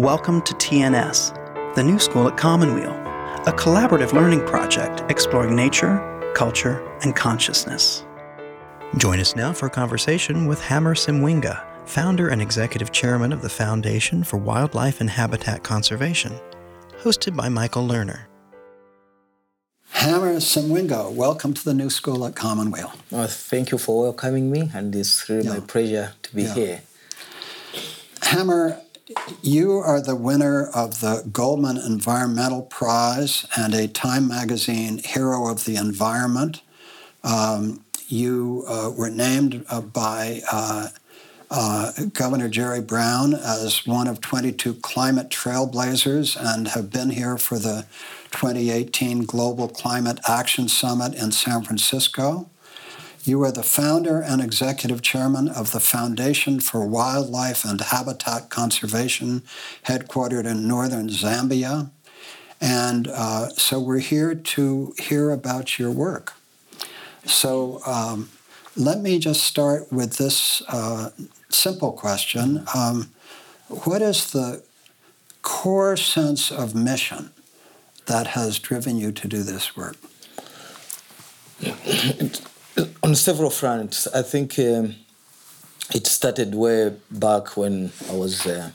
Welcome 0.00 0.40
to 0.42 0.54
TNS, 0.54 1.74
the 1.74 1.84
new 1.84 1.98
school 1.98 2.26
at 2.26 2.38
Commonweal, 2.38 2.92
a 3.46 3.52
collaborative 3.52 4.14
learning 4.14 4.46
project 4.46 5.02
exploring 5.10 5.54
nature, 5.54 6.32
culture, 6.34 6.82
and 7.02 7.14
consciousness. 7.14 8.06
Join 8.96 9.20
us 9.20 9.36
now 9.36 9.52
for 9.52 9.66
a 9.66 9.70
conversation 9.70 10.46
with 10.46 10.58
Hammer 10.62 10.94
Simwinga, 10.94 11.62
founder 11.86 12.28
and 12.30 12.40
executive 12.40 12.92
chairman 12.92 13.30
of 13.30 13.42
the 13.42 13.50
Foundation 13.50 14.24
for 14.24 14.38
Wildlife 14.38 15.02
and 15.02 15.10
Habitat 15.10 15.62
Conservation, 15.64 16.32
hosted 17.02 17.36
by 17.36 17.50
Michael 17.50 17.86
Lerner. 17.86 18.20
Hammer 19.90 20.36
Simwinga, 20.36 21.12
welcome 21.12 21.52
to 21.52 21.62
the 21.62 21.74
new 21.74 21.90
school 21.90 22.24
at 22.24 22.34
Commonweal. 22.34 22.90
Oh, 23.12 23.26
thank 23.26 23.70
you 23.70 23.76
for 23.76 24.04
welcoming 24.04 24.50
me, 24.50 24.70
and 24.72 24.96
it's 24.96 25.28
really 25.28 25.44
yeah. 25.44 25.52
my 25.52 25.60
pleasure 25.60 26.14
to 26.22 26.34
be 26.34 26.44
yeah. 26.44 26.54
here. 26.54 26.80
Hammer, 28.22 28.80
you 29.42 29.78
are 29.78 30.00
the 30.00 30.16
winner 30.16 30.66
of 30.74 31.00
the 31.00 31.28
Goldman 31.32 31.76
Environmental 31.76 32.62
Prize 32.62 33.46
and 33.56 33.74
a 33.74 33.88
Time 33.88 34.28
Magazine 34.28 34.98
Hero 34.98 35.50
of 35.50 35.64
the 35.64 35.76
Environment. 35.76 36.62
Um, 37.24 37.84
you 38.08 38.64
uh, 38.68 38.92
were 38.96 39.10
named 39.10 39.64
uh, 39.68 39.80
by 39.80 40.40
uh, 40.50 40.88
uh 41.50 41.92
Governor 42.12 42.48
Jerry 42.48 42.80
Brown 42.80 43.34
as 43.34 43.86
one 43.86 44.06
of 44.06 44.20
22 44.20 44.74
climate 44.74 45.30
trailblazers 45.30 46.36
and 46.38 46.68
have 46.68 46.90
been 46.90 47.10
here 47.10 47.36
for 47.36 47.58
the 47.58 47.86
2018 48.30 49.24
Global 49.24 49.68
Climate 49.68 50.20
Action 50.28 50.68
Summit 50.68 51.14
in 51.14 51.32
San 51.32 51.62
Francisco. 51.62 52.48
You 53.24 53.42
are 53.42 53.52
the 53.52 53.62
founder 53.62 54.22
and 54.22 54.40
executive 54.40 55.02
chairman 55.02 55.48
of 55.48 55.72
the 55.72 55.80
Foundation 55.80 56.58
for 56.58 56.86
Wildlife 56.86 57.64
and 57.64 57.78
Habitat 57.78 58.48
Conservation, 58.48 59.42
headquartered 59.84 60.46
in 60.46 60.66
northern 60.66 61.08
Zambia. 61.08 61.90
And 62.62 63.08
uh, 63.08 63.50
so 63.50 63.78
we're 63.78 63.98
here 63.98 64.34
to 64.34 64.94
hear 64.98 65.30
about 65.30 65.78
your 65.78 65.90
work. 65.90 66.32
So 67.26 67.82
um, 67.84 68.30
let 68.74 69.00
me 69.00 69.18
just 69.18 69.42
start 69.42 69.92
with 69.92 70.16
this 70.16 70.62
uh, 70.68 71.10
simple 71.50 71.92
question 71.92 72.64
um, 72.74 73.10
What 73.68 74.00
is 74.00 74.30
the 74.30 74.62
core 75.42 75.96
sense 75.98 76.50
of 76.50 76.74
mission 76.74 77.32
that 78.06 78.28
has 78.28 78.58
driven 78.58 78.96
you 78.96 79.12
to 79.12 79.28
do 79.28 79.42
this 79.42 79.76
work? 79.76 79.96
On 83.02 83.14
several 83.14 83.50
fronts. 83.50 84.06
I 84.08 84.22
think 84.22 84.58
um, 84.58 84.96
it 85.94 86.06
started 86.06 86.54
way 86.54 86.94
back 87.10 87.56
when 87.56 87.92
I 88.08 88.14
was 88.14 88.46
uh, 88.46 88.70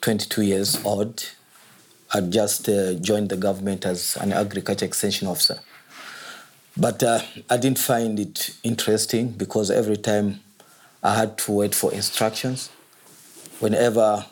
22 0.00 0.42
years 0.42 0.84
old. 0.84 1.30
I 2.12 2.20
just 2.20 2.68
uh, 2.68 2.94
joined 2.94 3.28
the 3.28 3.36
government 3.36 3.84
as 3.84 4.16
an 4.16 4.32
agriculture 4.32 4.86
extension 4.86 5.28
officer. 5.28 5.60
But 6.76 7.02
uh, 7.02 7.20
I 7.50 7.56
didn't 7.56 7.78
find 7.78 8.18
it 8.20 8.50
interesting 8.62 9.32
because 9.32 9.70
every 9.70 9.96
time 9.96 10.40
I 11.02 11.14
had 11.14 11.38
to 11.38 11.52
wait 11.52 11.74
for 11.74 11.92
instructions. 11.92 12.70
Whenever 13.60 14.24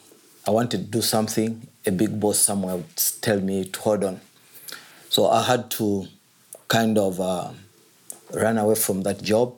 I 0.47 0.51
wanted 0.51 0.79
to 0.79 0.91
do 0.91 1.01
something, 1.01 1.67
a 1.85 1.93
big 1.93 2.19
boss 2.19 2.39
somewhere 2.41 2.77
would 2.77 2.97
tell 3.21 3.41
me 3.41 3.65
to 3.65 3.81
hold 3.81 4.05
on. 4.05 4.21
So 5.09 5.29
I 5.29 5.45
had 5.45 5.71
to 5.73 6.09
kind 6.67 6.99
of 6.99 7.21
uh, 7.21 7.51
ran 8.33 8.59
away 8.59 8.75
from 8.75 9.03
that 9.03 9.23
job. 9.23 9.55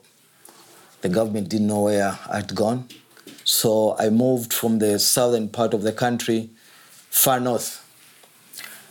The 1.01 1.09
government 1.09 1.49
didn't 1.49 1.67
know 1.67 1.83
where 1.83 2.17
I'd 2.29 2.53
gone. 2.55 2.87
So 3.43 3.95
I 3.97 4.09
moved 4.09 4.53
from 4.53 4.79
the 4.79 4.99
southern 4.99 5.49
part 5.49 5.73
of 5.73 5.81
the 5.81 5.91
country 5.91 6.49
far 7.09 7.39
north 7.39 7.85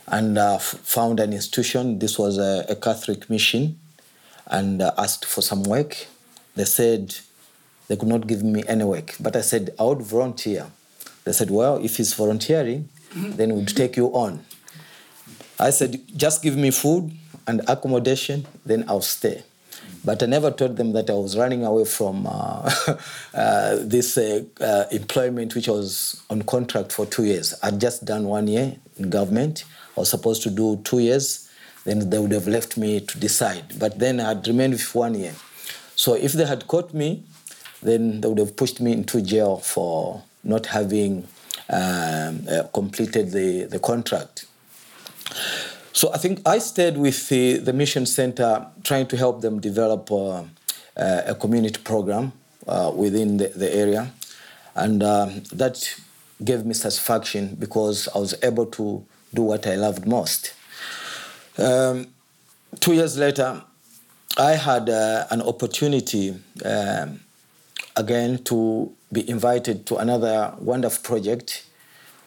and 0.07 0.37
uh, 0.37 0.57
found 0.57 1.19
an 1.19 1.33
institution. 1.33 1.99
This 1.99 2.17
was 2.17 2.37
a, 2.37 2.65
a 2.67 2.75
Catholic 2.75 3.29
mission 3.29 3.79
and 4.47 4.81
uh, 4.81 4.91
asked 4.97 5.25
for 5.25 5.41
some 5.41 5.63
work. 5.63 6.07
They 6.55 6.65
said 6.65 7.15
they 7.87 7.95
could 7.95 8.07
not 8.07 8.27
give 8.27 8.43
me 8.43 8.63
any 8.67 8.83
work, 8.83 9.15
but 9.19 9.35
I 9.35 9.41
said 9.41 9.69
I 9.79 9.83
would 9.83 10.01
volunteer. 10.01 10.67
They 11.23 11.31
said, 11.31 11.51
well, 11.51 11.77
if 11.83 11.99
it's 11.99 12.13
volunteering, 12.13 12.89
then 13.15 13.55
we'd 13.55 13.69
take 13.69 13.97
you 13.97 14.07
on. 14.07 14.43
I 15.59 15.69
said, 15.71 16.01
just 16.15 16.41
give 16.41 16.55
me 16.55 16.71
food 16.71 17.11
and 17.47 17.61
accommodation, 17.67 18.47
then 18.65 18.85
I'll 18.87 19.01
stay. 19.01 19.43
But 20.09 20.23
I 20.23 20.25
never 20.25 20.49
told 20.49 20.75
them 20.75 20.93
that 20.93 21.07
I 21.11 21.13
was 21.13 21.37
running 21.37 21.63
away 21.63 21.85
from 21.85 22.25
uh, 22.25 22.31
uh, 23.35 23.75
this 23.79 24.17
uh, 24.17 24.43
uh, 24.59 24.85
employment, 24.91 25.53
which 25.53 25.67
was 25.67 26.23
on 26.31 26.41
contract 26.41 26.91
for 26.91 27.05
two 27.05 27.25
years. 27.25 27.53
I'd 27.61 27.79
just 27.79 28.05
done 28.05 28.23
one 28.23 28.47
year 28.47 28.75
in 28.97 29.11
government. 29.11 29.65
I 29.95 29.99
was 29.99 30.09
supposed 30.09 30.41
to 30.41 30.49
do 30.49 30.77
two 30.83 30.97
years. 30.97 31.47
Then 31.83 32.09
they 32.09 32.17
would 32.17 32.31
have 32.31 32.47
left 32.47 32.75
me 32.75 33.01
to 33.01 33.19
decide. 33.19 33.77
But 33.77 33.99
then 33.99 34.19
I'd 34.19 34.47
remained 34.47 34.73
with 34.73 34.95
one 34.95 35.13
year. 35.13 35.35
So 35.95 36.15
if 36.15 36.33
they 36.33 36.47
had 36.47 36.65
caught 36.65 36.91
me, 36.91 37.23
then 37.83 38.21
they 38.21 38.27
would 38.29 38.39
have 38.39 38.55
pushed 38.55 38.81
me 38.81 38.93
into 38.93 39.21
jail 39.21 39.57
for 39.57 40.23
not 40.43 40.65
having 40.65 41.27
um, 41.69 42.47
uh, 42.49 42.63
completed 42.73 43.29
the, 43.29 43.65
the 43.65 43.77
contract. 43.77 44.47
So 45.91 46.13
I 46.13 46.17
think 46.17 46.41
I 46.45 46.59
stayed 46.59 46.97
with 46.97 47.29
the, 47.29 47.57
the 47.57 47.73
Mission 47.73 48.05
Center 48.05 48.67
trying 48.83 49.07
to 49.07 49.17
help 49.17 49.41
them 49.41 49.59
develop 49.59 50.11
uh, 50.11 50.43
uh, 50.95 51.21
a 51.25 51.35
community 51.35 51.79
program 51.83 52.31
uh, 52.67 52.91
within 52.95 53.37
the, 53.37 53.47
the, 53.47 53.73
area. 53.73 54.11
And 54.75 55.01
um, 55.01 55.43
that 55.51 55.95
gave 56.43 56.65
me 56.65 56.73
satisfaction 56.73 57.55
because 57.57 58.07
I 58.13 58.19
was 58.19 58.35
able 58.43 58.67
to 58.67 59.03
do 59.33 59.41
what 59.41 59.65
I 59.65 59.75
loved 59.75 60.07
most. 60.07 60.53
Um, 61.57 62.07
two 62.79 62.93
years 62.93 63.17
later, 63.17 63.61
I 64.37 64.51
had 64.51 64.89
uh, 64.89 65.25
an 65.31 65.41
opportunity 65.41 66.35
um, 66.63 67.19
again 67.95 68.43
to 68.45 68.91
be 69.11 69.27
invited 69.29 69.85
to 69.87 69.97
another 69.97 70.53
wonderful 70.59 71.03
project, 71.03 71.65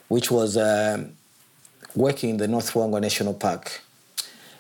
which 0.09 0.31
was 0.31 0.57
um, 0.57 1.13
working 1.95 2.31
in 2.31 2.37
the 2.37 2.49
North 2.49 2.73
Luangwa 2.73 3.01
National 3.01 3.35
Park. 3.35 3.83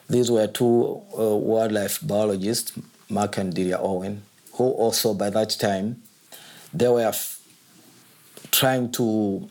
These 0.08 0.30
were 0.30 0.46
two 0.46 1.00
uh, 1.18 1.36
wildlife 1.36 1.98
biologists, 2.02 2.72
Mark 3.08 3.38
and 3.38 3.54
Delia 3.54 3.78
Owen, 3.78 4.22
who 4.54 4.64
also 4.64 5.14
by 5.14 5.30
that 5.30 5.50
time 5.50 6.02
they 6.74 6.88
were 6.88 7.02
f- 7.08 7.40
trying 8.50 8.90
to 8.92 9.48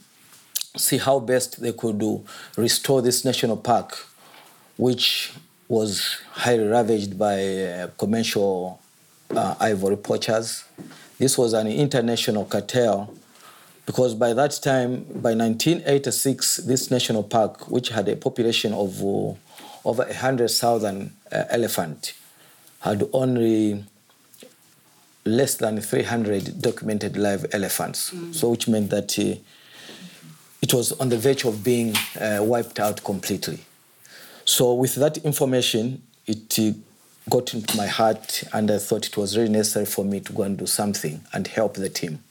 see 0.78 0.98
how 0.98 1.20
best 1.20 1.62
they 1.62 1.74
could 1.74 2.00
do 2.00 2.24
restore 2.58 3.02
this 3.02 3.26
national 3.26 3.58
park, 3.58 3.98
which 4.78 5.34
was 5.68 6.22
highly 6.32 6.68
ravaged 6.68 7.18
by 7.18 7.64
uh, 7.64 7.88
commercial 7.98 8.80
uh, 9.36 9.56
ivory 9.60 9.98
poachers. 9.98 10.64
This 11.18 11.38
was 11.38 11.54
an 11.54 11.68
international 11.68 12.46
cartel 12.46 13.14
because 13.86 14.14
by 14.14 14.34
that 14.34 14.60
time, 14.62 15.04
by 15.04 15.34
1986, 15.34 16.58
this 16.58 16.92
national 16.92 17.24
park, 17.24 17.70
which 17.70 17.90
had 17.90 18.08
a 18.08 18.16
population 18.16 18.74
of 18.74 19.02
uh, 19.02 19.34
over 19.84 20.04
100,000 20.04 21.12
uh, 21.32 21.44
elephant, 21.50 22.14
had 22.82 23.08
only 23.14 23.84
less 25.26 25.56
than 25.56 25.80
300 25.80 26.62
documented 26.62 27.18
live 27.18 27.46
elephants. 27.54 28.12
Mm. 28.12 28.36
So, 28.36 28.50
which 28.50 28.68
meant 28.68 28.90
that 28.92 29.18
uh, 29.18 29.36
it 30.62 30.74
was 30.74 30.92
on 30.94 31.10
the 31.10 31.18
verge 31.18 31.46
of 31.46 31.64
being 31.64 31.96
uh, 32.20 32.40
wiped 32.42 32.80
out 32.80 33.04
completely. 33.04 33.60
So, 34.46 34.74
with 34.74 34.96
that 34.96 35.18
information, 35.18 36.02
it 36.28 36.58
uh, 36.60 36.74
got 37.30 37.54
into 37.54 37.78
my 37.78 37.88
heart, 37.88 38.44
and 38.54 38.70
I 38.70 38.78
thought 38.78 39.08
it 39.08 39.18
was 39.18 39.38
really 39.38 39.50
necessary 39.50 39.86
for 39.86 40.06
me 40.06 40.20
to 40.22 40.34
go 40.34 40.44
and 40.44 40.58
do 40.58 40.66
something 40.66 41.22
and 41.34 41.48
help 41.48 41.76
the 41.76 41.90
team. 41.90 42.24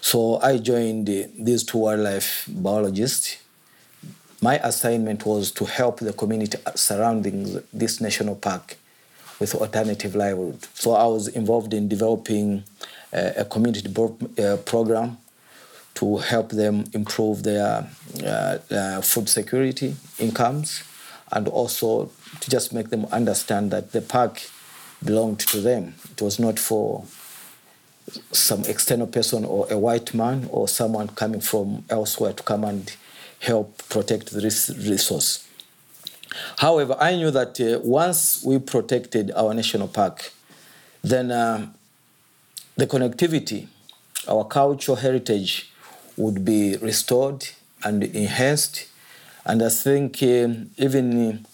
So 0.00 0.40
I 0.40 0.58
joined 0.58 1.06
these 1.06 1.64
two 1.64 1.78
wildlife 1.78 2.46
biologists. 2.48 3.36
My 4.42 4.58
assignment 4.58 5.26
was 5.26 5.50
to 5.52 5.64
help 5.66 6.00
the 6.00 6.12
community 6.12 6.58
surrounding 6.74 7.62
this 7.72 8.00
national 8.00 8.36
park 8.36 8.76
with 9.38 9.54
alternative 9.54 10.14
livelihood. 10.14 10.66
So 10.74 10.92
I 10.92 11.06
was 11.06 11.28
involved 11.28 11.74
in 11.74 11.88
developing 11.88 12.64
uh, 13.12 13.32
a 13.36 13.44
community 13.44 13.88
uh, 13.88 14.56
program 14.58 15.18
to 15.94 16.18
help 16.18 16.50
them 16.50 16.84
improve 16.92 17.42
their 17.42 17.86
uh, 18.22 18.58
uh, 18.70 19.00
food 19.00 19.28
security 19.28 19.96
incomes 20.18 20.82
and 21.32 21.48
also 21.48 22.10
to 22.40 22.50
just 22.50 22.72
make 22.72 22.90
them 22.90 23.06
understand 23.06 23.70
that 23.70 23.92
the 23.92 24.00
park 24.00 24.42
belonged 25.04 25.40
to 25.40 25.60
them. 25.60 25.94
It 26.12 26.22
was 26.22 26.38
not 26.38 26.58
for 26.58 27.04
some 28.32 28.64
external 28.64 29.06
person 29.06 29.44
or 29.44 29.66
a 29.70 29.78
white 29.78 30.14
man 30.14 30.48
or 30.50 30.68
someone 30.68 31.08
coming 31.08 31.40
from 31.40 31.84
elsewhere 31.90 32.32
to 32.32 32.42
come 32.42 32.64
and 32.64 32.96
help 33.40 33.88
protect 33.88 34.30
this 34.30 34.70
resource. 34.70 35.46
However, 36.58 36.96
I 37.00 37.16
knew 37.16 37.30
that 37.30 37.60
uh, 37.60 37.80
once 37.82 38.44
we 38.44 38.58
protected 38.58 39.32
our 39.32 39.52
national 39.54 39.88
park, 39.88 40.32
then 41.02 41.30
uh, 41.30 41.66
the 42.76 42.86
connectivity, 42.86 43.66
our 44.28 44.44
cultural 44.44 44.96
heritage 44.96 45.72
would 46.16 46.44
be 46.44 46.76
restored 46.76 47.48
and 47.82 48.04
enhanced. 48.04 48.86
And 49.44 49.62
I 49.62 49.70
think 49.70 50.22
um, 50.22 50.70
even 50.76 51.46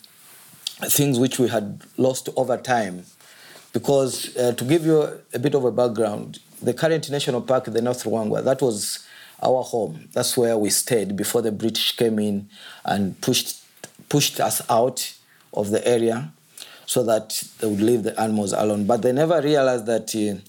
uh, 0.81 0.87
things 0.87 1.19
which 1.19 1.39
we 1.39 1.49
had 1.49 1.83
lost 1.97 2.29
over 2.37 2.57
time, 2.57 3.05
because 3.73 4.37
uh, 4.37 4.53
to 4.53 4.65
give 4.65 4.85
you 4.85 5.21
a 5.33 5.39
bit 5.39 5.55
of 5.55 5.65
a 5.65 5.71
background, 5.71 6.41
the 6.63 6.75
current 6.75 7.11
national 7.11 7.43
park, 7.43 7.65
the 7.65 7.83
North 7.83 8.05
Luangwa, 8.05 8.43
that 8.45 8.63
was 8.63 9.07
our 9.43 9.63
home. 9.63 10.09
That's 10.13 10.37
where 10.37 10.57
we 10.57 10.71
stayed 10.71 11.17
before 11.17 11.43
the 11.43 11.53
British 11.53 11.97
came 11.97 12.19
in 12.19 12.49
and 12.85 13.21
pushed 13.21 13.63
pushed 14.09 14.41
us 14.41 14.63
out 14.71 15.15
of 15.53 15.71
the 15.71 15.87
area 15.87 16.31
so 16.87 17.03
that 17.03 17.43
they 17.59 17.67
would 17.67 17.81
leave 17.81 18.05
the 18.05 18.19
animals 18.21 18.53
alone. 18.53 18.87
But 18.87 19.03
they 19.03 19.13
never 19.13 19.43
realized 19.43 19.87
that 19.87 20.15
uh, 20.15 20.41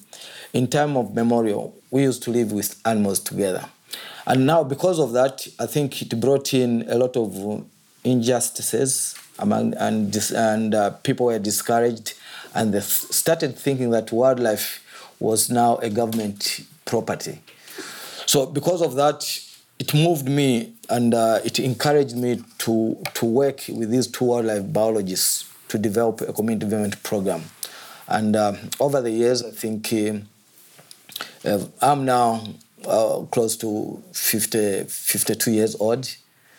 in 0.53 0.67
time 0.67 0.95
of 0.95 1.15
memorial, 1.15 1.75
we 1.89 2.03
used 2.03 2.23
to 2.23 2.31
live 2.31 2.51
with 2.51 2.79
animals 2.85 3.19
together. 3.19 3.65
And 4.27 4.45
now, 4.45 4.63
because 4.63 4.99
of 4.99 5.13
that, 5.13 5.47
I 5.59 5.65
think 5.65 6.01
it 6.01 6.19
brought 6.19 6.53
in 6.53 6.85
a 6.89 6.97
lot 6.97 7.17
of 7.17 7.65
injustices 8.03 9.15
among 9.39 9.73
and 9.75 10.15
and 10.35 10.75
uh, 10.75 10.91
people 10.91 11.27
were 11.27 11.39
discouraged, 11.39 12.13
and 12.53 12.73
they 12.73 12.81
started 12.81 13.57
thinking 13.57 13.91
that 13.91 14.11
wildlife 14.11 14.83
was 15.19 15.49
now 15.49 15.77
a 15.77 15.89
government 15.89 16.61
property. 16.85 17.41
So, 18.25 18.45
because 18.45 18.81
of 18.81 18.95
that, 18.95 19.23
it 19.79 19.93
moved 19.93 20.27
me 20.27 20.73
and 20.89 21.13
uh, 21.13 21.39
it 21.45 21.59
encouraged 21.59 22.15
me 22.15 22.41
to 22.59 23.01
to 23.13 23.25
work 23.25 23.61
with 23.69 23.89
these 23.91 24.07
two 24.07 24.25
wildlife 24.25 24.71
biologists 24.73 25.45
to 25.69 25.77
develop 25.77 26.21
a 26.21 26.33
community 26.33 26.65
development 26.65 27.01
program. 27.03 27.43
And 28.07 28.35
uh, 28.35 28.53
over 28.79 29.01
the 29.01 29.11
years, 29.11 29.43
I 29.43 29.51
think 29.51 29.91
uh, 29.93 30.13
uh 31.45 31.65
I'm 31.81 32.05
now 32.05 32.43
uh, 32.85 33.21
close 33.31 33.57
to 33.57 34.01
50, 34.13 34.85
52 34.85 35.51
years 35.51 35.75
old. 35.79 36.09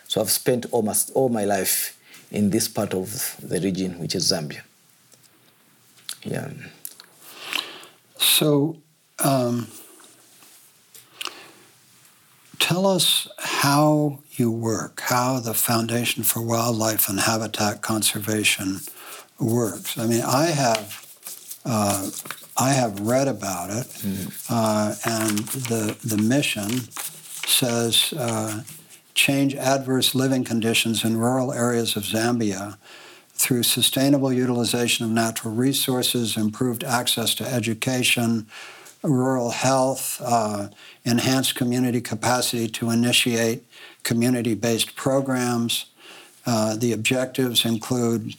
So 0.07 0.21
I've 0.21 0.31
spent 0.31 0.67
almost 0.73 1.11
all 1.15 1.29
my 1.29 1.45
life 1.45 1.99
in 2.31 2.51
this 2.51 2.69
part 2.69 2.95
of 2.95 3.37
the 3.43 3.61
region, 3.61 3.99
which 3.99 4.15
is 4.15 4.31
Zambia. 4.31 4.63
Yeah. 6.23 6.51
So, 8.19 8.77
um, 9.25 9.69
tell 12.59 12.87
us 12.87 13.29
how 13.39 14.21
you 14.33 14.51
work, 14.51 15.01
how 15.01 15.41
the 15.41 15.55
Foundation 15.55 16.25
for 16.25 16.43
Wildlife 16.43 17.09
and 17.09 17.21
Habitat 17.21 17.81
Conservation 17.81 18.81
works. 19.39 19.97
I 19.97 20.07
mean, 20.07 20.23
I 20.23 20.47
have 20.47 21.07
uh, 21.65 22.11
I 22.57 22.73
have 22.73 23.01
read 23.01 23.29
about 23.29 23.71
it, 23.71 23.87
mm-hmm. 23.87 24.53
uh, 24.53 24.95
and 25.05 25.39
the 25.39 25.97
the 26.05 26.21
mission 26.21 26.71
says 27.47 28.13
uh, 28.17 28.63
change 29.15 29.55
adverse 29.55 30.15
living 30.15 30.45
conditions 30.45 31.05
in 31.05 31.17
rural 31.17 31.53
areas 31.53 31.97
of 31.97 32.03
Zambia 32.03 32.79
through 33.39 33.63
sustainable 33.63 34.33
utilization 34.33 35.07
of 35.07 35.13
natural 35.13 35.55
resources, 35.55 36.37
improved 36.37 36.83
access 36.83 37.35
to 37.37 37.45
education, 37.45 38.47
rural 39.03 39.51
health, 39.51 40.21
uh, 40.25 40.69
enhanced 41.05 41.55
community 41.55 42.01
capacity 42.01 42.67
to 42.67 42.91
initiate 42.91 43.65
community-based 44.03 44.97
programs. 44.97 45.87
Uh, 46.45 46.75
the 46.77 46.93
objectives 46.93 47.65
include 47.65 48.35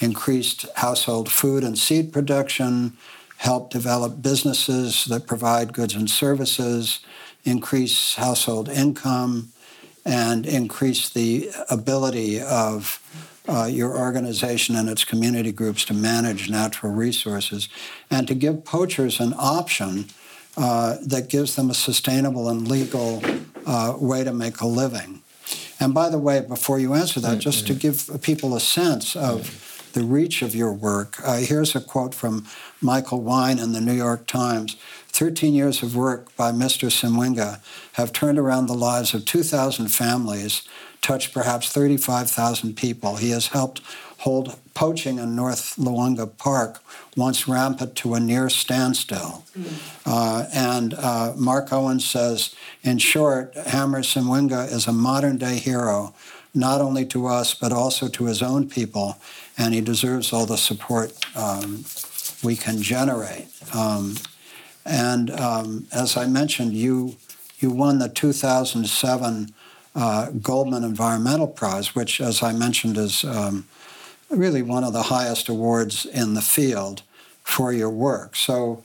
increased 0.00 0.66
household 0.76 1.30
food 1.30 1.64
and 1.64 1.78
seed 1.78 2.12
production, 2.12 2.96
help 3.38 3.70
develop 3.70 4.20
businesses 4.20 5.06
that 5.06 5.26
provide 5.26 5.72
goods 5.72 5.94
and 5.94 6.10
services, 6.10 7.00
increase 7.44 8.16
household 8.16 8.68
income, 8.68 9.48
and 10.04 10.44
increase 10.46 11.08
the 11.08 11.50
ability 11.70 12.40
of 12.40 12.98
uh, 13.48 13.68
your 13.70 13.96
organization 13.96 14.76
and 14.76 14.88
its 14.88 15.04
community 15.04 15.52
groups 15.52 15.84
to 15.86 15.94
manage 15.94 16.48
natural 16.48 16.92
resources, 16.92 17.68
and 18.10 18.28
to 18.28 18.34
give 18.34 18.64
poachers 18.64 19.20
an 19.20 19.34
option 19.36 20.06
uh, 20.56 20.96
that 21.04 21.28
gives 21.28 21.56
them 21.56 21.70
a 21.70 21.74
sustainable 21.74 22.48
and 22.48 22.68
legal 22.68 23.22
uh, 23.66 23.94
way 23.98 24.22
to 24.22 24.32
make 24.32 24.60
a 24.60 24.66
living. 24.66 25.22
And 25.80 25.92
by 25.92 26.08
the 26.10 26.18
way, 26.18 26.40
before 26.40 26.78
you 26.78 26.94
answer 26.94 27.20
that, 27.20 27.38
just 27.38 27.66
to 27.66 27.74
give 27.74 28.08
people 28.22 28.54
a 28.54 28.60
sense 28.60 29.16
of 29.16 29.72
the 29.92 30.04
reach 30.04 30.42
of 30.42 30.54
your 30.54 30.72
work. 30.72 31.16
Uh, 31.24 31.38
here's 31.38 31.74
a 31.74 31.80
quote 31.80 32.14
from 32.14 32.46
Michael 32.80 33.20
Wines 33.20 33.62
in 33.62 33.72
the 33.72 33.80
New 33.80 33.92
York 33.92 34.26
Times. 34.26 34.76
13 35.08 35.54
years 35.54 35.82
of 35.82 35.94
work 35.94 36.34
by 36.36 36.50
Mr. 36.50 36.88
Simwinga 36.88 37.60
have 37.94 38.12
turned 38.12 38.38
around 38.38 38.66
the 38.66 38.74
lives 38.74 39.12
of 39.12 39.24
2,000 39.24 39.88
families, 39.88 40.62
touched 41.02 41.34
perhaps 41.34 41.70
35,000 41.70 42.76
people. 42.76 43.16
He 43.16 43.30
has 43.30 43.48
helped 43.48 43.82
hold 44.18 44.56
poaching 44.72 45.18
in 45.18 45.36
North 45.36 45.76
Luangwa 45.76 46.38
Park 46.38 46.80
once 47.16 47.46
rampant 47.46 47.96
to 47.96 48.14
a 48.14 48.20
near 48.20 48.48
standstill. 48.48 49.44
Mm. 49.58 50.06
Uh, 50.06 50.46
and 50.54 50.94
uh, 50.94 51.34
Mark 51.36 51.72
Owen 51.72 52.00
says, 52.00 52.54
in 52.82 52.98
short, 52.98 53.54
Hammer 53.54 54.00
Simwinga 54.00 54.72
is 54.72 54.86
a 54.86 54.92
modern 54.92 55.36
day 55.36 55.58
hero, 55.58 56.14
not 56.54 56.80
only 56.80 57.04
to 57.06 57.26
us, 57.26 57.52
but 57.52 57.72
also 57.72 58.08
to 58.08 58.24
his 58.26 58.42
own 58.42 58.68
people 58.68 59.18
and 59.58 59.74
he 59.74 59.80
deserves 59.80 60.32
all 60.32 60.46
the 60.46 60.56
support 60.56 61.12
um, 61.36 61.84
we 62.42 62.56
can 62.56 62.82
generate. 62.82 63.46
Um, 63.74 64.16
and 64.84 65.30
um, 65.30 65.86
as 65.92 66.16
I 66.16 66.26
mentioned, 66.26 66.72
you 66.72 67.16
you 67.58 67.70
won 67.70 68.00
the 68.00 68.08
2007 68.08 69.54
uh, 69.94 70.30
Goldman 70.30 70.84
Environmental 70.84 71.46
Prize, 71.46 71.94
which, 71.94 72.20
as 72.20 72.42
I 72.42 72.52
mentioned, 72.52 72.96
is 72.96 73.24
um, 73.24 73.66
really 74.30 74.62
one 74.62 74.84
of 74.84 74.92
the 74.92 75.04
highest 75.04 75.48
awards 75.48 76.06
in 76.06 76.34
the 76.34 76.40
field 76.40 77.02
for 77.42 77.72
your 77.72 77.90
work. 77.90 78.36
So 78.36 78.82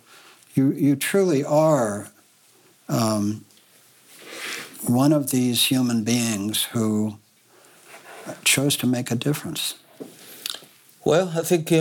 you 0.54 0.72
you 0.72 0.96
truly 0.96 1.44
are 1.44 2.10
um, 2.90 3.46
one 4.86 5.14
of 5.14 5.32
these 5.32 5.66
human 5.66 6.04
beings 6.04 6.64
who 6.74 7.18
chose 8.44 8.76
to 8.78 8.88
make 8.88 9.12
a 9.12 9.16
difference. 9.16 9.76
Well, 11.06 11.32
I 11.36 11.42
think 11.42 11.72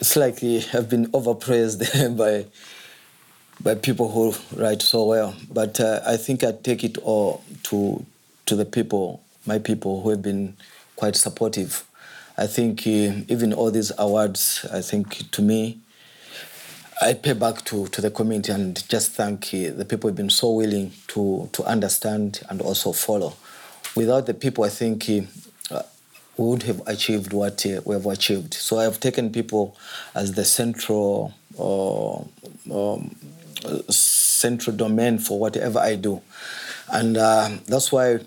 it's 0.00 0.16
like 0.16 0.42
I've 0.72 0.88
been 0.88 1.10
overpraised 1.12 2.16
by 2.16 2.46
by 3.60 3.74
people 3.74 4.10
who 4.10 4.34
write 4.60 4.82
so 4.82 5.04
well. 5.04 5.34
But 5.50 5.80
uh, 5.80 6.00
I 6.06 6.16
think 6.16 6.44
I 6.44 6.52
take 6.52 6.84
it 6.84 6.98
all 6.98 7.42
to 7.64 8.04
to 8.46 8.54
the 8.54 8.64
people, 8.64 9.22
my 9.44 9.58
people 9.58 10.02
who 10.02 10.10
have 10.10 10.22
been 10.22 10.56
quite 10.94 11.16
supportive. 11.16 11.84
I 12.38 12.46
think 12.46 12.86
uh, 12.86 13.24
even 13.28 13.52
all 13.52 13.70
these 13.70 13.92
awards, 13.98 14.64
I 14.72 14.82
think 14.82 15.30
to 15.32 15.42
me, 15.42 15.78
I 17.00 17.14
pay 17.14 17.32
back 17.32 17.64
to, 17.66 17.88
to 17.88 18.00
the 18.00 18.10
community 18.10 18.52
and 18.52 18.88
just 18.88 19.12
thank 19.12 19.46
uh, 19.52 19.70
the 19.70 19.84
people 19.84 20.08
who've 20.08 20.16
been 20.16 20.30
so 20.30 20.52
willing 20.52 20.92
to 21.08 21.48
to 21.52 21.64
understand 21.64 22.40
and 22.48 22.60
also 22.60 22.92
follow. 22.92 23.34
Without 23.94 24.26
the 24.26 24.34
people, 24.34 24.64
I 24.64 24.68
think 24.68 25.08
uh, 25.70 25.82
would 26.36 26.62
have 26.64 26.82
achieved 26.86 27.32
what 27.32 27.64
uh, 27.66 27.80
we 27.84 27.94
have 27.94 28.06
achieved. 28.06 28.54
So 28.54 28.78
I 28.78 28.84
have 28.84 29.00
taken 29.00 29.30
people 29.30 29.76
as 30.14 30.32
the 30.34 30.44
central 30.44 31.34
uh, 31.58 32.16
um, 32.70 33.14
central 33.88 34.76
domain 34.76 35.18
for 35.18 35.38
whatever 35.38 35.78
I 35.78 35.96
do, 35.96 36.22
and 36.92 37.16
uh, 37.16 37.50
that's 37.66 37.90
why 37.92 38.20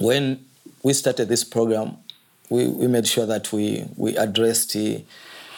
when 0.00 0.44
we 0.82 0.92
started 0.92 1.28
this 1.28 1.44
program, 1.44 1.96
we, 2.50 2.68
we 2.68 2.86
made 2.86 3.06
sure 3.06 3.26
that 3.26 3.52
we 3.52 3.84
we 3.96 4.16
addressed 4.16 4.72
the, 4.72 5.04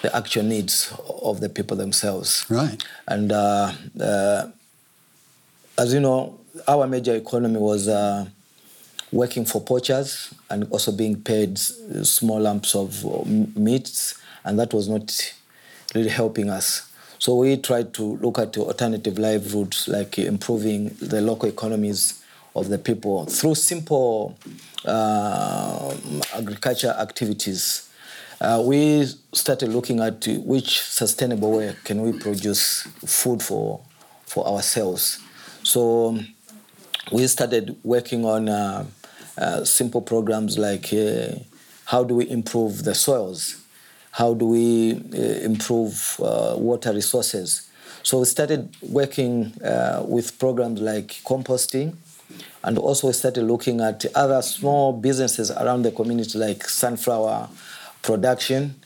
the 0.02 0.14
actual 0.14 0.42
needs 0.44 0.92
of 1.22 1.40
the 1.40 1.48
people 1.48 1.76
themselves. 1.76 2.44
Right. 2.48 2.82
And 3.08 3.32
uh, 3.32 3.72
uh, 4.00 4.48
as 5.78 5.92
you 5.92 6.00
know, 6.00 6.38
our 6.68 6.86
major 6.86 7.14
economy 7.14 7.58
was 7.58 7.88
uh, 7.88 8.26
working 9.10 9.44
for 9.44 9.60
poachers 9.60 10.32
and 10.50 10.64
also 10.70 10.92
being 10.92 11.20
paid 11.20 11.58
small 11.58 12.40
lumps 12.40 12.74
of 12.74 13.04
meats, 13.56 14.14
and 14.44 14.58
that 14.58 14.72
was 14.74 14.88
not 14.88 15.34
really 15.94 16.10
helping 16.10 16.50
us. 16.50 16.90
So 17.24 17.36
we 17.36 17.56
tried 17.56 17.94
to 17.94 18.18
look 18.18 18.38
at 18.38 18.54
alternative 18.58 19.18
livelihoods 19.18 19.88
like 19.88 20.18
improving 20.18 20.94
the 21.00 21.22
local 21.22 21.48
economies 21.48 22.22
of 22.54 22.68
the 22.68 22.76
people 22.76 23.24
through 23.24 23.54
simple 23.54 24.36
uh, 24.84 25.96
agriculture 26.34 26.94
activities. 26.98 27.88
Uh, 28.42 28.62
we 28.66 29.06
started 29.32 29.70
looking 29.70 30.00
at 30.00 30.28
which 30.44 30.82
sustainable 30.82 31.52
way 31.52 31.74
can 31.84 32.02
we 32.02 32.12
produce 32.12 32.82
food 33.06 33.42
for 33.42 33.80
for 34.26 34.46
ourselves. 34.46 35.18
So 35.62 36.18
we 37.10 37.26
started 37.26 37.74
working 37.82 38.26
on 38.26 38.50
uh, 38.50 38.84
uh, 39.38 39.64
simple 39.64 40.02
programs 40.02 40.58
like 40.58 40.92
uh, 40.92 41.36
how 41.86 42.04
do 42.04 42.16
we 42.16 42.28
improve 42.28 42.84
the 42.84 42.94
soils? 42.94 43.63
How 44.14 44.32
do 44.32 44.46
we 44.46 44.92
uh, 44.92 45.16
improve 45.42 46.20
uh, 46.22 46.54
water 46.56 46.92
resources? 46.92 47.68
So 48.04 48.20
we 48.20 48.26
started 48.26 48.68
working 48.80 49.52
with 50.06 50.38
programs 50.38 50.80
like 50.80 51.08
composting, 51.24 51.96
And 52.62 52.78
also 52.78 53.08
we 53.08 53.12
started 53.12 53.42
looking 53.42 53.80
at 53.80 54.06
other 54.14 54.40
small 54.42 54.92
businesses 54.92 55.50
around 55.50 55.82
the 55.82 55.90
community 55.90 56.38
like 56.38 56.68
sunflower 56.68 57.48
production 58.02 58.76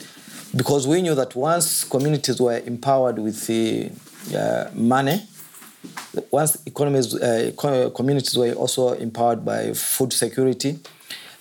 because 0.56 0.86
we 0.86 1.02
knew 1.02 1.14
that 1.14 1.36
once 1.36 1.84
communities 1.84 2.40
were 2.40 2.58
empowered 2.58 3.18
with 3.18 3.46
the 3.46 3.90
uh, 4.34 4.70
money, 4.74 5.22
once 6.30 6.56
economies, 6.64 7.14
uh, 7.14 7.52
communities 7.94 8.36
were 8.36 8.52
also 8.52 8.92
empowered 8.92 9.44
by 9.44 9.72
food 9.74 10.12
security, 10.12 10.78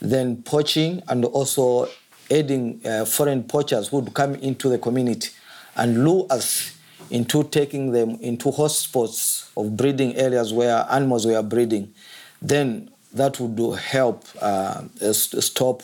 then 0.01 0.43
poaching 0.43 1.01
and 1.07 1.23
also 1.25 1.87
aiding 2.29 2.81
uh, 2.85 3.05
foreign 3.05 3.43
poachers 3.43 3.87
who 3.89 3.99
would 3.99 4.13
come 4.13 4.35
into 4.35 4.69
the 4.69 4.77
community 4.77 5.29
and 5.75 6.03
lure 6.03 6.25
us 6.29 6.77
into 7.09 7.43
taking 7.45 7.91
them 7.91 8.17
into 8.21 8.49
hotspots 8.49 9.49
of 9.55 9.77
breeding 9.77 10.15
areas 10.15 10.51
where 10.51 10.85
animals 10.89 11.25
were 11.25 11.41
breeding, 11.41 11.93
then 12.41 12.89
that 13.13 13.39
would 13.39 13.79
help 13.79 14.25
uh, 14.41 14.81
stop 15.11 15.81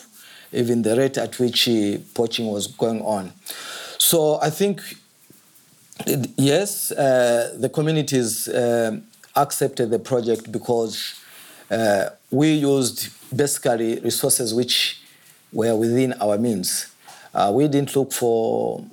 even 0.51 0.81
the 0.81 0.95
rate 0.95 1.17
at 1.17 1.39
which 1.39 1.67
uh, 1.67 1.97
poaching 2.13 2.47
was 2.47 2.67
going 2.67 3.01
on. 3.01 3.31
So 3.97 4.39
I 4.41 4.49
think, 4.49 4.81
yes, 6.37 6.91
uh, 6.91 7.55
the 7.57 7.69
communities 7.69 8.47
uh, 8.47 8.99
accepted 9.35 9.89
the 9.89 9.99
project 9.99 10.51
because 10.51 11.19
uh, 11.71 12.09
we 12.29 12.53
used 12.53 13.09
basically 13.35 13.99
resources 14.01 14.53
which 14.53 15.02
were 15.53 15.75
within 15.75 16.13
our 16.13 16.37
means. 16.37 16.93
Uh, 17.33 17.51
we 17.53 17.67
didn't 17.67 17.95
look 17.95 18.11
for 18.11 18.83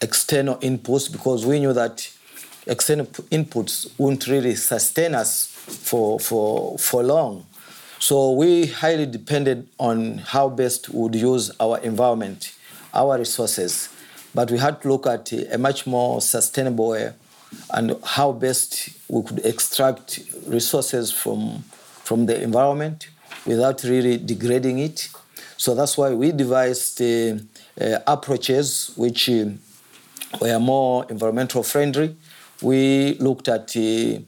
external 0.00 0.56
inputs 0.56 1.10
because 1.10 1.46
we 1.46 1.58
knew 1.60 1.72
that 1.72 2.10
external 2.66 3.06
inputs 3.06 3.88
wouldn't 3.98 4.26
really 4.26 4.54
sustain 4.54 5.14
us 5.14 5.46
for, 5.46 6.18
for, 6.18 6.78
for 6.78 7.02
long. 7.02 7.46
So 7.98 8.32
we 8.32 8.66
highly 8.66 9.06
depended 9.06 9.68
on 9.78 10.18
how 10.18 10.48
best 10.48 10.90
we 10.90 11.00
would 11.00 11.14
use 11.14 11.50
our 11.58 11.78
environment, 11.78 12.54
our 12.92 13.18
resources. 13.18 13.88
But 14.34 14.50
we 14.50 14.58
had 14.58 14.82
to 14.82 14.88
look 14.88 15.06
at 15.06 15.32
a 15.32 15.56
much 15.56 15.86
more 15.86 16.20
sustainable 16.20 16.90
way 16.90 17.12
and 17.70 17.96
how 18.04 18.32
best 18.32 18.90
we 19.08 19.22
could 19.22 19.44
extract 19.44 20.20
resources 20.46 21.10
from, 21.10 21.62
from 22.04 22.26
the 22.26 22.42
environment 22.42 23.08
without 23.46 23.82
really 23.84 24.18
degrading 24.18 24.78
it. 24.78 25.08
So 25.56 25.74
that's 25.74 25.96
why 25.96 26.10
we 26.14 26.32
devised 26.32 27.00
uh, 27.00 27.38
approaches 28.06 28.92
which 28.96 29.28
uh, 29.30 29.46
were 30.40 30.58
more 30.58 31.06
environmental 31.08 31.62
friendly. 31.62 32.16
We 32.62 33.14
looked 33.14 33.48
at 33.48 33.76
uh, 33.76 34.20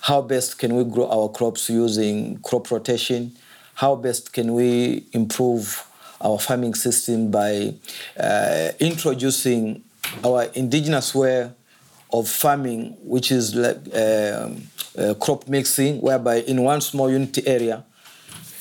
how 0.00 0.22
best 0.22 0.58
can 0.58 0.74
we 0.74 0.84
grow 0.84 1.08
our 1.08 1.28
crops 1.28 1.70
using 1.70 2.38
crop 2.40 2.70
rotation, 2.70 3.36
how 3.74 3.94
best 3.96 4.32
can 4.32 4.52
we 4.52 5.06
improve 5.12 5.86
our 6.20 6.38
farming 6.38 6.74
system 6.74 7.30
by 7.30 7.74
uh, 8.18 8.70
introducing 8.80 9.82
our 10.24 10.44
indigenous 10.54 11.14
way 11.14 11.50
of 12.12 12.28
farming, 12.28 12.96
which 13.02 13.32
is 13.32 13.54
like 13.54 13.78
uh, 13.94 14.50
uh, 14.98 15.14
crop 15.14 15.48
mixing, 15.48 16.00
whereby 16.00 16.36
in 16.42 16.62
one 16.62 16.80
small 16.80 17.10
unit 17.10 17.38
area, 17.46 17.84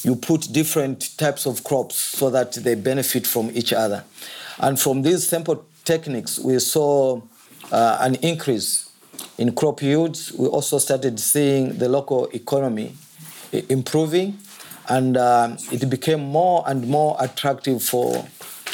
you 0.03 0.15
put 0.15 0.51
different 0.51 1.17
types 1.17 1.45
of 1.45 1.63
crops 1.63 1.95
so 1.95 2.29
that 2.29 2.53
they 2.53 2.75
benefit 2.75 3.25
from 3.25 3.49
each 3.53 3.73
other. 3.73 4.03
And 4.59 4.79
from 4.79 5.01
these 5.01 5.27
simple 5.27 5.65
techniques, 5.85 6.39
we 6.39 6.59
saw 6.59 7.21
uh, 7.71 7.97
an 8.01 8.15
increase 8.15 8.89
in 9.37 9.55
crop 9.55 9.81
yields. 9.81 10.31
We 10.33 10.47
also 10.47 10.77
started 10.77 11.19
seeing 11.19 11.77
the 11.77 11.89
local 11.89 12.27
economy 12.27 12.95
improving, 13.69 14.37
and 14.89 15.15
um, 15.17 15.57
it 15.71 15.89
became 15.89 16.21
more 16.21 16.63
and 16.67 16.87
more 16.87 17.15
attractive 17.19 17.81
for 17.81 18.27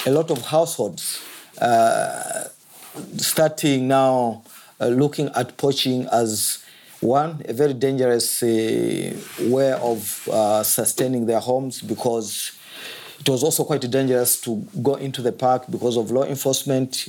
a 0.06 0.12
lot 0.12 0.32
of 0.32 0.42
households, 0.46 1.22
uh, 1.62 2.46
starting 3.18 3.88
now 3.88 4.44
uh, 4.80 4.88
looking 4.88 5.30
at 5.36 5.58
poaching 5.58 6.08
as 6.12 6.64
one, 7.02 7.42
a 7.48 7.54
very 7.54 7.74
dangerous 7.74 8.44
uh, 8.44 9.16
way 9.42 9.72
of 9.74 10.28
uh, 10.32 10.64
sustaining 10.64 11.26
their 11.26 11.40
homes 11.40 11.82
because 11.82 12.58
it 13.20 13.30
was 13.30 13.44
also 13.44 13.64
quite 13.64 13.90
dangerous 13.90 14.40
to 14.42 14.56
go 14.82 14.96
into 14.96 15.22
the 15.22 15.32
park 15.32 15.66
because 15.70 15.98
of 15.98 16.12
law 16.12 16.24
enforcement 16.24 17.08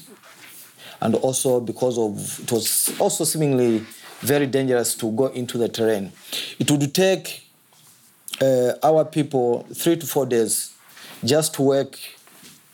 and 1.00 1.14
also 1.16 1.60
because 1.60 1.98
of 1.98 2.40
it 2.40 2.52
was 2.52 2.92
also 2.98 3.24
seemingly 3.24 3.84
very 4.20 4.46
dangerous 4.46 4.94
to 4.94 5.10
go 5.12 5.26
into 5.26 5.58
the 5.58 5.68
terrain. 5.68 6.12
It 6.58 6.70
would 6.70 6.94
take 6.94 7.48
uh, 8.40 8.72
our 8.82 9.04
people 9.04 9.66
three 9.74 9.96
to 9.96 10.06
four 10.06 10.26
days 10.26 10.74
just 11.24 11.54
to 11.54 11.62
work 11.62 11.98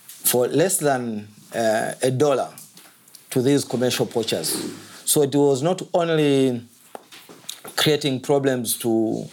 for 0.07 0.49
less 0.49 0.79
than 0.79 1.29
uh, 1.55 1.93
a 2.03 2.11
dollar 2.11 2.51
to 3.31 3.43
these 3.43 3.65
commercial 3.65 4.07
poachers. 4.07 4.75
So 5.05 5.23
it 5.23 5.35
was 5.35 5.63
not 5.63 5.83
only 5.95 6.63
creating 7.77 8.21
problems 8.21 8.77
to 8.79 9.29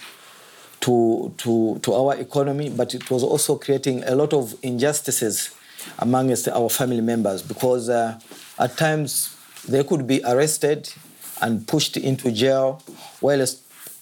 to, 0.81 1.33
to, 1.37 1.79
to 1.79 1.93
our 1.93 2.15
economy, 2.17 2.69
but 2.69 2.93
it 2.93 3.09
was 3.09 3.23
also 3.23 3.55
creating 3.55 4.03
a 4.03 4.15
lot 4.15 4.33
of 4.33 4.53
injustices 4.63 5.55
amongst 5.99 6.49
our 6.49 6.69
family 6.69 6.99
members 6.99 7.41
because 7.41 7.87
uh, 7.87 8.19
at 8.59 8.75
times 8.75 9.33
they 9.67 9.81
could 9.85 10.05
be 10.05 10.21
arrested 10.25 10.91
and 11.41 11.65
pushed 11.67 11.95
into 11.95 12.31
jail, 12.33 12.81
while 13.21 13.45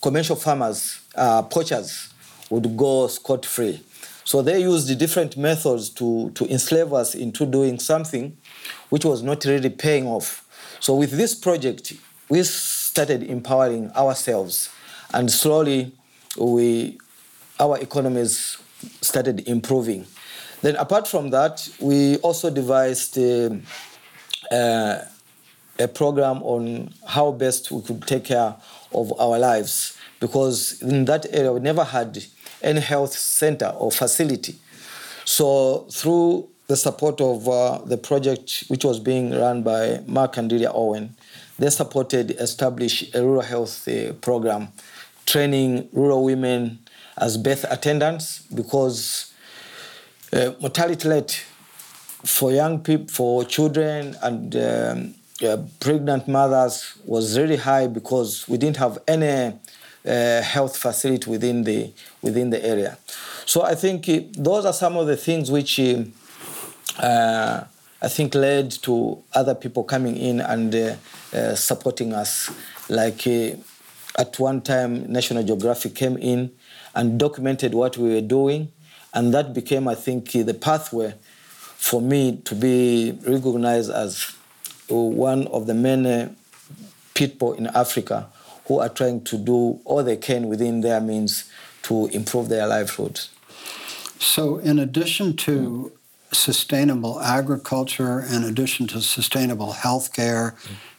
commercial 0.01 0.36
farmers, 0.36 1.00
uh, 1.13 1.43
poachers, 1.43 2.12
would 2.50 2.75
go 2.75 3.07
scot 3.07 3.45
free. 3.45 3.79
So 4.24 4.41
they 4.41 4.62
used 4.62 4.98
different 4.98 5.38
methods 5.38 5.89
to, 5.91 6.31
to 6.31 6.45
enslave 6.51 6.93
us 6.93 7.13
into 7.13 7.45
doing 7.45 7.77
something 7.79 8.36
which 8.89 9.05
was 9.05 9.21
not 9.21 9.45
really 9.45 9.69
paying 9.69 10.07
off. 10.07 10.48
So 10.79 10.95
with 10.95 11.12
this 11.12 11.36
project, 11.36 11.93
we 12.27 12.43
started 12.91 13.24
empowering 13.24 13.89
ourselves, 13.91 14.69
and 15.13 15.31
slowly 15.31 15.93
we, 16.38 16.98
our 17.57 17.79
economies 17.79 18.57
started 19.00 19.48
improving. 19.48 20.05
Then, 20.62 20.75
apart 20.75 21.07
from 21.07 21.29
that, 21.29 21.69
we 21.79 22.17
also 22.17 22.50
devised 22.50 23.17
uh, 23.17 23.55
uh, 24.53 25.05
a 25.79 25.88
program 25.88 26.43
on 26.43 26.93
how 27.07 27.31
best 27.31 27.71
we 27.71 27.81
could 27.81 28.05
take 28.05 28.25
care 28.25 28.55
of 28.93 29.13
our 29.17 29.39
lives 29.39 29.98
because 30.19 30.81
in 30.81 31.05
that 31.05 31.25
area 31.31 31.53
we 31.53 31.62
never 31.62 31.86
had 31.86 32.21
any 32.62 32.81
health 32.81 33.13
center 33.13 33.67
or 33.67 33.89
facility. 33.89 34.55
So, 35.24 35.88
through 35.89 36.50
the 36.67 36.75
support 36.75 37.21
of 37.21 37.48
uh, 37.48 37.79
the 37.86 37.98
project 37.98 38.65
which 38.67 38.83
was 38.83 39.00
being 39.00 39.31
run 39.31 39.63
by 39.63 40.01
Mark 40.07 40.36
and 40.36 40.50
Delia 40.50 40.71
Owen, 40.74 41.15
they 41.62 41.70
supported 41.70 42.32
establish 42.32 43.13
a 43.13 43.24
rural 43.24 43.44
health 43.44 43.88
uh, 43.88 44.13
program, 44.13 44.70
training 45.27 45.88
rural 45.94 46.24
women 46.24 46.80
as 47.15 47.38
birth 47.38 47.65
attendants 47.70 48.41
because 48.56 49.32
uh, 50.34 50.53
mortality 50.60 51.08
rate 51.08 51.46
for 52.25 52.51
young 52.51 52.80
people, 52.80 53.08
for 53.08 53.46
children 53.46 54.15
and 54.24 54.56
um, 54.56 55.13
uh, 55.48 55.58
pregnant 55.80 56.27
mothers 56.27 56.98
was 57.06 57.38
really 57.38 57.58
high 57.58 57.86
because 57.86 58.48
we 58.48 58.58
didn't 58.58 58.77
have 58.77 58.98
any 59.08 59.53
uh, 60.03 60.41
health 60.41 60.75
facility 60.75 61.30
within 61.30 61.63
the 61.63 61.91
within 62.24 62.50
the 62.50 62.65
area. 62.65 62.98
So 63.46 63.62
I 63.62 63.75
think 63.75 64.10
uh, 64.10 64.22
those 64.34 64.65
are 64.65 64.74
some 64.74 64.98
of 64.98 65.06
the 65.06 65.15
things 65.15 65.51
which 65.51 65.80
uh, 65.80 67.63
I 68.01 68.08
think 68.08 68.34
led 68.34 68.72
to 68.84 69.24
other 69.34 69.53
people 69.53 69.84
coming 69.84 70.17
in 70.17 70.41
and 70.41 70.74
uh, 70.74 70.96
uh, 71.34 71.55
supporting 71.55 72.13
us. 72.13 72.50
Like 72.89 73.27
uh, 73.27 73.51
at 74.17 74.39
one 74.39 74.62
time, 74.62 75.12
National 75.12 75.43
Geographic 75.43 75.93
came 75.93 76.17
in 76.17 76.51
and 76.96 77.20
documented 77.20 77.74
what 77.74 77.98
we 77.98 78.10
were 78.15 78.22
doing, 78.22 78.72
and 79.13 79.34
that 79.34 79.53
became, 79.53 79.88
I 79.88 79.96
think, 79.96 80.31
the 80.31 80.53
pathway 80.53 81.13
for 81.77 82.01
me 82.01 82.38
to 82.46 82.55
be 82.55 83.17
recognized 83.27 83.91
as 83.91 84.36
one 84.88 85.48
of 85.48 85.67
the 85.67 85.74
many 85.74 86.29
people 87.13 87.53
in 87.53 87.67
Africa 87.67 88.27
who 88.65 88.79
are 88.79 88.89
trying 88.89 89.24
to 89.25 89.38
do 89.38 89.79
all 89.86 90.03
they 90.03 90.17
can 90.17 90.48
within 90.48 90.81
their 90.81 91.00
means 91.00 91.50
to 91.84 92.08
improve 92.08 92.50
their 92.50 92.67
livelihoods. 92.67 93.29
So, 94.20 94.58
in 94.58 94.79
addition 94.79 95.36
to 95.38 95.91
sustainable 96.32 97.20
agriculture, 97.22 98.22
in 98.22 98.44
addition 98.44 98.88
to 98.88 99.02
sustainable 99.02 99.74
healthcare, 99.74 100.54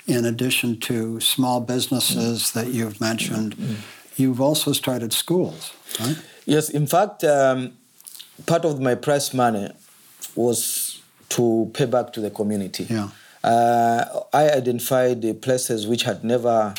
in 0.06 0.24
addition 0.24 0.78
to 0.80 1.20
small 1.20 1.60
businesses 1.60 2.52
that 2.52 2.68
you've 2.68 3.00
mentioned, 3.00 3.56
you've 4.16 4.40
also 4.40 4.72
started 4.72 5.12
schools, 5.12 5.72
right? 6.00 6.16
Yes, 6.44 6.68
in 6.70 6.86
fact, 6.86 7.24
um, 7.24 7.72
part 8.46 8.64
of 8.64 8.80
my 8.80 8.94
prize 8.94 9.32
money 9.32 9.70
was 10.34 11.00
to 11.30 11.70
pay 11.72 11.86
back 11.86 12.12
to 12.12 12.20
the 12.20 12.30
community. 12.30 12.84
Yeah. 12.90 13.08
Uh, 13.44 14.04
I 14.32 14.50
identified 14.50 15.22
the 15.22 15.34
places 15.34 15.86
which 15.86 16.02
had 16.02 16.24
never 16.24 16.74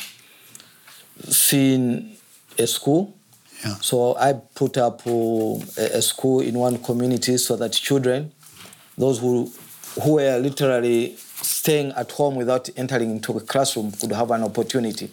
seen 1.28 2.16
a 2.58 2.66
school 2.66 3.14
Yeah. 3.64 3.76
So 3.80 4.16
I 4.16 4.34
put 4.54 4.76
up 4.76 5.06
uh, 5.06 5.56
a 5.78 6.02
school 6.02 6.40
in 6.40 6.54
one 6.58 6.78
community 6.78 7.38
so 7.38 7.56
that 7.56 7.72
children, 7.72 8.32
those 8.96 9.18
who 9.18 9.50
who 10.02 10.14
were 10.14 10.38
literally 10.38 11.16
staying 11.16 11.92
at 11.92 12.10
home 12.10 12.34
without 12.34 12.68
entering 12.76 13.10
into 13.10 13.32
a 13.36 13.40
classroom 13.40 13.92
could 13.92 14.10
have 14.10 14.30
an 14.30 14.42
opportunity. 14.42 15.10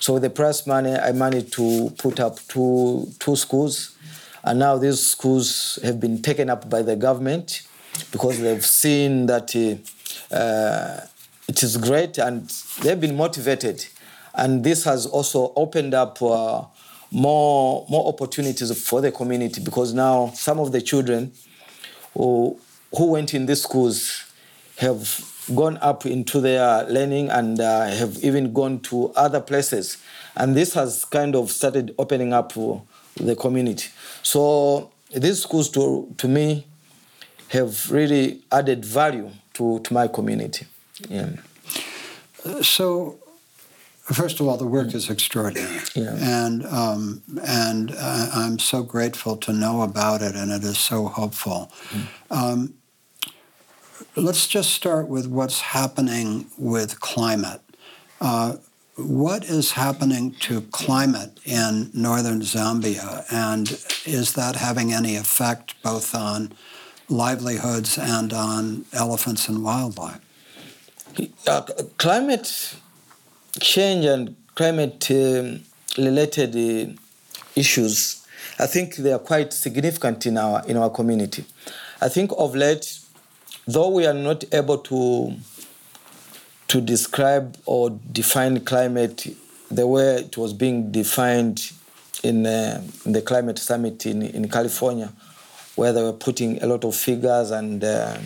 So 0.00 0.14
with 0.14 0.22
the 0.22 0.30
prize 0.30 0.66
money, 0.66 0.94
I 0.94 1.12
managed 1.12 1.52
to 1.54 1.92
put 1.98 2.20
up 2.20 2.38
two 2.48 3.08
two 3.18 3.36
schools, 3.36 3.96
and 4.44 4.58
now 4.58 4.78
these 4.78 5.04
schools 5.04 5.78
have 5.82 6.00
been 6.00 6.22
taken 6.22 6.50
up 6.50 6.68
by 6.70 6.82
the 6.82 6.96
government 6.96 7.62
because 8.10 8.40
they've 8.40 8.64
seen 8.64 9.26
that 9.26 9.54
uh, 9.54 10.34
uh, 10.34 11.00
it 11.48 11.62
is 11.62 11.76
great 11.76 12.18
and 12.18 12.48
they've 12.82 13.00
been 13.00 13.16
motivated, 13.16 13.84
and 14.34 14.64
this 14.64 14.84
has 14.84 15.06
also 15.06 15.52
opened 15.56 15.94
up. 15.94 16.22
Uh, 16.22 16.64
more, 17.12 17.86
more 17.90 18.08
opportunities 18.08 18.88
for 18.88 19.02
the 19.02 19.12
community 19.12 19.60
because 19.60 19.92
now 19.92 20.28
some 20.34 20.58
of 20.58 20.72
the 20.72 20.80
children 20.80 21.30
who, 22.14 22.58
who 22.96 23.06
went 23.10 23.34
in 23.34 23.46
these 23.46 23.62
schools 23.62 24.24
have 24.78 25.28
gone 25.54 25.76
up 25.78 26.06
into 26.06 26.40
their 26.40 26.84
learning 26.84 27.28
and 27.30 27.60
uh, 27.60 27.86
have 27.88 28.16
even 28.22 28.52
gone 28.52 28.80
to 28.80 29.10
other 29.16 29.40
places. 29.40 29.98
And 30.36 30.54
this 30.54 30.74
has 30.74 31.04
kind 31.04 31.34
of 31.36 31.50
started 31.50 31.94
opening 31.98 32.32
up 32.32 32.52
the 33.16 33.36
community. 33.36 33.88
So 34.22 34.90
these 35.14 35.42
schools, 35.42 35.68
to, 35.70 36.12
to 36.18 36.28
me, 36.28 36.66
have 37.48 37.90
really 37.90 38.40
added 38.50 38.84
value 38.84 39.30
to, 39.54 39.80
to 39.80 39.92
my 39.92 40.08
community. 40.08 40.66
Yeah. 41.08 41.30
So, 42.62 43.18
first 44.00 44.40
of 44.40 44.48
all, 44.48 44.56
the 44.56 44.66
work 44.66 44.94
is 44.94 45.10
extraordinary, 45.10 45.80
Yeah. 45.94 46.16
and 46.20 46.64
um, 46.66 47.22
and 47.46 47.92
uh, 47.96 48.30
I'm 48.34 48.58
so 48.58 48.82
grateful 48.82 49.36
to 49.38 49.52
know 49.52 49.82
about 49.82 50.22
it, 50.22 50.34
and 50.34 50.50
it 50.50 50.64
is 50.64 50.78
so 50.78 51.06
hopeful. 51.06 51.70
Um, 52.30 52.74
let's 54.16 54.46
just 54.46 54.70
start 54.70 55.08
with 55.08 55.26
what's 55.26 55.60
happening 55.60 56.46
with 56.58 57.00
climate. 57.00 57.60
Uh, 58.20 58.56
what 58.96 59.44
is 59.44 59.72
happening 59.72 60.32
to 60.32 60.60
climate 60.70 61.40
in 61.44 61.90
northern 61.94 62.42
Zambia, 62.42 63.24
and 63.32 63.70
is 64.04 64.34
that 64.34 64.56
having 64.56 64.92
any 64.92 65.16
effect 65.16 65.74
both 65.82 66.14
on 66.14 66.52
livelihoods 67.08 67.98
and 67.98 68.32
on 68.32 68.84
elephants 68.92 69.48
and 69.48 69.64
wildlife? 69.64 70.20
Uh, 71.46 71.62
climate 71.96 72.76
change 73.60 74.04
and 74.04 74.36
climate 74.54 75.10
um, 75.10 75.60
related 75.96 76.54
uh, 76.54 76.92
issues, 77.56 78.26
I 78.58 78.66
think 78.66 78.96
they 78.96 79.12
are 79.12 79.18
quite 79.18 79.52
significant 79.54 80.26
in 80.26 80.36
our 80.36 80.62
in 80.66 80.76
our 80.76 80.90
community. 80.90 81.44
I 82.00 82.08
think 82.08 82.30
of 82.36 82.54
late, 82.54 82.98
though 83.66 83.88
we 83.88 84.06
are 84.06 84.14
not 84.14 84.44
able 84.52 84.78
to 84.78 85.34
to 86.68 86.80
describe 86.80 87.56
or 87.66 87.90
define 87.90 88.58
climate 88.60 89.26
the 89.70 89.86
way 89.86 90.16
it 90.16 90.36
was 90.38 90.52
being 90.54 90.90
defined 90.90 91.72
in, 92.22 92.46
uh, 92.46 92.82
in 93.04 93.12
the 93.12 93.22
climate 93.22 93.58
summit 93.58 94.06
in, 94.06 94.22
in 94.22 94.48
California, 94.48 95.12
where 95.76 95.92
they 95.92 96.02
were 96.02 96.12
putting 96.12 96.62
a 96.62 96.66
lot 96.66 96.84
of 96.84 96.94
figures 96.94 97.50
and 97.50 97.82
uh, 97.84 98.16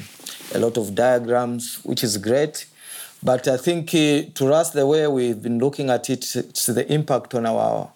a 0.55 0.59
lot 0.59 0.77
of 0.77 0.95
diagrams, 0.95 1.81
which 1.83 2.05
is 2.05 2.19
great. 2.19 2.67
But 3.23 3.49
I 3.49 3.57
think 3.57 3.89
uh, 3.95 4.31
to 4.35 4.53
us, 4.53 4.71
the 4.71 4.87
way 4.87 5.07
we've 5.09 5.43
been 5.43 5.59
looking 5.59 5.91
at 5.91 6.09
it, 6.11 6.37
it's 6.37 6.67
the 6.67 6.93
impact 6.93 7.35
on 7.35 7.47
our, 7.47 7.91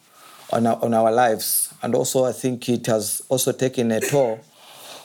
on 0.52 0.66
our 0.66 0.82
on 0.82 0.94
our 0.94 1.12
lives, 1.12 1.72
and 1.82 1.94
also 1.94 2.24
I 2.24 2.32
think 2.32 2.68
it 2.68 2.86
has 2.86 3.22
also 3.28 3.52
taken 3.52 3.92
a 3.92 4.00
toll 4.00 4.40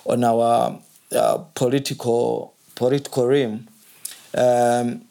on 0.05 0.23
our 0.23 0.79
uh, 1.15 1.37
political 1.53 2.53
political 2.75 3.27
realm. 3.27 3.67
Um, 4.37 5.01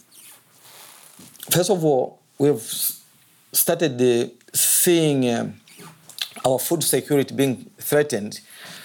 first 1.51 1.71
of 1.71 1.85
all, 1.85 2.21
we've 2.39 2.61
started 3.53 4.01
uh, 4.01 4.29
seeing 4.53 5.31
um, 5.31 5.55
our 6.45 6.59
food 6.59 6.83
security 6.83 7.35
being 7.35 7.71
threatened 7.79 8.41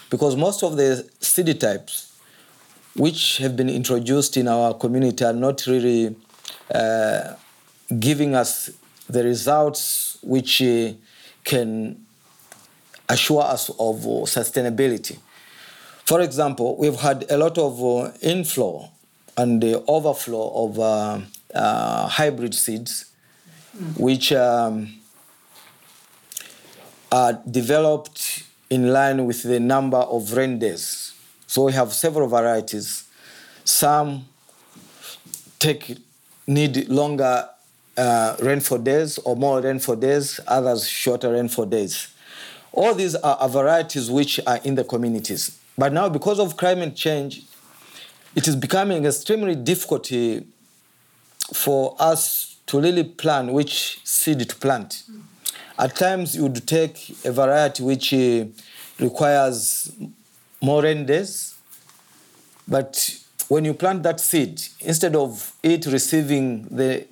because 0.10 0.36
most 0.36 0.64
of 0.64 0.78
the 0.78 1.08
seed 1.20 1.60
types 1.60 2.18
which 2.96 3.38
have 3.38 3.56
been 3.56 3.70
introduced 3.70 4.38
in 4.38 4.48
our 4.48 4.74
community 4.74 5.24
are 5.24 5.34
not 5.34 5.66
really 5.68 6.16
uh, 6.74 7.34
giving 8.00 8.36
us 8.36 8.72
the 9.10 9.24
results 9.24 10.18
which 10.22 10.62
uh, 10.62 10.92
can 11.44 11.98
assure 13.08 13.42
us 13.42 13.70
of 13.70 14.06
uh, 14.06 14.26
sustainability. 14.26 15.18
For 16.10 16.22
example, 16.22 16.76
we've 16.76 17.00
had 17.00 17.28
a 17.30 17.38
lot 17.38 17.60
of 17.60 17.86
uh, 17.86 18.12
inflow 18.24 18.90
and 19.38 19.62
the 19.62 19.84
overflow 19.86 20.66
of 20.66 20.80
uh, 20.80 21.20
uh, 21.54 22.08
hybrid 22.08 22.56
seeds, 22.56 23.12
which 23.96 24.34
um, 24.34 24.96
are 27.12 27.34
developed 27.48 28.42
in 28.72 28.92
line 28.92 29.28
with 29.28 29.44
the 29.44 29.60
number 29.60 30.00
of 30.00 30.34
rain 30.34 30.58
days. 30.58 31.14
So 31.46 31.66
we 31.66 31.74
have 31.74 31.94
several 31.94 32.28
varieties. 32.28 33.04
Some 33.64 34.26
take 35.60 35.96
need 36.48 36.90
longer 36.90 37.48
uh, 37.96 38.36
rainfall 38.42 38.80
days 38.80 39.20
or 39.20 39.36
more 39.36 39.62
rainfall 39.62 39.98
days, 39.98 40.40
others 40.48 40.90
shorter 40.90 41.34
rainfall 41.34 41.68
days. 41.68 42.08
All 42.72 42.96
these 42.96 43.14
are, 43.14 43.36
are 43.36 43.50
varieties 43.50 44.10
which 44.10 44.40
are 44.48 44.60
in 44.64 44.74
the 44.74 44.84
communities. 44.84 45.59
But 45.80 45.94
now, 45.94 46.10
because 46.10 46.42
of 46.42 46.58
climate 46.58 46.94
change, 46.94 47.44
it 48.36 48.50
is 48.50 48.58
becoming 48.58 49.06
extremely 49.06 49.56
difficult 49.56 50.12
uh, 50.12 50.42
for 51.54 51.96
us 51.98 52.58
to 52.66 52.82
really 52.82 53.06
plan 53.06 53.54
which 53.54 54.02
seed 54.04 54.42
to 54.42 54.56
plant. 54.58 55.04
At 55.78 55.96
times, 55.96 56.36
you 56.36 56.44
would 56.44 56.68
take 56.68 57.16
a 57.24 57.32
variety 57.32 57.82
which 57.84 58.14
uh, 58.14 58.44
requires 59.00 59.90
more 60.62 60.84
rain 60.84 61.06
days, 61.06 61.56
but 62.68 63.18
when 63.48 63.64
you 63.64 63.74
plant 63.74 64.04
that 64.04 64.20
seed, 64.20 64.62
instead 64.82 65.16
of 65.16 65.54
it 65.64 65.86
receiving 65.86 66.64
the 66.64 67.06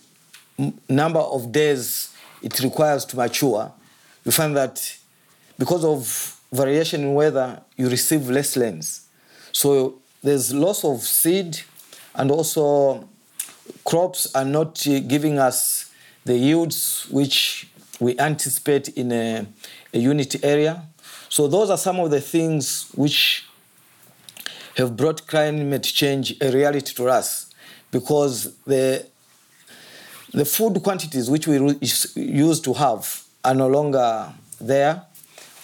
number 0.89 1.21
of 1.21 1.53
days 1.53 2.13
it 2.43 2.59
requires 2.59 3.05
to 3.05 3.15
mature, 3.15 3.71
you 4.25 4.31
find 4.33 4.57
that 4.57 4.97
because 5.57 5.85
of 5.85 6.36
variation 6.51 7.01
in 7.01 7.13
weather, 7.13 7.61
you 7.75 7.89
receive 7.89 8.29
less 8.29 8.55
rains. 8.57 9.07
So 9.51 9.99
there's 10.23 10.53
loss 10.53 10.83
of 10.83 11.01
seed, 11.01 11.59
and 12.15 12.31
also 12.31 13.07
crops 13.85 14.33
are 14.35 14.45
not 14.45 14.81
giving 15.07 15.39
us 15.39 15.91
the 16.25 16.37
yields 16.37 17.07
which 17.09 17.69
we 17.99 18.17
anticipate 18.19 18.89
in 18.89 19.11
a, 19.11 19.45
a 19.93 19.97
unit 19.97 20.43
area. 20.43 20.83
So 21.29 21.47
those 21.47 21.69
are 21.69 21.77
some 21.77 21.99
of 21.99 22.11
the 22.11 22.21
things 22.21 22.89
which 22.95 23.45
have 24.75 24.95
brought 24.95 25.25
climate 25.27 25.83
change 25.83 26.35
a 26.41 26.51
reality 26.51 26.93
to 26.95 27.09
us 27.09 27.51
because 27.91 28.53
the 28.65 29.05
the 30.33 30.45
food 30.45 30.83
quantities 30.83 31.29
which 31.29 31.47
we 31.47 31.57
used 32.15 32.63
to 32.65 32.73
have 32.73 33.23
are 33.43 33.55
no 33.55 33.67
longer 33.67 34.33
there. 34.59 35.01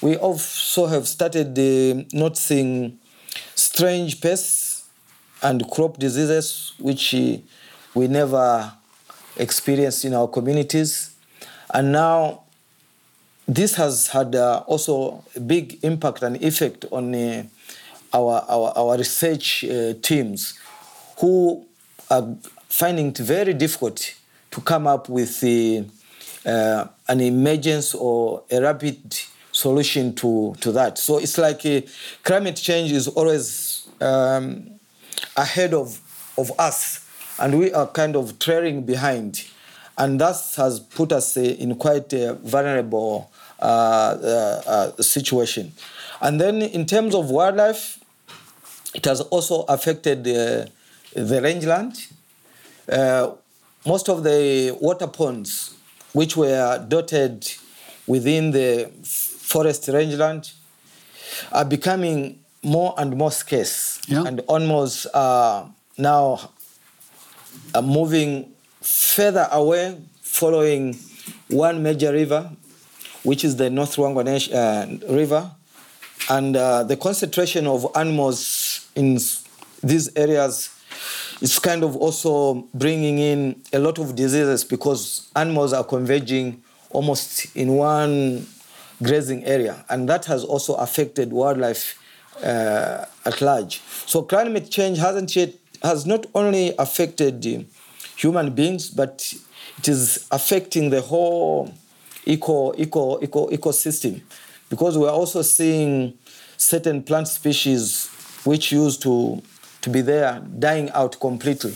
We 0.03 0.17
also 0.17 0.87
have 0.87 1.07
started 1.07 1.57
uh, 1.57 2.03
noticing 2.11 2.99
strange 3.55 4.19
pests 4.19 4.89
and 5.41 5.65
crop 5.71 5.97
diseases 5.97 6.73
which 6.77 7.15
uh, 7.15 7.37
we 7.95 8.09
never 8.09 8.73
experienced 9.37 10.03
in 10.03 10.13
our 10.13 10.27
communities. 10.27 11.15
And 11.73 11.93
now 11.93 12.43
this 13.47 13.75
has 13.75 14.09
had 14.09 14.35
uh, 14.35 14.65
also 14.67 15.23
a 15.37 15.39
big 15.39 15.81
impact 15.85 16.21
and 16.21 16.35
effect 16.43 16.83
on 16.91 17.15
uh, 17.15 17.45
our, 18.11 18.43
our, 18.49 18.73
our 18.75 18.97
research 18.97 19.63
uh, 19.63 19.93
teams 20.01 20.59
who 21.19 21.65
are 22.11 22.35
finding 22.67 23.07
it 23.07 23.19
very 23.19 23.53
difficult 23.53 24.15
to 24.51 24.59
come 24.59 24.85
up 24.85 25.07
with 25.07 25.39
the, 25.39 25.85
uh, 26.45 26.87
an 27.07 27.21
emergence 27.21 27.95
or 27.95 28.43
a 28.51 28.59
rapid 28.59 28.99
solution 29.53 30.13
to, 30.15 30.53
to 30.59 30.71
that. 30.73 30.97
So 30.97 31.19
it's 31.19 31.37
like 31.37 31.65
uh, 31.65 31.81
climate 32.23 32.57
change 32.57 32.91
is 32.91 33.07
always 33.07 33.87
um, 34.01 34.69
ahead 35.37 35.73
of, 35.73 35.99
of 36.37 36.51
us, 36.59 37.07
and 37.39 37.57
we 37.57 37.71
are 37.71 37.87
kind 37.87 38.15
of 38.17 38.37
trailing 38.39 38.83
behind. 38.83 39.45
And 39.97 40.19
that 40.19 40.35
has 40.57 40.79
put 40.79 41.11
us 41.11 41.37
uh, 41.37 41.41
in 41.41 41.75
quite 41.75 42.11
a 42.13 42.33
vulnerable 42.33 43.31
uh, 43.61 43.65
uh, 43.65 44.61
uh, 44.97 45.01
situation. 45.01 45.71
And 46.19 46.41
then, 46.41 46.61
in 46.63 46.85
terms 46.85 47.13
of 47.13 47.29
wildlife, 47.29 47.99
it 48.95 49.05
has 49.05 49.21
also 49.21 49.61
affected 49.63 50.23
the 50.23 50.71
rangeland. 51.15 52.07
Most 53.85 54.09
of 54.09 54.23
the 54.23 54.75
water 54.81 55.07
ponds, 55.07 55.75
which 56.13 56.35
were 56.35 56.83
dotted 56.87 57.51
within 58.07 58.51
the 58.51 58.89
forest 59.53 59.87
rangeland 59.87 60.51
are 61.51 61.65
becoming 61.65 62.39
more 62.63 62.93
and 62.97 63.15
more 63.15 63.31
scarce 63.31 63.99
Yeah. 64.07 64.23
and 64.27 64.39
almost 64.47 65.05
uh, 65.13 65.65
now 65.97 66.49
are 67.75 67.81
moving 67.81 68.51
further 68.81 69.47
away 69.51 69.97
following 70.21 70.97
one 71.49 71.83
major 71.83 72.11
river, 72.11 72.49
which 73.23 73.43
is 73.45 73.55
the 73.55 73.69
North 73.69 73.95
Luangwa 73.97 74.23
uh, 74.25 75.13
River. 75.13 75.51
And 76.29 76.55
uh, 76.55 76.83
the 76.83 76.97
concentration 76.97 77.67
of 77.67 77.85
animals 77.95 78.87
in 78.95 79.19
these 79.83 80.09
areas 80.15 80.69
is 81.41 81.59
kind 81.59 81.83
of 81.83 81.95
also 81.95 82.67
bringing 82.73 83.19
in 83.19 83.61
a 83.71 83.79
lot 83.79 83.99
of 83.99 84.15
diseases 84.15 84.63
because 84.65 85.29
animals 85.35 85.73
are 85.73 85.83
converging 85.83 86.63
almost 86.89 87.55
in 87.55 87.73
one 87.73 88.47
grazing 89.03 89.43
area, 89.45 89.85
and 89.89 90.07
that 90.09 90.25
has 90.25 90.43
also 90.43 90.73
affected 90.75 91.31
wildlife 91.31 91.99
uh, 92.43 93.05
at 93.25 93.41
large. 93.41 93.81
So 94.05 94.23
climate 94.23 94.69
change 94.69 94.97
hasn't 94.97 95.35
yet 95.35 95.53
has 95.83 96.05
not 96.05 96.25
only 96.33 96.73
affected 96.79 97.67
human 98.15 98.53
beings, 98.55 98.89
but 98.89 99.33
it 99.77 99.87
is 99.87 100.27
affecting 100.31 100.89
the 100.89 101.01
whole 101.01 101.73
eco, 102.25 102.73
eco, 102.77 103.21
eco, 103.21 103.49
ecosystem 103.49 104.21
because 104.69 104.97
we're 104.97 105.09
also 105.09 105.41
seeing 105.41 106.17
certain 106.57 107.03
plant 107.03 107.27
species 107.27 108.09
which 108.43 108.71
used 108.71 109.01
to, 109.03 109.41
to 109.81 109.89
be 109.89 110.01
there 110.01 110.41
dying 110.57 110.89
out 110.91 111.19
completely. 111.19 111.75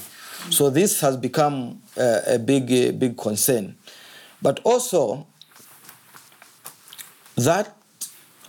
So 0.49 0.69
this 0.69 1.01
has 1.01 1.17
become 1.17 1.81
uh, 1.97 2.21
a 2.25 2.39
big, 2.39 2.67
big 2.97 3.17
concern. 3.17 3.75
But 4.41 4.59
also, 4.63 5.26
that 7.38 7.76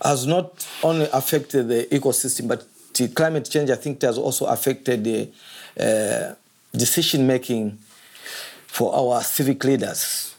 has 0.03 0.25
not 0.25 0.67
only 0.83 1.07
affected 1.13 1.67
the 1.67 1.87
ecosystem, 1.91 2.47
but 2.47 2.65
the 2.93 3.07
climate 3.09 3.49
change, 3.49 3.69
I 3.69 3.75
think, 3.75 4.01
has 4.01 4.17
also 4.17 4.45
affected 4.45 5.03
the 5.03 5.29
uh, 5.79 6.35
decision 6.75 7.25
making 7.27 7.77
for 8.67 8.93
our 8.93 9.21
civic 9.23 9.63
leaders. 9.63 10.35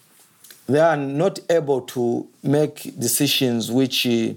They 0.67 0.81
are 0.81 0.97
not 0.97 1.41
able 1.49 1.83
to 1.83 2.29
make 2.43 2.99
decisions 2.99 3.71
which 3.71 4.07
uh, 4.07 4.35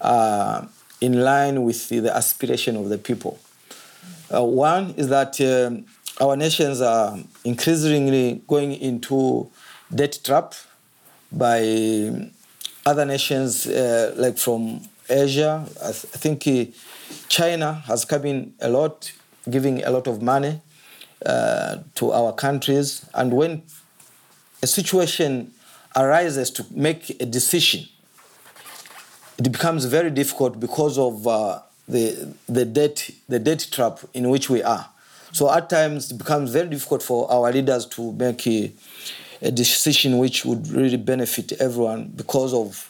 are 0.00 0.68
in 1.00 1.22
line 1.22 1.62
with 1.62 1.88
the, 1.88 2.14
aspiration 2.14 2.76
of 2.76 2.88
the 2.88 2.98
people. 2.98 3.38
Uh, 4.32 4.44
one 4.44 4.94
is 4.96 5.08
that 5.08 5.40
um, 5.40 5.84
our 6.20 6.36
nations 6.36 6.80
are 6.80 7.18
increasingly 7.44 8.42
going 8.46 8.72
into 8.72 9.48
debt 9.94 10.18
trap 10.22 10.54
by 11.32 11.60
other 12.90 13.04
nations 13.04 13.66
uh, 13.66 14.12
like 14.16 14.36
from 14.36 14.80
Asia. 15.08 15.64
I, 15.82 15.92
th- 15.92 16.06
I 16.14 16.18
think 16.24 16.46
uh, 16.46 16.64
China 17.28 17.74
has 17.86 18.04
come 18.04 18.24
in 18.26 18.54
a 18.60 18.68
lot, 18.68 19.12
giving 19.48 19.84
a 19.84 19.90
lot 19.90 20.06
of 20.06 20.20
money 20.22 20.60
uh, 21.24 21.78
to 21.94 22.12
our 22.12 22.32
countries. 22.32 23.06
And 23.14 23.32
when 23.32 23.62
a 24.62 24.66
situation 24.66 25.52
arises 25.94 26.50
to 26.50 26.66
make 26.70 27.02
a 27.22 27.26
decision, 27.26 27.88
it 29.38 29.50
becomes 29.52 29.84
very 29.84 30.10
difficult 30.10 30.60
because 30.60 30.98
of 30.98 31.26
uh, 31.26 31.60
the, 31.88 32.34
the, 32.48 32.64
debt, 32.64 33.10
the 33.28 33.38
debt 33.38 33.66
trap 33.70 34.00
in 34.14 34.28
which 34.28 34.50
we 34.50 34.62
are. 34.62 34.88
So 35.32 35.52
at 35.52 35.70
times 35.70 36.10
it 36.10 36.18
becomes 36.18 36.50
very 36.50 36.68
difficult 36.68 37.02
for 37.02 37.30
our 37.30 37.52
leaders 37.52 37.86
to 37.86 38.12
make 38.12 38.46
a, 38.46 38.72
a 39.42 39.50
decision 39.50 40.18
which 40.18 40.44
would 40.44 40.68
really 40.68 40.96
benefit 40.96 41.52
everyone 41.60 42.12
because 42.14 42.52
of 42.52 42.88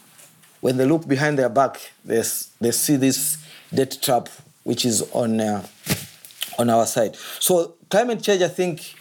when 0.60 0.76
they 0.76 0.84
look 0.84 1.06
behind 1.06 1.38
their 1.38 1.48
back, 1.48 1.92
they, 2.04 2.22
they 2.60 2.70
see 2.70 2.96
this 2.96 3.38
debt 3.72 3.98
trap 4.02 4.28
which 4.64 4.84
is 4.84 5.02
on, 5.12 5.40
uh, 5.40 5.66
on 6.58 6.68
our 6.68 6.86
side. 6.86 7.16
So 7.38 7.74
climate 7.88 8.22
change, 8.22 8.42
I 8.42 8.48
think, 8.48 8.94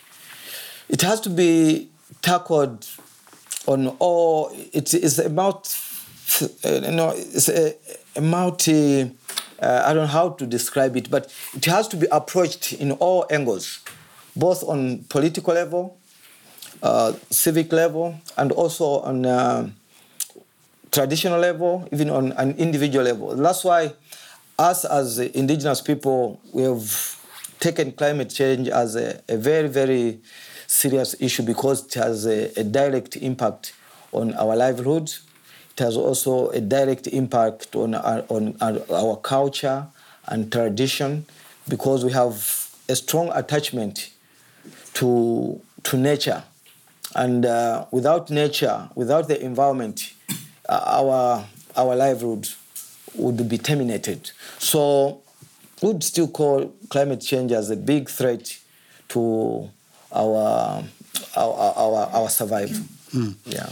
it 0.87 1.01
has 1.01 1.19
to 1.21 1.29
be 1.29 1.89
tackled 2.21 2.87
on 3.67 3.89
all. 3.99 4.51
It 4.73 4.93
is 4.93 5.19
about, 5.19 5.75
uh, 6.41 6.47
you 6.69 6.91
know, 6.91 7.13
it's 7.15 7.49
a, 7.49 7.75
a 8.15 8.21
multi. 8.21 9.11
Uh, 9.61 9.83
I 9.85 9.93
don't 9.93 10.03
know 10.03 10.07
how 10.07 10.29
to 10.29 10.45
describe 10.47 10.95
it, 10.95 11.11
but 11.11 11.33
it 11.53 11.65
has 11.65 11.87
to 11.89 11.97
be 11.97 12.07
approached 12.11 12.73
in 12.73 12.93
all 12.93 13.25
angles, 13.29 13.79
both 14.35 14.63
on 14.63 15.03
political 15.09 15.53
level, 15.53 15.97
uh, 16.81 17.13
civic 17.29 17.71
level, 17.71 18.15
and 18.37 18.51
also 18.51 19.01
on 19.01 19.25
uh, 19.25 19.69
traditional 20.91 21.39
level, 21.39 21.87
even 21.91 22.09
on 22.09 22.31
an 22.33 22.55
individual 22.57 23.05
level. 23.05 23.35
That's 23.35 23.63
why 23.63 23.93
us 24.57 24.85
as 24.85 25.19
indigenous 25.19 25.81
people, 25.81 26.39
we 26.53 26.63
have 26.63 27.19
taken 27.59 27.91
climate 27.91 28.29
change 28.29 28.67
as 28.67 28.95
a, 28.95 29.21
a 29.27 29.37
very, 29.37 29.67
very 29.67 30.19
serious 30.67 31.15
issue 31.19 31.43
because 31.43 31.85
it 31.85 31.93
has 31.95 32.25
a, 32.25 32.51
a 32.59 32.63
direct 32.63 33.15
impact 33.17 33.73
on 34.11 34.33
our 34.35 34.55
livelihoods. 34.55 35.23
It 35.71 35.79
has 35.79 35.97
also 35.97 36.49
a 36.49 36.61
direct 36.61 37.07
impact 37.07 37.75
on 37.75 37.95
our, 37.95 38.23
on 38.29 38.57
our, 38.61 38.79
our 38.93 39.15
culture 39.17 39.87
and 40.27 40.51
tradition 40.51 41.25
because 41.67 42.03
we 42.03 42.11
have 42.11 42.69
a 42.87 42.95
strong 42.95 43.31
attachment 43.33 44.11
to, 44.95 45.61
to 45.83 45.97
nature. 45.97 46.43
And 47.15 47.45
uh, 47.45 47.85
without 47.91 48.29
nature, 48.29 48.89
without 48.95 49.27
the 49.27 49.41
environment, 49.43 50.13
uh, 50.67 50.81
our, 50.85 51.45
our 51.75 51.95
livelihood 51.95 52.47
would 53.15 53.49
be 53.49 53.57
terminated. 53.57 54.31
So 54.59 55.21
we 55.81 55.89
would 55.89 56.03
still 56.03 56.27
call 56.27 56.73
climate 56.89 57.21
change 57.21 57.51
as 57.51 57.69
a 57.71 57.75
big 57.75 58.09
threat 58.09 58.57
to 59.09 59.69
our, 60.11 60.83
our, 61.35 61.73
our, 61.75 62.09
our 62.13 62.29
survival. 62.29 62.81
Yeah. 63.45 63.69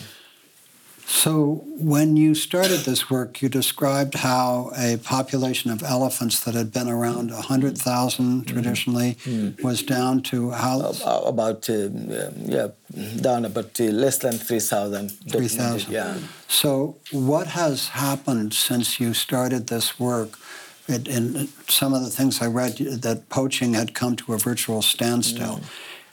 So, 1.09 1.63
when 1.77 2.17
you 2.17 2.35
started 2.35 2.79
this 2.81 3.09
work, 3.09 3.41
you 3.41 3.47
described 3.47 4.15
how 4.15 4.71
a 4.77 4.97
population 4.97 5.71
of 5.71 5.81
elephants 5.81 6.41
that 6.41 6.53
had 6.53 6.73
been 6.73 6.89
around 6.89 7.31
100,000 7.31 8.45
traditionally 8.45 9.17
was 9.63 9.83
down 9.83 10.21
to 10.23 10.51
how? 10.51 10.81
Uh, 10.81 11.21
About, 11.25 11.69
uh, 11.69 11.87
yeah, 12.43 12.67
down 13.21 13.45
about 13.45 13.79
uh, 13.79 13.85
less 13.85 14.17
than 14.17 14.33
3,000. 14.33 15.09
3,000. 15.31 15.93
Yeah. 15.93 16.17
So, 16.49 16.97
what 17.11 17.47
has 17.47 17.87
happened 17.87 18.53
since 18.53 18.99
you 18.99 19.13
started 19.13 19.67
this 19.67 19.97
work? 19.97 20.37
It, 20.89 21.07
in 21.07 21.47
some 21.69 21.93
of 21.93 22.03
the 22.03 22.09
things 22.09 22.41
I 22.41 22.47
read, 22.47 22.77
that 23.01 23.29
poaching 23.29 23.75
had 23.75 23.93
come 23.93 24.17
to 24.17 24.33
a 24.33 24.37
virtual 24.37 24.81
standstill. 24.81 25.61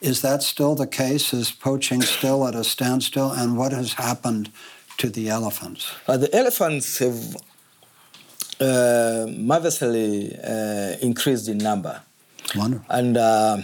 Is 0.00 0.20
that 0.22 0.42
still 0.42 0.74
the 0.76 0.86
case? 0.86 1.32
Is 1.32 1.50
poaching 1.50 2.02
still 2.02 2.46
at 2.46 2.54
a 2.54 2.62
standstill? 2.62 3.32
And 3.32 3.56
what 3.56 3.72
has 3.72 3.94
happened 3.94 4.52
to 4.98 5.08
the 5.10 5.28
elephants? 5.28 5.92
Uh, 6.06 6.16
the 6.16 6.34
elephants 6.34 6.98
have 6.98 7.36
uh, 8.60 9.26
marvelously 9.28 10.36
uh, 10.42 10.96
increased 11.00 11.48
in 11.48 11.58
number. 11.58 12.00
Wonderful. 12.56 12.86
And 12.88 13.16
uh, 13.16 13.58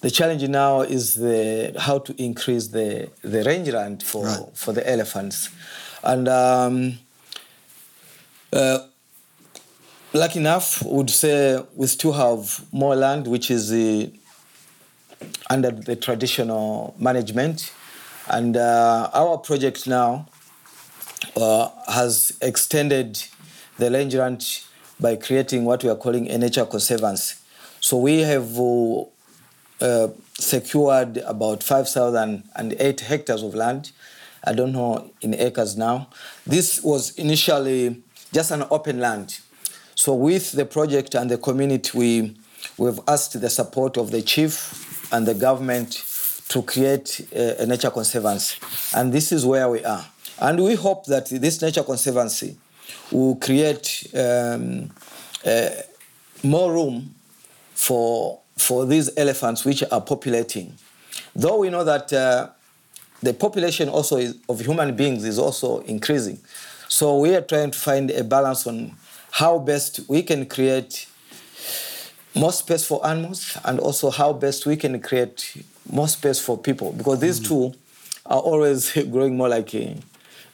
the 0.00 0.10
challenge 0.10 0.42
now 0.48 0.80
is 0.82 1.14
the, 1.14 1.74
how 1.78 1.98
to 1.98 2.14
increase 2.22 2.68
the, 2.68 3.10
the 3.22 3.42
rangeland 3.44 4.02
for, 4.02 4.24
Right. 4.24 4.44
for 4.54 4.72
the 4.72 4.88
elephants. 4.88 5.50
And 6.02 6.28
um, 6.28 6.98
uh, 8.52 8.78
lucky 10.12 10.38
enough, 10.38 10.82
would 10.84 11.10
say 11.10 11.60
we 11.74 11.86
still 11.88 12.12
have 12.12 12.64
more 12.72 12.94
land, 12.94 13.26
which 13.26 13.50
is 13.50 13.72
uh, 13.72 14.06
under 15.50 15.70
the 15.72 15.96
traditional 15.96 16.94
management. 16.98 17.72
And 18.28 18.56
uh, 18.56 19.10
our 19.12 19.38
project 19.38 19.86
now 19.86 20.26
uh, 21.36 21.70
has 21.86 22.36
extended 22.40 23.22
the 23.78 23.90
rangeland 23.90 24.62
by 24.98 25.16
creating 25.16 25.64
what 25.64 25.84
we 25.84 25.90
are 25.90 25.96
calling 25.96 26.30
a 26.30 26.38
nature 26.38 26.64
conservancy. 26.64 27.36
So 27.80 27.98
we 27.98 28.20
have 28.20 28.58
uh, 28.58 29.02
uh, 29.80 30.08
secured 30.38 31.18
about 31.18 31.62
5,008 31.62 33.00
hectares 33.00 33.42
of 33.42 33.54
land. 33.54 33.92
I 34.44 34.52
don't 34.52 34.72
know 34.72 35.10
in 35.20 35.34
acres 35.34 35.76
now. 35.76 36.08
This 36.46 36.82
was 36.82 37.10
initially 37.18 38.02
just 38.32 38.50
an 38.50 38.64
open 38.70 39.00
land. 39.00 39.38
So 39.94 40.14
with 40.14 40.52
the 40.52 40.64
project 40.64 41.14
and 41.14 41.30
the 41.30 41.38
community, 41.38 41.96
we 41.96 42.36
we've 42.78 43.00
asked 43.08 43.40
the 43.40 43.50
support 43.50 43.96
of 43.96 44.10
the 44.10 44.22
chief 44.22 45.12
and 45.12 45.26
the 45.26 45.34
government 45.34 46.02
to 46.48 46.62
create 46.62 47.26
a, 47.32 47.62
a 47.62 47.66
nature 47.66 47.90
conservancy, 47.90 48.58
and 48.94 49.12
this 49.12 49.32
is 49.32 49.44
where 49.44 49.68
we 49.68 49.84
are. 49.84 50.06
And 50.38 50.62
we 50.62 50.74
hope 50.74 51.06
that 51.06 51.26
this 51.26 51.62
nature 51.62 51.82
conservancy 51.82 52.56
will 53.10 53.36
create 53.36 54.06
um, 54.14 54.90
uh, 55.44 55.70
more 56.42 56.72
room 56.72 57.14
for 57.74 58.40
for 58.56 58.86
these 58.86 59.10
elephants 59.18 59.64
which 59.64 59.82
are 59.90 60.00
populating. 60.00 60.74
Though 61.34 61.58
we 61.58 61.68
know 61.70 61.84
that 61.84 62.10
uh, 62.12 62.48
the 63.22 63.34
population 63.34 63.88
also 63.88 64.16
is, 64.16 64.36
of 64.48 64.60
human 64.60 64.96
beings 64.96 65.24
is 65.24 65.38
also 65.38 65.80
increasing. 65.80 66.38
So 66.88 67.18
we 67.18 67.34
are 67.34 67.42
trying 67.42 67.72
to 67.72 67.78
find 67.78 68.10
a 68.10 68.24
balance 68.24 68.66
on 68.66 68.96
how 69.32 69.58
best 69.58 70.00
we 70.08 70.22
can 70.22 70.46
create 70.46 71.06
more 72.34 72.52
space 72.52 72.86
for 72.86 73.04
animals 73.06 73.58
and 73.64 73.78
also 73.80 74.10
how 74.10 74.32
best 74.32 74.66
we 74.66 74.76
can 74.76 75.00
create 75.00 75.62
more 75.90 76.08
space 76.08 76.38
for 76.38 76.56
people 76.58 76.92
because 76.92 77.20
these 77.20 77.40
mm. 77.40 77.48
two 77.48 77.74
are 78.26 78.40
always 78.40 78.92
growing 79.10 79.36
more 79.36 79.48
like 79.48 79.74
in, 79.74 80.02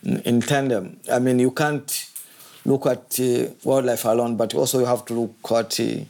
in 0.03 0.41
tandem. 0.41 0.99
I 1.11 1.19
mean, 1.19 1.39
you 1.39 1.51
can't 1.51 2.09
look 2.65 2.87
at 2.87 3.19
uh, 3.21 3.49
wildlife 3.65 4.05
alone, 4.05 4.37
but 4.37 4.55
also 4.55 4.81
you 4.81 4.87
have 4.87 5.05
to 5.07 5.15
look 5.15 5.53
at 5.53 5.81
uh, 5.81 6.05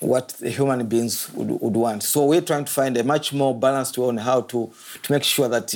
what 0.00 0.34
human 0.42 0.86
beings 0.86 1.32
would, 1.32 1.48
would, 1.48 1.74
want. 1.74 2.02
So 2.02 2.26
we're 2.26 2.40
trying 2.40 2.64
to 2.64 2.72
find 2.72 2.96
a 2.96 3.04
much 3.04 3.32
more 3.32 3.58
balanced 3.58 3.98
way 3.98 4.08
on 4.08 4.18
how 4.18 4.42
to, 4.42 4.72
to 5.02 5.12
make 5.12 5.24
sure 5.24 5.48
that 5.48 5.74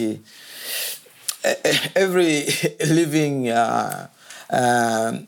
uh, 1.45 1.55
every 1.97 2.45
living, 2.87 3.49
uh, 3.49 4.09
uh, 4.51 5.19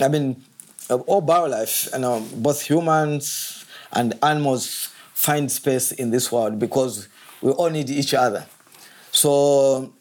I 0.00 0.08
mean, 0.08 0.42
all 0.88 1.22
biolife, 1.22 1.92
you 1.92 1.98
know, 2.00 2.26
both 2.34 2.62
humans 2.62 3.64
and 3.92 4.14
animals 4.22 4.88
find 5.12 5.50
space 5.50 5.92
in 5.92 6.10
this 6.10 6.32
world 6.32 6.58
because 6.58 7.08
we 7.42 7.50
all 7.52 7.70
need 7.70 7.90
each 7.90 8.14
other. 8.14 8.46
So 9.10 9.92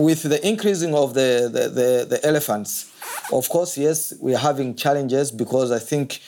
with 0.00 0.22
the 0.22 0.46
increasing 0.46 0.94
of 0.94 1.14
the, 1.14 1.50
the, 1.52 1.68
the, 1.68 2.06
the 2.08 2.26
elephants, 2.26 2.92
of 3.32 3.48
course, 3.48 3.76
yes, 3.78 4.14
we're 4.20 4.38
having 4.38 4.74
challenges 4.74 5.30
because 5.30 5.70
I 5.70 5.78
think 5.78 6.20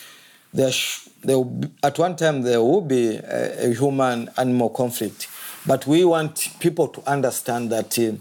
there, 0.53 0.71
sh- 0.71 1.09
there 1.23 1.43
be, 1.45 1.69
at 1.83 1.99
one 1.99 2.17
time 2.17 2.43
there 2.43 2.61
will 2.61 2.81
be 2.81 3.17
a, 3.17 3.71
a 3.71 3.75
human-animal 3.75 4.71
conflict. 4.71 5.29
But 5.67 5.87
we 5.87 6.05
want 6.05 6.49
people 6.61 6.89
to 6.89 7.11
understand 7.11 7.71
that 7.71 7.99
uh, 7.99 8.13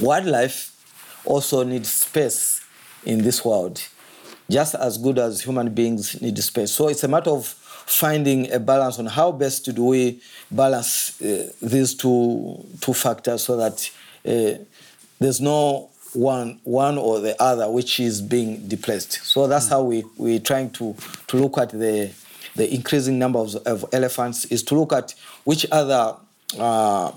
wildlife 0.00 0.72
also 1.24 1.62
needs 1.62 1.90
space 1.90 2.62
in 3.04 3.22
this 3.22 3.44
world, 3.44 3.82
just 4.50 4.74
as 4.74 4.98
good 4.98 5.18
as 5.18 5.42
human 5.42 5.72
beings 5.74 6.20
need 6.20 6.38
space. 6.38 6.72
So 6.72 6.88
it's 6.88 7.04
a 7.04 7.08
matter 7.08 7.30
of 7.30 7.46
finding 7.86 8.50
a 8.50 8.58
balance 8.58 8.98
on 8.98 9.06
how 9.06 9.30
best 9.30 9.74
do 9.74 9.84
we 9.84 10.20
balance 10.50 11.20
uh, 11.20 11.52
these 11.60 11.94
two 11.94 12.64
two 12.80 12.94
factors 12.94 13.42
so 13.44 13.56
that 13.58 13.90
there's 14.24 15.40
no 15.40 15.90
one 16.14 16.60
one 16.64 16.96
or 16.96 17.20
the 17.20 17.40
other 17.42 17.70
which 17.70 18.00
is 18.00 18.22
being 18.22 18.66
displaced. 18.68 19.24
So 19.24 19.46
that's 19.46 19.68
how 19.68 19.82
we 19.82 20.04
we're 20.16 20.38
trying 20.38 20.70
to 20.70 20.96
to 21.28 21.36
look 21.36 21.58
at 21.58 21.70
the 21.70 22.12
the 22.56 22.72
increasing 22.72 23.18
number 23.18 23.38
of, 23.38 23.56
of 23.66 23.84
elephants 23.92 24.44
is 24.46 24.62
to 24.64 24.76
look 24.76 24.92
at 24.92 25.14
which 25.42 25.66
other 25.72 26.14
uh, 26.58 27.12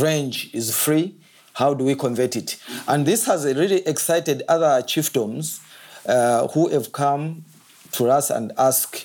range 0.00 0.50
is 0.54 0.76
free. 0.76 1.14
How 1.54 1.74
do 1.74 1.84
we 1.84 1.94
convert 1.94 2.36
it? 2.36 2.56
And 2.86 3.04
this 3.04 3.26
has 3.26 3.44
really 3.44 3.86
excited 3.86 4.42
other 4.48 4.82
chiefdoms 4.82 5.60
uh, 6.06 6.46
who 6.48 6.68
have 6.68 6.92
come 6.92 7.44
to 7.92 8.08
us 8.08 8.30
and 8.30 8.52
ask 8.56 9.04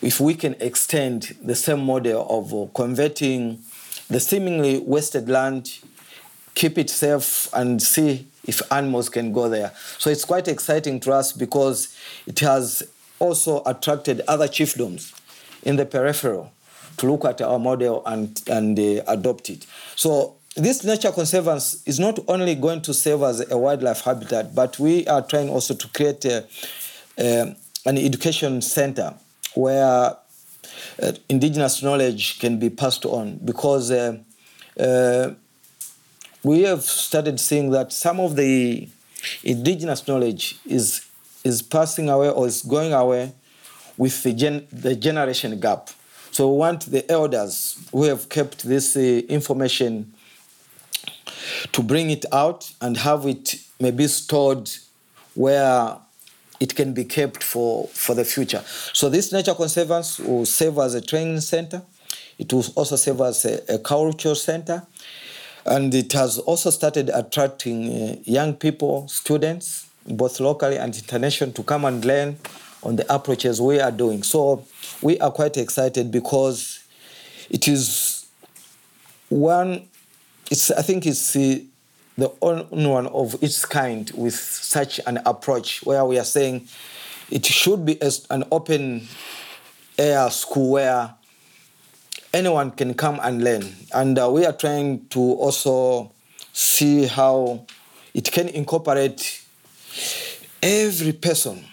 if 0.00 0.18
we 0.18 0.34
can 0.34 0.56
extend 0.58 1.36
the 1.42 1.54
same 1.54 1.84
model 1.84 2.26
of 2.28 2.74
converting 2.74 3.60
the 4.08 4.18
seemingly 4.18 4.80
wasted 4.80 5.28
land 5.28 5.78
keep 6.54 6.78
it 6.78 6.90
safe 6.90 7.48
and 7.52 7.82
see 7.82 8.26
if 8.46 8.60
animals 8.72 9.08
can 9.08 9.32
go 9.32 9.48
there. 9.48 9.72
So 9.98 10.10
it's 10.10 10.24
quite 10.24 10.48
exciting 10.48 11.00
to 11.00 11.12
us 11.12 11.32
because 11.32 11.96
it 12.26 12.40
has 12.40 12.82
also 13.18 13.62
attracted 13.64 14.20
other 14.26 14.48
chiefdoms 14.48 15.12
in 15.62 15.76
the 15.76 15.86
peripheral 15.86 16.52
to 16.96 17.10
look 17.10 17.24
at 17.24 17.40
our 17.40 17.58
model 17.58 18.02
and, 18.04 18.42
and 18.48 18.78
uh, 18.78 19.02
adopt 19.06 19.48
it. 19.48 19.66
So 19.94 20.34
this 20.56 20.84
nature 20.84 21.12
conservancy 21.12 21.78
is 21.86 21.98
not 21.98 22.18
only 22.28 22.54
going 22.54 22.82
to 22.82 22.92
serve 22.92 23.22
as 23.22 23.50
a 23.50 23.56
wildlife 23.56 24.02
habitat, 24.02 24.54
but 24.54 24.78
we 24.78 25.06
are 25.06 25.22
trying 25.22 25.48
also 25.48 25.74
to 25.74 25.88
create 25.88 26.24
a, 26.24 26.44
a, 27.18 27.56
an 27.86 27.98
education 27.98 28.60
center 28.60 29.14
where 29.54 30.16
uh, 31.02 31.12
indigenous 31.28 31.82
knowledge 31.82 32.38
can 32.38 32.58
be 32.58 32.68
passed 32.68 33.04
on 33.06 33.38
because 33.44 33.90
uh, 33.90 34.18
uh 34.78 35.30
we 36.42 36.62
have 36.62 36.82
started 36.82 37.38
seeing 37.38 37.70
that 37.70 37.92
some 37.92 38.20
of 38.20 38.36
the 38.36 38.88
indigenous 39.42 40.06
knowledge 40.08 40.58
is 40.66 41.08
is 41.44 41.62
passing 41.62 42.08
away 42.08 42.30
or 42.30 42.46
is 42.46 42.62
going 42.62 42.92
away 42.92 43.32
with 43.96 44.22
the, 44.22 44.32
gen, 44.32 44.66
the 44.72 44.94
generation 44.94 45.58
gap. 45.58 45.90
So 46.30 46.48
we 46.50 46.56
want 46.58 46.86
the 46.86 47.10
elders 47.10 47.78
who 47.90 48.04
have 48.04 48.28
kept 48.28 48.62
this 48.62 48.96
uh, 48.96 49.00
information 49.28 50.12
to 51.72 51.82
bring 51.82 52.10
it 52.10 52.24
out 52.32 52.72
and 52.80 52.96
have 52.96 53.26
it 53.26 53.56
maybe 53.80 54.06
stored 54.06 54.70
where 55.34 55.96
it 56.60 56.74
can 56.76 56.94
be 56.94 57.04
kept 57.04 57.42
for, 57.42 57.88
for 57.88 58.14
the 58.14 58.24
future. 58.24 58.62
So 58.92 59.08
this 59.08 59.32
nature 59.32 59.54
conservancy 59.54 60.22
will 60.22 60.46
serve 60.46 60.78
as 60.78 60.94
a 60.94 61.00
training 61.00 61.40
center. 61.40 61.82
It 62.38 62.52
will 62.52 62.64
also 62.76 62.96
serve 62.96 63.20
as 63.20 63.44
a, 63.44 63.74
a 63.74 63.78
cultural 63.78 64.36
center. 64.36 64.86
And 65.64 65.94
it 65.94 66.12
has 66.12 66.38
also 66.38 66.70
started 66.70 67.10
attracting 67.14 67.88
uh, 67.88 68.16
young 68.24 68.54
people, 68.54 69.06
students, 69.08 69.88
both 70.06 70.40
locally 70.40 70.76
and 70.78 70.94
international, 70.94 71.52
to 71.52 71.62
come 71.62 71.84
and 71.84 72.04
learn 72.04 72.36
on 72.82 72.96
the 72.96 73.14
approaches 73.14 73.60
we 73.60 73.80
are 73.80 73.92
doing. 73.92 74.22
So 74.22 74.66
we 75.00 75.18
are 75.20 75.30
quite 75.30 75.56
excited 75.56 76.10
because 76.10 76.82
it 77.48 77.68
is 77.68 78.26
one, 79.28 79.88
it's, 80.50 80.70
I 80.70 80.82
think 80.82 81.06
it's 81.06 81.32
the, 81.32 81.64
the 82.18 82.32
only 82.42 82.86
one 82.86 83.06
of 83.06 83.42
its 83.42 83.64
kind 83.64 84.10
with 84.14 84.34
such 84.34 85.00
an 85.06 85.20
approach 85.24 85.84
where 85.84 86.04
we 86.04 86.18
are 86.18 86.24
saying 86.24 86.66
it 87.30 87.46
should 87.46 87.86
be 87.86 87.98
an 88.30 88.44
open 88.50 89.06
air 89.98 90.28
school 90.30 90.72
where 90.72 91.14
anyone 92.32 92.70
can 92.70 92.94
come 92.94 93.20
and 93.22 93.42
learn. 93.44 93.74
And 93.92 94.18
uh, 94.18 94.30
we 94.30 94.44
are 94.46 94.52
trying 94.52 95.06
to 95.08 95.20
also 95.20 96.12
see 96.52 97.06
how 97.06 97.66
it 98.14 98.30
can 98.30 98.48
incorporate 98.48 99.42
every 100.62 101.12
person, 101.12 101.64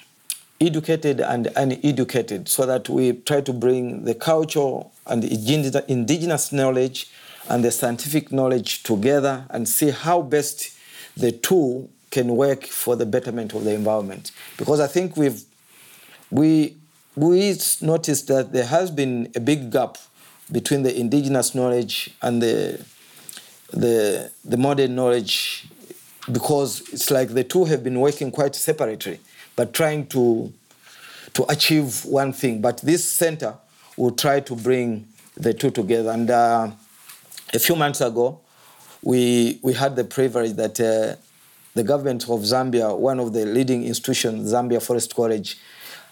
educated 0.59 1.19
and 1.21 1.47
uneducated, 1.55 2.47
so 2.47 2.65
that 2.65 2.89
we 2.89 3.13
try 3.13 3.41
to 3.41 3.53
bring 3.53 4.05
the 4.05 4.15
culture 4.15 4.81
and 5.05 5.23
the 5.23 5.85
indigenous 5.87 6.51
knowledge 6.51 7.09
and 7.49 7.63
the 7.63 7.71
scientific 7.71 8.31
knowledge 8.31 8.83
together 8.83 9.45
and 9.49 9.67
see 9.67 9.89
how 9.89 10.21
best 10.21 10.71
the 11.17 11.31
two 11.31 11.89
can 12.11 12.35
work 12.35 12.65
for 12.65 12.95
the 12.95 13.05
betterment 13.05 13.53
of 13.53 13.63
the 13.63 13.73
environment. 13.73 14.31
Because 14.57 14.79
I 14.79 14.87
think 14.87 15.17
we've 15.17 15.43
we 16.31 16.75
we 17.15 17.57
noticed 17.81 18.27
that 18.27 18.53
there 18.53 18.65
has 18.65 18.91
been 18.91 19.31
a 19.35 19.39
big 19.39 19.71
gap 19.71 19.97
between 20.51 20.83
the 20.83 20.97
indigenous 20.97 21.53
knowledge 21.53 22.12
and 22.21 22.41
the 22.41 22.83
the 23.71 24.31
the 24.43 24.57
modern 24.57 24.95
knowledge 24.95 25.67
because 26.31 26.81
it's 26.91 27.12
like 27.12 27.29
the 27.29 27.43
two 27.43 27.65
have 27.65 27.83
been 27.83 27.99
working 27.99 28.31
quite 28.31 28.55
separately 28.55 29.19
but 29.55 29.73
trying 29.73 30.07
to 30.07 30.51
to 31.33 31.45
achieve 31.51 32.05
one 32.05 32.33
thing. 32.33 32.62
But 32.62 32.77
this 32.81 33.09
center 33.09 33.55
will 33.97 34.12
try 34.12 34.39
to 34.41 34.55
bring 34.55 35.07
the 35.35 35.53
two 35.53 35.71
together. 35.71 36.12
And 36.12 36.29
uh, 36.29 36.71
a 37.53 37.59
few 37.59 37.75
months 37.75 38.01
ago 38.01 38.39
we 39.01 39.59
we 39.62 39.73
had 39.73 39.95
the 39.95 40.03
privilege 40.03 40.53
that 40.53 40.79
uh, 40.79 41.15
the 41.73 41.83
government 41.83 42.23
of 42.23 42.41
Zambia 42.41 42.97
one 42.97 43.19
of 43.19 43.33
the 43.33 43.45
leading 43.45 43.85
institutions 43.85 44.51
Zambia 44.51 44.81
Forest 44.81 45.15
College 45.15 45.57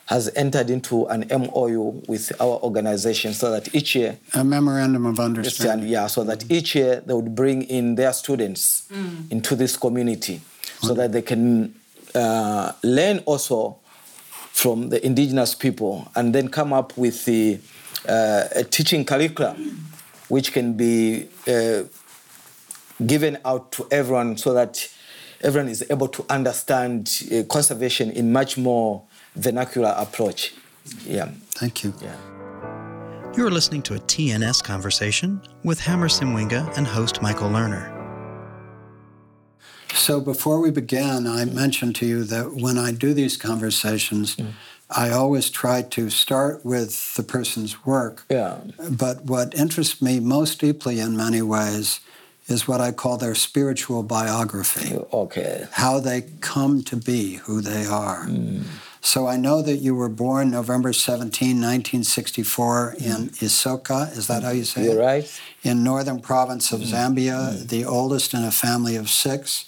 has 0.07 0.31
entered 0.35 0.69
into 0.69 1.05
an 1.07 1.25
MOU 1.29 2.01
with 2.07 2.31
our 2.39 2.59
organization 2.63 3.33
so 3.33 3.51
that 3.51 3.73
each 3.75 3.93
year 3.93 4.17
a 4.33 4.43
memorandum 4.43 5.05
of 5.05 5.19
understanding. 5.19 5.89
Yeah, 5.89 6.07
so 6.07 6.23
that 6.23 6.49
each 6.49 6.75
year 6.75 7.01
they 7.05 7.13
would 7.13 7.35
bring 7.35 7.63
in 7.63 7.95
their 7.95 8.13
students 8.13 8.87
mm. 8.91 9.29
into 9.31 9.55
this 9.55 9.75
community 9.75 10.41
so 10.81 10.93
that 10.93 11.11
they 11.11 11.21
can 11.21 11.75
uh, 12.15 12.71
learn 12.83 13.19
also 13.25 13.77
from 14.51 14.89
the 14.89 15.05
indigenous 15.05 15.53
people 15.53 16.09
and 16.15 16.33
then 16.33 16.47
come 16.47 16.71
up 16.71 16.97
with 16.97 17.25
the, 17.25 17.59
uh, 18.07 18.45
a 18.55 18.63
teaching 18.63 19.03
curriculum 19.03 19.85
which 20.29 20.53
can 20.53 20.73
be 20.73 21.27
uh, 21.47 21.83
given 23.05 23.37
out 23.45 23.71
to 23.73 23.87
everyone 23.91 24.37
so 24.37 24.53
that 24.53 24.89
everyone 25.41 25.69
is 25.69 25.85
able 25.89 26.07
to 26.07 26.25
understand 26.29 27.23
uh, 27.31 27.43
conservation 27.43 28.09
in 28.11 28.31
much 28.31 28.57
more 28.57 29.03
vernacular 29.37 29.93
approach. 29.97 30.53
Yeah. 31.05 31.29
Thank 31.51 31.83
you. 31.83 31.93
Yeah. 32.01 32.15
You're 33.35 33.51
listening 33.51 33.83
to 33.83 33.93
a 33.93 33.99
TNS 33.99 34.63
conversation 34.63 35.41
with 35.63 35.79
Hammer 35.79 36.07
Simwinga 36.07 36.75
and 36.77 36.87
host 36.87 37.21
Michael 37.21 37.49
Lerner. 37.49 37.93
So 39.93 40.19
before 40.19 40.59
we 40.59 40.71
begin, 40.71 41.27
I 41.27 41.45
mentioned 41.45 41.95
to 41.97 42.05
you 42.05 42.23
that 42.25 42.53
when 42.55 42.77
I 42.77 42.91
do 42.91 43.13
these 43.13 43.37
conversations, 43.37 44.35
mm. 44.35 44.53
I 44.89 45.09
always 45.09 45.49
try 45.49 45.81
to 45.81 46.09
start 46.09 46.65
with 46.65 47.15
the 47.15 47.23
person's 47.23 47.85
work. 47.85 48.25
Yeah. 48.29 48.59
But 48.89 49.25
what 49.25 49.53
interests 49.53 50.01
me 50.01 50.19
most 50.19 50.59
deeply 50.59 50.99
in 50.99 51.17
many 51.17 51.41
ways 51.41 51.99
is 52.47 52.67
what 52.67 52.79
I 52.79 52.91
call 52.91 53.17
their 53.17 53.35
spiritual 53.35 54.03
biography. 54.03 54.95
Okay. 55.11 55.67
How 55.73 55.99
they 55.99 56.21
come 56.39 56.83
to 56.83 56.95
be 56.95 57.35
who 57.35 57.61
they 57.61 57.85
are. 57.85 58.25
Mm. 58.25 58.63
So 59.01 59.27
I 59.27 59.37
know 59.37 59.61
that 59.61 59.77
you 59.77 59.95
were 59.95 60.09
born 60.09 60.51
November 60.51 60.93
17, 60.93 61.49
1964 61.61 62.95
in 62.97 63.05
mm. 63.05 63.29
Isoka. 63.39 64.15
Is 64.17 64.27
that 64.27 64.43
how 64.43 64.51
you 64.51 64.63
say 64.63 64.85
You're 64.85 65.01
it? 65.01 65.05
right. 65.05 65.41
In 65.63 65.83
northern 65.83 66.19
province 66.19 66.71
of 66.71 66.81
mm. 66.81 66.91
Zambia, 66.91 67.53
mm. 67.53 67.69
the 67.69 67.85
oldest 67.85 68.33
in 68.33 68.43
a 68.43 68.51
family 68.51 68.95
of 68.95 69.09
six. 69.09 69.65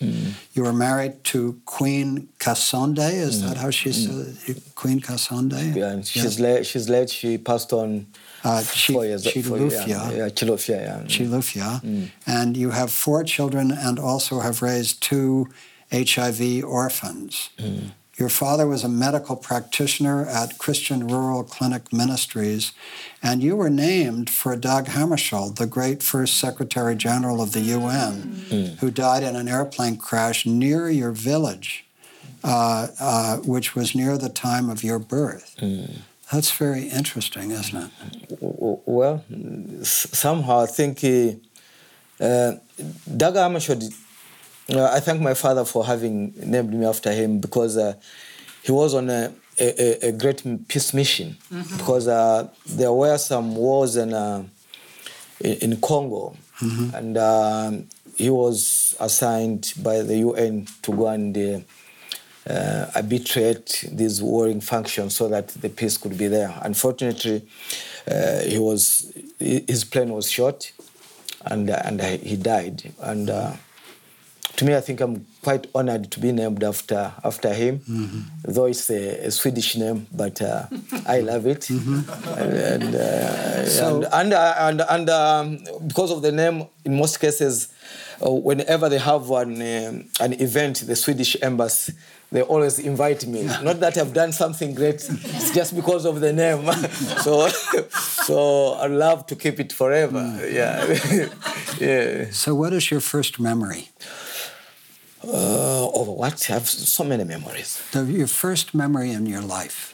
You 0.54 0.64
were 0.64 0.74
married 0.74 1.24
to 1.26 1.62
Queen 1.66 2.30
Kasonde. 2.40 3.12
Is 3.12 3.42
that 3.44 3.58
how 3.58 3.70
she 3.70 3.92
said 3.92 4.38
it? 4.48 4.76
Queen 4.76 5.00
Kasonde? 5.00 5.76
Yeah, 5.76 6.02
she's 6.02 6.40
late. 6.40 6.66
She's 6.66 6.90
late. 6.90 7.10
She 7.10 7.38
passed 7.38 7.74
on 7.74 8.08
Uh, 8.42 8.62
four 8.62 9.06
years. 9.06 9.26
Chilufya. 9.26 9.88
Yeah, 9.88 10.12
yeah, 10.12 10.30
Chilufya. 10.30 10.80
Yeah. 10.88 11.04
Chilufya. 11.14 12.10
And 12.26 12.56
you 12.56 12.70
have 12.72 12.90
four 12.92 13.24
children 13.24 13.72
and 13.72 14.00
also 14.00 14.40
have 14.40 14.62
raised 14.62 15.02
two 15.02 15.50
HIV 15.92 16.64
orphans. 16.64 17.50
Your 18.20 18.28
father 18.30 18.68
was 18.68 18.84
a 18.84 18.90
medical 18.90 19.38
practitioner 19.38 20.26
at 20.26 20.58
Christian 20.58 21.08
Rural 21.08 21.44
Clinic 21.44 21.94
Ministries, 21.94 22.74
and 23.24 23.42
you 23.42 23.56
were 23.56 23.70
named 23.70 24.30
for 24.30 24.58
Dag 24.58 24.86
Hammarskjöld, 24.86 25.56
the 25.56 25.66
great 25.66 26.04
first 26.04 26.38
Secretary 26.38 26.96
General 26.98 27.42
of 27.42 27.54
the 27.54 27.62
UN, 27.62 28.76
who 28.82 28.92
died 28.92 29.24
in 29.24 29.38
an 29.38 29.48
airplane 29.48 29.96
crash 29.96 30.46
near 30.46 30.90
your 30.90 31.12
village, 31.12 31.86
uh, 32.44 32.88
uh, 33.00 33.38
which 33.38 33.74
was 33.74 33.96
near 33.96 34.18
the 34.18 34.28
time 34.30 34.70
of 34.70 34.84
your 34.84 35.00
birth. 35.00 35.56
That's 36.30 36.52
very 36.52 36.84
interesting, 36.90 37.52
isn't 37.52 37.78
it? 37.86 38.38
Well, 38.42 39.24
somehow 39.82 40.60
I 40.60 40.66
think 40.66 41.04
uh, 41.06 41.08
uh, 42.22 42.58
Daga 43.22 43.40
Hammarskjöld, 43.48 43.94
I 44.70 45.00
thank 45.00 45.22
my 45.22 45.34
father 45.34 45.66
for 45.66 45.86
having 45.86 46.34
named 46.38 46.74
me 46.74 46.86
after 46.86 47.12
him 47.12 47.40
because 47.40 47.76
uh, 47.78 47.94
he 48.64 48.72
was 48.72 48.94
on 48.94 49.10
a, 49.10 49.32
a, 49.60 50.08
a 50.10 50.12
great 50.12 50.44
peace 50.68 50.94
mission. 50.94 51.38
Because 51.78 52.08
uh, 52.08 52.48
there 52.66 52.94
were 52.94 53.18
some 53.18 53.56
wars 53.56 53.96
in, 53.96 54.14
uh, 54.14 54.44
in 55.40 55.80
Congo, 55.82 56.36
and 56.94 57.18
um 57.18 57.88
he 58.18 58.30
was 58.30 58.96
assigned 59.00 59.72
by 59.82 60.02
the 60.02 60.18
UN 60.18 60.68
to 60.82 60.92
go 60.92 61.08
and 61.08 61.38
uh, 61.38 61.60
uh, 62.54 62.92
arbitrate 62.96 63.86
these 63.94 64.22
warring 64.22 64.60
functions 64.60 65.16
so 65.16 65.30
that 65.30 65.48
the 65.62 65.70
peace 65.70 65.96
could 65.98 66.18
be 66.18 66.28
there. 66.28 66.54
Unfortunately, 66.62 67.48
uh, 68.12 68.40
he 68.42 68.60
was 68.60 69.14
his 69.40 69.86
plane 69.86 70.10
was 70.10 70.30
shot, 70.30 70.70
and 71.46 71.70
and 71.70 72.02
he 72.02 72.36
died. 72.36 72.92
And 73.00 73.30
uh, 73.30 73.54
to 74.60 74.66
me, 74.66 74.76
I 74.76 74.82
think 74.82 75.00
I'm 75.00 75.26
quite 75.42 75.68
honored 75.74 76.12
to 76.12 76.20
be 76.20 76.32
named 76.34 76.64
after 76.66 77.14
after 77.24 77.54
him, 77.54 77.80
though 78.44 78.66
it's 78.66 78.90
a, 78.90 79.28
a 79.28 79.32
Swedish 79.32 79.78
name, 79.78 80.08
but 80.12 80.42
uh, 80.42 80.66
I 81.08 81.22
love 81.22 81.48
it. 81.48 81.70
And 81.70 82.94
uh, 82.96 83.66
So- 83.66 84.04
and 84.04 84.06
and, 84.20 84.34
uh, 84.34 84.56
and, 84.68 84.82
and 84.96 85.10
um, 85.10 85.64
because 85.88 86.12
of 86.12 86.22
the 86.22 86.32
name, 86.34 86.66
in 86.84 86.98
most 86.98 87.20
cases, 87.22 87.70
uh, 88.22 88.30
whenever 88.32 88.90
they 88.90 89.00
have 89.00 89.32
an 89.32 89.62
um, 89.62 90.10
an 90.20 90.34
event, 90.42 90.76
the 90.88 90.96
Swedish 90.96 91.38
embassy. 91.42 91.94
They 92.32 92.44
always 92.44 92.78
invite 92.78 93.26
me. 93.26 93.42
Not 93.64 93.80
that 93.80 93.98
I've 93.98 94.14
done 94.14 94.32
something 94.34 94.76
great, 94.76 95.02
it's 95.38 95.50
just 95.52 95.76
because 95.76 96.06
of 96.06 96.20
the 96.20 96.32
name. 96.32 96.62
so, 97.26 97.48
so 98.28 98.74
I 98.74 98.86
love 98.86 99.26
to 99.30 99.36
keep 99.36 99.60
it 99.60 99.74
forever. 99.74 100.22
Yeah, 100.48 100.86
yeah. 101.80 102.30
So, 102.30 102.54
what 102.54 102.72
is 102.74 102.92
your 102.92 103.00
first 103.02 103.40
memory? 103.40 103.90
Uh, 105.22 105.90
oh, 105.94 106.12
what? 106.12 106.50
I 106.50 106.54
have 106.54 106.68
so 106.68 107.04
many 107.04 107.26
memories. 107.26 107.84
The, 107.92 108.06
your 108.06 108.28
first 108.28 108.74
memory 108.74 109.12
in 109.12 109.26
your 109.26 109.42
life. 109.42 109.94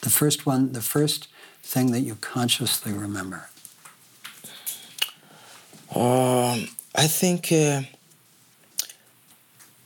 The 0.00 0.10
first 0.10 0.46
one, 0.46 0.72
the 0.72 0.80
first 0.80 1.28
thing 1.62 1.92
that 1.92 2.00
you 2.00 2.14
consciously 2.14 2.92
remember. 2.92 3.50
Um, 5.94 6.68
I 6.94 7.06
think 7.06 7.46
uh, 7.52 7.82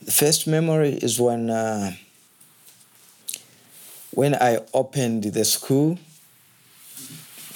the 0.03 0.13
first 0.13 0.47
memory 0.47 0.91
is 0.91 1.19
when 1.21 1.51
uh, 1.51 1.93
when 4.13 4.35
I 4.35 4.59
opened 4.73 5.25
the 5.25 5.45
school 5.45 5.99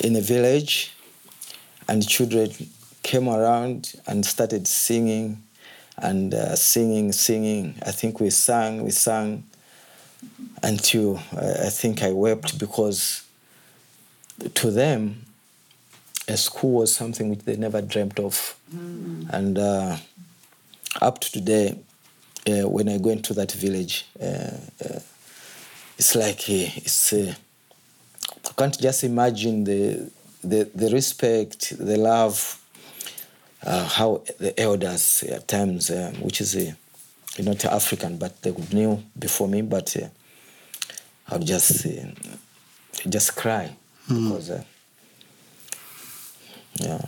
in 0.01 0.17
a 0.17 0.21
village, 0.21 0.95
and 1.89 2.07
children 2.09 2.51
came 3.03 3.29
around 3.29 3.95
and 4.07 4.25
started 4.27 4.67
singing, 4.67 5.43
and 5.99 6.35
uh, 6.35 6.55
singing, 6.57 7.13
singing. 7.13 7.75
I 7.85 7.91
think 7.91 8.21
we 8.21 8.31
sang, 8.31 8.85
we 8.85 8.91
sang 8.91 9.45
until 10.63 11.17
uh, 11.37 11.65
I 11.67 11.71
think 11.71 12.03
I 12.03 12.13
wept 12.13 12.59
because 12.59 13.23
to 14.55 14.71
them 14.71 15.25
a 16.29 16.37
school 16.37 16.81
was 16.81 16.95
something 16.95 17.31
which 17.31 17.41
they 17.41 17.57
never 17.57 17.81
dreamt 17.81 18.19
of. 18.19 18.57
And 19.31 19.59
uh, 19.59 19.97
up 21.01 21.21
to 21.21 21.33
today, 21.33 21.79
uh, 22.49 22.69
when 22.69 22.89
I 22.89 22.99
go 22.99 23.11
into 23.11 23.33
that 23.35 23.53
village, 23.53 24.07
uh, 24.21 24.25
uh, 24.85 25.01
it's 25.99 26.15
like 26.15 26.41
uh, 26.41 26.71
it's. 26.77 27.13
Uh, 27.13 27.35
I 28.45 28.53
can't 28.57 28.79
just 28.79 29.05
imagine 29.05 29.65
the 29.65 30.11
the, 30.43 30.71
the 30.75 30.91
respect, 30.91 31.77
the 31.79 31.97
love, 31.97 32.61
uh, 33.65 33.89
how 33.89 34.23
the 34.39 34.59
elders 34.61 35.23
at 35.23 35.49
times, 35.49 35.91
um, 35.91 36.15
which 36.17 36.41
is 36.41 36.57
uh, 36.57 36.73
not 37.39 37.65
African, 37.65 38.19
but 38.19 38.41
they 38.43 38.53
knew 38.73 39.03
before 39.19 39.49
me, 39.49 39.63
but 39.63 39.97
uh, 39.97 40.09
I'll 41.29 41.39
just 41.39 41.87
uh, 41.87 41.91
just 43.09 43.37
cry 43.37 43.77
because. 44.09 44.51
Uh, 44.51 44.65
yeah, 46.81 47.01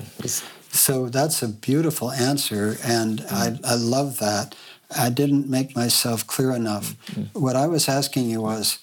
So 0.70 1.08
that's 1.08 1.42
a 1.42 1.48
beautiful 1.48 2.10
answer, 2.10 2.76
and 2.84 3.24
I, 3.30 3.58
I 3.64 3.74
love 3.74 4.18
that. 4.18 4.54
I 4.96 5.10
didn't 5.10 5.48
make 5.48 5.76
myself 5.76 6.26
clear 6.26 6.52
enough. 6.52 6.94
What 7.34 7.56
I 7.56 7.66
was 7.66 7.88
asking 7.88 8.30
you 8.30 8.40
was 8.42 8.78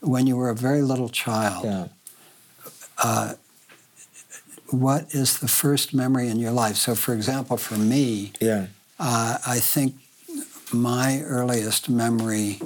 when 0.00 0.26
you 0.26 0.36
were 0.36 0.48
a 0.48 0.54
very 0.54 0.82
little 0.82 1.08
child, 1.08 1.64
yeah. 1.64 1.88
uh, 3.02 3.34
what 4.70 5.14
is 5.14 5.38
the 5.38 5.48
first 5.48 5.92
memory 5.94 6.28
in 6.28 6.38
your 6.38 6.52
life? 6.52 6.76
So, 6.76 6.94
for 6.94 7.12
example, 7.14 7.56
for 7.56 7.76
me, 7.76 8.32
Yeah. 8.40 8.66
uh, 8.98 9.38
I 9.46 9.58
think 9.60 9.94
my 10.72 11.22
earliest 11.22 11.88
memory 11.88 12.60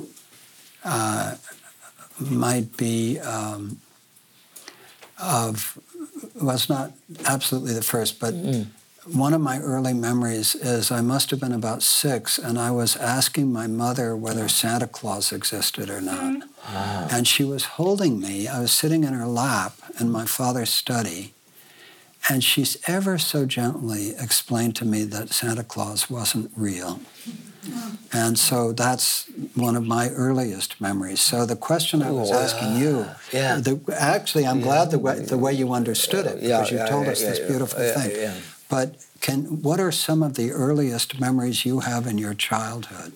uh, 0.84 1.36
might 2.20 2.76
be 2.76 3.18
um, 3.20 3.80
of 5.20 5.78
was 6.40 6.68
not 6.68 6.92
absolutely 7.24 7.72
the 7.72 7.82
first, 7.82 8.18
but 8.20 8.34
one 9.06 9.34
of 9.34 9.40
my 9.40 9.58
early 9.60 9.92
memories 9.94 10.54
is 10.54 10.90
I 10.90 11.00
must 11.00 11.30
have 11.30 11.40
been 11.40 11.52
about 11.52 11.82
six, 11.82 12.38
and 12.38 12.58
I 12.58 12.70
was 12.70 12.96
asking 12.96 13.52
my 13.52 13.66
mother 13.66 14.16
whether 14.16 14.48
Santa 14.48 14.86
Claus 14.86 15.32
existed 15.32 15.90
or 15.90 16.00
not. 16.00 16.42
And 17.10 17.26
she 17.28 17.44
was 17.44 17.64
holding 17.64 18.20
me. 18.20 18.48
I 18.48 18.60
was 18.60 18.72
sitting 18.72 19.04
in 19.04 19.12
her 19.12 19.26
lap 19.26 19.74
in 20.00 20.10
my 20.10 20.24
father's 20.24 20.70
study, 20.70 21.33
and 22.30 22.42
she's 22.42 22.76
ever 22.86 23.18
so 23.18 23.44
gently 23.46 24.10
explained 24.18 24.76
to 24.76 24.84
me 24.84 25.04
that 25.04 25.30
Santa 25.30 25.64
Claus 25.64 26.08
wasn't 26.08 26.50
real. 26.56 27.00
And 28.12 28.38
so 28.38 28.72
that's 28.72 29.26
one 29.54 29.76
of 29.76 29.84
my 29.86 30.08
earliest 30.10 30.80
memories. 30.80 31.20
So 31.20 31.44
the 31.46 31.56
question 31.56 32.02
I 32.02 32.10
was 32.10 32.30
Oh, 32.32 32.38
asking 32.38 32.76
you, 32.76 33.06
yeah. 33.32 33.56
the, 33.56 33.80
actually, 33.98 34.46
I'm 34.46 34.60
glad 34.60 34.90
the 34.90 34.98
way, 34.98 35.18
the 35.20 35.38
way 35.38 35.52
you 35.52 35.72
understood 35.72 36.26
it 36.26 36.42
Yeah, 36.42 36.58
because 36.58 36.70
you 36.70 36.78
yeah, 36.78 36.86
told 36.86 37.06
yeah, 37.06 37.12
us 37.12 37.20
yeah, 37.22 37.28
this 37.30 37.38
yeah. 37.40 37.46
beautiful 37.48 37.82
Yeah, 37.82 37.94
thing. 38.00 38.10
yeah. 38.16 38.34
But 38.68 38.96
can 39.20 39.62
what 39.62 39.80
are 39.80 39.92
some 39.92 40.22
of 40.22 40.34
the 40.34 40.50
earliest 40.52 41.18
memories 41.20 41.64
you 41.64 41.80
have 41.80 42.06
in 42.06 42.18
your 42.18 42.34
childhood? 42.34 43.12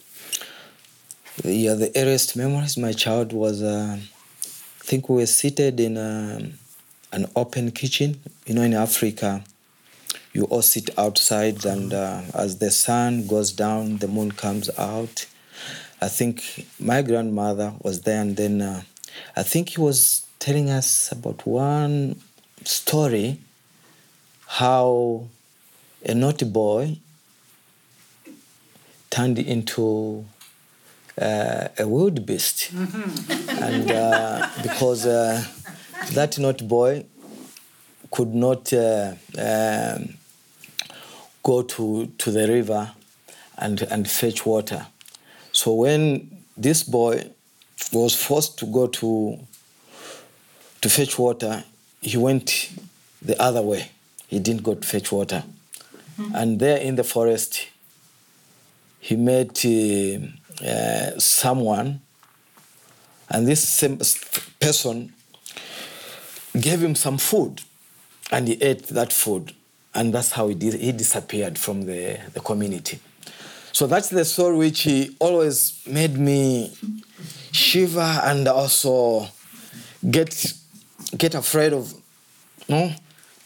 Yeah, 1.44 1.74
the 1.74 1.90
earliest 1.94 2.36
memories 2.36 2.76
my 2.76 2.92
child 2.92 3.32
was, 3.32 3.62
uh, 3.62 3.96
I 3.98 4.84
think 4.84 5.08
we 5.08 5.16
were 5.16 5.26
seated 5.26 5.78
in 5.80 5.96
um 5.96 6.58
an 7.12 7.26
open 7.36 7.70
kitchen. 7.70 8.20
You 8.48 8.54
know, 8.54 8.62
in 8.62 8.72
Africa, 8.72 9.44
you 10.32 10.44
all 10.44 10.62
sit 10.62 10.88
outside, 10.98 11.66
and 11.66 11.92
uh, 11.92 12.22
as 12.32 12.56
the 12.56 12.70
sun 12.70 13.26
goes 13.26 13.52
down, 13.52 13.98
the 13.98 14.08
moon 14.08 14.32
comes 14.32 14.70
out. 14.78 15.26
I 16.00 16.08
think 16.08 16.66
my 16.80 17.02
grandmother 17.02 17.74
was 17.82 18.00
there, 18.00 18.22
and 18.22 18.38
then 18.38 18.62
uh, 18.62 18.84
I 19.36 19.42
think 19.42 19.68
he 19.68 19.80
was 19.82 20.24
telling 20.38 20.70
us 20.70 21.12
about 21.12 21.46
one 21.46 22.22
story 22.64 23.38
how 24.46 25.26
a 26.06 26.14
naughty 26.14 26.46
boy 26.46 27.00
turned 29.10 29.38
into 29.38 30.24
uh, 31.20 31.68
a 31.78 31.86
wildebeest, 31.86 32.72
and 32.72 33.90
uh, 33.90 34.48
because 34.62 35.04
uh, 35.04 35.44
that 36.12 36.38
naughty 36.38 36.66
boy 36.66 37.04
could 38.10 38.34
not 38.34 38.72
uh, 38.72 39.12
um, 39.38 40.14
go 41.42 41.62
to, 41.62 42.06
to 42.18 42.30
the 42.30 42.48
river 42.48 42.92
and, 43.56 43.82
and 43.82 44.08
fetch 44.08 44.44
water. 44.46 44.86
So 45.52 45.72
when 45.72 46.42
this 46.56 46.82
boy 46.82 47.30
was 47.92 48.14
forced 48.14 48.58
to 48.58 48.66
go 48.66 48.86
to, 48.86 49.38
to 50.80 50.88
fetch 50.88 51.18
water, 51.18 51.64
he 52.00 52.16
went 52.16 52.70
the 53.22 53.40
other 53.40 53.62
way. 53.62 53.90
He 54.28 54.38
didn't 54.38 54.62
go 54.62 54.74
to 54.74 54.86
fetch 54.86 55.10
water. 55.10 55.42
Mm-hmm. 56.18 56.34
And 56.34 56.60
there 56.60 56.78
in 56.78 56.96
the 56.96 57.04
forest, 57.04 57.68
he 59.00 59.16
met 59.16 59.64
uh, 59.64 60.18
uh, 60.64 61.18
someone, 61.18 62.00
and 63.30 63.46
this 63.46 63.68
same 63.68 63.98
person 64.60 65.12
gave 66.58 66.82
him 66.82 66.94
some 66.94 67.18
food, 67.18 67.62
and 68.30 68.48
he 68.48 68.54
ate 68.62 68.84
that 68.88 69.12
food, 69.12 69.52
and 69.94 70.12
that's 70.12 70.32
how 70.32 70.48
he, 70.48 70.54
di- 70.54 70.76
he 70.76 70.92
disappeared 70.92 71.58
from 71.58 71.86
the, 71.86 72.18
the 72.32 72.40
community. 72.40 73.00
So 73.72 73.86
that's 73.86 74.08
the 74.08 74.24
story 74.24 74.56
which 74.56 74.82
he 74.82 75.16
always 75.20 75.82
made 75.86 76.16
me 76.18 76.76
shiver 77.52 78.00
and 78.00 78.48
also 78.48 79.28
get 80.10 80.52
get 81.16 81.34
afraid 81.34 81.72
of. 81.72 81.94
No, 82.68 82.92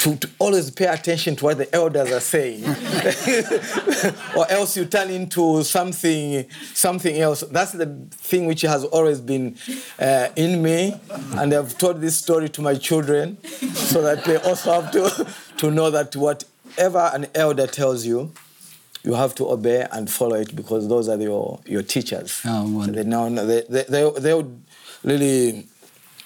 to, 0.03 0.17
to, 0.17 0.29
always 0.41 0.69
pay 0.71 0.87
attention 0.87 1.37
to 1.37 1.45
what 1.45 1.59
the 1.59 1.73
elders 1.75 2.11
are 2.11 2.21
saying. 2.21 2.65
Or 4.37 4.51
else 4.51 4.77
you 4.77 4.85
turn 4.87 5.11
into 5.11 5.63
something 5.63 6.49
something 6.75 7.21
else. 7.21 7.43
That's 7.43 7.73
the 7.73 7.87
thing 8.11 8.47
which 8.47 8.63
has 8.63 8.85
always 8.85 9.21
been 9.21 9.57
uh, 10.01 10.29
in 10.35 10.61
me. 10.63 10.95
And 11.37 11.55
i've 11.55 11.79
told 11.79 12.01
this 12.01 12.19
story 12.19 12.49
to 12.49 12.63
my 12.63 12.75
children 12.75 13.43
so 13.75 14.03
that 14.03 14.25
they 14.25 14.37
also 14.39 14.81
have 14.81 14.91
to, 14.93 15.27
to 15.59 15.71
know 15.71 15.91
that 15.91 16.17
whatever 16.17 17.11
an 17.15 17.27
elder 17.35 17.67
tells 17.67 18.05
you 18.05 18.33
you 19.05 19.15
have 19.15 19.35
to 19.37 19.51
obey 19.51 19.87
and 19.93 20.11
follow 20.11 20.37
it 20.37 20.55
because 20.55 20.89
those 20.89 21.09
are 21.09 21.21
your, 21.21 21.61
your 21.67 21.83
teachers. 21.83 22.41
Oh, 22.45 22.87
they, 22.87 23.03
know, 23.03 23.29
they, 23.31 23.63
they, 23.69 23.83
they, 23.89 24.11
they 24.19 24.35
would 24.35 24.63
really 25.03 25.67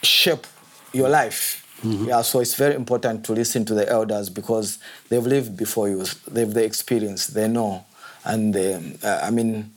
shape 0.03 0.47
your 0.93 1.09
life 1.09 1.66
Mm-hmm. 1.85 2.07
Yeah, 2.09 2.23
so 2.23 2.41
it's 2.41 2.55
very 2.55 2.75
important 2.75 3.25
to 3.27 3.33
listen 3.33 3.65
to 3.67 3.75
the 3.75 3.89
elders 3.89 4.31
because 4.31 4.79
they've 5.09 5.27
lived 5.27 5.57
before 5.57 5.89
you, 5.89 6.05
they've 6.27 6.53
the 6.53 6.65
experience, 6.65 7.27
they 7.27 7.49
know, 7.49 7.85
and 8.25 8.55
they, 8.55 8.75
uh, 9.03 9.21
I 9.23 9.31
mean, 9.31 9.71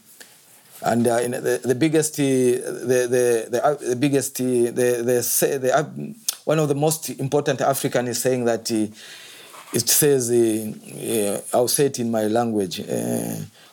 and 0.81 1.05
uh, 1.05 1.19
the, 1.19 1.59
the 1.63 1.75
biggest, 1.75 2.17
uh, 2.19 2.23
the 2.23 3.07
the 3.09 3.47
the, 3.51 3.65
uh, 3.65 3.73
the 3.75 3.95
biggest, 3.97 4.39
uh, 4.39 4.43
the 4.43 5.01
the, 5.05 5.23
say, 5.23 5.57
the 5.57 6.15
one 6.45 6.57
of 6.57 6.69
the 6.69 6.75
most 6.75 7.09
important 7.19 7.59
African 7.61 8.07
is 8.07 8.21
saying 8.21 8.45
that 8.45 8.71
it 8.71 9.89
says, 9.89 10.31
I'll 11.53 11.67
say 11.67 11.87
it 11.87 11.99
in 11.99 12.09
my 12.09 12.23
language, 12.27 12.81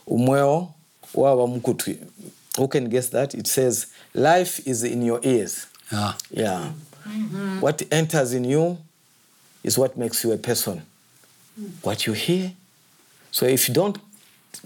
umweo 0.07 0.69
wawa 1.15 1.47
mkutwi. 1.49 1.99
Who 2.57 2.69
can 2.69 2.89
guess 2.89 3.09
that? 3.11 3.35
It 3.35 3.47
says, 3.47 3.87
life 4.15 4.67
is 4.67 4.83
in 4.83 5.03
your 5.03 5.21
ears. 5.23 5.67
Yeah. 5.93 6.15
Yeah. 6.31 6.73
Mm-hmm. 7.07 7.61
What 7.61 7.83
enters 7.91 8.33
in 8.35 8.45
you 8.45 8.79
is 9.63 9.79
what 9.79 9.97
makes 9.97 10.23
you 10.25 10.33
a 10.33 10.37
person. 10.37 10.83
What 11.83 12.07
you 12.07 12.13
hear. 12.13 12.53
So 13.31 13.47
if 13.47 13.69
you 13.69 13.75
don't 13.75 13.99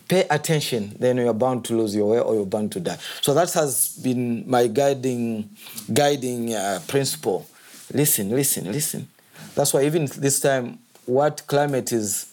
pay 0.09 0.27
attention, 0.31 0.97
then 0.99 1.17
you're 1.17 1.33
bound 1.33 1.65
to 1.67 1.77
lose 1.77 1.95
your 1.95 2.11
way 2.11 2.21
or 2.21 2.35
you're 2.35 2.47
bound 2.47 2.73
to 2.73 2.81
die. 2.81 2.99
So 3.21 3.35
that 3.35 3.53
has 3.53 3.97
been 4.03 4.49
my 4.49 4.67
guiding, 4.67 5.51
guiding 5.93 6.55
uh, 6.55 6.81
principle. 6.89 7.47
Listen, 7.93 8.31
listen, 8.31 8.71
listen. 8.71 9.09
That's 9.55 9.73
why 9.73 9.85
even 9.85 10.07
this 10.07 10.41
time, 10.41 10.79
what 11.07 11.43
climate 11.47 11.93
is 11.93 12.27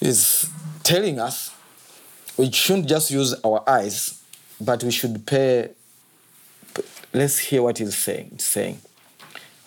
is 0.00 0.48
telling 0.82 1.20
us, 1.20 1.54
we 2.36 2.50
shouldn't 2.50 2.88
just 2.88 3.10
use 3.10 3.34
our 3.44 3.62
eyes, 3.68 4.20
but 4.60 4.82
we 4.82 4.90
should 4.90 5.24
pay 5.26 5.70
let's 7.12 7.38
hear 7.38 7.62
what 7.62 7.78
he's 7.78 7.96
saying. 7.96 8.30
It's 8.34 8.44
saying 8.44 8.80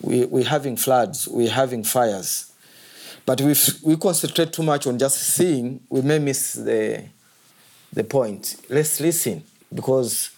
we, 0.02 0.26
we're 0.26 0.46
having 0.46 0.78
floods, 0.78 1.28
we're 1.28 1.50
having 1.50 1.84
fires. 1.84 2.52
But 3.26 3.41
if 3.41 3.82
we 3.82 3.98
concentrate 3.98 4.54
too 4.54 4.64
much 4.64 4.86
on 4.86 5.00
just 5.00 5.18
seeing, 5.18 5.80
we 5.89 6.02
may 6.02 6.20
miss 6.20 6.54
the, 6.54 7.04
the 7.91 8.04
point. 8.04 8.58
Let's 8.70 9.00
listen 9.00 9.43
because 9.74 10.30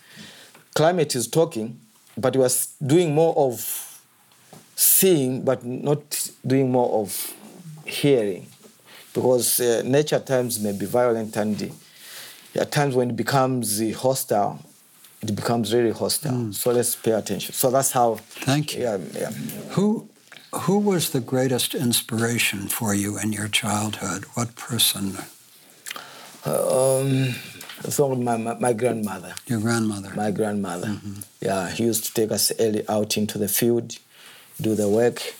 climate 0.73 1.15
is 1.15 1.27
talking, 1.27 1.79
but 2.17 2.35
we 2.35 2.43
are 2.43 2.49
doing 2.85 3.13
more 3.13 3.35
of 3.35 4.01
seeing, 4.75 5.43
but 5.43 5.65
not 5.65 6.31
doing 6.45 6.71
more 6.71 7.01
of 7.01 7.33
hearing. 7.85 8.47
Because 9.13 9.59
uh, 9.59 9.81
nature 9.83 10.17
at 10.17 10.27
times 10.27 10.59
may 10.59 10.71
be 10.71 10.85
violent 10.85 11.35
and 11.35 11.71
at 12.55 12.71
times 12.71 12.95
when 12.95 13.09
it 13.09 13.15
becomes 13.15 13.81
hostile, 13.95 14.63
it 15.21 15.35
becomes 15.35 15.73
really 15.73 15.91
hostile. 15.91 16.31
Mm. 16.31 16.53
So 16.53 16.71
let's 16.71 16.95
pay 16.95 17.11
attention. 17.11 17.53
So 17.53 17.71
that's 17.71 17.91
how. 17.91 18.15
Thank 18.15 18.75
you. 18.75 18.83
Yeah, 18.83 18.97
yeah. 19.13 19.31
Who, 19.71 20.09
who 20.53 20.79
was 20.79 21.09
the 21.09 21.19
greatest 21.19 21.73
inspiration 21.73 22.67
for 22.67 22.93
you 22.93 23.17
in 23.17 23.33
your 23.33 23.47
childhood? 23.47 24.25
What 24.35 24.55
person? 24.55 25.17
Um, 26.45 27.35
so 27.89 28.15
my, 28.15 28.37
my, 28.37 28.53
my 28.55 28.73
grandmother. 28.73 29.33
Your 29.47 29.59
grandmother. 29.59 30.11
My 30.15 30.31
grandmother. 30.31 30.87
Mm-hmm. 30.87 31.19
Yeah, 31.41 31.69
he 31.69 31.83
used 31.83 32.05
to 32.05 32.13
take 32.13 32.31
us 32.31 32.51
early 32.59 32.87
out 32.87 33.17
into 33.17 33.37
the 33.37 33.47
field, 33.47 33.97
do 34.61 34.75
the 34.75 34.87
work, 34.87 35.35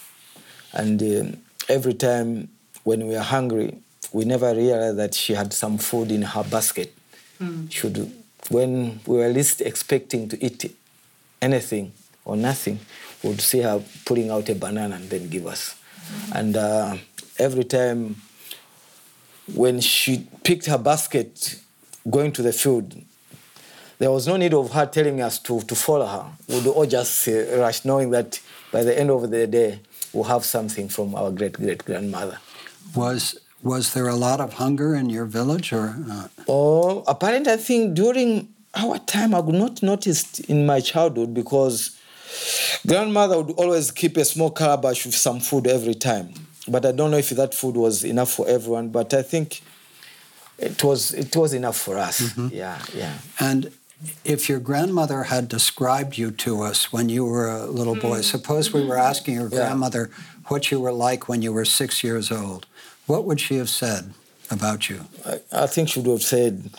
and 0.73 1.01
um, 1.01 1.37
every 1.69 1.93
time 1.93 2.49
when 2.83 3.07
we 3.07 3.15
are 3.15 3.23
hungry, 3.23 3.77
we 4.11 4.25
never 4.25 4.53
realized 4.53 4.97
that 4.97 5.13
she 5.13 5.33
had 5.33 5.53
some 5.53 5.77
food 5.77 6.11
in 6.11 6.21
her 6.21 6.43
basket. 6.43 6.93
Mm. 7.41 7.71
She 7.71 7.87
would 7.87 8.11
when 8.49 8.99
we 9.05 9.17
were 9.17 9.29
least 9.29 9.61
expecting 9.61 10.29
to 10.29 10.43
eat 10.43 10.75
anything 11.41 11.91
or 12.25 12.35
nothing, 12.35 12.79
we 13.23 13.29
would 13.29 13.41
see 13.41 13.61
her 13.61 13.83
pulling 14.05 14.29
out 14.29 14.49
a 14.49 14.55
banana 14.55 14.95
and 14.95 15.09
then 15.09 15.29
give 15.29 15.47
us. 15.47 15.75
Mm-hmm. 16.07 16.37
And 16.37 16.57
uh, 16.57 16.97
every 17.39 17.63
time 17.63 18.15
when 19.53 19.79
she 19.81 20.27
picked 20.43 20.65
her 20.67 20.77
basket 20.77 21.59
going 22.09 22.31
to 22.33 22.41
the 22.41 22.53
field, 22.53 22.93
there 23.99 24.11
was 24.11 24.27
no 24.27 24.37
need 24.37 24.53
of 24.53 24.71
her 24.71 24.85
telling 24.85 25.21
us 25.21 25.39
to, 25.39 25.61
to 25.61 25.75
follow 25.75 26.05
her. 26.05 26.25
We'd 26.47 26.67
all 26.67 26.85
just 26.85 27.27
uh, 27.27 27.57
rush, 27.57 27.83
knowing 27.83 28.11
that 28.11 28.39
by 28.71 28.83
the 28.83 28.97
end 28.97 29.09
of 29.09 29.29
the 29.29 29.47
day, 29.47 29.79
we'll 30.13 30.25
have 30.25 30.45
something 30.45 30.87
from 30.89 31.15
our 31.15 31.31
great 31.31 31.53
great 31.53 31.83
grandmother. 31.83 32.39
Was 32.95 33.39
was 33.63 33.93
there 33.93 34.07
a 34.07 34.15
lot 34.15 34.39
of 34.39 34.53
hunger 34.53 34.95
in 34.95 35.09
your 35.09 35.25
village 35.25 35.73
or 35.73 35.95
not? 35.95 36.31
Oh, 36.47 37.03
apparently, 37.07 37.53
I 37.53 37.57
think 37.57 37.95
during 37.95 38.49
our 38.75 38.99
time, 38.99 39.33
I 39.33 39.39
would 39.39 39.55
not 39.55 39.81
notice 39.81 40.39
in 40.41 40.65
my 40.65 40.79
childhood 40.79 41.33
because 41.33 41.97
grandmother 42.85 43.41
would 43.41 43.55
always 43.55 43.91
keep 43.91 44.17
a 44.17 44.25
small 44.25 44.51
calabash 44.51 45.05
with 45.05 45.15
some 45.15 45.39
food 45.39 45.67
every 45.67 45.95
time. 45.95 46.33
But 46.67 46.85
I 46.85 46.91
don't 46.91 47.11
know 47.11 47.17
if 47.17 47.29
that 47.29 47.53
food 47.53 47.75
was 47.75 48.03
enough 48.03 48.31
for 48.31 48.47
everyone. 48.47 48.89
But 48.89 49.13
I 49.13 49.21
think 49.21 49.61
it 50.57 50.83
was 50.83 51.13
it 51.13 51.35
was 51.35 51.53
enough 51.53 51.77
for 51.77 51.97
us. 51.97 52.21
Mm-hmm. 52.21 52.55
Yeah, 52.55 52.79
yeah. 52.93 53.17
And 53.39 53.71
if 54.23 54.47
your 54.47 54.59
grandmother 54.59 55.23
had 55.23 55.47
described 55.47 56.17
you 56.17 56.29
to 56.31 56.61
us 56.61 56.91
when 56.93 57.09
you 57.09 57.25
were 57.25 57.49
a 57.49 57.65
little 57.65 57.95
boy, 57.95 58.19
mm-hmm. 58.19 58.21
suppose 58.21 58.71
we 58.71 58.85
were 58.85 58.97
asking 58.97 59.35
your 59.35 59.49
grandmother 59.49 60.09
yeah. 60.11 60.23
what 60.47 60.69
you 60.69 60.79
were 60.79 60.91
like 60.91 61.27
when 61.27 61.41
you 61.41 61.51
were 61.51 61.65
six 61.65 62.03
years 62.03 62.31
old. 62.31 62.67
What 63.07 63.25
would 63.25 63.39
she 63.39 63.55
have 63.55 63.69
said 63.69 64.13
about 64.51 64.89
you? 64.89 65.01
I, 65.25 65.39
I 65.51 65.67
think 65.67 65.89
she 65.89 65.99
would 66.01 66.11
have 66.11 66.21
said, 66.21 66.69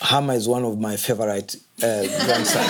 Hama 0.00 0.34
is 0.34 0.48
one 0.48 0.64
of 0.64 0.78
my 0.78 0.96
favorite 0.96 1.56
uh, 1.82 2.02
grandsons. 2.24 2.66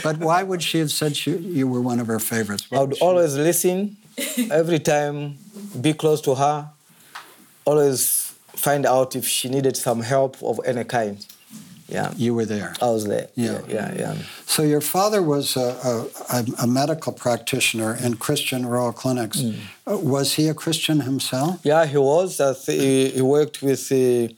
but 0.02 0.18
why 0.18 0.42
would 0.42 0.62
she 0.62 0.78
have 0.78 0.90
said 0.90 1.16
she, 1.16 1.36
you 1.36 1.66
were 1.66 1.80
one 1.80 2.00
of 2.00 2.06
her 2.06 2.18
favorites? 2.18 2.70
What 2.70 2.78
I 2.78 2.82
would 2.84 2.98
always 3.00 3.36
listen, 3.36 3.96
every 4.50 4.78
time 4.78 5.38
be 5.80 5.94
close 5.94 6.20
to 6.22 6.34
her, 6.34 6.68
always 7.64 8.34
find 8.56 8.84
out 8.84 9.16
if 9.16 9.26
she 9.26 9.48
needed 9.48 9.76
some 9.76 10.02
help 10.02 10.42
of 10.42 10.60
any 10.66 10.84
kind. 10.84 11.26
Yeah. 11.90 12.12
You 12.16 12.34
were 12.34 12.46
there. 12.46 12.74
I 12.80 12.88
was 12.90 13.04
there. 13.06 13.28
Yeah, 13.34 13.60
yeah, 13.68 13.94
yeah. 14.02 14.14
So 14.46 14.62
your 14.62 14.80
father 14.80 15.22
was 15.22 15.56
a, 15.56 16.06
a, 16.30 16.44
a 16.64 16.66
medical 16.66 17.12
practitioner 17.12 17.96
in 18.04 18.16
Christian 18.16 18.66
rural 18.66 18.92
clinics. 18.92 19.38
Mm. 19.40 19.56
Uh, 19.86 19.98
was 19.98 20.34
he 20.34 20.48
a 20.48 20.54
Christian 20.54 21.00
himself? 21.00 21.60
Yeah, 21.64 21.84
he 21.86 21.98
was. 21.98 22.40
He, 22.66 23.10
he 23.10 23.22
worked 23.22 23.62
with 23.62 23.88
the, 23.88 24.34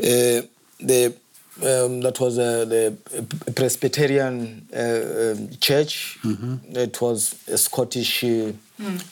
uh, 0.00 0.46
the 0.78 1.14
um, 1.62 2.00
that 2.00 2.18
was 2.18 2.38
uh, 2.38 2.64
the 2.64 2.96
Presbyterian 3.54 4.66
uh, 4.74 4.80
um, 4.80 5.50
church. 5.60 6.18
Mm-hmm. 6.22 6.76
It 6.76 7.00
was 7.00 7.34
a 7.48 7.58
Scottish, 7.58 8.22
mm. 8.22 8.54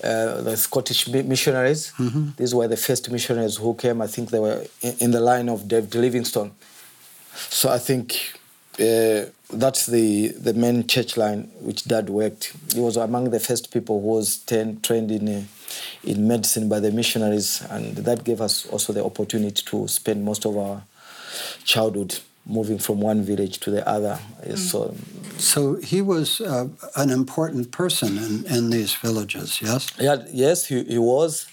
uh, 0.02 0.40
the 0.42 0.56
Scottish 0.56 1.08
missionaries. 1.08 1.92
Mm-hmm. 1.98 2.30
These 2.36 2.54
were 2.54 2.68
the 2.68 2.76
first 2.76 3.10
missionaries 3.10 3.56
who 3.56 3.74
came. 3.74 4.00
I 4.00 4.06
think 4.06 4.30
they 4.30 4.38
were 4.38 4.64
in, 4.80 4.94
in 5.00 5.10
the 5.10 5.20
line 5.20 5.48
of 5.48 5.68
David 5.68 5.94
Livingstone. 5.94 6.52
So 7.50 7.70
I 7.70 7.78
think 7.78 8.38
uh, 8.78 9.30
that's 9.52 9.86
the, 9.86 10.28
the 10.28 10.54
main 10.54 10.86
church 10.86 11.16
line 11.16 11.50
which 11.60 11.84
dad 11.84 12.10
worked. 12.10 12.52
He 12.72 12.80
was 12.80 12.96
among 12.96 13.30
the 13.30 13.40
first 13.40 13.72
people 13.72 14.00
who 14.00 14.08
was 14.08 14.38
ten, 14.38 14.80
trained 14.80 15.10
in, 15.10 15.28
uh, 15.28 15.42
in 16.04 16.28
medicine 16.28 16.68
by 16.68 16.80
the 16.80 16.90
missionaries, 16.90 17.62
and 17.70 17.96
that 17.96 18.24
gave 18.24 18.40
us 18.40 18.66
also 18.66 18.92
the 18.92 19.04
opportunity 19.04 19.62
to 19.66 19.88
spend 19.88 20.24
most 20.24 20.44
of 20.44 20.56
our 20.56 20.82
childhood 21.64 22.18
moving 22.46 22.78
from 22.78 23.00
one 23.00 23.22
village 23.22 23.58
to 23.60 23.70
the 23.70 23.86
other. 23.86 24.18
Mm. 24.42 24.56
So, 24.56 24.94
so 25.36 25.76
he 25.76 26.00
was 26.00 26.40
uh, 26.40 26.68
an 26.96 27.10
important 27.10 27.70
person 27.72 28.16
in, 28.16 28.46
in 28.46 28.70
these 28.70 28.94
villages, 28.94 29.60
yes? 29.60 29.92
Yeah, 29.98 30.24
yes, 30.32 30.66
he, 30.66 30.84
he 30.84 30.98
was. 30.98 31.46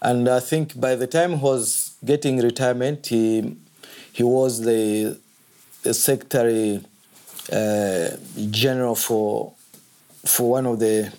And 0.00 0.28
I 0.28 0.40
think 0.40 0.78
by 0.80 0.94
the 0.94 1.06
time 1.06 1.38
he 1.38 1.42
was 1.42 1.96
getting 2.04 2.40
retirement, 2.40 3.06
he, 3.06 3.56
he 4.12 4.22
was 4.22 4.60
the, 4.60 5.18
the 5.24 5.25
secretary 5.94 6.84
uh, 7.52 8.08
general 8.50 8.94
for, 8.94 9.52
for 10.24 10.50
one 10.50 10.66
of 10.66 10.78
the 10.80 11.12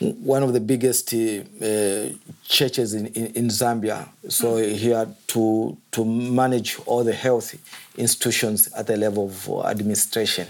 one 0.00 0.42
of 0.44 0.52
the 0.52 0.60
biggest 0.60 1.12
uh, 1.12 2.10
churches 2.44 2.94
in, 2.94 3.06
in, 3.08 3.26
in, 3.34 3.48
Zambia. 3.48 4.08
So 4.28 4.54
mm. 4.54 4.76
he 4.76 4.90
had 4.90 5.16
to, 5.28 5.76
to 5.92 6.04
manage 6.04 6.78
all 6.86 7.02
the 7.02 7.12
health 7.12 7.56
institutions 7.96 8.72
at 8.74 8.86
the 8.86 8.96
level 8.96 9.26
of 9.26 9.66
administration. 9.66 10.46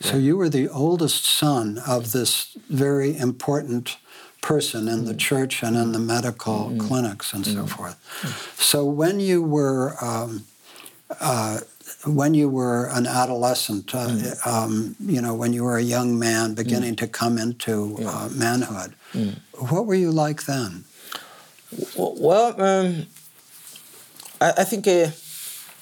So 0.00 0.16
you 0.16 0.36
were 0.36 0.48
the 0.48 0.68
oldest 0.68 1.24
son 1.24 1.80
of 1.86 2.12
this 2.12 2.56
very 2.70 3.16
important 3.16 3.96
person 4.40 4.88
in 4.88 5.04
the 5.06 5.14
church 5.14 5.62
and 5.62 5.76
in 5.76 5.92
the 5.92 5.98
medical 5.98 6.70
mm. 6.70 6.80
clinics 6.80 7.32
and 7.32 7.44
so 7.46 7.64
mm. 7.64 7.68
forth. 7.68 7.96
So 8.60 8.84
when 8.84 9.20
you 9.20 9.42
were 9.42 9.96
um, 10.02 10.44
uh, 11.20 11.60
when 12.06 12.34
you 12.34 12.48
were 12.48 12.86
an 12.88 13.06
adolescent, 13.06 13.94
uh, 13.94 14.08
mm. 14.08 14.46
um, 14.46 14.96
you 15.00 15.20
know, 15.20 15.34
when 15.34 15.52
you 15.52 15.64
were 15.64 15.76
a 15.76 15.82
young 15.82 16.18
man 16.18 16.54
beginning 16.54 16.94
mm. 16.94 16.98
to 16.98 17.06
come 17.06 17.38
into 17.38 17.96
yeah. 17.98 18.08
uh, 18.08 18.28
manhood, 18.30 18.94
mm. 19.12 19.38
what 19.70 19.86
were 19.86 19.94
you 19.94 20.10
like 20.10 20.44
then? 20.44 20.84
Well, 21.96 22.60
um, 22.60 23.06
I, 24.40 24.52
I, 24.58 24.64
think 24.64 24.86
uh, 24.86 25.08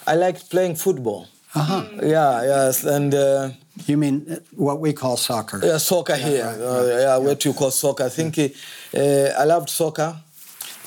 I 0.06 0.14
liked 0.14 0.50
playing 0.50 0.76
football. 0.76 1.28
Uh-huh. 1.54 1.84
Yeah, 2.02 2.42
yes, 2.42 2.84
and. 2.84 3.14
Uh, 3.14 3.50
you 3.86 3.96
mean 3.96 4.26
uh, 4.30 4.36
what 4.54 4.80
we 4.80 4.92
call 4.92 5.16
soccer? 5.16 5.58
Yeah, 5.62 5.78
soccer 5.78 6.12
yeah, 6.16 6.28
here. 6.28 6.44
Right, 6.44 6.60
uh, 6.60 6.76
right. 6.76 7.00
yeah, 7.00 7.16
what 7.16 7.44
you 7.44 7.54
call 7.54 7.70
soccer. 7.70 8.04
I 8.04 8.10
think 8.10 8.38
uh, 8.38 8.98
I 9.38 9.44
loved 9.44 9.70
soccer. 9.70 10.14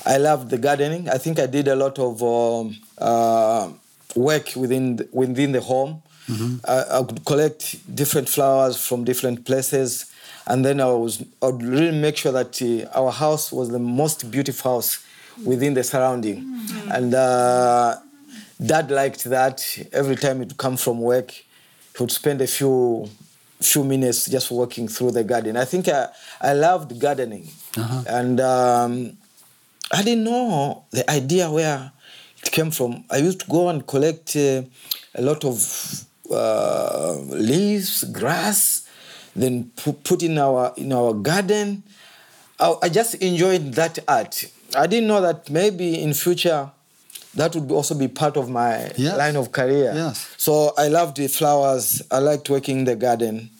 I 0.04 0.18
loved 0.18 0.50
the 0.50 0.58
gardening. 0.58 1.08
I 1.08 1.18
think 1.18 1.40
I 1.40 1.46
did 1.46 1.66
a 1.66 1.74
lot 1.74 1.98
of 1.98 2.22
um, 2.22 2.76
work 4.16 4.54
within 4.56 4.96
the, 4.96 5.08
within 5.12 5.52
the 5.52 5.60
home. 5.60 6.02
Mm-hmm. 6.28 6.56
I, 6.66 6.96
I, 6.96 7.00
would 7.00 7.24
collect 7.24 7.94
different 7.94 8.28
flowers 8.28 8.84
from 8.84 9.04
different 9.04 9.44
places, 9.44 10.12
and 10.46 10.64
then 10.64 10.80
I 10.80 10.86
was 10.86 11.24
I 11.40 11.46
would 11.46 11.62
really 11.62 11.96
make 11.96 12.16
sure 12.16 12.32
that 12.32 12.60
uh, 12.60 13.00
our 13.00 13.12
house 13.12 13.52
was 13.52 13.68
the 13.70 13.78
most 13.78 14.28
beautiful 14.28 14.72
house 14.72 15.04
within 15.44 15.74
the 15.74 15.84
surrounding, 15.84 16.42
mm-hmm. 16.42 16.90
and 16.90 17.14
uh, 17.14 17.96
Dad 18.64 18.90
liked 18.90 19.24
that. 19.24 19.78
Every 19.92 20.16
time 20.16 20.40
he'd 20.40 20.56
come 20.56 20.76
from 20.76 21.00
work, 21.00 21.30
he 21.30 21.44
would 22.00 22.10
spend 22.10 22.40
a 22.40 22.48
few 22.48 23.08
few 23.60 23.84
minutes 23.84 24.26
just 24.28 24.50
walking 24.50 24.88
through 24.88 25.12
the 25.12 25.22
garden. 25.22 25.56
I 25.56 25.64
think 25.64 25.88
I 25.88 26.08
I 26.40 26.54
loved 26.54 26.98
gardening, 26.98 27.48
uh-huh. 27.76 28.02
and 28.08 28.40
um, 28.40 29.16
I 29.92 30.02
didn't 30.02 30.24
know 30.24 30.84
the 30.90 31.08
idea 31.08 31.50
where 31.50 31.92
it 32.46 32.52
came 32.52 32.70
from. 32.70 33.04
I 33.10 33.18
used 33.18 33.40
to 33.40 33.46
go 33.46 33.68
and 33.68 33.86
collect 33.86 34.36
uh, 34.36 34.62
a 35.14 35.22
lot 35.22 35.44
of 35.44 36.04
uh, 36.30 37.16
leaves, 37.28 38.04
grass, 38.04 38.88
then 39.34 39.70
put 39.76 40.22
in 40.22 40.38
our 40.38 40.72
in 40.76 40.92
our 40.92 41.12
garden. 41.12 41.82
I, 42.58 42.74
I 42.82 42.88
just 42.88 43.16
enjoyed 43.16 43.74
that 43.74 43.98
art. 44.08 44.44
I 44.76 44.86
didn't 44.86 45.08
know 45.08 45.20
that 45.20 45.50
maybe 45.50 46.00
in 46.02 46.14
future 46.14 46.70
that 47.34 47.54
would 47.54 47.70
also 47.70 47.94
be 47.94 48.08
part 48.08 48.36
of 48.36 48.48
my 48.48 48.90
yes. 48.96 49.16
line 49.16 49.36
of 49.36 49.52
career. 49.52 49.92
Yes. 49.94 50.34
So 50.38 50.72
I 50.78 50.88
loved 50.88 51.18
the 51.18 51.28
flowers. 51.28 52.02
I 52.10 52.18
liked 52.18 52.48
working 52.48 52.78
in 52.78 52.84
the 52.84 52.96
garden, 52.96 53.50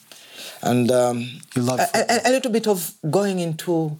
and 0.62 0.90
um, 0.90 1.28
you 1.54 1.62
love 1.62 1.80
a, 1.80 1.88
a, 1.94 2.20
a, 2.24 2.30
little 2.30 2.50
bit 2.50 2.66
of 2.66 2.94
going 3.10 3.38
into 3.40 3.98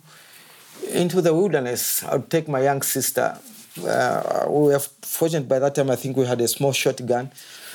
into 0.93 1.21
the 1.21 1.35
wilderness. 1.35 2.03
I 2.05 2.17
would 2.17 2.31
take 2.31 2.49
my 2.49 2.63
young 2.63 2.83
sister 2.83 3.39
uh, 3.79 4.47
we 4.49 4.73
were 4.73 4.79
fortunate 4.79 5.49
by 5.49 5.59
that 5.59 5.75
time. 5.75 5.91
I 5.91 5.97
think 5.97 6.17
we 6.17 6.27
had 6.27 6.41
a 6.41 6.49
small 6.49 6.73
shotgun, 6.73 7.31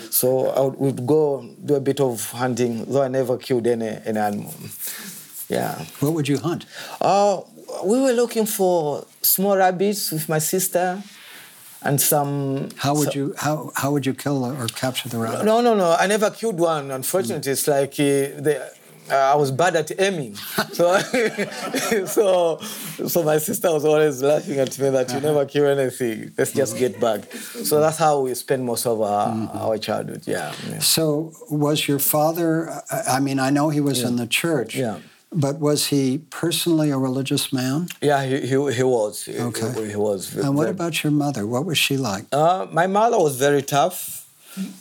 so 0.10 0.49
I 0.49 0.62
would, 0.62 0.76
we'd 0.76 1.08
go 1.08 1.47
do 1.64 1.76
a 1.76 1.80
bit 1.80 1.99
of 1.99 2.32
hunting. 2.32 2.86
Though 2.86 3.04
I 3.04 3.08
never 3.08 3.38
killed 3.38 3.68
any, 3.68 3.88
any 4.06 4.20
animal. 4.20 4.54
Yeah. 5.49 5.84
What 5.99 6.14
would 6.14 6.28
you 6.28 6.39
hunt? 6.39 6.66
Uh, 7.02 7.41
we 7.84 7.99
were 7.99 8.14
looking 8.14 8.45
for 8.45 9.06
small 9.22 9.58
rabbits 9.58 10.12
with 10.12 10.30
my 10.30 10.39
sister 10.39 11.04
and 11.82 11.99
some. 11.99 12.70
How 12.78 12.95
would 12.95 13.14
you 13.14 13.34
how 13.38 13.72
how 13.76 13.91
would 13.91 14.06
you 14.06 14.14
kill 14.14 14.45
or 14.45 14.68
capture 14.68 15.10
the 15.10 15.18
rabbit? 15.18 15.45
No, 15.45 15.62
no, 15.62 15.74
no. 15.74 15.95
I 15.99 16.08
never 16.08 16.30
killed 16.30 16.60
one. 16.60 16.91
Unfortunately, 16.91 17.49
mm. 17.49 17.54
it's 17.54 17.68
like 17.68 17.93
uh, 17.93 18.41
the 18.41 18.74
uh, 19.12 19.34
I 19.34 19.36
was 19.36 19.51
bad 19.51 19.76
at 19.76 19.99
aiming. 19.99 20.36
So, 20.72 20.97
so, 22.05 22.59
so 22.59 23.24
my 23.24 23.38
sister 23.38 23.72
was 23.72 23.86
always 23.86 24.22
laughing 24.22 24.59
at 24.59 24.78
me 24.80 24.89
that 24.89 25.09
you 25.09 25.18
uh-huh. 25.18 25.28
never 25.28 25.45
kill 25.45 25.68
anything. 25.68 26.32
Let's 26.38 26.53
just 26.53 26.78
get 26.78 26.99
back. 26.99 27.32
So 27.34 27.80
that's 27.80 27.97
how 27.97 28.22
we 28.22 28.34
spend 28.36 28.66
most 28.66 28.86
of 28.86 29.01
our, 29.01 29.30
mm-hmm. 29.30 29.57
our 29.57 29.78
childhood. 29.78 30.24
Yeah, 30.26 30.53
yeah, 30.70 30.80
So 30.80 31.34
was 31.49 31.88
your 31.88 31.99
father? 31.99 32.82
I 33.07 33.20
mean, 33.20 33.39
I 33.39 33.49
know 33.49 33.70
he 33.70 33.82
was 33.82 34.01
yeah. 34.01 34.07
in 34.07 34.16
the 34.16 34.28
church. 34.28 34.76
Yeah. 34.76 34.99
But 35.34 35.59
was 35.59 35.88
he 35.88 36.18
personally 36.30 36.89
a 36.91 36.97
religious 36.97 37.53
man? 37.53 37.88
Yeah, 38.01 38.26
he, 38.26 38.41
he, 38.41 38.74
he 38.74 38.84
was. 38.84 39.30
Okay. 39.30 39.72
He, 39.82 39.91
he 39.91 39.95
was. 39.95 40.36
And 40.36 40.55
what 40.55 40.68
about 40.68 41.03
your 41.03 41.12
mother? 41.12 41.47
What 41.47 41.66
was 41.66 41.78
she 41.78 41.95
like? 41.95 42.26
Uh, 42.34 42.68
my 42.70 42.86
mother 42.88 43.18
was 43.18 43.38
very 43.38 43.62
tough. 43.62 44.20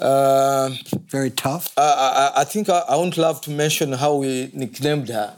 Uh, 0.00 0.70
Very 1.08 1.30
tough. 1.30 1.72
I, 1.76 2.32
I, 2.36 2.40
I 2.40 2.44
think 2.44 2.68
I, 2.68 2.80
I 2.88 2.96
won't 2.96 3.16
love 3.16 3.40
to 3.42 3.50
mention 3.50 3.92
how 3.92 4.16
we 4.16 4.50
nicknamed 4.52 5.08
her. 5.08 5.34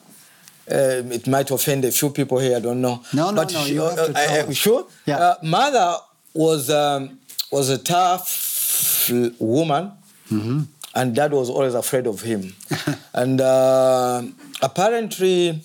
Uh, 0.71 1.03
it 1.11 1.27
might 1.27 1.51
offend 1.51 1.85
a 1.85 1.91
few 1.91 2.11
people 2.11 2.39
here. 2.39 2.57
I 2.57 2.61
don't 2.61 2.81
know. 2.81 3.03
No, 3.13 3.31
no, 3.31 3.37
but 3.37 3.53
no. 3.53 3.65
She, 3.65 3.75
you 3.75 3.83
have 3.83 3.97
to 3.97 4.13
uh, 4.15 4.49
uh, 4.49 4.53
sure. 4.53 4.87
Yeah. 5.07 5.19
Uh, 5.19 5.35
mother 5.43 5.97
was 6.35 6.71
um, 6.71 7.19
was 7.51 7.69
a 7.69 7.79
tough 7.79 9.11
woman, 9.41 9.93
mm-hmm. 10.31 10.61
and 10.95 11.15
dad 11.15 11.33
was 11.33 11.51
always 11.51 11.75
afraid 11.75 12.07
of 12.07 12.23
him. 12.23 12.55
and 13.13 13.41
uh, 13.41 14.23
apparently, 14.63 15.61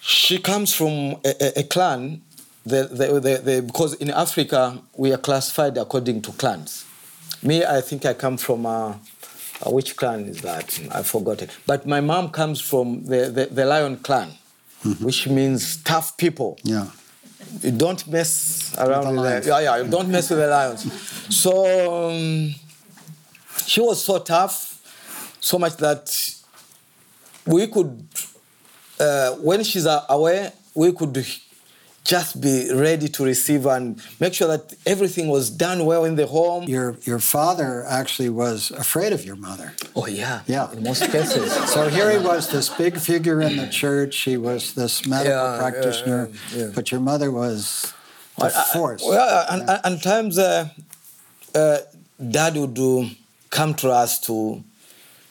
she 0.00 0.38
comes 0.38 0.74
from 0.74 1.16
a, 1.24 1.34
a, 1.40 1.60
a 1.60 1.62
clan 1.62 2.22
the, 2.66 2.88
the, 2.88 3.20
the, 3.20 3.38
the, 3.38 3.62
because 3.62 3.94
in 3.94 4.10
Africa 4.10 4.78
we 4.96 5.12
are 5.12 5.18
classified 5.18 5.78
according 5.78 6.20
to 6.22 6.32
clans. 6.32 6.84
Me, 7.42 7.64
I 7.64 7.80
think 7.80 8.04
I 8.04 8.14
come 8.14 8.36
from 8.36 8.66
uh, 8.66 8.94
uh, 9.64 9.70
which 9.70 9.96
clan 9.96 10.26
is 10.26 10.42
that? 10.42 10.78
I 10.90 11.02
forgot 11.02 11.42
it. 11.42 11.50
But 11.66 11.86
my 11.86 12.00
mom 12.00 12.30
comes 12.30 12.60
from 12.60 13.04
the, 13.04 13.48
the, 13.50 13.64
Lion 13.64 13.96
clan, 13.98 14.30
mm-hmm. 14.82 15.04
which 15.04 15.28
means 15.28 15.82
tough 15.82 16.16
people. 16.16 16.58
Yeah. 16.64 16.88
You 17.62 17.70
don't 17.70 18.06
mess 18.08 18.74
around 18.76 19.14
with 19.14 19.24
with 19.24 19.44
the 19.44 19.50
yeah 19.50 19.60
yeah 19.60 19.82
you 19.82 19.88
don't 19.88 20.08
mess 20.08 20.28
with 20.30 20.40
the 20.40 20.48
lions. 20.48 20.82
So 21.34 22.10
um, 22.10 22.54
she 23.66 23.80
was 23.80 24.02
so 24.02 24.18
tough, 24.18 24.80
so 25.40 25.58
much 25.58 25.76
that 25.76 26.10
we 27.46 27.68
could 27.68 28.04
uh, 28.98 29.32
when 29.34 29.62
she's 29.62 29.86
away 30.08 30.50
we 30.74 30.92
could 30.92 31.24
just 32.06 32.40
be 32.40 32.72
ready 32.72 33.08
to 33.08 33.24
receive 33.24 33.66
and 33.66 34.00
make 34.20 34.32
sure 34.32 34.48
that 34.48 34.74
everything 34.86 35.28
was 35.28 35.50
done 35.50 35.84
well 35.84 36.04
in 36.04 36.14
the 36.14 36.26
home. 36.26 36.62
Your 36.64 36.96
your 37.02 37.18
father 37.18 37.84
actually 37.86 38.30
was 38.30 38.70
afraid 38.70 39.12
of 39.12 39.24
your 39.24 39.36
mother. 39.36 39.74
Oh 39.94 40.06
yeah, 40.06 40.42
yeah. 40.46 40.72
In 40.72 40.82
most 40.84 41.10
cases. 41.10 41.52
so 41.74 41.88
here 41.88 42.10
he 42.10 42.18
was, 42.18 42.48
this 42.48 42.68
big 42.68 42.98
figure 42.98 43.40
in 43.40 43.56
the 43.56 43.68
church. 43.68 44.14
He 44.22 44.36
was 44.36 44.74
this 44.74 45.06
medical 45.06 45.32
yeah, 45.32 45.58
practitioner, 45.58 46.30
yeah, 46.54 46.58
yeah. 46.58 46.70
but 46.74 46.92
your 46.92 47.00
mother 47.00 47.30
was 47.30 47.92
a 48.38 48.50
force. 48.50 49.02
well, 49.04 49.46
and, 49.50 49.68
and, 49.68 49.80
and, 49.84 50.02
times 50.02 50.38
uh, 50.38 50.68
uh, 51.54 51.78
dad 52.30 52.54
would 52.56 52.78
uh, 52.78 53.08
come 53.50 53.74
to 53.74 53.90
us 53.90 54.20
to 54.20 54.62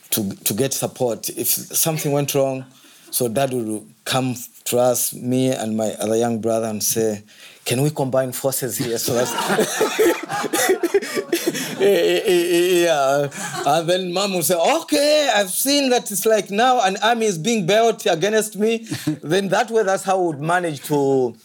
to 0.10 0.36
to 0.48 0.54
get 0.54 0.74
support 0.74 1.30
if 1.30 1.48
something 1.48 2.12
went 2.12 2.36
wrong. 2.36 2.66
So 3.12 3.30
dad 3.30 3.54
would 3.54 3.88
come 4.04 4.36
to 4.66 4.80
us, 4.80 5.14
me 5.14 5.50
and 5.50 5.78
my 5.78 5.92
other 6.00 6.16
young 6.16 6.42
brother, 6.42 6.68
and 6.68 6.84
say, 6.84 7.24
"Can 7.66 7.82
we 7.82 7.92
combine 7.92 8.32
forces 8.32 8.78
here?" 8.78 8.98
So 8.98 9.14
that's 9.14 9.32
eh, 11.80 11.82
eh, 11.82 12.22
eh, 12.26 12.84
yeah. 12.86 13.30
And 13.66 13.90
then 13.90 14.12
mom 14.12 14.34
will 14.34 14.44
say, 14.44 14.56
"Okay, 14.56 15.30
I've 15.34 15.52
seen 15.52 15.90
that 15.92 16.12
it's 16.12 16.26
like 16.26 16.50
now 16.50 16.82
an 16.82 16.98
army 17.04 17.28
is 17.28 17.38
being 17.38 17.66
built 17.66 18.06
against 18.08 18.58
me." 18.58 18.78
then 19.24 19.50
that 19.50 19.70
way, 19.70 19.84
that's 19.84 20.04
how 20.04 20.20
we 20.20 20.28
would 20.28 20.42
manage 20.42 20.82
to 20.86 21.36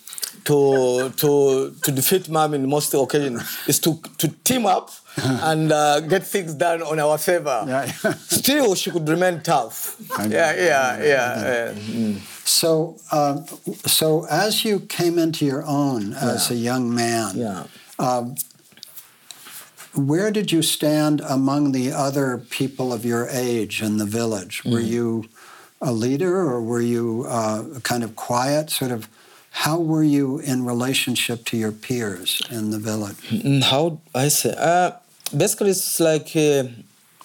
to 0.45 1.11
to 1.17 1.75
to 1.83 1.93
defeat 1.93 2.29
mom 2.29 2.55
in 2.55 2.69
most 2.69 2.95
occasions 2.95 3.43
is 3.67 3.79
to 3.79 4.01
to 4.17 4.29
team 4.45 4.65
up 4.65 4.91
and 5.43 5.73
uh, 5.73 6.01
get 6.01 6.25
things 6.27 6.55
done 6.55 6.83
on 6.83 6.99
our 6.99 7.19
favor. 7.19 7.65
Yeah. 7.67 7.87
Still, 8.29 8.75
she 8.75 8.91
could 8.91 9.09
remain 9.09 9.41
tough. 9.43 9.97
Yeah, 10.19 10.27
yeah, 10.55 11.03
yeah. 11.03 11.03
yeah. 11.03 11.73
Mm. 11.75 12.19
So, 12.47 12.97
um, 13.13 13.47
so 13.87 14.27
as 14.31 14.65
you 14.65 14.81
came 14.81 15.19
into 15.19 15.45
your 15.47 15.65
own 15.67 16.15
as 16.15 16.51
a 16.51 16.55
young 16.57 16.93
man, 16.95 17.37
Yeah. 17.37 17.65
um, 17.99 18.35
where 19.95 20.31
did 20.31 20.53
you 20.53 20.63
stand 20.63 21.21
among 21.29 21.73
the 21.73 21.93
other 21.93 22.39
people 22.39 22.93
of 22.93 23.05
your 23.05 23.29
age 23.29 23.83
in 23.83 23.99
the 23.99 24.05
village? 24.07 24.63
Were 24.65 24.81
you 24.81 25.25
a 25.81 25.93
leader, 25.93 26.37
or 26.37 26.61
were 26.63 26.81
you 26.81 27.25
uh, 27.29 27.81
kind 27.83 28.05
of 28.05 28.15
quiet? 28.15 28.71
Sort 28.71 28.93
of, 28.93 29.09
how 29.51 29.79
were 29.81 30.05
you 30.05 30.39
in 30.39 30.65
relationship 30.65 31.45
to 31.47 31.57
your 31.57 31.73
peers 31.73 32.41
in 32.51 32.71
the 32.71 32.79
village? 32.79 33.17
Mm, 33.31 33.63
How 33.65 34.01
I 34.15 34.29
say? 34.29 34.55
Uh, 34.57 34.93
basically, 35.37 35.71
it's 35.71 36.01
like 36.01 36.35
uh, 36.37 36.65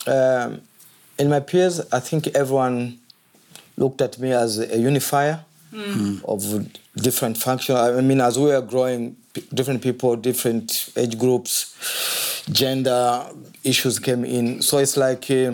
um, 0.08 0.62
in 1.18 1.30
my 1.30 1.40
peers. 1.40 1.82
I 1.92 2.00
think 2.00 2.28
everyone 2.36 3.00
looked 3.78 4.02
at 4.02 4.18
me 4.20 4.32
as 4.32 4.60
a 4.60 4.78
unifier 4.78 5.40
of 6.24 6.42
different 6.96 7.38
functions. 7.38 7.78
I 7.78 8.02
mean, 8.02 8.22
as 8.22 8.40
we 8.40 8.52
are 8.54 8.62
growing, 8.62 9.16
p- 9.34 9.44
different 9.54 9.82
people, 9.84 10.16
different 10.16 10.90
age 10.96 11.18
groups, 11.18 12.44
gender 12.50 13.26
issues 13.64 14.00
came 14.00 14.24
in. 14.26 14.62
So 14.62 14.78
it's 14.78 14.96
like 14.98 15.30
uh, 15.30 15.54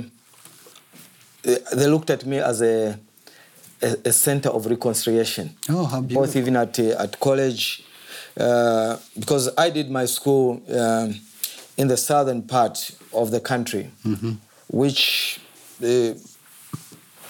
uh, 1.48 1.56
they 1.74 1.88
looked 1.88 2.10
at 2.10 2.26
me 2.26 2.38
as 2.38 2.62
a 2.62 2.98
a, 3.84 3.98
a 4.06 4.12
center 4.14 4.50
of 4.50 4.68
reconciliation 4.68 5.56
Oh, 5.68 5.86
how 5.86 6.02
beautiful! 6.02 6.22
both 6.28 6.36
even 6.36 6.56
at 6.56 6.78
uh, 6.80 7.04
at 7.04 7.20
college, 7.20 7.84
uh, 8.40 8.98
because 9.20 9.50
I 9.58 9.72
did 9.72 9.90
my 9.90 10.06
school 10.06 10.62
um, 10.70 11.16
in 11.78 11.88
the 11.88 11.98
southern 11.98 12.42
part 12.44 12.92
of 13.14 13.32
the 13.32 13.40
country, 13.40 13.90
which 14.70 15.40
uh, 15.84 16.14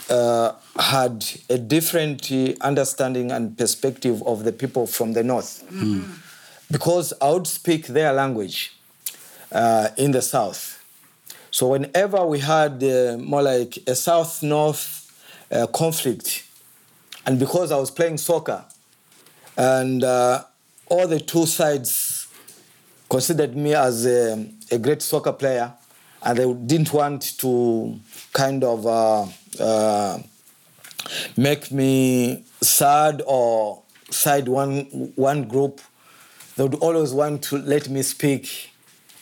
uh, 0.10 0.54
had 0.78 1.26
a 1.50 1.58
different 1.58 2.32
uh, 2.32 2.54
understanding 2.62 3.32
and 3.32 3.58
perspective 3.58 4.22
of 4.26 4.44
the 4.44 4.52
people 4.52 4.86
from 4.88 5.14
the 5.14 5.24
north, 5.24 5.64
because 6.72 7.14
I 7.22 7.32
would 7.32 7.48
speak 7.48 7.88
their 7.88 8.14
language 8.14 8.76
uh, 9.52 9.90
in 9.98 10.12
the 10.12 10.22
south. 10.22 10.80
So 11.52 11.68
whenever 11.68 12.26
we 12.26 12.40
had 12.40 12.84
uh, 12.84 13.18
more 13.18 13.42
like 13.42 13.78
a 13.88 13.96
south-north 13.96 15.12
uh, 15.52 15.68
conflict, 15.68 16.44
and 17.26 17.38
because 17.38 17.72
I 17.72 17.78
was 17.78 17.92
playing 17.92 18.18
soccer, 18.18 18.64
and 19.58 20.04
uh, 20.04 20.44
all 20.90 21.08
the 21.08 21.20
two 21.20 21.46
sides 21.46 22.11
considered 23.12 23.58
me 23.58 23.76
as 23.76 24.06
a, 24.06 24.48
a 24.72 24.78
great 24.78 25.02
soccer 25.02 25.34
player, 25.34 25.74
and 26.24 26.38
they 26.38 26.54
didn't 26.66 26.94
want 26.94 27.38
to 27.38 28.00
kind 28.32 28.64
of 28.64 28.88
uh, 28.88 29.26
uh, 29.60 30.18
make 31.36 31.74
me 31.74 32.42
sad 32.62 33.22
or 33.28 33.84
side 34.10 34.48
one 34.48 34.86
one 35.16 35.44
group. 35.44 35.82
They 36.56 36.64
would 36.64 36.76
always 36.76 37.14
want 37.14 37.44
to 37.50 37.58
let 37.58 37.90
me 37.90 38.02
speak 38.02 38.72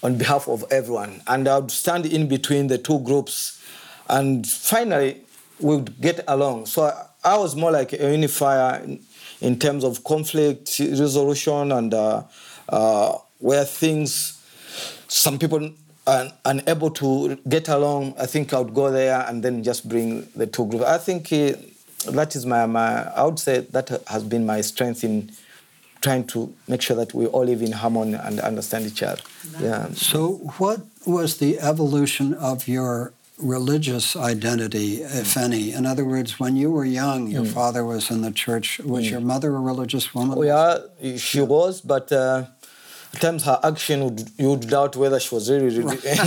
on 0.04 0.20
behalf 0.20 0.48
of 0.48 0.64
everyone, 0.70 1.24
and 1.26 1.48
I 1.48 1.58
would 1.58 1.72
stand 1.72 2.06
in 2.06 2.28
between 2.28 2.68
the 2.68 2.78
two 2.78 3.00
groups, 3.00 3.60
and 4.08 4.46
finally 4.46 5.24
we 5.60 5.78
would 5.78 6.00
get 6.00 6.24
along. 6.28 6.68
So 6.68 6.94
I, 7.24 7.38
was 7.38 7.56
more 7.56 7.72
like 7.72 7.94
a 7.94 8.12
unifier 8.12 8.84
in, 8.84 9.00
in 9.42 9.58
terms 9.58 9.84
of 9.84 10.04
conflict 10.04 10.80
resolution 10.80 11.72
and 11.72 11.94
uh, 11.94 12.24
uh, 12.70 13.18
where 13.40 13.66
things, 13.66 14.42
some 15.08 15.40
people 15.40 15.72
are 16.06 16.32
unable 16.46 16.92
to 16.92 17.36
get 17.48 17.68
along. 17.70 18.14
I 18.20 18.26
think 18.26 18.54
I 18.54 18.60
would 18.60 18.74
go 18.74 18.92
there 18.92 19.26
and 19.28 19.44
then 19.44 19.64
just 19.64 19.88
bring 19.88 20.28
the 20.36 20.48
two 20.48 20.66
groups. 20.66 20.86
I 20.86 20.98
think 20.98 21.32
uh, 21.32 21.54
that 22.12 22.36
is 22.36 22.46
my, 22.46 22.66
my, 22.66 23.04
I 23.12 23.24
would 23.24 23.40
say 23.40 23.60
that 23.60 23.90
has 24.08 24.24
been 24.24 24.46
my 24.46 24.62
strength 24.62 25.04
in 25.04 25.32
trying 26.02 26.26
to 26.26 26.54
make 26.68 26.82
sure 26.82 26.96
that 26.96 27.14
we 27.14 27.26
all 27.28 27.44
live 27.44 27.62
in 27.62 27.74
harmony 27.74 28.14
and 28.14 28.40
understand 28.40 28.86
each 28.86 29.04
other. 29.04 29.22
Yeah. 29.60 29.90
So, 29.94 30.36
what 30.58 30.82
was 31.06 31.38
the 31.38 31.60
evolution 31.60 32.34
of 32.36 32.68
your 32.68 33.12
religious 33.38 34.16
identity, 34.16 35.02
if 35.02 35.36
any? 35.36 35.74
In 35.74 35.86
other 35.86 36.06
words, 36.06 36.40
when 36.40 36.56
you 36.56 36.72
were 36.72 36.86
young, 36.86 37.28
your 37.28 37.46
father 37.46 37.84
was 37.86 38.10
in 38.12 38.22
the 38.22 38.32
church. 38.32 38.80
Was 38.80 39.10
your 39.10 39.20
mother 39.20 39.56
a 39.56 39.60
religious 39.60 40.14
woman? 40.16 40.38
Oh, 40.38 40.44
yeah, 40.44 41.18
she 41.18 41.42
was, 41.42 41.82
but 41.82 42.12
uh, 42.12 42.46
at 43.14 43.22
times 43.22 43.44
her 43.44 43.60
action 43.64 44.04
would 44.04 44.30
you 44.38 44.50
would 44.52 44.70
doubt 44.70 44.96
whether 44.96 45.20
she 45.20 45.34
was 45.34 45.50
really, 45.50 45.80
really 45.80 45.98
yeah, 46.06 46.24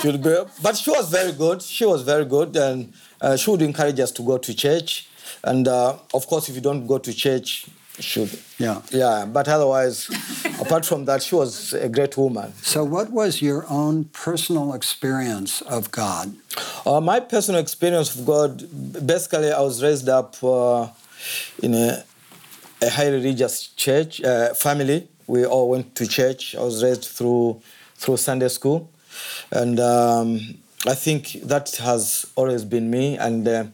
she 0.00 0.08
would 0.08 0.22
be, 0.22 0.36
but 0.62 0.76
she 0.76 0.90
was 0.90 1.08
very 1.10 1.32
good. 1.32 1.62
She 1.62 1.84
was 1.84 2.02
very 2.02 2.24
good, 2.24 2.56
and 2.56 2.92
uh, 3.20 3.36
she 3.36 3.50
would 3.50 3.62
encourage 3.62 4.00
us 4.00 4.10
to 4.12 4.22
go 4.22 4.38
to 4.38 4.54
church. 4.54 5.08
And 5.44 5.68
uh, 5.68 5.96
of 6.14 6.26
course, 6.26 6.48
if 6.48 6.54
you 6.54 6.60
don't 6.60 6.86
go 6.86 6.98
to 6.98 7.12
church, 7.12 7.66
should 7.98 8.30
Yeah. 8.58 8.82
yeah. 8.90 9.24
But 9.26 9.48
otherwise, 9.48 10.08
apart 10.60 10.84
from 10.84 11.04
that, 11.06 11.22
she 11.22 11.34
was 11.34 11.72
a 11.72 11.88
great 11.88 12.16
woman. 12.16 12.52
So, 12.62 12.84
what 12.84 13.10
was 13.10 13.40
your 13.40 13.64
own 13.68 14.04
personal 14.12 14.74
experience 14.74 15.62
of 15.62 15.90
God? 15.90 16.34
Uh, 16.84 17.00
my 17.00 17.20
personal 17.20 17.60
experience 17.60 18.14
of 18.14 18.26
God, 18.26 19.06
basically, 19.06 19.52
I 19.52 19.60
was 19.60 19.82
raised 19.82 20.08
up 20.08 20.42
uh, 20.42 20.88
in 21.62 21.74
a, 21.74 22.04
a 22.82 22.90
highly 22.90 23.12
religious 23.12 23.68
church 23.68 24.22
uh, 24.22 24.54
family. 24.54 25.08
We 25.26 25.44
all 25.44 25.68
went 25.70 25.94
to 25.96 26.06
church. 26.06 26.54
I 26.54 26.62
was 26.62 26.82
raised 26.82 27.04
through 27.04 27.60
through 27.96 28.18
Sunday 28.18 28.48
school, 28.48 28.90
and 29.50 29.80
um, 29.80 30.40
I 30.86 30.94
think 30.94 31.40
that 31.44 31.76
has 31.76 32.26
always 32.36 32.64
been 32.64 32.90
me. 32.90 33.16
And 33.16 33.48
uh, 33.48 33.64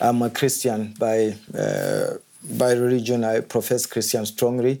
I'm 0.00 0.22
a 0.22 0.30
Christian 0.30 0.94
by. 0.98 1.34
Uh, 1.56 2.18
by 2.50 2.72
religion, 2.72 3.24
I 3.24 3.40
profess 3.40 3.84
Christian 3.84 4.24
strongly. 4.24 4.80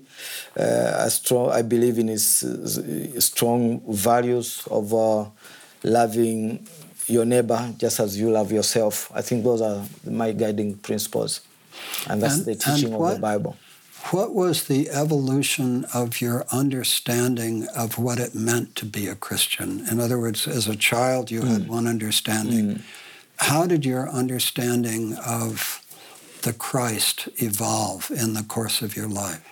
Uh, 0.58 1.02
I, 1.04 1.08
strong, 1.08 1.50
I 1.50 1.60
believe 1.62 1.98
in 1.98 2.08
his, 2.08 2.44
uh, 2.44 3.20
strong 3.20 3.80
values 3.92 4.66
of 4.70 4.94
uh, 4.94 5.26
loving 5.82 6.66
your 7.08 7.24
neighbor 7.24 7.74
just 7.76 8.00
as 8.00 8.18
you 8.18 8.30
love 8.30 8.52
yourself. 8.52 9.10
I 9.14 9.22
think 9.22 9.44
those 9.44 9.60
are 9.60 9.84
my 10.04 10.32
guiding 10.32 10.76
principles, 10.76 11.40
and 12.08 12.22
that's 12.22 12.36
And- 12.36 12.44
the 12.46 12.54
teaching 12.54 12.86
and 12.86 12.94
of 12.94 13.00
what- 13.00 13.14
the 13.14 13.20
Bible. 13.20 13.56
What 14.12 14.32
was 14.32 14.62
the 14.64 14.88
evolution 14.90 15.84
of 15.92 16.20
your 16.20 16.46
understanding 16.52 17.66
of 17.74 17.98
what 17.98 18.18
it 18.20 18.32
meant 18.34 18.76
to 18.76 18.86
be 18.86 19.08
a 19.08 19.16
Christian? 19.16 19.84
In 19.90 19.98
other 20.00 20.18
words, 20.20 20.46
as 20.46 20.68
a 20.68 20.76
child, 20.76 21.30
you 21.32 21.42
had 21.42 21.68
one 21.68 21.86
understanding. 21.88 22.82
How 23.38 23.66
did 23.66 23.84
your 23.84 24.08
understanding 24.08 25.14
of 25.16 25.80
the 26.42 26.52
Christ 26.52 27.28
evolve 27.36 28.10
in 28.10 28.34
the 28.34 28.44
course 28.44 28.82
of 28.82 28.96
your 28.96 29.08
life? 29.08 29.42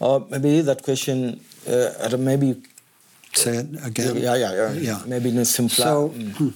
Or 0.00 0.26
maybe 0.30 0.62
that 0.62 0.82
question, 0.82 1.40
uh, 1.68 2.16
maybe 2.18 2.62
Say 3.34 3.56
it 3.58 3.66
again. 3.84 4.16
yeah, 4.16 4.34
yeah, 4.36 4.52
yeah, 4.54 4.72
Yeah. 4.72 5.02
maybe 5.06 5.28
in 5.28 5.38
a 5.38 5.44
simpler. 5.44 5.84
So, 5.84 6.08
mm, 6.16 6.54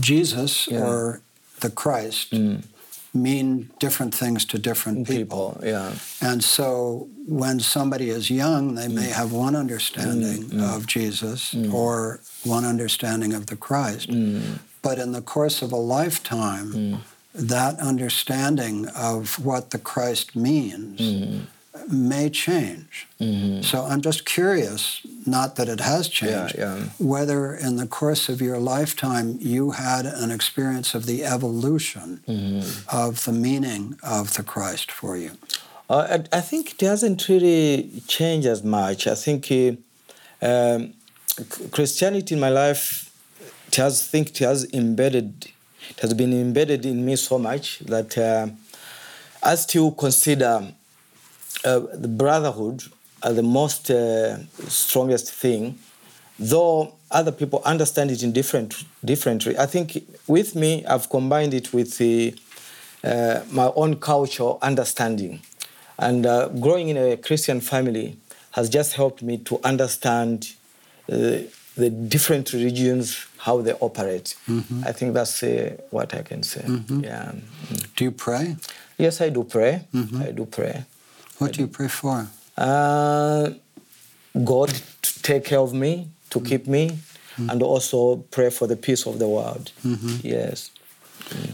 Jesus 0.00 0.66
Yeah. 0.70 0.80
Mm. 0.80 0.86
or 0.88 1.20
the 1.62 1.70
Christ 1.70 2.34
mean 3.14 3.68
different 3.78 4.14
things 4.14 4.44
to 4.46 4.58
different 4.58 5.06
people. 5.06 5.52
people, 5.58 5.68
yeah, 5.68 5.92
And 6.30 6.42
so 6.42 7.08
when 7.26 7.60
somebody 7.60 8.08
is 8.18 8.30
young, 8.30 8.74
they 8.74 8.88
Mm. 8.88 8.94
may 8.94 9.10
have 9.20 9.30
one 9.32 9.54
understanding 9.64 10.40
of 10.60 10.86
Jesus 10.86 11.54
or 11.80 12.20
one 12.44 12.64
understanding 12.64 13.32
of 13.34 13.46
the 13.46 13.56
Christ. 13.68 14.08
Mm. 14.08 14.58
But 14.80 14.98
in 14.98 15.12
the 15.12 15.20
course 15.34 15.60
of 15.64 15.72
a 15.72 15.82
lifetime, 15.98 17.02
that 17.34 17.78
understanding 17.80 18.88
of 19.10 19.38
what 19.48 19.70
the 19.74 19.78
Christ 19.92 20.34
means 20.34 21.00
Mm. 21.00 21.40
May 21.90 22.28
change. 22.30 23.06
So 23.62 23.84
I'm 23.84 24.00
just 24.02 24.24
curious, 24.24 25.00
not 25.26 25.56
that 25.56 25.68
it 25.68 25.80
has 25.80 26.08
changed, 26.08 26.56
Mm-hmm. 26.56 26.82
yeah. 26.82 26.88
whether 26.98 27.54
in 27.54 27.76
the 27.76 27.86
course 27.86 28.28
of 28.28 28.40
your 28.42 28.58
lifetime 28.58 29.38
you 29.40 29.70
had 29.72 30.04
an 30.06 30.30
experience 30.30 30.94
of 30.94 31.06
the 31.06 31.24
evolution 31.24 32.20
Mm-hmm. 32.28 32.96
of 33.04 33.24
the 33.24 33.32
meaning 33.32 33.96
of 34.02 34.34
the 34.34 34.42
Christ 34.42 34.90
for 34.92 35.16
you. 35.16 35.30
Uh, 35.88 36.18
I, 36.32 36.38
I 36.38 36.40
think 36.40 36.72
it 36.74 36.80
hasn't 36.80 37.28
really 37.28 38.02
changed 38.06 38.46
as 38.48 38.62
much. 38.62 39.06
I 39.06 39.14
think 39.14 39.50
uh, 39.50 39.76
um, 40.46 40.94
Christianity 41.70 42.34
in 42.34 42.40
my 42.40 42.50
life, 42.50 43.10
it 43.68 43.76
has 43.76 44.06
think 44.06 44.28
it 44.30 44.38
has 44.38 44.66
embedded, 44.72 45.46
it 45.90 46.00
has 46.00 46.12
been 46.14 46.32
embedded 46.32 46.84
in 46.84 47.04
me 47.06 47.16
so 47.16 47.38
much 47.38 47.78
that 47.80 48.16
uh, 48.18 48.48
I 49.42 49.54
still 49.56 49.90
consider 49.92 50.72
uh, 51.64 51.80
the 51.92 52.08
brotherhood 52.08 52.82
are 53.22 53.32
the 53.32 53.42
most 53.42 53.90
uh, 53.90 54.38
strongest 54.68 55.32
thing, 55.32 55.78
though 56.38 56.94
other 57.10 57.32
people 57.32 57.62
understand 57.64 58.10
it 58.10 58.22
in 58.22 58.32
different 58.32 58.84
differently. 59.04 59.56
I 59.58 59.66
think 59.66 60.04
with 60.26 60.54
me, 60.56 60.84
I've 60.86 61.08
combined 61.08 61.54
it 61.54 61.72
with 61.72 61.98
the 61.98 62.34
uh, 63.04 63.40
my 63.50 63.70
own 63.74 63.96
culture 63.96 64.52
understanding. 64.62 65.40
And 65.98 66.24
uh, 66.24 66.48
growing 66.48 66.88
in 66.88 66.96
a 66.96 67.16
Christian 67.16 67.60
family 67.60 68.16
has 68.52 68.68
just 68.68 68.94
helped 68.94 69.22
me 69.22 69.38
to 69.38 69.60
understand 69.64 70.54
uh, 71.10 71.38
the 71.76 71.90
different 71.90 72.52
religions, 72.52 73.26
how 73.38 73.60
they 73.62 73.72
operate. 73.74 74.36
Mm-hmm. 74.48 74.84
I 74.86 74.92
think 74.92 75.14
that's 75.14 75.42
uh, 75.42 75.76
what 75.90 76.14
I 76.14 76.22
can 76.22 76.42
say. 76.42 76.64
Yeah. 76.66 77.32
Mm. 77.32 77.94
Do 77.96 78.04
you 78.04 78.10
pray? 78.10 78.56
Yes, 78.98 79.20
I 79.20 79.30
do 79.30 79.44
pray. 79.44 79.84
Mm-hmm. 79.94 80.22
I 80.22 80.30
do 80.32 80.44
pray. 80.44 80.84
What 81.42 81.52
do 81.54 81.60
you 81.62 81.66
pray 81.68 81.88
for? 81.88 82.26
Uh, 82.56 83.50
God 84.44 84.68
to 85.02 85.22
take 85.22 85.44
care 85.44 85.58
of 85.60 85.72
me, 85.74 86.08
to 86.30 86.38
Mm-hmm. 86.38 86.48
keep 86.48 86.66
me, 86.66 86.98
and 87.50 87.62
also 87.62 88.16
pray 88.30 88.50
for 88.50 88.66
the 88.68 88.76
peace 88.76 89.06
of 89.06 89.18
the 89.18 89.26
world. 89.28 89.72
Mm-hmm. 89.84 90.26
Yes. 90.26 90.70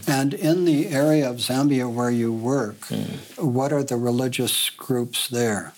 And 0.06 0.34
in 0.34 0.64
the 0.64 0.88
area 0.88 1.28
of 1.30 1.36
Zambia 1.36 1.86
where 1.90 2.10
you 2.10 2.32
work, 2.32 2.80
Mm. 2.88 3.18
what 3.58 3.72
are 3.72 3.84
the 3.84 3.96
religious 3.96 4.70
groups 4.70 5.28
there? 5.28 5.72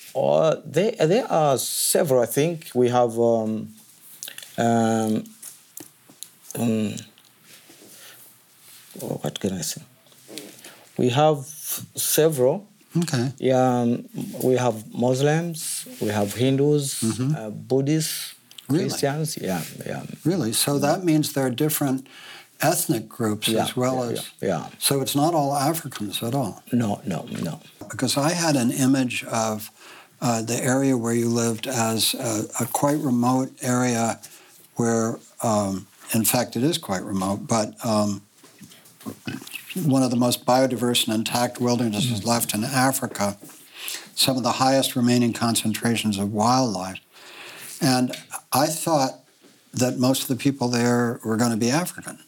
There, 0.65 0.93
there 1.07 1.27
are 1.31 1.59
several. 1.59 2.21
I 2.23 2.27
think 2.27 2.71
we 2.75 2.89
have. 2.89 3.19
Um, 3.19 3.75
um, 4.59 5.25
um, 6.59 6.95
what 9.01 9.39
can 9.41 9.53
I 9.53 9.63
say? 9.63 9.83
We 10.97 11.11
have 11.11 11.39
several. 11.97 12.67
Okay. 12.97 13.33
Yeah, 13.39 13.81
um, 13.81 14.09
we 14.43 14.55
have 14.55 14.93
Muslims, 14.93 15.87
we 16.01 16.09
have 16.09 16.35
Hindus, 16.35 17.03
uh, 17.21 17.51
Buddhists, 17.51 18.35
Mm-hmm. 18.71 18.77
Really? 18.77 18.89
Christians. 18.89 19.39
Yeah, 19.41 19.63
yeah, 19.85 20.03
Really? 20.25 20.53
So 20.53 20.79
that 20.79 21.03
means 21.03 21.33
there 21.33 21.45
are 21.45 21.51
different 21.51 22.07
ethnic 22.61 23.09
groups 23.09 23.49
yeah. 23.49 23.63
as 23.65 23.77
well 23.77 24.05
yeah, 24.05 24.13
as. 24.13 24.31
yeah, 24.41 24.49
yeah. 24.49 24.67
So 24.79 25.01
it's 25.01 25.17
not 25.17 25.35
all 25.35 25.57
Africans 25.57 26.23
at 26.23 26.35
all. 26.35 26.63
No, 26.73 27.01
no, 27.05 27.27
no. 27.43 27.61
Because 27.89 28.17
I 28.17 28.31
had 28.31 28.55
an 28.55 28.71
image 28.71 29.25
of 29.25 29.71
uh, 30.21 30.43
the 30.43 30.63
area 30.63 30.97
where 30.97 31.15
you 31.15 31.29
lived 31.29 31.67
as 31.67 32.15
a, 32.15 32.45
a 32.63 32.67
quite 32.67 32.99
remote 32.99 33.51
area 33.63 34.21
where, 34.77 35.19
um, 35.43 35.87
in 36.15 36.25
fact, 36.25 36.55
it 36.55 36.63
is 36.63 36.79
quite 36.79 37.03
remote, 37.03 37.49
but 37.49 37.75
um, 37.85 38.23
one 39.75 40.03
of 40.03 40.11
the 40.11 40.17
most 40.17 40.45
biodiverse 40.45 41.07
and 41.07 41.15
intact 41.15 41.61
wildernesses 41.61 42.25
left 42.25 42.55
in 42.55 42.65
Africa, 42.65 43.37
some 44.15 44.37
of 44.37 44.43
the 44.43 44.53
highest 44.53 44.97
remaining 44.97 45.33
concentrations 45.33 46.19
of 46.19 46.33
wildlife. 46.33 47.01
And 47.81 48.17
I 48.53 48.67
thought 48.67 49.21
that 49.73 49.99
most 49.99 50.23
of 50.23 50.29
the 50.29 50.37
people 50.37 50.69
there 50.69 51.21
were 51.25 51.37
going 51.37 51.53
to 51.53 51.57
be 51.57 51.71
African. 51.71 52.19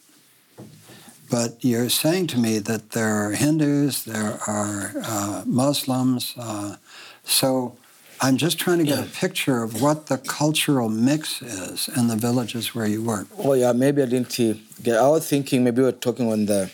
But 1.29 1.63
you're 1.63 1.89
saying 1.89 2.27
to 2.27 2.37
me 2.37 2.59
that 2.59 2.91
there 2.91 3.27
are 3.27 3.31
Hindus, 3.31 4.03
there 4.05 4.39
are 4.47 4.93
uh, 5.03 5.43
Muslims. 5.45 6.33
Uh, 6.37 6.77
so 7.23 7.75
I'm 8.21 8.37
just 8.37 8.59
trying 8.59 8.77
to 8.77 8.83
get 8.83 8.99
a 8.99 9.09
picture 9.09 9.63
of 9.63 9.81
what 9.81 10.07
the 10.07 10.17
cultural 10.17 10.89
mix 10.89 11.41
is 11.41 11.89
in 11.89 12.07
the 12.07 12.15
villages 12.15 12.75
where 12.75 12.85
you 12.85 13.01
work. 13.01 13.27
Oh 13.37 13.53
yeah, 13.53 13.73
maybe 13.73 14.01
I 14.01 14.05
didn't 14.05 14.37
get. 14.83 14.97
I 14.97 15.07
was 15.09 15.27
thinking 15.27 15.63
maybe 15.63 15.81
we're 15.81 15.91
talking 15.91 16.31
on 16.31 16.45
the 16.45 16.71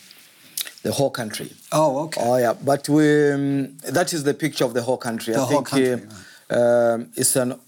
the 0.82 0.92
whole 0.92 1.10
country. 1.10 1.50
Oh, 1.72 2.04
okay. 2.04 2.20
Oh 2.24 2.36
yeah, 2.36 2.54
but 2.54 2.88
we, 2.88 3.32
um, 3.32 3.76
that 3.92 4.12
is 4.12 4.24
the 4.24 4.34
picture 4.34 4.64
of 4.64 4.72
the 4.74 4.82
whole 4.82 4.96
country. 4.96 5.34
The 5.34 5.40
I 5.40 5.44
whole 5.44 5.62
think 5.62 5.66
country, 5.68 6.08
uh, 6.50 6.94
um, 6.94 7.10
it's 7.16 7.36
an 7.36 7.58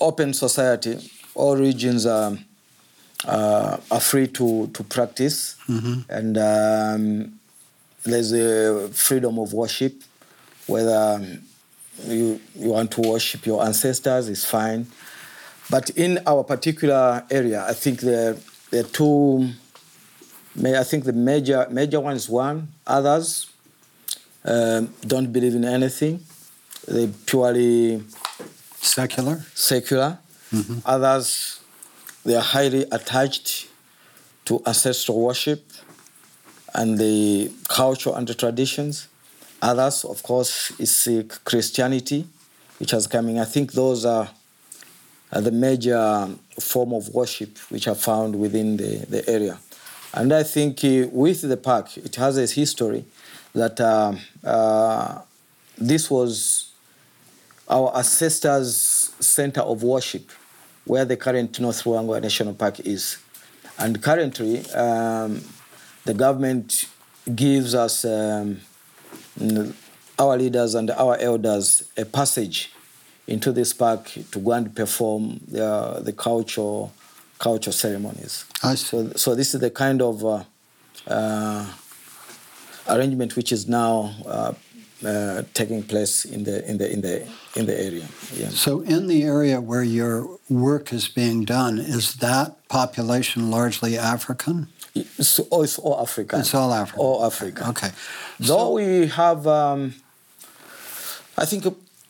open 0.00 0.32
society. 0.34 1.10
All 1.34 1.56
regions 1.56 2.06
are 2.06 2.36
uh, 3.26 3.76
are 3.90 4.00
free 4.00 4.26
to 4.28 4.68
to 4.68 4.84
practice, 4.84 5.56
Mhm. 5.68 6.04
and 6.08 6.38
um, 6.38 7.40
there's 8.04 8.32
a 8.32 8.88
freedom 8.92 9.38
of 9.38 9.52
worship. 9.52 9.94
Whether 10.66 10.96
um, 11.16 11.42
you 12.06 12.40
you 12.54 12.70
want 12.70 12.90
to 12.92 13.00
worship 13.02 13.44
your 13.46 13.64
ancestors 13.64 14.28
is 14.28 14.44
fine, 14.44 14.86
but 15.68 15.90
in 15.90 16.20
our 16.26 16.44
particular 16.44 17.24
area, 17.30 17.64
I 17.68 17.74
think 17.74 18.00
there 18.00 18.36
there 18.70 18.84
are 18.84 18.88
two. 18.88 19.50
May 20.60 20.78
I 20.78 20.84
think 20.84 21.04
the 21.04 21.12
major 21.14 21.66
major 21.70 22.00
one 22.00 22.16
is 22.16 22.28
one. 22.28 22.68
Others 22.86 23.46
um, 24.44 24.92
don't 25.06 25.32
believe 25.32 25.54
in 25.54 25.64
anything. 25.64 26.20
They 26.86 27.08
purely 27.26 28.02
Secular? 28.80 29.44
secular. 29.54 30.18
Others 30.84 31.60
they 32.24 32.34
are 32.36 32.42
highly 32.42 32.82
attached 32.92 33.68
to 34.44 34.60
ancestral 34.66 35.20
worship 35.20 35.62
and 36.74 36.98
the 36.98 37.50
culture 37.68 38.12
and 38.14 38.26
the 38.26 38.34
traditions. 38.34 39.08
Others, 39.62 40.04
of 40.04 40.22
course, 40.22 40.72
is 40.78 41.08
Christianity, 41.44 42.26
which 42.78 42.90
has 42.92 43.06
coming. 43.06 43.38
I 43.38 43.44
think 43.44 43.72
those 43.72 44.04
are, 44.04 44.28
are 45.32 45.40
the 45.40 45.50
major 45.50 46.28
form 46.60 46.92
of 46.94 47.08
worship 47.10 47.58
which 47.70 47.86
are 47.88 47.94
found 47.94 48.38
within 48.38 48.76
the, 48.76 49.04
the 49.08 49.28
area. 49.28 49.58
And 50.12 50.32
I 50.32 50.42
think 50.42 50.84
uh, 50.84 51.06
with 51.12 51.42
the 51.42 51.56
park, 51.56 51.96
it 51.96 52.16
has 52.16 52.36
a 52.36 52.46
history 52.52 53.04
that 53.54 53.80
uh, 53.80 54.14
uh, 54.44 55.22
this 55.78 56.10
was 56.10 56.72
our 57.68 57.96
ancestors' 57.96 59.12
center 59.20 59.60
of 59.60 59.82
worship, 59.82 60.30
where 60.84 61.04
the 61.04 61.16
current 61.16 61.60
North 61.60 61.84
Luangwa 61.84 62.20
National 62.20 62.54
Park 62.54 62.80
is. 62.80 63.18
And 63.78 64.02
currently, 64.02 64.68
um, 64.72 65.42
the 66.04 66.14
government 66.14 66.86
gives 67.34 67.74
us, 67.74 68.04
um, 68.04 68.60
our 70.18 70.36
leaders 70.36 70.74
and 70.74 70.90
our 70.90 71.16
elders, 71.18 71.88
a 71.96 72.04
passage 72.04 72.72
into 73.28 73.52
this 73.52 73.72
park 73.72 74.10
to 74.32 74.38
go 74.40 74.52
and 74.52 74.74
perform 74.74 75.40
the, 75.46 76.00
the 76.02 76.12
cultural, 76.12 76.92
cultural 77.40 77.72
ceremonies. 77.72 78.44
I 78.62 78.76
see. 78.76 78.86
So, 78.86 79.12
so 79.16 79.34
this 79.34 79.54
is 79.54 79.60
the 79.60 79.70
kind 79.70 80.00
of 80.02 80.24
uh, 80.24 80.44
uh, 81.08 81.66
arrangement 82.88 83.34
which 83.34 83.50
is 83.50 83.66
now 83.66 84.14
uh, 84.26 84.52
uh, 85.04 85.42
taking 85.54 85.82
place 85.82 86.24
in 86.24 86.44
the 86.44 86.56
in 86.70 86.76
the 86.78 86.92
in 86.92 87.00
the 87.00 87.26
in 87.56 87.66
the 87.66 87.76
area. 87.88 88.06
Yeah. 88.34 88.50
So, 88.50 88.80
in 88.80 89.08
the 89.08 89.24
area 89.24 89.60
where 89.60 89.82
your 89.82 90.38
work 90.48 90.92
is 90.92 91.08
being 91.08 91.44
done, 91.44 91.78
is 91.78 92.16
that 92.16 92.68
population 92.68 93.50
largely 93.50 93.96
African? 93.96 94.68
It's, 94.94 95.40
oh, 95.50 95.62
it's 95.62 95.78
all 95.78 96.00
African. 96.00 96.40
It's 96.40 96.54
all 96.54 96.72
African. 96.74 97.00
All 97.00 97.24
African. 97.24 97.66
Okay. 97.68 97.90
Though 98.40 98.72
we 98.72 99.06
have, 99.06 99.46
um, 99.46 99.94
I 101.38 101.46
think, 101.46 101.64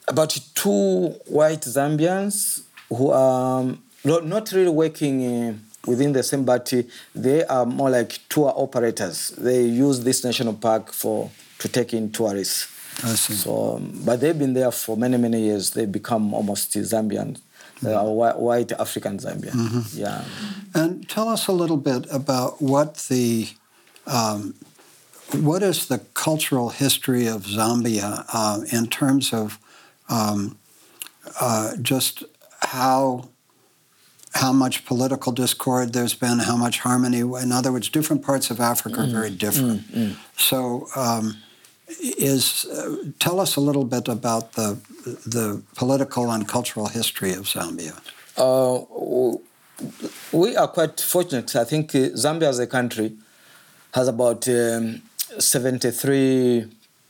about 0.09 0.31
two 0.55 1.15
white 1.27 1.61
Zambians 1.61 2.63
who 2.89 3.11
are 3.11 3.61
um, 3.61 3.83
not 4.05 4.27
not 4.27 4.53
really 4.53 4.71
working 4.71 5.25
uh, 5.27 5.55
within 5.87 6.13
the 6.13 6.23
same, 6.23 6.45
but 6.45 6.73
uh, 6.73 6.83
they 7.15 7.45
are 7.45 7.67
more 7.67 7.91
like 7.91 8.19
tour 8.29 8.53
operators. 8.55 9.31
They 9.31 9.63
use 9.65 10.05
this 10.05 10.25
national 10.25 10.55
park 10.55 10.93
for 10.93 11.31
to 11.59 11.69
take 11.69 11.93
in 11.95 12.11
tourists. 12.11 12.69
I 13.03 13.15
see. 13.15 13.35
So, 13.35 13.77
um, 13.77 14.01
but 14.05 14.21
they've 14.21 14.39
been 14.39 14.55
there 14.55 14.71
for 14.71 14.97
many 14.97 15.17
many 15.17 15.43
years. 15.43 15.71
They 15.71 15.87
become 15.87 16.35
almost 16.35 16.73
Zambian. 16.75 17.39
Are 17.83 18.13
whi- 18.13 18.37
white 18.37 18.73
African 18.73 19.19
Zambian. 19.19 19.53
Mm-hmm. 19.53 19.99
Yeah. 19.99 20.25
And 20.75 21.09
tell 21.09 21.29
us 21.29 21.49
a 21.49 21.53
little 21.53 21.79
bit 21.79 22.07
about 22.13 22.61
what 22.61 22.97
the 23.09 23.49
um, 24.07 24.55
what 25.33 25.63
is 25.63 25.87
the 25.87 25.99
cultural 26.13 26.71
history 26.71 27.27
of 27.27 27.45
Zambia 27.45 28.27
uh, 28.35 28.61
in 28.71 28.87
terms 28.87 29.33
of 29.33 29.59
um, 30.11 30.59
uh, 31.41 31.77
just 31.81 32.25
how 32.61 33.31
how 34.35 34.53
much 34.53 34.85
political 34.85 35.33
discord 35.33 35.93
there's 35.93 36.15
been, 36.15 36.39
how 36.39 36.57
much 36.57 36.81
harmony. 36.81 37.19
In 37.21 37.53
other 37.53 37.73
words, 37.73 37.89
different 37.89 38.23
parts 38.23 38.51
of 38.51 38.61
Africa 38.61 39.01
are 39.03 39.07
very 39.07 39.31
different. 39.31 39.83
So, 40.37 40.87
um, 40.97 41.37
is 42.01 42.67
uh, 42.67 42.97
tell 43.19 43.41
us 43.41 43.57
a 43.57 43.61
little 43.61 43.85
bit 43.85 44.07
about 44.09 44.53
the 44.53 44.79
the 45.27 45.61
political 45.75 46.31
and 46.31 46.47
cultural 46.47 46.87
history 46.89 47.33
of 47.33 47.45
Zambia. 47.47 47.95
Uh, 48.37 49.39
we 50.33 50.57
are 50.57 50.69
quite 50.69 51.01
fortunate. 51.01 51.57
I 51.57 51.65
think 51.65 51.95
uh, 51.95 51.99
Zambia 52.15 52.49
as 52.49 52.59
a 52.61 52.67
country 52.67 53.13
has 53.95 54.07
about 54.09 54.47
um, 54.49 55.03
73 55.39 56.67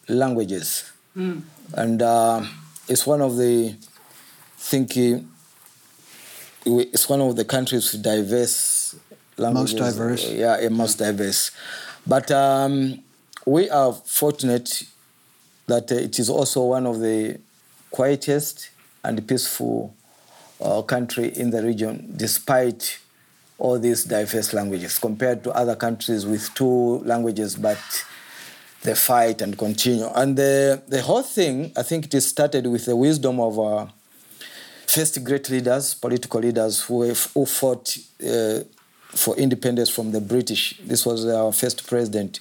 languages. 0.08 0.90
And 1.14 2.00
uh, 2.02 2.42
it's 2.88 3.06
one 3.06 3.20
of 3.20 3.36
the, 3.36 3.74
think, 4.56 4.92
uh, 4.92 4.96
we- 4.96 5.24
it's 6.66 7.08
one 7.08 7.20
of 7.20 7.36
the 7.36 7.44
countries 7.44 7.92
with 7.92 8.02
diverse 8.02 8.94
languages. 9.36 9.80
Most 9.80 9.96
diverse. 9.96 10.30
Yeah, 10.30 10.68
most 10.68 10.98
diverse. 10.98 11.50
But 12.06 12.30
um, 12.30 13.02
we 13.46 13.70
are 13.70 13.92
fortunate 13.92 14.82
that 15.66 15.90
uh, 15.90 15.96
it 15.96 16.18
is 16.18 16.28
also 16.28 16.64
one 16.64 16.86
of 16.86 17.00
the 17.00 17.38
quietest 17.90 18.70
and 19.04 19.26
peaceful 19.26 19.94
uh, 20.60 20.82
country 20.82 21.28
in 21.36 21.50
the 21.50 21.62
region, 21.62 22.12
despite 22.16 22.98
all 23.58 23.78
these 23.78 24.04
diverse 24.04 24.52
languages, 24.52 24.98
compared 24.98 25.42
to 25.44 25.50
other 25.52 25.76
countries 25.76 26.26
with 26.26 26.52
two 26.54 26.98
languages 27.04 27.56
but 27.56 27.78
they 28.82 28.94
fight 28.94 29.42
and 29.42 29.58
continue. 29.58 30.08
And 30.14 30.36
the, 30.36 30.82
the 30.88 31.02
whole 31.02 31.22
thing, 31.22 31.72
I 31.76 31.82
think 31.82 32.12
it 32.12 32.20
started 32.22 32.66
with 32.66 32.86
the 32.86 32.96
wisdom 32.96 33.38
of 33.38 33.58
our 33.58 33.92
first 34.90 35.22
great 35.22 35.48
leaders, 35.48 35.94
political 35.94 36.40
leaders 36.40 36.82
who, 36.82 37.04
who 37.04 37.46
fought 37.46 37.96
uh, 38.28 38.58
for 39.10 39.36
independence 39.36 39.88
from 39.88 40.10
the 40.10 40.20
British. 40.20 40.80
This 40.84 41.06
was 41.06 41.24
our 41.26 41.52
first 41.52 41.86
president, 41.86 42.40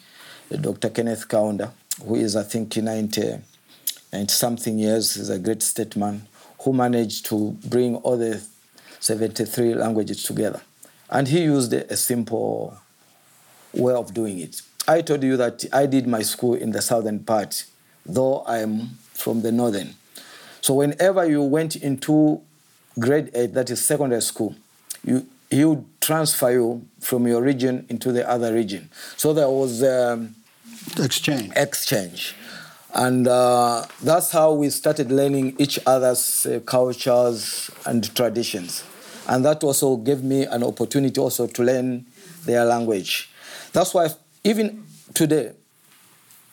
Dr. 0.50 0.90
Kenneth 0.90 1.28
Kaunda, 1.28 1.72
who 2.04 2.16
is, 2.16 2.36
I 2.36 2.42
think, 2.42 2.76
90, 2.76 3.38
and 4.12 4.32
something 4.32 4.80
years, 4.80 5.16
is 5.16 5.30
a 5.30 5.38
great 5.38 5.62
statesman 5.62 6.28
who 6.62 6.74
managed 6.74 7.28
to 7.28 7.56
bring 7.66 7.98
all 7.98 8.18
the 8.18 8.42
73 9.00 9.76
languages 9.76 10.24
together. 10.24 10.62
And 11.12 11.28
he 11.28 11.44
used 11.44 11.72
a 11.74 11.96
simple 11.96 12.76
way 13.74 13.94
of 13.94 14.12
doing 14.12 14.40
it. 14.40 14.64
I 14.88 15.02
told 15.02 15.22
you 15.22 15.38
that 15.38 15.66
I 15.72 15.86
did 15.86 16.08
my 16.08 16.24
school 16.24 16.56
in 16.56 16.72
the 16.72 16.82
southern 16.82 17.20
part, 17.20 17.66
though 18.08 18.44
I'm 18.48 18.98
from 19.14 19.44
the 19.44 19.52
northern. 19.52 19.94
So 20.62 20.74
whenever 20.74 21.26
you 21.26 21.42
went 21.42 21.76
into 21.76 22.42
grade 22.98 23.32
eight, 23.34 23.54
that 23.54 23.70
is 23.70 23.86
secondary 23.86 24.22
school, 24.22 24.56
you 25.04 25.26
he 25.50 25.66
would 25.66 25.84
transfer 26.00 26.52
you 26.52 26.86
from 27.00 27.26
your 27.26 27.42
region 27.42 27.86
into 27.90 28.12
the 28.12 28.30
other 28.30 28.54
region. 28.54 28.90
So 29.18 29.34
there 29.34 29.50
was 29.50 29.84
um, 29.84 30.36
exchange. 31.00 31.52
Exchange. 31.56 32.36
And 32.94 33.28
uh, 33.28 33.86
that's 34.02 34.32
how 34.32 34.54
we 34.54 34.70
started 34.70 35.12
learning 35.12 35.56
each 35.60 35.80
other's 35.86 36.46
uh, 36.46 36.60
cultures 36.66 37.70
and 37.86 38.16
traditions. 38.16 38.84
And 39.28 39.46
that 39.46 39.64
also 39.64 39.96
gave 39.98 40.24
me 40.24 40.46
an 40.46 40.64
opportunity 40.64 41.20
also 41.20 41.48
to 41.48 41.64
learn 41.64 42.06
their 42.46 42.66
language. 42.66 43.30
That's 43.74 43.94
why 43.94 44.10
even 44.44 44.86
today, 45.14 45.54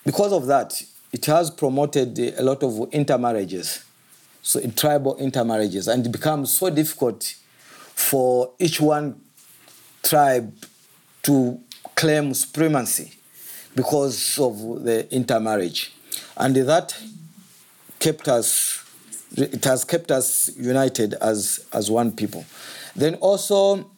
because 0.04 0.32
of 0.32 0.46
that, 0.46 0.82
it 1.12 1.24
has 1.26 1.50
promoted 1.50 2.18
a 2.18 2.42
lot 2.42 2.62
of 2.62 2.92
intermarriages, 2.92 3.84
so 4.46 4.60
in 4.60 4.70
tribal 4.70 5.16
intermarriages, 5.16 5.88
and 5.88 6.06
it 6.06 6.12
becomes 6.12 6.56
so 6.56 6.70
difficult 6.70 7.34
for 7.96 8.52
each 8.60 8.80
one 8.80 9.20
tribe 10.04 10.54
to 11.24 11.58
claim 11.96 12.32
supremacy 12.32 13.10
because 13.74 14.38
of 14.38 14.84
the 14.84 15.12
intermarriage. 15.12 15.92
And 16.36 16.54
that 16.54 16.96
kept 17.98 18.28
us, 18.28 18.84
it 19.36 19.64
has 19.64 19.84
kept 19.84 20.12
us 20.12 20.48
united 20.56 21.14
as, 21.14 21.66
as 21.72 21.90
one 21.90 22.12
people. 22.12 22.44
Then 22.94 23.16
also, 23.16 23.90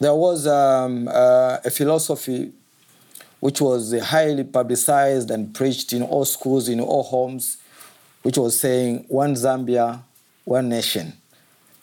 there 0.00 0.16
was 0.16 0.48
um, 0.48 1.06
uh, 1.06 1.58
a 1.64 1.70
philosophy 1.70 2.50
which 3.38 3.60
was 3.60 3.96
highly 4.00 4.42
publicized 4.42 5.30
and 5.30 5.54
preached 5.54 5.92
in 5.92 6.02
all 6.02 6.24
schools, 6.24 6.68
in 6.68 6.80
all 6.80 7.04
homes, 7.04 7.58
which 8.22 8.36
was 8.38 8.58
saying 8.58 9.04
one 9.08 9.34
Zambia, 9.34 10.02
one 10.44 10.68
nation. 10.68 11.12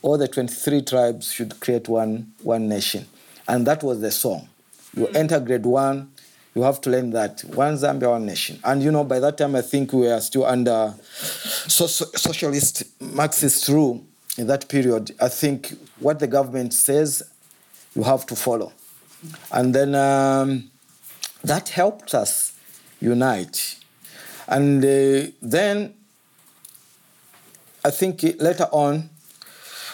All 0.02 0.18
the 0.18 0.28
23 0.28 0.82
tribes 0.84 1.32
should 1.32 1.60
create 1.60 1.88
one, 1.88 2.34
one 2.44 2.68
nation. 2.70 3.06
And 3.48 3.66
that 3.68 3.84
was 3.84 4.02
the 4.02 4.12
song. 4.12 4.48
You 4.96 5.08
enter 5.08 5.40
grade 5.40 5.66
one, 5.66 6.12
you 6.58 6.64
have 6.64 6.82
to 6.82 6.90
learn 6.90 7.12
that 7.12 7.42
one 7.54 7.76
Zambia, 7.76 8.10
one 8.10 8.26
nation. 8.26 8.60
And 8.64 8.82
you 8.82 8.92
know, 8.92 9.04
by 9.04 9.20
that 9.20 9.38
time, 9.38 9.56
I 9.56 9.62
think 9.62 9.94
we 9.94 10.02
were 10.02 10.20
still 10.22 10.46
under 10.46 10.94
so- 11.14 11.88
socialist 11.88 12.84
Marxist 13.00 13.68
rule 13.70 14.04
in 14.38 14.48
that 14.48 14.68
period. 14.68 15.12
I 15.22 15.30
think 15.30 15.74
what 16.00 16.20
the 16.20 16.28
government 16.28 16.74
says, 16.74 17.24
you 17.96 18.04
have 18.04 18.26
to 18.28 18.36
follow. 18.36 18.72
And 19.52 19.74
then 19.74 19.96
um, 19.96 20.70
that 21.44 21.70
helped 21.70 22.14
us 22.14 22.54
unite. 23.00 23.78
And 24.48 24.84
uh, 24.84 25.32
then 25.42 25.94
I 27.88 27.90
think 27.90 28.22
later 28.40 28.68
on, 28.74 29.10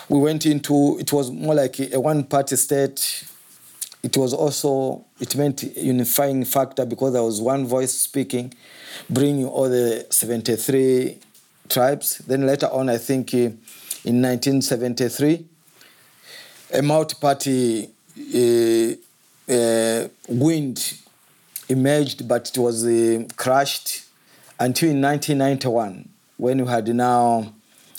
we 0.09 0.17
went 0.17 0.47
into 0.47 0.97
it 0.99 1.13
was 1.13 1.29
more 1.29 1.53
like 1.53 1.79
a, 1.79 1.99
one 1.99 2.23
party 2.23 2.55
state. 2.55 3.23
It 4.01 4.17
was 4.17 4.33
also, 4.33 5.05
it 5.19 5.35
meant 5.35 5.61
unifying 5.77 6.43
factor 6.43 6.87
because 6.87 7.13
there 7.13 7.21
was 7.21 7.39
one 7.39 7.67
voice 7.67 7.93
speaking, 7.93 8.51
bringing 9.11 9.45
all 9.45 9.69
the 9.69 10.07
73 10.09 11.19
tribes. 11.69 12.17
Then 12.17 12.47
later 12.47 12.65
on, 12.65 12.89
I 12.89 12.97
think 12.97 13.31
uh, 13.35 13.53
in 14.05 14.23
1973, 14.23 15.45
a 16.73 16.81
multi 16.81 17.15
party 17.21 17.89
uh, 18.17 19.53
uh, 19.53 20.07
wind 20.29 20.97
emerged, 21.69 22.27
but 22.27 22.49
it 22.49 22.57
was 22.57 22.87
uh, 22.87 23.23
crushed 23.35 24.05
until 24.59 24.89
in 24.89 24.99
1991 24.99 26.09
when 26.37 26.65
we 26.65 26.67
had 26.67 26.87
now 26.87 27.53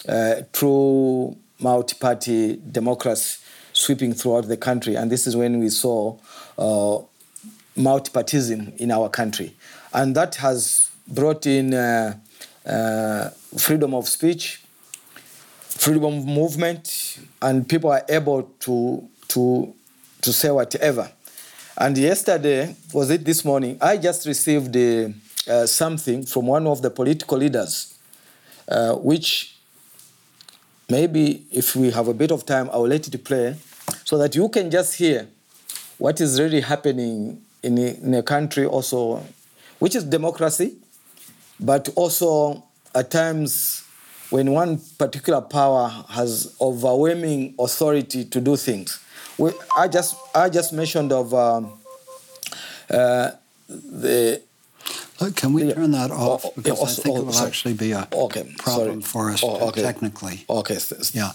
uh, 0.08 0.42
true 0.52 1.36
multi-party 1.58 2.60
democracy 2.70 3.40
sweeping 3.72 4.14
throughout 4.14 4.46
the 4.46 4.56
country, 4.56 4.94
and 4.94 5.10
this 5.10 5.26
is 5.26 5.36
when 5.36 5.58
we 5.58 5.68
saw 5.68 6.16
uh, 6.58 6.98
in 7.76 8.90
our 8.90 9.08
country, 9.08 9.54
and 9.92 10.14
that 10.14 10.36
has 10.36 10.90
brought 11.08 11.46
in 11.46 11.74
uh, 11.74 12.16
uh, 12.64 13.30
freedom 13.58 13.94
of 13.94 14.08
speech, 14.08 14.62
freedom 15.58 16.04
of 16.04 16.24
movement, 16.24 17.18
and 17.42 17.68
people 17.68 17.90
are 17.90 18.04
able 18.08 18.44
to 18.60 19.08
to 19.28 19.74
to 20.22 20.32
say 20.32 20.50
whatever. 20.50 21.10
And 21.76 21.98
yesterday, 21.98 22.76
was 22.92 23.10
it 23.10 23.24
this 23.24 23.44
morning, 23.44 23.76
I 23.80 23.96
just 23.96 24.26
received 24.26 24.76
uh, 24.76 25.66
something 25.66 26.24
from 26.24 26.46
one 26.46 26.68
of 26.68 26.80
the 26.80 26.90
political 26.90 27.38
leaders, 27.38 27.98
uh, 28.68 28.94
which 28.94 29.53
maybe 30.88 31.44
if 31.50 31.76
we 31.76 31.90
have 31.90 32.08
a 32.08 32.14
bit 32.14 32.30
of 32.30 32.44
time, 32.46 32.70
I 32.72 32.76
will 32.76 32.88
let 32.88 33.06
it 33.06 33.24
play 33.24 33.56
so 34.04 34.18
that 34.18 34.34
you 34.34 34.48
can 34.48 34.70
just 34.70 34.94
hear 34.96 35.26
what 35.98 36.20
is 36.20 36.40
really 36.40 36.60
happening 36.60 37.40
in 37.62 37.78
a, 37.78 37.94
in 38.02 38.14
a 38.14 38.22
country 38.22 38.66
also, 38.66 39.24
which 39.78 39.94
is 39.94 40.04
democracy, 40.04 40.74
but 41.58 41.88
also 41.96 42.64
at 42.94 43.10
times 43.10 43.84
when 44.30 44.50
one 44.50 44.80
particular 44.98 45.40
power 45.40 45.88
has 46.10 46.56
overwhelming 46.60 47.54
authority 47.58 48.24
to 48.24 48.40
do 48.40 48.56
things. 48.56 49.00
We, 49.38 49.52
I 49.76 49.88
just 49.88 50.16
I 50.34 50.48
just 50.48 50.72
mentioned 50.72 51.12
of 51.12 51.32
um, 51.34 51.72
uh, 52.90 53.30
the. 53.68 54.40
Look, 55.20 55.36
can 55.36 55.52
we 55.52 55.72
turn 55.72 55.92
that 55.92 56.10
off? 56.10 56.44
Oh, 56.44 56.52
because 56.56 56.80
oh, 56.80 56.84
I 56.84 56.88
think 56.88 57.16
oh, 57.16 57.20
it 57.20 57.26
will 57.26 57.38
actually 57.38 57.74
be 57.74 57.92
a 57.92 58.08
problem 58.58 59.00
for 59.00 59.30
us 59.30 59.42
Oh, 59.44 59.68
okay. 59.68 59.82
technically. 59.82 60.44
Okay. 60.48 60.78
Yeah. 61.12 61.32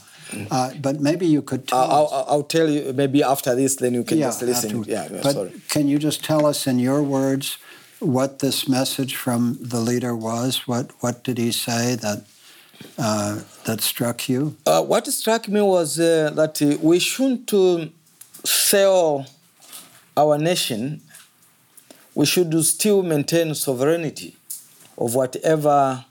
Uh, 0.51 0.73
but 0.81 0.99
maybe 0.99 1.25
you 1.25 1.41
could 1.41 1.67
tell 1.67 1.79
I'll, 1.79 2.05
us. 2.05 2.11
I'll, 2.11 2.25
I'll 2.29 2.43
tell 2.43 2.69
you 2.69 2.93
maybe 2.93 3.23
after 3.23 3.55
this, 3.55 3.77
then 3.77 3.93
you 3.93 4.03
can 4.03 4.17
yeah, 4.19 4.27
just 4.27 4.41
listen. 4.41 4.83
Yeah, 4.83 5.07
yeah, 5.11 5.21
but 5.23 5.33
sorry. 5.33 5.51
can 5.69 5.87
you 5.87 5.97
just 5.97 6.23
tell 6.23 6.45
us 6.45 6.67
in 6.67 6.77
your 6.79 7.01
words 7.01 7.57
what 7.99 8.39
this 8.39 8.67
message 8.67 9.15
from 9.15 9.57
the 9.59 9.79
leader 9.79 10.15
was? 10.15 10.67
What 10.67 10.91
what 10.99 11.23
did 11.23 11.37
he 11.37 11.51
say 11.51 11.95
that 11.95 12.25
uh, 12.97 13.41
that 13.65 13.81
struck 13.81 14.29
you? 14.29 14.55
Uh, 14.65 14.83
what 14.83 15.07
struck 15.07 15.47
me 15.47 15.61
was 15.61 15.99
uh, 15.99 16.31
that 16.35 16.61
we 16.81 16.99
shouldn't 16.99 17.51
uh, 17.53 17.87
sell 18.43 19.25
our 20.15 20.37
nation. 20.37 21.01
We 22.19 22.25
should 22.25 22.53
still 22.65 23.01
maintain 23.01 23.55
sovereignty 23.55 24.35
of 24.97 25.15
whatever 25.15 26.03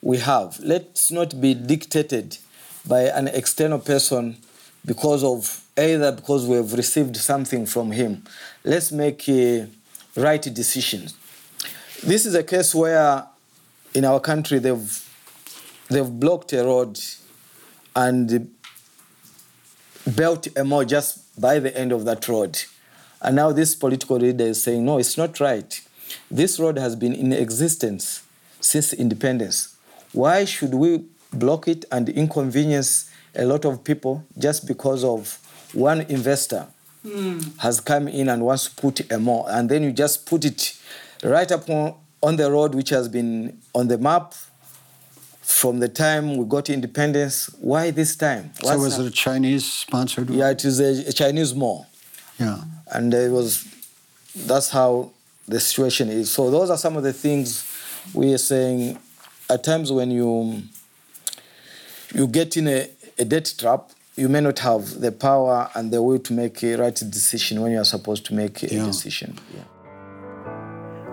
we 0.00 0.18
have. 0.18 0.60
Let's 0.60 1.10
not 1.10 1.40
be 1.40 1.54
dictated 1.54 2.38
by 2.86 3.00
an 3.00 3.26
external 3.26 3.80
person 3.80 4.36
because 4.84 5.24
of 5.24 5.64
either 5.76 6.12
because 6.12 6.46
we 6.46 6.54
have 6.58 6.72
received 6.72 7.16
something 7.16 7.66
from 7.66 7.90
him. 7.90 8.22
Let's 8.62 8.92
make 8.92 9.28
uh, 9.28 9.66
right 10.14 10.40
decisions. 10.40 11.16
This 12.04 12.26
is 12.26 12.36
a 12.36 12.44
case 12.44 12.72
where 12.72 13.24
in 13.92 14.04
our 14.04 14.20
country 14.20 14.60
they've 14.60 14.88
they've 15.88 16.20
blocked 16.20 16.52
a 16.52 16.62
road 16.62 16.96
and 17.96 18.52
built 20.14 20.46
a 20.56 20.62
mall 20.62 20.84
just 20.84 21.40
by 21.40 21.58
the 21.58 21.76
end 21.76 21.90
of 21.90 22.04
that 22.04 22.28
road. 22.28 22.56
And 23.22 23.36
now 23.36 23.52
this 23.52 23.74
political 23.74 24.16
leader 24.18 24.44
is 24.44 24.62
saying, 24.62 24.84
no, 24.84 24.98
it's 24.98 25.16
not 25.16 25.40
right. 25.40 25.80
This 26.30 26.58
road 26.60 26.78
has 26.78 26.94
been 26.96 27.12
in 27.12 27.32
existence 27.32 28.22
since 28.60 28.92
independence. 28.92 29.76
Why 30.12 30.44
should 30.44 30.74
we 30.74 31.04
block 31.32 31.68
it 31.68 31.84
and 31.90 32.08
inconvenience 32.08 33.10
a 33.34 33.44
lot 33.44 33.64
of 33.64 33.82
people 33.84 34.24
just 34.38 34.66
because 34.66 35.04
of 35.04 35.38
one 35.72 36.02
investor 36.02 36.66
has 37.58 37.80
come 37.80 38.08
in 38.08 38.28
and 38.28 38.42
wants 38.44 38.64
to 38.68 38.74
put 38.74 39.12
a 39.12 39.18
mall, 39.18 39.46
and 39.46 39.68
then 39.68 39.84
you 39.84 39.92
just 39.92 40.26
put 40.26 40.44
it 40.44 40.76
right 41.22 41.50
up 41.52 41.68
on, 41.70 41.94
on 42.20 42.34
the 42.36 42.50
road, 42.50 42.74
which 42.74 42.88
has 42.88 43.08
been 43.08 43.56
on 43.74 43.86
the 43.86 43.96
map 43.96 44.34
from 45.40 45.78
the 45.78 45.88
time 45.88 46.36
we 46.36 46.44
got 46.46 46.68
independence. 46.68 47.46
Why 47.60 47.92
this 47.92 48.16
time? 48.16 48.50
so 48.60 48.66
What's 48.70 48.80
was 48.80 48.94
up? 48.94 49.00
it 49.02 49.06
a 49.06 49.10
Chinese 49.12 49.70
sponsored? 49.72 50.30
Yeah, 50.30 50.50
it 50.50 50.64
is 50.64 50.80
a, 50.80 51.08
a 51.08 51.12
Chinese 51.12 51.54
mall, 51.54 51.86
Yeah. 52.40 52.58
And 52.92 53.12
it 53.14 53.30
was. 53.32 53.66
That's 54.34 54.70
how 54.70 55.10
the 55.48 55.60
situation 55.60 56.08
is. 56.08 56.30
So 56.30 56.50
those 56.50 56.70
are 56.70 56.76
some 56.76 56.96
of 56.96 57.02
the 57.02 57.12
things 57.12 57.64
we 58.14 58.32
are 58.34 58.38
saying. 58.38 58.98
At 59.48 59.62
times 59.64 59.92
when 59.92 60.10
you 60.10 60.62
you 62.14 62.26
get 62.26 62.56
in 62.56 62.66
a, 62.68 62.88
a 63.18 63.24
debt 63.24 63.54
trap, 63.58 63.90
you 64.16 64.28
may 64.28 64.40
not 64.40 64.58
have 64.60 65.00
the 65.00 65.12
power 65.12 65.70
and 65.74 65.92
the 65.92 66.02
will 66.02 66.18
to 66.20 66.32
make 66.32 66.62
a 66.64 66.76
right 66.76 66.94
decision 66.94 67.60
when 67.60 67.70
you 67.72 67.78
are 67.78 67.84
supposed 67.84 68.24
to 68.26 68.34
make 68.34 68.62
a 68.62 68.74
Yeah. 68.74 68.84
decision. 68.84 69.38
Yeah. 69.54 69.62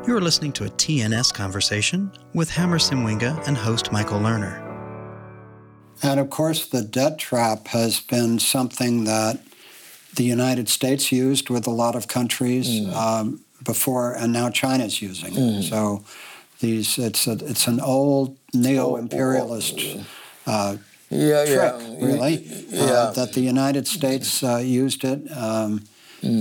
You're 0.07 0.21
listening 0.21 0.51
to 0.53 0.65
a 0.65 0.69
TNS 0.69 1.31
conversation 1.33 2.11
with 2.33 2.49
Hama 2.49 2.75
Simwinga 2.77 3.47
and 3.47 3.55
host 3.55 3.91
Michael 3.91 4.19
Lerner. 4.19 4.59
And 6.01 6.19
of 6.19 6.29
course, 6.29 6.67
the 6.67 6.81
debt 6.81 7.19
trap 7.19 7.67
has 7.69 7.99
been 8.01 8.39
something 8.39 9.05
that 9.05 9.39
the 10.15 10.23
United 10.23 10.69
States 10.69 11.11
used 11.11 11.49
with 11.49 11.67
a 11.67 11.71
lot 11.71 11.95
of 11.95 12.07
countries 12.07 12.67
um, 12.93 13.41
before, 13.63 14.13
and 14.13 14.31
now 14.33 14.49
China's 14.49 15.01
using 15.01 15.33
it. 15.35 15.63
So 15.63 16.03
these, 16.59 16.97
it's 16.97 17.27
a, 17.27 17.33
it's 17.51 17.67
an 17.67 17.79
old 17.79 18.37
neo-imperialist 18.53 19.79
uh, 20.45 20.77
Yeah, 21.09 21.45
trick, 21.45 21.57
yeah. 21.57 22.05
really, 22.07 22.35
Yeah. 22.69 22.83
uh, 22.83 23.11
that 23.13 23.33
the 23.33 23.41
United 23.41 23.87
States 23.87 24.43
uh, 24.43 24.57
used 24.57 25.03
it. 25.03 25.19
Um, 25.35 25.81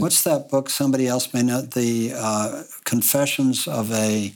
What's 0.01 0.23
that 0.23 0.49
book? 0.49 0.71
Somebody 0.71 1.09
else 1.09 1.35
may 1.35 1.43
know 1.43 1.63
the 1.63 2.13
uh, 2.15 2.63
Confessions 2.85 3.67
of 3.67 3.91
a 3.91 4.33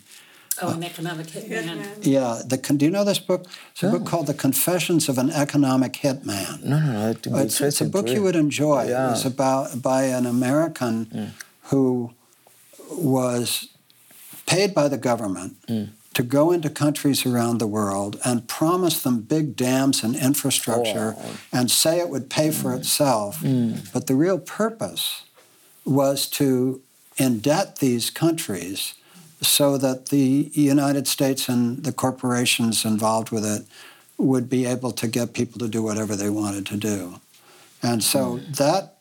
Oh, 0.63 0.73
an 0.73 0.85
economic 0.85 1.27
hitman. 1.27 1.99
yeah. 2.03 2.41
The 2.47 2.59
con- 2.59 2.77
do 2.79 2.85
you 2.87 2.91
know 2.91 3.05
this 3.05 3.19
book? 3.19 3.47
It's 3.73 3.83
a 3.83 3.91
book 3.91 4.07
called 4.07 4.27
The 4.27 4.35
Confessions 4.35 5.09
of 5.09 5.19
an 5.19 5.31
Economic 5.31 5.93
Hitman. 5.95 6.63
No, 6.65 6.79
no, 6.81 6.93
no. 6.93 7.11
It'd 7.11 7.23
be 7.23 7.39
It's, 7.41 7.61
it's 7.61 7.81
a 7.81 7.85
book 7.85 8.09
you 8.09 8.23
would 8.23 8.37
enjoy. 8.37 8.89
Yeah. 8.89 9.13
It's 9.13 9.25
about 9.25 9.83
by 9.83 10.05
an 10.05 10.25
American 10.27 11.33
who 11.65 12.13
was 12.91 13.69
paid 14.47 14.75
by 14.75 14.89
the 14.89 14.97
government 14.99 15.57
to 16.15 16.23
go 16.23 16.51
into 16.53 16.71
countries 16.71 17.27
around 17.27 17.59
the 17.59 17.67
world 17.67 18.19
and 18.25 18.49
promise 18.49 19.03
them 19.03 19.21
big 19.21 19.57
dams 19.57 20.03
and 20.03 20.17
infrastructure 20.17 21.15
Oh. 21.19 21.37
and 21.53 21.71
say 21.71 21.99
it 22.01 22.09
would 22.09 22.31
pay 22.31 22.51
for 22.51 22.75
itself. 22.75 23.43
But 23.93 24.07
the 24.07 24.15
real 24.15 24.39
purpose 24.39 25.23
was 25.85 26.27
to 26.29 26.81
indebt 27.19 27.79
these 27.79 28.11
countries 28.11 28.95
so 29.41 29.77
that 29.79 30.07
the 30.07 30.51
United 30.55 31.07
States 31.07 31.49
and 31.49 31.85
the 31.85 31.93
corporations 31.93 32.85
involved 32.85 33.31
with 33.31 33.45
it 33.45 33.67
would 34.19 34.49
be 34.49 34.65
able 34.65 34.93
to 34.93 35.07
get 35.07 35.35
people 35.35 35.59
to 35.59 35.69
do 35.69 35.83
whatever 35.83 36.17
they 36.17 36.31
wanted 36.31 36.65
to 36.67 36.77
do. 36.77 37.21
And 37.83 38.03
so 38.03 38.41
that 38.57 38.93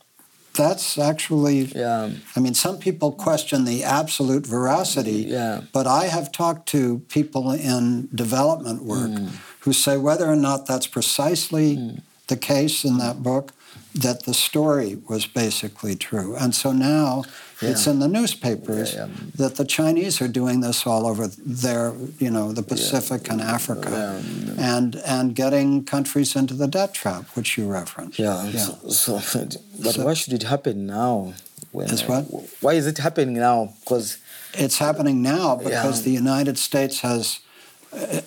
that's 0.53 0.97
actually 0.97 1.65
Yeah. 1.75 2.11
I 2.35 2.39
mean 2.39 2.53
some 2.53 2.77
people 2.77 3.11
question 3.11 3.65
the 3.65 3.83
absolute 3.83 4.45
veracity 4.47 5.25
Yeah. 5.27 5.61
but 5.73 5.85
I 5.87 6.05
have 6.07 6.31
talked 6.31 6.67
to 6.69 6.99
people 7.09 7.51
in 7.51 8.07
development 8.15 8.83
work 8.83 9.11
Hmm. 9.11 9.27
who 9.61 9.73
say 9.73 9.97
whether 9.97 10.25
or 10.29 10.35
not 10.37 10.65
that's 10.65 10.87
precisely 10.87 11.99
the 12.27 12.37
case 12.37 12.85
in 12.85 12.97
that 12.99 13.21
book 13.21 13.53
that 13.93 14.23
the 14.25 14.33
story 14.33 14.97
was 15.09 15.25
basically 15.25 15.95
true. 15.95 16.35
And 16.35 16.53
so 16.55 16.71
now 16.71 17.23
it's 17.61 17.87
in 17.87 17.99
the 17.99 18.07
newspapers 18.07 18.93
Yeah, 18.93 19.05
yeah. 19.07 19.13
that 19.35 19.55
the 19.55 19.65
Chinese 19.65 20.21
are 20.21 20.27
doing 20.27 20.61
this 20.61 20.85
all 20.85 21.05
over 21.07 21.27
their, 21.63 21.93
you 22.19 22.29
know, 22.29 22.51
the 22.51 22.63
Pacific 22.63 23.29
and 23.31 23.41
Africa, 23.41 24.21
and 24.57 24.95
and 25.05 25.35
getting 25.35 25.83
countries 25.85 26.35
into 26.35 26.53
the 26.53 26.67
debt 26.67 26.93
trap, 26.93 27.23
which 27.35 27.57
you 27.57 27.67
referenced. 27.67 28.19
Yeah. 28.19 28.49
So, 28.51 28.89
so, 28.89 29.13
but 29.83 29.93
So- 29.93 30.05
why 30.05 30.13
should 30.13 30.33
it 30.33 30.43
happen 30.43 30.85
now? 30.85 31.33
When, 31.71 31.89
Is 31.89 32.03
what? 32.07 32.23
Why 32.61 32.73
is 32.73 32.87
it 32.87 32.97
happening 32.99 33.33
now? 33.33 33.73
Because 33.81 34.17
It's 34.57 34.77
happening 34.77 35.21
now 35.21 35.55
because 35.57 35.97
Yeah. 35.99 36.03
the 36.07 36.11
United 36.11 36.57
States 36.57 37.01
has 37.01 37.39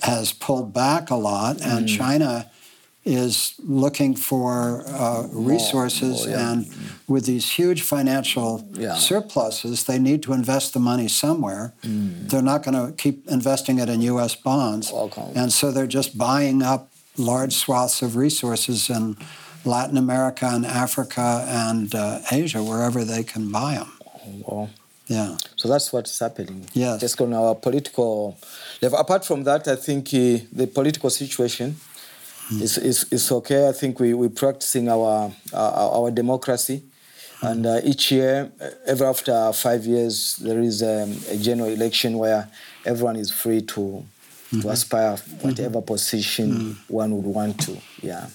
has 0.03 0.33
pulled 0.33 0.73
back 0.73 1.11
a 1.11 1.15
lot, 1.17 1.55
and 1.63 1.87
Mm. 1.89 1.97
China 1.97 2.31
is 3.05 3.55
looking 3.65 4.15
for 4.17 4.85
uh, 4.87 5.27
resources, 5.33 6.27
yeah. 6.27 6.51
and 6.51 6.67
with 7.07 7.25
these 7.27 7.51
huge 7.59 7.83
financial 7.83 8.69
Yeah. 8.75 8.97
surpluses, 8.97 9.85
they 9.85 9.99
need 9.99 10.23
to 10.25 10.33
invest 10.33 10.73
the 10.73 10.81
money 10.81 11.09
somewhere. 11.09 11.73
They're 12.29 12.43
not 12.43 12.63
going 12.65 12.75
to 12.87 12.93
keep 13.03 13.27
investing 13.29 13.79
it 13.79 13.89
in 13.89 14.03
U.S. 14.03 14.35
bonds, 14.35 14.93
Okay. 14.93 15.33
and 15.35 15.53
so 15.53 15.71
they're 15.73 15.87
just 16.01 16.19
buying 16.19 16.63
up 16.63 16.91
large 17.17 17.55
swaths 17.55 18.03
of 18.03 18.15
resources 18.17 18.91
in 18.91 19.17
Latin 19.65 19.97
America 19.97 20.47
and 20.47 20.65
Africa 20.67 21.45
and 21.49 21.95
uh, 21.95 22.21
Asia, 22.31 22.63
wherever 22.63 23.05
they 23.05 23.23
can 23.25 23.51
buy 23.51 23.75
them. 23.75 23.91
Yeah. 25.07 25.37
so 25.57 25.69
that's 25.69 25.91
what's 25.93 26.19
happening. 26.19 26.67
Yes. 26.75 27.01
Just 27.01 27.19
on 27.21 27.33
our 27.33 27.55
political 27.55 28.37
level. 28.83 28.99
Apart 28.99 29.25
from 29.25 29.45
that, 29.45 29.67
I 29.67 29.77
think 29.77 30.09
uh, 30.09 30.45
the 30.53 30.67
political 30.73 31.09
situation 31.09 31.77
is, 32.51 32.79
is, 32.79 33.13
is 33.13 33.31
okay. 33.33 33.69
I 33.69 33.73
think 33.73 34.01
we, 34.01 34.15
we're 34.15 34.29
practicing 34.29 34.89
our, 34.89 35.33
our, 35.53 35.93
our 35.93 36.11
democracy. 36.11 36.83
And 37.41 37.67
uh, 37.67 37.81
each 37.85 38.11
year, 38.11 38.51
uh, 38.61 38.71
ever 38.87 39.05
after 39.07 39.53
five 39.53 39.85
years, 39.87 40.37
there 40.37 40.61
is 40.61 40.83
um, 40.83 41.17
a 41.31 41.37
general 41.37 41.69
election 41.69 42.19
where 42.19 42.49
everyone 42.85 43.17
is 43.17 43.31
free 43.31 43.63
to, 43.63 44.05
to 44.61 44.69
aspire 44.71 45.17
whatever 45.43 45.81
position 45.81 46.77
one 46.89 47.15
would 47.15 47.27
want 47.27 47.61
to. 47.61 47.77
Yeah. 48.03 48.27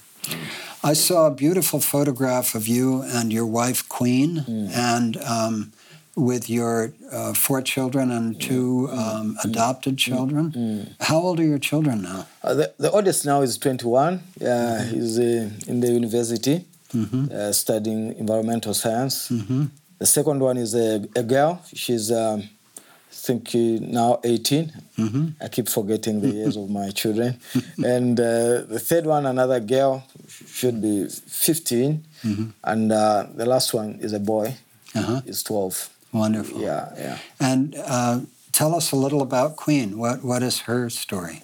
I 0.82 0.94
saw 0.94 1.26
a 1.26 1.30
beautiful 1.30 1.80
photograph 1.80 2.54
of 2.54 2.66
you 2.66 3.02
and 3.02 3.32
your 3.32 3.46
wife, 3.46 3.86
Queen, 3.88 4.44
and 4.72 5.16
um, 5.18 5.72
with 6.16 6.48
your 6.48 6.92
uh, 7.10 7.32
four 7.34 7.60
children 7.62 8.10
and 8.10 8.40
two 8.40 8.88
um, 8.92 9.36
adopted 9.44 9.98
children. 9.98 10.94
How 11.00 11.18
old 11.18 11.40
are 11.40 11.44
your 11.44 11.58
children 11.58 12.02
now? 12.02 12.26
Uh, 12.42 12.54
the, 12.54 12.74
the 12.78 12.90
oldest 12.90 13.26
now 13.26 13.42
is 13.42 13.58
21. 13.58 14.20
Yeah, 14.40 14.84
he's 14.84 15.18
uh, 15.18 15.50
in 15.66 15.80
the 15.80 15.90
university 15.90 16.64
uh, 17.32 17.50
studying 17.52 18.14
environmental 18.18 18.74
science. 18.74 19.28
The 19.98 20.06
second 20.06 20.40
one 20.40 20.56
is 20.56 20.74
a, 20.74 21.04
a 21.16 21.22
girl. 21.22 21.60
She's, 21.72 22.12
um, 22.12 22.42
I 22.42 22.80
think, 23.10 23.48
uh, 23.54 23.58
now 23.80 24.20
18. 24.22 24.72
I 25.40 25.48
keep 25.48 25.68
forgetting 25.68 26.20
the 26.20 26.28
years 26.30 26.56
of 26.56 26.68
my 26.70 26.90
children. 26.90 27.38
And 27.84 28.20
uh, 28.20 28.62
the 28.68 28.78
third 28.78 29.06
one, 29.06 29.26
another 29.26 29.58
girl, 29.60 30.04
should 30.28 30.80
be 30.80 31.08
15. 31.08 32.04
And 32.62 32.92
uh, 32.92 33.26
the 33.34 33.46
last 33.46 33.74
one 33.74 33.98
is 34.00 34.12
a 34.12 34.20
boy. 34.20 34.54
Uh-huh. 34.94 35.22
He's 35.24 35.42
12. 35.42 35.90
Wonderful. 36.14 36.60
Yeah, 36.60 36.88
yeah. 36.96 37.18
And 37.40 37.74
uh, 37.76 38.20
tell 38.52 38.74
us 38.74 38.92
a 38.92 38.96
little 38.96 39.20
about 39.20 39.56
Queen. 39.56 39.98
What 39.98 40.22
What 40.24 40.42
is 40.42 40.60
her 40.68 40.88
story? 40.90 41.42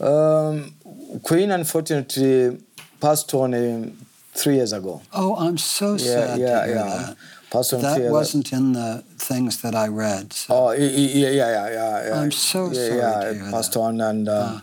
Um, 0.00 0.74
Queen, 1.22 1.50
unfortunately, 1.50 2.58
passed 3.00 3.32
on 3.34 3.54
um, 3.54 3.92
three 4.34 4.56
years 4.56 4.72
ago. 4.72 5.00
Oh, 5.12 5.36
I'm 5.36 5.58
so 5.58 5.92
Yeah, 5.92 5.98
sad 5.98 6.40
yeah, 6.40 6.60
to 6.60 6.66
hear 6.66 6.76
yeah. 6.76 6.96
that. 6.96 7.16
Passed 7.50 7.72
on 7.74 7.82
That 7.82 8.10
wasn't 8.10 8.52
in 8.52 8.72
the 8.72 9.04
things 9.18 9.60
that 9.62 9.74
I 9.74 9.88
read. 9.88 10.32
So. 10.32 10.54
Oh, 10.54 10.70
yeah, 10.72 10.88
yeah, 10.88 11.30
yeah, 11.30 11.68
yeah. 11.70 12.08
yeah. 12.08 12.20
I'm 12.20 12.32
so 12.32 12.66
yeah, 12.72 12.72
sorry 12.88 12.96
yeah, 12.98 13.24
to 13.24 13.34
hear 13.34 13.50
passed 13.50 13.72
that. 13.74 13.80
on, 13.80 14.00
and 14.00 14.28
uh, 14.28 14.60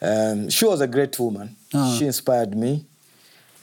um, 0.00 0.48
she 0.50 0.64
was 0.64 0.80
a 0.80 0.86
great 0.86 1.18
woman. 1.18 1.56
Ah. 1.74 1.96
She 1.98 2.06
inspired 2.06 2.54
me. 2.56 2.84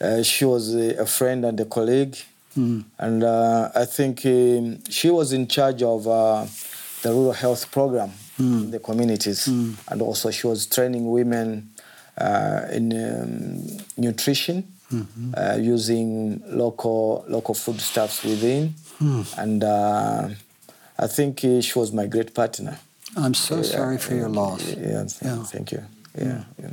Uh, 0.01 0.21
she 0.23 0.43
was 0.45 0.75
a, 0.75 0.97
a 1.01 1.05
friend 1.05 1.45
and 1.45 1.59
a 1.59 1.65
colleague, 1.65 2.17
Mm. 2.57 2.83
and 2.99 3.23
uh, 3.23 3.69
I 3.75 3.85
think 3.85 4.25
um, 4.25 4.83
she 4.89 5.09
was 5.09 5.33
in 5.33 5.47
charge 5.47 5.81
of 5.83 6.07
uh, 6.07 6.45
the 7.01 7.09
rural 7.11 7.33
health 7.33 7.71
program 7.71 8.11
in 8.39 8.71
the 8.71 8.79
communities, 8.79 9.47
and 9.47 10.01
also 10.01 10.29
she 10.31 10.47
was 10.47 10.65
training 10.67 11.09
women 11.09 11.69
uh, 12.17 12.67
in 12.71 12.91
um, 12.93 13.77
nutrition. 13.97 14.63
Uh, 15.35 15.57
using 15.59 16.39
local 16.45 17.25
local 17.27 17.55
foodstuffs 17.55 18.23
within, 18.23 18.75
and 19.37 19.63
uh, 19.63 20.29
I 20.99 21.07
think 21.07 21.43
uh, 21.43 21.61
she 21.61 21.79
was 21.79 21.91
my 21.91 22.05
great 22.05 22.35
partner. 22.35 22.77
I'm 23.17 23.33
so 23.33 23.63
sorry 23.63 23.97
for 23.97 24.13
your 24.13 24.29
loss. 24.29 24.61
Yeah, 24.69 25.05
Yeah. 25.25 25.43
thank 25.45 25.71
you. 25.71 25.81
Yeah, 26.15 26.43
yeah. 26.61 26.69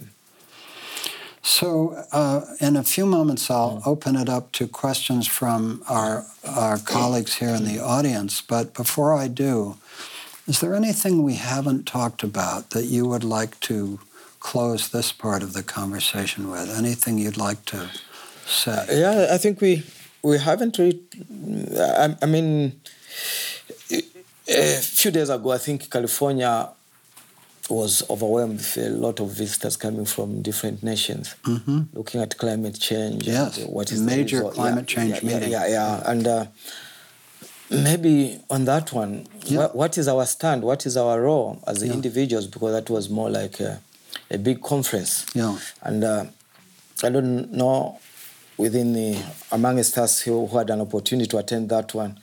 So, 1.51 2.05
uh, 2.13 2.43
in 2.61 2.77
a 2.77 2.85
few 2.85 3.05
moments, 3.05 3.51
I'll 3.51 3.83
open 3.85 4.15
it 4.15 4.29
up 4.29 4.53
to 4.53 4.69
questions 4.69 5.27
from 5.27 5.83
our, 5.89 6.25
our 6.47 6.79
colleagues 6.79 7.35
here 7.35 7.57
in 7.57 7.65
the 7.65 7.81
audience. 7.81 8.41
But 8.41 8.73
before 8.73 9.13
I 9.13 9.27
do, 9.27 9.77
is 10.47 10.61
there 10.61 10.77
anything 10.77 11.25
we 11.25 11.35
haven't 11.35 11.87
talked 11.87 12.23
about 12.23 12.71
that 12.71 12.85
you 12.85 13.05
would 13.05 13.25
like 13.25 13.59
to 13.61 13.99
close 14.39 14.91
this 14.91 15.11
part 15.11 15.43
of 15.43 15.53
the 15.53 15.65
conversation 15.65 16.53
with? 16.53 16.71
Anything 16.71 17.19
you'd 17.19 17.37
like 17.37 17.65
to 17.65 17.91
say? 18.47 18.87
Yeah, 18.89 19.35
I 19.35 19.37
think 19.37 19.61
we 19.61 19.83
we 20.23 20.39
haven't 20.39 20.79
really. 20.79 21.03
I, 21.77 22.17
I 22.23 22.27
mean, 22.27 22.81
a 24.47 24.81
few 25.01 25.11
days 25.11 25.31
ago, 25.31 25.51
I 25.51 25.59
think 25.59 25.91
California 25.91 26.71
was 27.71 28.03
overwhelmed 28.11 28.59
with 28.59 28.77
a 28.79 28.91
lot 28.91 29.21
of 29.21 29.31
visitors 29.31 29.77
coming 29.77 30.05
from 30.05 30.43
different 30.43 30.83
nations, 30.83 31.35
looking 31.93 32.21
at 32.21 32.37
climate 32.37 32.79
change. 32.79 33.27
Yes, 33.27 33.59
what 33.67 33.91
is 33.93 34.01
major 34.01 34.43
climate 34.51 34.91
yeah, 34.91 34.97
change 34.97 35.23
yeah, 35.23 35.31
yeah, 35.31 35.35
meeting. 35.39 35.53
Yeah, 35.53 35.67
yeah, 35.69 36.03
and. 36.11 36.27
Uh, 36.27 36.47
maybe 37.71 38.41
on 38.51 38.65
that 38.65 38.93
one, 38.93 39.27
Yeah. 39.45 39.59
what, 39.59 39.77
what 39.77 39.99
is 39.99 40.09
our 40.09 40.27
stand? 40.27 40.65
What 40.65 40.87
is 40.87 40.97
our 40.97 41.21
role 41.21 41.63
as 41.69 41.83
Yeah. 41.85 41.93
individuals? 41.93 42.47
Because 42.49 42.73
that 42.73 42.91
was 42.91 43.09
more 43.09 43.31
like 43.31 43.61
a, 43.61 43.81
a 44.29 44.39
big 44.39 44.61
conference. 44.61 45.25
Yeah. 45.35 45.57
And 45.83 46.03
uh, 46.03 46.25
I 47.05 47.11
don't 47.11 47.53
know 47.53 47.99
within 48.57 48.93
the 48.93 49.19
amongst 49.53 49.97
us 49.99 50.21
who 50.21 50.47
who 50.47 50.59
had 50.59 50.69
an 50.71 50.81
opportunity 50.81 51.29
to 51.29 51.39
attend 51.39 51.69
that 51.69 51.95
one, 51.95 52.19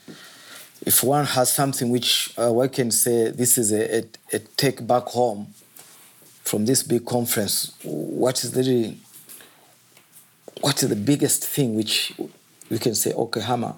if 0.87 1.03
one 1.03 1.25
has 1.25 1.51
something 1.51 1.89
which 1.89 2.33
uh, 2.39 2.49
we 2.51 2.65
can 2.69 2.91
say 2.91 3.29
this 3.29 3.57
is 3.57 3.73
a, 3.73 3.97
a, 3.97 4.03
a 4.31 4.39
take 4.55 4.87
back 4.87 5.03
home 5.03 5.47
from 6.45 6.65
this 6.65 6.81
big 6.81 7.05
conference, 7.05 7.73
what 7.83 8.41
is 8.41 8.53
the 8.53 8.95
what 10.61 10.81
is 10.81 10.87
the 10.87 10.95
biggest 10.95 11.45
thing 11.45 11.75
which 11.75 12.13
we 12.69 12.79
can 12.79 12.95
say, 12.95 13.11
okay, 13.11 13.41
Hama, 13.41 13.75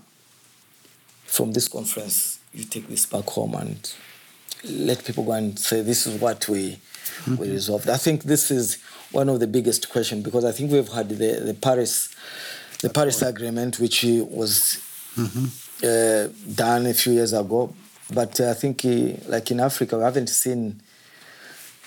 from 1.26 1.52
this 1.52 1.68
conference, 1.68 2.40
you 2.54 2.64
take 2.64 2.88
this 2.88 3.08
back 3.08 3.26
home 3.26 3.56
and 3.56 3.92
let 4.64 5.04
people 5.04 5.24
go 5.24 5.32
and 5.32 5.58
say 5.58 5.82
this 5.82 6.06
is 6.06 6.22
what 6.22 6.48
we 6.48 6.78
we 7.40 7.50
resolved. 7.50 7.90
I 7.90 7.98
think 7.98 8.24
this 8.26 8.52
is 8.52 8.78
one 9.12 9.30
of 9.30 9.40
the 9.40 9.48
biggest 9.48 9.90
questions 9.90 10.24
because 10.24 10.46
I 10.46 10.52
think 10.52 10.72
we've 10.72 10.88
had 10.88 11.10
the, 11.10 11.16
the 11.16 11.56
Paris 11.56 12.14
the 12.84 12.90
Paris 12.92 13.24
Agreement, 13.24 13.80
which 13.80 14.04
was 14.04 14.78
uh, 15.84 16.28
done 16.54 16.86
a 16.88 16.94
few 16.94 17.14
years 17.14 17.34
ago, 17.34 17.74
but 18.14 18.40
uh, 18.40 18.52
I 18.52 18.54
think 18.54 18.84
uh, 18.86 18.90
like 19.28 19.50
in 19.52 19.60
Africa 19.60 19.98
we 19.98 20.04
haven't 20.04 20.28
seen 20.30 20.82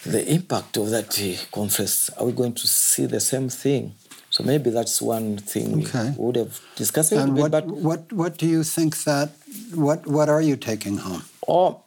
the 0.05 0.33
impact 0.33 0.77
of 0.79 0.91
that 0.91 1.19
uh, 1.19 1.45
conference. 1.55 2.11
Are 2.19 2.27
we 2.27 2.33
going 2.33 2.55
to 2.55 2.67
see 2.67 3.07
the 3.07 3.21
same 3.21 3.49
thing? 3.49 3.95
So 4.31 4.43
maybe 4.43 4.71
that's 4.71 5.03
one 5.03 5.37
thing 5.37 5.85
Okay. 5.87 6.15
we 6.17 6.25
would 6.25 6.37
have 6.37 6.59
discussed 6.75 7.13
And 7.13 7.35
bit, 7.35 7.43
what, 7.43 7.51
but 7.51 7.67
what, 7.67 8.13
what 8.13 8.39
do 8.39 8.47
you 8.47 8.65
think 8.65 8.97
that, 9.05 9.31
what, 9.75 10.07
what 10.07 10.29
are 10.31 10.41
you 10.41 10.57
taking 10.57 10.97
home? 10.97 11.23
Oh, 11.47 11.83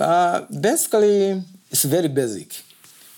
uh, 0.00 0.46
basically, 0.60 1.42
it's 1.70 1.84
very 1.84 2.08
basic, 2.08 2.62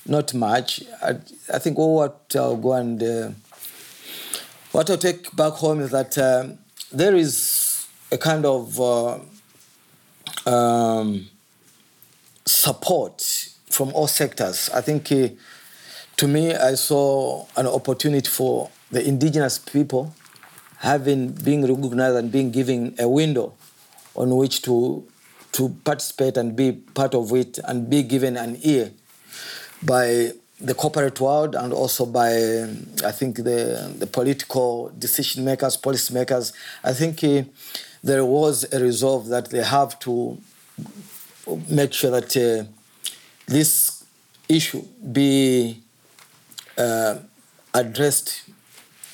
not 0.04 0.34
much. 0.34 0.82
I, 1.00 1.10
I 1.54 1.58
think 1.60 1.78
what 1.78 2.34
I'll 2.34 2.56
go 2.56 2.72
and 2.72 3.00
uh, 3.02 3.30
what 4.72 4.90
I'll 4.90 4.98
take 4.98 5.34
back 5.36 5.52
home 5.52 5.80
is 5.80 5.90
that 5.92 6.18
um, 6.18 6.58
there 6.90 7.14
is 7.14 7.36
a 8.12 8.18
kind 8.18 8.44
of 8.44 8.78
uh, 8.80 9.18
um, 10.46 11.28
support 12.44 13.48
from 13.70 13.92
all 13.94 14.06
sectors. 14.06 14.68
I 14.70 14.82
think 14.82 15.10
uh, 15.10 15.28
to 16.18 16.28
me, 16.28 16.54
I 16.54 16.74
saw 16.74 17.46
an 17.56 17.66
opportunity 17.66 18.28
for 18.28 18.70
the 18.90 19.06
indigenous 19.06 19.58
people 19.58 20.14
having 20.78 21.32
being 21.32 21.62
recognized 21.62 22.16
and 22.16 22.30
being 22.30 22.50
given 22.50 22.94
a 22.98 23.08
window 23.08 23.54
on 24.14 24.36
which 24.36 24.62
to 24.62 25.04
to 25.52 25.68
participate 25.84 26.36
and 26.36 26.54
be 26.54 26.72
part 26.72 27.14
of 27.14 27.32
it 27.32 27.58
and 27.64 27.88
be 27.88 28.02
given 28.02 28.36
an 28.36 28.58
ear 28.62 28.90
by 29.82 30.32
the 30.60 30.74
corporate 30.74 31.20
world 31.20 31.54
and 31.54 31.72
also 31.72 32.06
by 32.06 32.32
I 33.04 33.12
think 33.12 33.36
the 33.36 33.94
the 33.98 34.06
political 34.06 34.92
decision 34.98 35.44
makers, 35.44 35.76
policy 35.76 36.12
makers. 36.12 36.52
I 36.84 36.92
think 36.92 37.24
uh, 37.24 37.42
there 38.02 38.24
was 38.24 38.72
a 38.72 38.80
resolve 38.80 39.28
that 39.28 39.50
they 39.50 39.62
have 39.62 39.98
to 40.00 40.38
make 41.68 41.92
sure 41.92 42.10
that 42.10 42.36
uh, 42.36 42.64
this 43.46 44.04
issue 44.48 44.82
be 45.12 45.80
uh, 46.78 47.16
addressed 47.74 48.44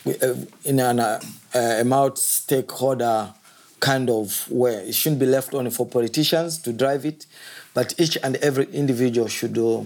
uh, 0.07 0.35
in 0.65 0.81
an 0.81 1.01
uh, 1.01 1.21
a 1.55 1.85
multi-stakeholder 1.85 3.33
kind 3.81 4.11
of 4.11 4.51
way. 4.51 4.89
It 4.89 4.95
shouldn't 4.95 5.21
be 5.21 5.27
left 5.27 5.55
only 5.55 5.71
for 5.71 5.87
politicians 5.87 6.59
to 6.59 6.73
drive 6.73 7.05
it, 7.07 7.27
but 7.75 7.95
each 7.99 8.19
and 8.23 8.37
every 8.37 8.67
individual 8.73 9.29
should 9.29 9.57
uh, 9.59 9.85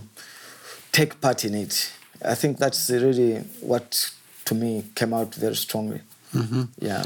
take 0.92 1.20
part 1.20 1.44
in 1.44 1.54
it. 1.54 1.92
I 2.24 2.34
think 2.34 2.58
that's 2.58 2.88
really 2.90 3.38
what, 3.60 4.10
to 4.46 4.54
me, 4.54 4.84
came 4.94 5.12
out 5.12 5.34
very 5.34 5.56
strongly. 5.56 6.00
Yeah. 6.78 7.04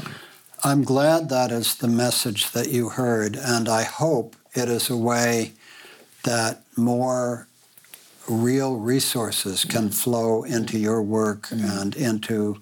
I'm 0.63 0.83
glad 0.83 1.29
that 1.29 1.51
is 1.51 1.75
the 1.75 1.87
message 1.87 2.51
that 2.51 2.69
you 2.69 2.89
heard, 2.89 3.35
and 3.35 3.69
I 3.69 3.83
hope 3.83 4.35
it 4.53 4.69
is 4.69 4.89
a 4.89 4.97
way 4.97 5.53
that 6.23 6.63
more 6.75 7.47
real 8.27 8.77
resources 8.77 9.63
can 9.63 9.89
flow 9.89 10.43
into 10.43 10.77
your 10.77 11.01
work 11.01 11.47
and 11.51 11.95
into 11.95 12.59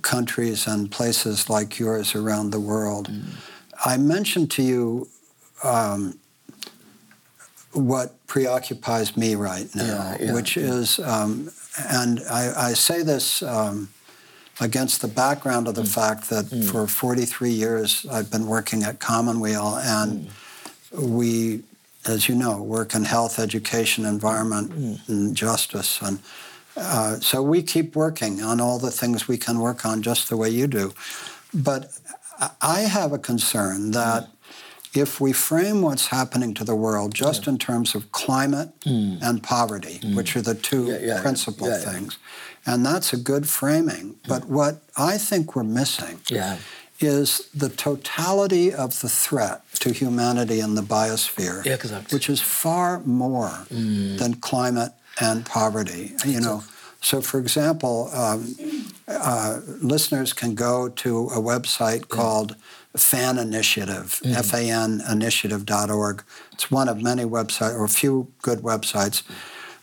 countries 0.00 0.66
and 0.66 0.90
places 0.90 1.48
like 1.48 1.78
yours 1.78 2.14
around 2.14 2.50
the 2.50 2.60
world. 2.60 3.10
I 3.84 3.96
mentioned 3.98 4.50
to 4.52 4.62
you 4.62 5.08
um, 5.62 6.18
what 7.72 8.26
preoccupies 8.26 9.16
me 9.16 9.34
right 9.34 9.68
now, 9.74 10.16
Yeah, 10.18 10.26
yeah, 10.26 10.32
which 10.32 10.56
is, 10.56 10.98
um, 10.98 11.50
and 11.78 12.20
I, 12.28 12.70
I 12.70 12.72
say 12.72 13.02
this. 13.02 13.42
Um, 13.42 13.90
against 14.62 15.02
the 15.02 15.08
background 15.08 15.66
of 15.66 15.74
the 15.74 15.82
mm. 15.82 15.94
fact 15.94 16.30
that 16.30 16.46
mm. 16.46 16.70
for 16.70 16.86
43 16.86 17.50
years 17.50 18.06
I've 18.10 18.30
been 18.30 18.46
working 18.46 18.84
at 18.84 19.00
Commonweal 19.00 19.76
and 19.76 20.30
mm. 20.92 21.00
we, 21.00 21.62
as 22.06 22.28
you 22.28 22.34
know, 22.34 22.62
work 22.62 22.94
in 22.94 23.04
health, 23.04 23.38
education, 23.38 24.06
environment, 24.06 25.00
and 25.08 25.36
justice. 25.36 26.00
And 26.00 26.20
uh, 26.76 27.16
so 27.16 27.42
we 27.42 27.62
keep 27.62 27.96
working 27.96 28.40
on 28.40 28.60
all 28.60 28.78
the 28.78 28.90
things 28.90 29.26
we 29.26 29.36
can 29.36 29.58
work 29.58 29.84
on 29.84 30.00
just 30.00 30.28
the 30.28 30.36
way 30.36 30.48
you 30.48 30.66
do. 30.66 30.94
But 31.52 31.90
I- 32.60 32.80
have 32.80 33.12
a 33.12 33.18
concern 33.18 33.90
that 33.92 34.28
if 34.94 35.20
we 35.20 35.32
frame 35.32 35.80
what's 35.82 36.08
happening 36.08 36.54
to 36.54 36.64
the 36.64 36.74
world 36.74 37.14
just 37.14 37.46
in 37.46 37.58
terms 37.58 37.94
of 37.94 38.10
climate 38.12 38.70
and 38.84 39.42
poverty, 39.42 40.00
which 40.14 40.36
are 40.36 40.42
the 40.42 40.54
two 40.54 40.86
Yeah, 40.86 40.98
yeah, 41.00 41.22
principal 41.22 41.68
yeah, 41.68 41.78
yeah. 41.78 41.92
things, 41.92 42.18
and 42.66 42.84
that's 42.86 43.12
a 43.12 43.16
good 43.16 43.48
framing. 43.48 44.16
But 44.28 44.46
what 44.48 44.82
I 44.96 45.18
think 45.18 45.54
we're 45.56 45.64
missing 45.64 46.20
Yeah. 46.28 46.56
is 47.00 47.48
the 47.54 47.68
totality 47.68 48.72
of 48.72 49.00
the 49.00 49.08
threat 49.08 49.62
to 49.80 49.92
humanity 49.92 50.60
and 50.60 50.76
the 50.76 50.82
biosphere, 50.82 51.64
Yeah, 51.64 51.74
exactly. 51.74 52.14
which 52.14 52.28
is 52.30 52.40
far 52.40 53.00
more 53.04 53.66
than 53.70 54.34
climate 54.40 54.92
and 55.20 55.44
poverty. 55.44 56.14
You 56.24 56.40
know, 56.40 56.62
so 57.00 57.20
for 57.20 57.38
example, 57.40 58.08
um, 58.14 58.54
uh, 59.08 59.58
listeners 59.80 60.32
can 60.32 60.54
go 60.54 60.88
to 60.88 61.26
a 61.30 61.38
website 61.40 62.08
called 62.08 62.54
Fan 62.96 63.38
Initiative, 63.38 64.20
F-A-N 64.24 65.02
initiative.org. 65.10 66.22
It's 66.52 66.70
one 66.70 66.88
of 66.88 67.02
many 67.02 67.24
websites, 67.24 67.74
or 67.74 67.84
a 67.84 67.88
few 67.88 68.28
good 68.42 68.60
websites. 68.60 69.22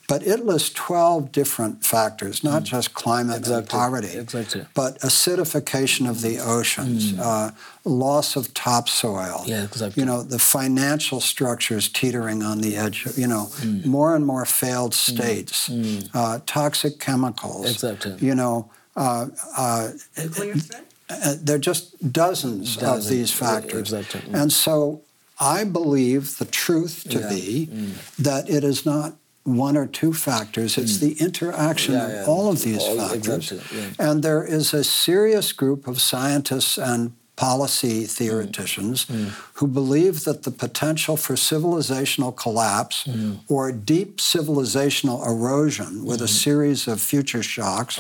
But 0.10 0.26
it 0.26 0.44
lists 0.44 0.72
12 0.72 1.32
different 1.32 1.86
factors, 1.86 2.44
not 2.44 2.64
just 2.64 2.96
climate 2.96 3.48
and 3.48 3.70
poverty, 3.70 4.18
exactly. 4.18 4.66
but 4.74 5.00
acidification 5.02 6.10
of 6.10 6.22
the 6.22 6.40
oceans, 6.40 7.18
uh, 7.20 7.52
loss 7.86 8.36
of 8.36 8.52
topsoil. 8.56 9.44
Yeah, 9.46 9.66
exactly. 9.66 10.02
You 10.02 10.08
know, 10.08 10.24
the 10.24 10.40
financial 10.40 11.22
structures 11.22 11.88
teetering 11.88 12.42
on 12.42 12.62
the 12.62 12.76
edge. 12.76 13.08
You 13.16 13.28
know, 13.28 13.52
more 13.86 14.16
and 14.16 14.26
more 14.26 14.46
failed 14.46 14.96
states, 14.96 15.70
uh, 16.16 16.40
toxic 16.48 17.00
chemicals. 17.00 17.70
Exactly. 17.70 18.16
You 18.20 18.34
know, 18.34 18.72
uh, 18.96 19.28
uh, 19.56 19.92
Nuclear 20.18 20.56
threat? 20.56 20.86
uh, 21.12 21.36
there 21.40 21.58
are 21.58 21.60
just 21.60 22.12
dozens, 22.12 22.82
of 22.82 23.08
these 23.08 23.32
factors. 23.32 23.94
exactly. 23.94 24.22
And 24.34 24.52
so 24.52 25.02
I 25.40 25.66
believe 25.66 26.40
the 26.40 26.46
truth 26.46 27.06
to 27.10 27.20
Yeah, 27.20 27.30
be 27.30 27.70
that 28.18 28.50
it 28.50 28.64
is 28.64 28.88
not 28.88 29.14
one 29.58 29.78
or 29.78 29.88
two 29.88 30.14
factors, 30.14 30.78
it's 30.78 31.00
hmm. 31.00 31.08
the 31.08 31.14
interaction 31.20 31.94
Yeah, 31.94 32.08
of 32.08 32.30
all 32.30 32.50
of 32.50 32.62
these 32.62 32.84
All- 32.84 32.98
factors. 32.98 33.52
exactly, 33.52 33.80
yeah. 33.80 34.12
And 34.12 34.24
there 34.24 34.44
is 34.44 34.74
a 34.74 34.84
serious 34.84 35.52
group 35.52 35.88
of 35.88 36.02
scientists 36.02 36.78
and 36.78 37.14
policy 37.36 38.04
theoreticians 38.04 39.04
hmm. 39.04 39.14
Hmm. 39.14 39.28
who 39.54 39.68
believe 39.68 40.26
that 40.26 40.44
the 40.44 40.52
potential 40.52 41.16
for 41.16 41.36
civilizational 41.36 42.36
collapse 42.36 43.08
or 43.48 43.72
deep 43.72 44.18
civilizational 44.18 45.26
erosion 45.26 46.04
with 46.04 46.22
a 46.22 46.28
series 46.28 46.86
of 46.88 47.00
future 47.00 47.42
shocks 47.42 47.98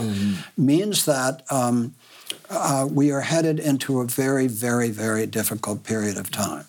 means 0.57 1.05
that 1.05 1.43
um, 1.49 1.95
uh, 2.49 2.87
we 2.91 3.11
are 3.11 3.21
headed 3.21 3.59
into 3.59 4.01
a 4.01 4.05
very, 4.05 4.47
very, 4.47 4.89
very 4.89 5.25
difficult 5.27 5.83
period 5.83 6.17
of 6.17 6.31
time. 6.31 6.65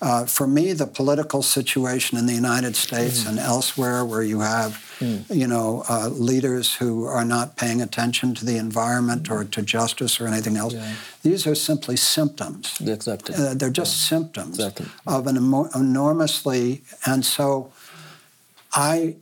Uh, 0.00 0.24
for 0.24 0.46
me, 0.46 0.72
the 0.72 0.86
political 0.86 1.42
situation 1.42 2.16
in 2.16 2.26
the 2.26 2.32
United 2.34 2.76
States 2.76 3.26
and 3.26 3.38
elsewhere, 3.38 4.04
where 4.04 4.22
you 4.22 4.40
have, 4.40 4.80
you 5.28 5.46
know, 5.48 5.82
uh, 5.88 6.08
leaders 6.08 6.76
who 6.76 7.04
are 7.06 7.24
not 7.24 7.56
paying 7.56 7.82
attention 7.82 8.34
to 8.36 8.44
the 8.44 8.56
environment 8.56 9.28
or 9.30 9.42
to 9.44 9.62
justice 9.62 10.20
or 10.20 10.28
anything 10.28 10.56
else, 10.56 10.74
Yeah. 10.74 10.94
these 11.22 11.44
are 11.46 11.56
simply 11.56 11.96
symptoms. 11.96 12.74
Exactly. 12.80 13.34
Uh, 13.34 13.54
they're 13.54 13.70
just 13.70 14.06
symptoms 14.06 14.58
Exactly. 14.58 14.86
of 15.06 15.26
an 15.26 15.36
emo- 15.36 15.68
enormously, 15.74 16.82
and 17.04 17.24
so 17.24 17.72
I 18.72 19.16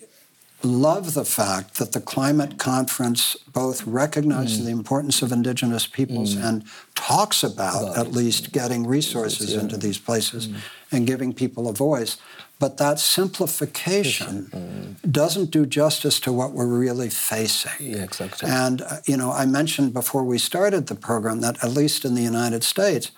love 0.64 1.14
the 1.14 1.24
fact 1.24 1.78
that 1.78 1.92
the 1.92 2.00
climate 2.00 2.58
conference 2.58 3.36
both 3.52 3.86
recognizes 3.86 4.60
Mm. 4.60 4.64
the 4.64 4.70
importance 4.70 5.22
of 5.22 5.30
indigenous 5.32 5.86
peoples 5.86 6.34
and 6.34 6.64
talks 6.94 7.42
about, 7.42 7.82
About 7.82 7.98
at 7.98 8.12
least 8.12 8.52
getting 8.52 8.86
resources 8.86 9.52
Yeah. 9.52 9.60
into 9.60 9.76
these 9.76 9.98
places 9.98 10.48
Mm. 10.48 10.54
and 10.92 11.06
giving 11.06 11.32
people 11.32 11.68
a 11.68 11.72
voice. 11.72 12.16
But 12.58 12.76
that 12.78 12.98
simplification 13.00 14.96
doesn't 15.10 15.50
do 15.50 15.66
justice 15.66 16.20
to 16.20 16.32
what 16.32 16.52
we're 16.52 16.66
really 16.66 17.10
facing. 17.10 17.72
Yeah, 17.80 18.02
exactly. 18.02 18.48
And, 18.48 18.82
uh, 18.82 18.96
you 19.06 19.16
know, 19.16 19.32
I 19.32 19.44
mentioned 19.46 19.92
before 19.92 20.24
we 20.24 20.38
started 20.38 20.86
the 20.86 20.94
program 20.94 21.40
that, 21.40 21.62
at 21.62 21.72
least 21.72 22.04
in 22.04 22.14
the 22.14 22.22
United 22.22 22.64
States, 22.64 23.10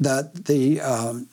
that 0.00 0.46
the, 0.46 0.80
um, 0.80 1.28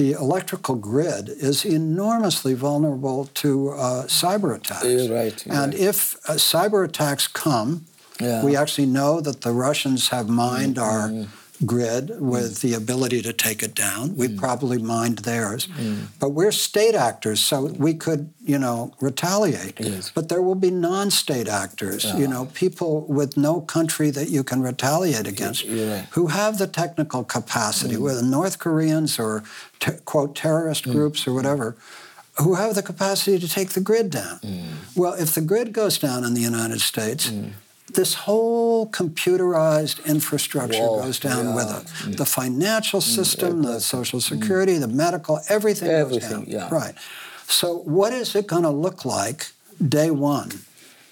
the 0.00 0.12
electrical 0.12 0.76
grid 0.76 1.28
is 1.28 1.64
enormously 1.66 2.54
vulnerable 2.54 3.26
to 3.42 3.50
uh, 3.70 4.04
cyber 4.06 4.56
attacks. 4.56 4.84
You're 4.86 5.14
right, 5.14 5.36
you're 5.44 5.54
and 5.54 5.74
right. 5.74 5.82
if 5.90 5.98
uh, 6.26 6.34
cyber 6.52 6.80
attacks 6.88 7.28
come, 7.28 7.84
Yeah. 8.18 8.42
we 8.46 8.56
actually 8.62 8.86
know 8.98 9.20
that 9.26 9.38
the 9.46 9.52
Russians 9.52 10.08
have 10.08 10.26
mined 10.46 10.78
our 10.78 11.08
Mm-hmm. 11.08 11.39
Grid 11.64 12.20
with 12.20 12.54
mm. 12.54 12.60
the 12.60 12.74
ability 12.74 13.22
to 13.22 13.32
take 13.32 13.62
it 13.62 13.74
down. 13.74 14.16
We 14.16 14.28
Mm. 14.28 14.38
probably 14.38 14.78
mined 14.78 15.18
theirs. 15.18 15.68
Mm. 15.78 16.06
But 16.18 16.30
we're 16.30 16.52
state 16.52 16.94
actors, 16.94 17.40
so 17.40 17.66
we 17.78 17.94
could, 17.94 18.30
you 18.42 18.58
know, 18.58 18.92
retaliate. 19.00 19.78
Yes. 19.78 20.10
But 20.14 20.28
there 20.28 20.42
will 20.42 20.54
be 20.54 20.70
non-state 20.70 21.48
actors, 21.48 22.04
you 22.04 22.26
ah. 22.26 22.30
know, 22.30 22.44
people 22.54 23.04
with 23.08 23.36
no 23.36 23.60
country 23.60 24.10
that 24.10 24.30
you 24.30 24.42
can 24.42 24.62
retaliate 24.62 25.26
against 25.26 25.64
you're 25.64 26.06
who 26.10 26.28
have 26.28 26.58
the 26.58 26.66
technical 26.66 27.24
capacity, 27.24 27.96
mm. 27.96 28.02
whether 28.02 28.22
North 28.22 28.58
Koreans 28.58 29.18
or, 29.18 29.42
te- 29.78 30.00
quote, 30.04 30.34
terrorist 30.34 30.84
groups 30.84 31.26
or 31.26 31.34
whatever, 31.34 31.76
who 32.38 32.54
have 32.54 32.74
the 32.74 32.82
capacity 32.82 33.38
to 33.38 33.48
take 33.48 33.70
the 33.70 33.80
grid 33.80 34.10
down. 34.10 34.40
Well, 34.96 35.12
if 35.14 35.34
the 35.34 35.42
grid 35.42 35.72
goes 35.72 35.98
down 35.98 36.24
in 36.24 36.32
the 36.34 36.40
United 36.40 36.80
States, 36.80 37.30
this 37.94 38.14
whole 38.14 38.88
computerized 38.90 40.04
infrastructure 40.06 40.80
Whoa, 40.80 41.02
goes 41.02 41.18
down 41.18 41.46
yeah. 41.46 41.54
with 41.54 42.08
it. 42.08 42.16
The 42.16 42.26
financial 42.26 43.00
system, 43.00 43.62
mm. 43.62 43.66
the 43.66 43.80
social 43.80 44.20
mm. 44.20 44.22
security, 44.22 44.78
the 44.78 44.88
medical, 44.88 45.40
everything, 45.48 45.90
Everything, 45.90 46.44
goes 46.44 46.54
down. 46.54 46.70
yeah. 46.70 46.74
Right. 46.74 46.94
So 47.46 47.78
what 47.78 48.12
is 48.12 48.34
it 48.34 48.46
going 48.46 48.62
to 48.62 48.70
look 48.70 49.04
like 49.04 49.52
day 49.86 50.10
one 50.10 50.50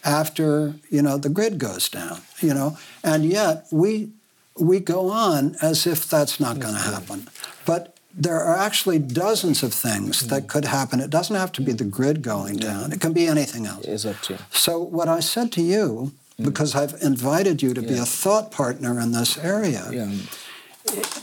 after, 0.04 0.74
you 0.90 1.02
know, 1.02 1.18
the 1.18 1.28
grid 1.28 1.58
goes 1.58 1.88
down, 1.88 2.20
you 2.40 2.54
know? 2.54 2.78
And 3.02 3.24
yet 3.24 3.66
we 3.70 4.10
we 4.56 4.80
go 4.80 5.08
on 5.10 5.54
as 5.62 5.86
if 5.86 6.08
that's 6.10 6.40
not 6.40 6.58
going 6.58 6.74
to 6.74 6.80
mm-hmm. 6.80 6.94
happen. 6.94 7.28
But 7.64 7.96
there 8.12 8.40
are 8.40 8.56
actually 8.56 8.98
dozens 8.98 9.62
of 9.62 9.72
things 9.72 10.26
that 10.26 10.44
mm. 10.44 10.48
could 10.48 10.64
happen. 10.64 10.98
It 10.98 11.10
doesn't 11.10 11.36
have 11.36 11.52
to 11.52 11.62
be 11.62 11.72
the 11.72 11.84
grid 11.84 12.22
going 12.22 12.56
down. 12.56 12.92
It 12.92 13.00
can 13.00 13.12
be 13.12 13.28
anything 13.28 13.66
else. 13.66 13.84
is 13.84 14.04
Exactly. 14.04 14.38
So 14.50 14.80
what 14.80 15.08
I 15.08 15.20
said 15.20 15.52
to 15.52 15.62
you, 15.62 16.12
because 16.40 16.74
I've 16.74 16.94
invited 17.02 17.62
you 17.62 17.74
to 17.74 17.82
be 17.82 17.98
a 17.98 18.04
thought 18.04 18.50
partner 18.52 19.00
in 19.00 19.12
this 19.12 19.36
area, 19.36 19.88
Yeah. 19.90 20.12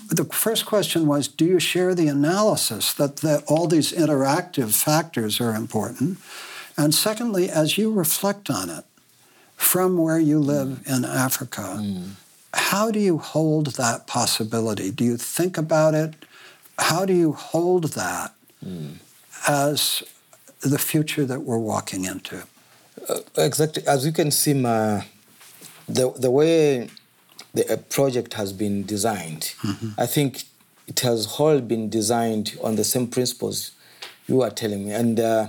the 0.10 0.26
first 0.26 0.66
question 0.66 1.08
was 1.08 1.28
do 1.28 1.46
you 1.46 1.60
share 1.60 1.96
the 1.96 2.08
analysis 2.08 2.94
that, 2.94 3.18
that 3.18 3.44
all 3.48 3.68
these 3.68 3.92
interactive 3.92 4.76
factors 4.76 5.40
are 5.40 5.56
important? 5.56 6.20
And 6.78 6.94
secondly 6.94 7.50
as 7.50 7.78
you 7.78 7.92
reflect 7.92 8.50
on 8.50 8.70
it 8.70 8.84
from 9.56 9.98
where 9.98 10.20
you 10.20 10.38
live 10.38 10.68
mm. 10.68 10.98
in 10.98 11.06
africa 11.06 11.78
mm. 11.80 12.10
how 12.54 12.92
do 12.92 13.00
you 13.00 13.18
hold 13.18 13.68
that 13.78 14.06
possibility? 14.06 14.92
Do 14.92 15.06
you 15.06 15.16
think 15.16 15.58
about 15.58 15.94
it? 15.94 16.14
How 16.78 17.06
do 17.06 17.14
you 17.14 17.32
hold 17.32 17.94
that 17.94 18.34
mm. 18.64 18.96
as 19.48 20.04
the 20.60 20.78
future 20.78 21.26
that 21.26 21.42
we're 21.42 21.58
walking 21.58 22.04
into 22.04 22.44
Exactly. 23.38 23.86
As 23.88 24.06
you 24.06 24.12
can 24.12 24.32
see, 24.32 24.54
my, 24.54 25.06
the, 25.88 26.12
the 26.12 26.32
way 26.32 26.90
the 27.54 27.72
uh, 27.74 27.78
project 27.90 28.34
has 28.34 28.52
been 28.54 28.86
designed, 28.86 29.54
I 29.98 30.06
think 30.06 30.44
it 30.88 31.00
has 31.02 31.28
all 31.40 31.60
been 31.62 31.90
designed 31.90 32.58
on 32.64 32.76
the 32.76 32.84
same 32.84 33.08
principles 33.08 33.72
you 34.28 34.42
are 34.42 34.50
telling 34.50 34.86
me. 34.86 34.92
And 34.92 35.20
uh, 35.20 35.48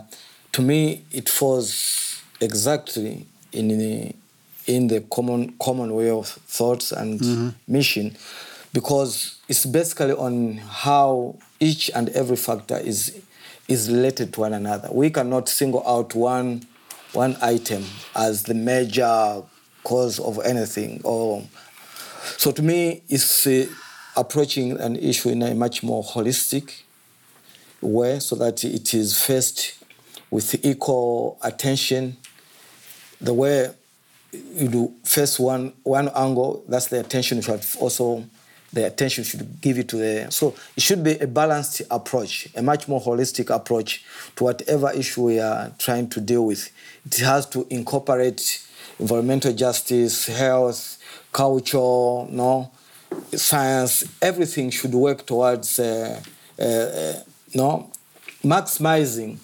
to 0.53 0.63
me, 0.63 1.05
it 1.11 1.29
falls 1.29 2.23
exactly 2.41 3.27
in 3.53 3.69
the, 3.69 4.15
in 4.67 4.89
the 4.89 5.01
common, 5.03 5.55
common 5.61 5.95
way 5.95 6.11
of 6.11 6.29
thoughts 6.29 6.93
and 6.93 7.55
mission 7.67 8.17
because 8.73 9.39
it's 9.49 9.65
basically 9.65 10.13
on 10.13 10.59
how 10.59 11.37
each 11.61 11.91
and 11.95 12.11
every 12.11 12.37
factor 12.37 12.77
is, 12.77 13.19
is 13.69 13.91
related 13.91 14.35
to 14.35 14.41
one 14.41 14.53
another. 14.53 14.89
We 14.93 15.09
cannot 15.11 15.49
single 15.49 15.83
out 15.87 16.15
one 16.15 16.67
one 17.13 17.37
item 17.41 17.85
as 18.15 18.43
the 18.43 18.55
major 18.55 19.43
cause 19.85 20.19
of 20.19 20.39
anything. 20.45 21.01
Or 21.05 21.45
so 22.37 22.53
to 22.53 22.63
me, 22.63 23.03
it's 23.09 23.47
uh, 23.47 23.67
approaching 24.17 24.79
an 24.81 24.97
issue 24.97 25.31
in 25.31 25.43
a 25.43 25.55
much 25.55 25.83
more 25.83 26.03
holistic 26.03 26.83
way, 27.81 28.19
so 28.19 28.37
that 28.37 28.65
it 28.65 28.95
is 28.95 29.19
faced 29.19 29.79
with 30.31 30.65
equal 30.65 31.39
attention. 31.43 32.17
The 33.21 33.33
way 33.33 33.71
you 34.33 34.69
do 34.69 34.95
face 35.05 35.39
one 35.39 35.73
one 35.83 36.11
angle, 36.15 36.65
that's 36.69 36.89
the 36.89 37.01
attention 37.01 37.39
you 37.39 37.43
should 37.43 37.65
also 37.79 38.25
the 38.73 38.87
attention 38.87 39.25
should 39.25 39.61
give 39.61 39.79
it 39.79 39.89
to 39.89 39.97
the 39.97 40.27
so 40.31 40.55
it 40.77 40.83
should 40.83 41.03
be 41.03 41.19
a 41.19 41.27
balanced 41.27 41.83
approach, 41.91 42.49
a 42.55 42.63
much 42.63 42.89
more 42.89 43.01
holistic 43.01 43.55
approach 43.55 44.05
to 44.37 44.45
whatever 44.45 44.91
issue 44.93 45.25
we 45.25 45.41
are 45.41 45.73
trying 45.79 46.09
to 46.09 46.21
deal 46.21 46.45
with. 46.47 46.71
It 47.07 47.19
has 47.19 47.47
to 47.51 47.67
incorporate 47.71 48.67
environmental 48.99 49.53
justice, 49.53 50.27
health, 50.27 50.99
culture, 51.33 51.79
no, 52.31 52.71
science. 53.35 54.05
Everything 54.21 54.71
should 54.71 54.95
work 54.95 55.27
towards 55.27 55.79
uh, 55.79 56.21
uh, 56.59 56.63
uh, 56.63 57.13
no 57.55 57.91
maximizing 58.45 59.39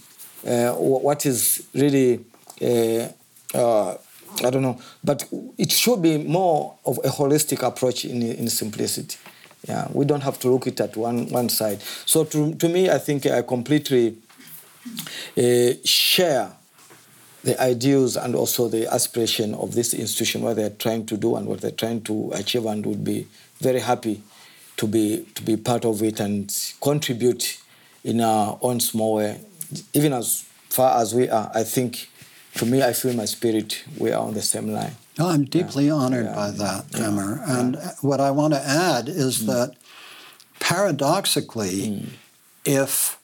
uh, 0.46 0.72
what 0.74 1.26
is 1.26 1.66
really. 1.74 2.24
I 4.44 4.50
don't 4.50 4.62
know, 4.62 4.80
but 5.04 5.28
it 5.58 5.70
should 5.70 6.02
be 6.02 6.18
more 6.18 6.74
of 6.84 6.98
a 6.98 7.08
holistic 7.08 7.62
approach 7.62 8.04
in, 8.04 8.22
in 8.22 8.48
simplicity. 8.48 9.16
Yeah, 9.68 9.88
we 9.92 10.04
don't 10.04 10.22
have 10.22 10.40
to 10.40 10.48
look 10.48 10.66
it 10.66 10.80
at 10.80 10.96
one, 10.96 11.28
one 11.28 11.48
side. 11.48 11.80
So 12.06 12.24
to, 12.24 12.54
to 12.54 12.68
me, 12.68 12.90
I 12.90 12.98
think 12.98 13.26
I 13.26 13.42
completely 13.42 14.16
uh, 15.36 15.74
share 15.84 16.50
the 17.44 17.60
ideals 17.60 18.16
and 18.16 18.34
also 18.34 18.68
the 18.68 18.92
aspiration 18.92 19.54
of 19.54 19.74
this 19.74 19.94
institution, 19.94 20.42
what 20.42 20.56
they're 20.56 20.70
trying 20.70 21.06
to 21.06 21.16
do 21.16 21.36
and 21.36 21.46
what 21.46 21.60
they're 21.60 21.70
trying 21.70 22.02
to 22.02 22.32
achieve, 22.34 22.66
and 22.66 22.84
would 22.86 23.04
be 23.04 23.26
very 23.60 23.80
happy 23.80 24.22
to 24.76 24.86
be 24.86 25.26
to 25.34 25.42
be 25.42 25.56
part 25.56 25.84
of 25.84 26.02
it 26.02 26.18
and 26.18 26.52
contribute 26.80 27.60
in 28.04 28.20
our 28.20 28.58
own 28.62 28.80
small 28.80 29.16
way. 29.16 29.40
Even 29.92 30.12
as 30.12 30.44
far 30.68 31.00
as 31.00 31.14
we 31.14 31.28
are, 31.28 31.50
I 31.54 31.62
think, 31.62 32.08
to 32.56 32.66
me, 32.66 32.82
I 32.82 32.92
feel 32.92 33.14
my 33.14 33.24
spirit 33.24 33.84
we 33.98 34.12
are 34.12 34.22
on 34.22 34.34
the 34.34 34.42
same 34.42 34.68
line. 34.68 34.96
No, 35.18 35.28
I'm 35.28 35.44
deeply 35.44 35.90
honored 35.90 36.26
Yeah. 36.26 36.34
by 36.34 36.50
that, 36.50 36.84
Hama. 36.94 37.42
And 37.46 37.76
what 38.00 38.20
I 38.20 38.30
want 38.30 38.54
to 38.54 38.60
add 38.60 39.08
is 39.08 39.42
mm. 39.42 39.46
that 39.46 39.76
paradoxically, 40.60 41.80
mm. 41.88 42.08
if 42.64 43.18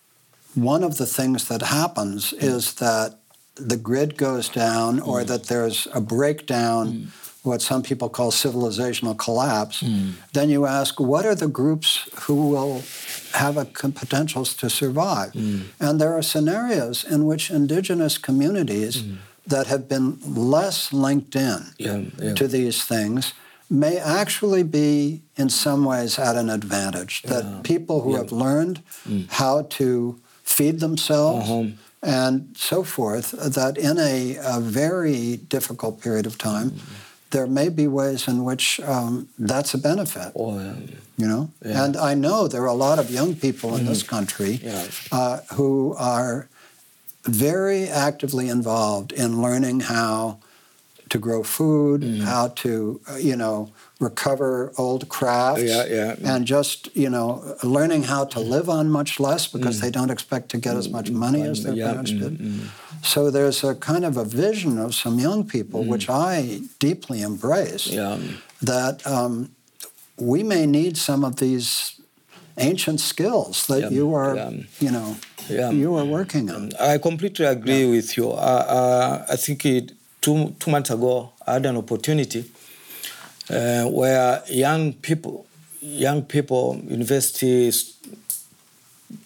one 0.54 0.82
of 0.82 0.98
the 0.98 1.06
things 1.06 1.48
that 1.48 1.62
happens 1.62 2.32
mm. 2.32 2.42
is 2.42 2.74
that 2.74 3.18
the 3.54 3.76
grid 3.76 4.16
goes 4.16 4.48
down 4.48 5.00
or 5.00 5.24
that 5.24 5.44
there's 5.44 5.88
a 5.92 6.00
breakdown, 6.00 7.10
what 7.42 7.62
some 7.62 7.82
people 7.82 8.08
call 8.08 8.30
civilizational 8.30 9.16
collapse, 9.16 9.80
hmm. 9.80 10.10
then 10.32 10.50
you 10.50 10.66
ask, 10.66 10.98
what 11.00 11.24
are 11.24 11.34
the 11.34 11.48
groups 11.48 12.08
who 12.22 12.48
will 12.50 12.82
have 13.32 13.56
a 13.56 13.64
com- 13.64 13.92
potential 13.92 14.44
to 14.44 14.68
survive? 14.68 15.32
Hmm. 15.32 15.60
And 15.80 16.00
there 16.00 16.12
are 16.12 16.22
scenarios 16.22 17.04
in 17.04 17.24
which 17.26 17.50
indigenous 17.50 18.18
communities 18.18 19.02
hmm. 19.02 19.14
that 19.46 19.66
have 19.68 19.88
been 19.88 20.18
less 20.24 20.92
linked 20.92 21.34
in 21.36 21.72
Yeah, 21.78 22.02
yeah. 22.18 22.34
to 22.34 22.48
these 22.48 22.82
things 22.84 23.32
may 23.70 23.98
actually 23.98 24.62
be 24.62 25.22
in 25.36 25.48
some 25.50 25.84
ways 25.84 26.18
at 26.18 26.36
an 26.36 26.48
advantage 26.50 27.22
that 27.22 27.44
Yeah. 27.44 27.60
people 27.62 28.00
who 28.00 28.16
have 28.16 28.32
learned 28.32 28.80
how 29.28 29.62
to 29.78 30.18
feed 30.42 30.80
themselves 30.80 31.48
Uh-huh. 31.48 31.64
and 32.02 32.54
so 32.56 32.82
forth 32.82 33.30
that 33.32 33.76
in 33.76 33.98
a, 33.98 34.36
a 34.42 34.58
very 34.60 35.36
difficult 35.36 36.00
period 36.00 36.26
of 36.26 36.36
time 36.38 36.72
there 37.30 37.46
may 37.46 37.68
be 37.68 37.86
ways 37.86 38.26
in 38.28 38.44
which 38.44 38.80
um, 38.80 39.28
that's 39.38 39.74
a 39.74 39.78
benefit 39.78 40.32
um, 40.36 40.88
you 41.16 41.26
know 41.26 41.50
Yeah. 41.64 41.84
and 41.84 41.96
i 41.96 42.14
know 42.14 42.48
there 42.48 42.62
are 42.62 42.74
a 42.78 42.80
lot 42.88 42.98
of 42.98 43.10
young 43.10 43.34
people 43.34 43.76
in 43.76 43.84
this 43.86 44.02
country 44.02 44.60
Yeah. 44.62 44.86
uh, 45.12 45.38
who 45.54 45.94
are 45.98 46.48
very 47.24 47.88
actively 47.88 48.48
involved 48.48 49.12
in 49.12 49.42
learning 49.42 49.80
how 49.80 50.38
to 51.08 51.18
grow 51.18 51.42
food 51.42 52.02
how 52.24 52.48
to 52.62 53.00
uh, 53.10 53.16
you 53.16 53.36
know 53.36 53.70
recover 54.00 54.72
old 54.76 55.08
crafts 55.08 55.62
Yeah, 55.62 55.84
yeah. 55.86 56.34
and 56.34 56.46
just 56.46 56.94
you 56.96 57.10
know 57.10 57.28
learning 57.62 58.04
how 58.04 58.24
to 58.34 58.40
live 58.40 58.68
on 58.68 58.90
much 58.90 59.18
less 59.20 59.46
because 59.46 59.80
they 59.80 59.90
don't 59.90 60.10
expect 60.10 60.48
to 60.50 60.58
get 60.58 60.76
as 60.76 60.88
much 60.88 61.10
money 61.10 61.42
as 61.42 61.62
their 61.64 61.74
Yeah, 61.74 61.88
parents 61.90 62.12
mm, 62.12 62.20
did 62.20 62.34
so 63.02 63.30
there's 63.30 63.64
a 63.64 63.74
kind 63.74 64.04
of 64.04 64.16
a 64.16 64.24
vision 64.24 64.78
of 64.78 64.94
some 64.94 65.18
young 65.18 65.44
people 65.54 65.80
which 65.92 66.06
i 66.08 66.60
deeply 66.78 67.18
embrace 67.22 67.86
yeah, 67.86 68.18
that 68.62 68.96
um, 69.06 69.50
we 70.16 70.42
may 70.42 70.66
need 70.66 70.96
some 70.96 71.24
of 71.26 71.36
these 71.36 71.98
ancient 72.56 73.00
skills 73.00 73.66
that 73.66 73.80
Yeah, 73.80 73.90
you 73.98 74.14
are, 74.14 74.34
yeah. 74.36 74.50
you 74.80 74.90
know, 74.90 75.16
Yeah. 75.48 75.70
you 75.70 75.94
are 75.98 76.04
working 76.04 76.50
on. 76.50 76.70
I 76.80 76.98
completely 76.98 77.46
agree 77.46 77.86
with 77.96 78.16
you. 78.16 78.26
Uh, 78.32 78.64
uh, 78.78 79.34
I 79.34 79.36
think 79.36 79.64
it, 79.64 79.92
two, 80.20 80.54
two 80.58 80.70
months 80.70 80.90
ago, 80.90 81.32
I 81.46 81.54
had 81.54 81.66
an 81.66 81.76
opportunity 81.76 82.50
uh, 83.50 83.84
where 83.84 84.42
young 84.48 84.92
people, 84.92 85.46
young 85.80 86.22
people, 86.22 86.80
university 86.86 87.70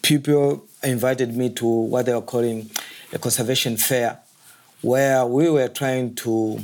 people 0.01 0.63
invited 0.83 1.35
me 1.35 1.49
to 1.49 1.65
what 1.65 2.05
they 2.05 2.13
were 2.13 2.21
calling 2.21 2.69
a 3.11 3.19
conservation 3.19 3.77
fair, 3.77 4.19
where 4.81 5.25
we 5.25 5.49
were 5.49 5.67
trying 5.67 6.15
to 6.15 6.59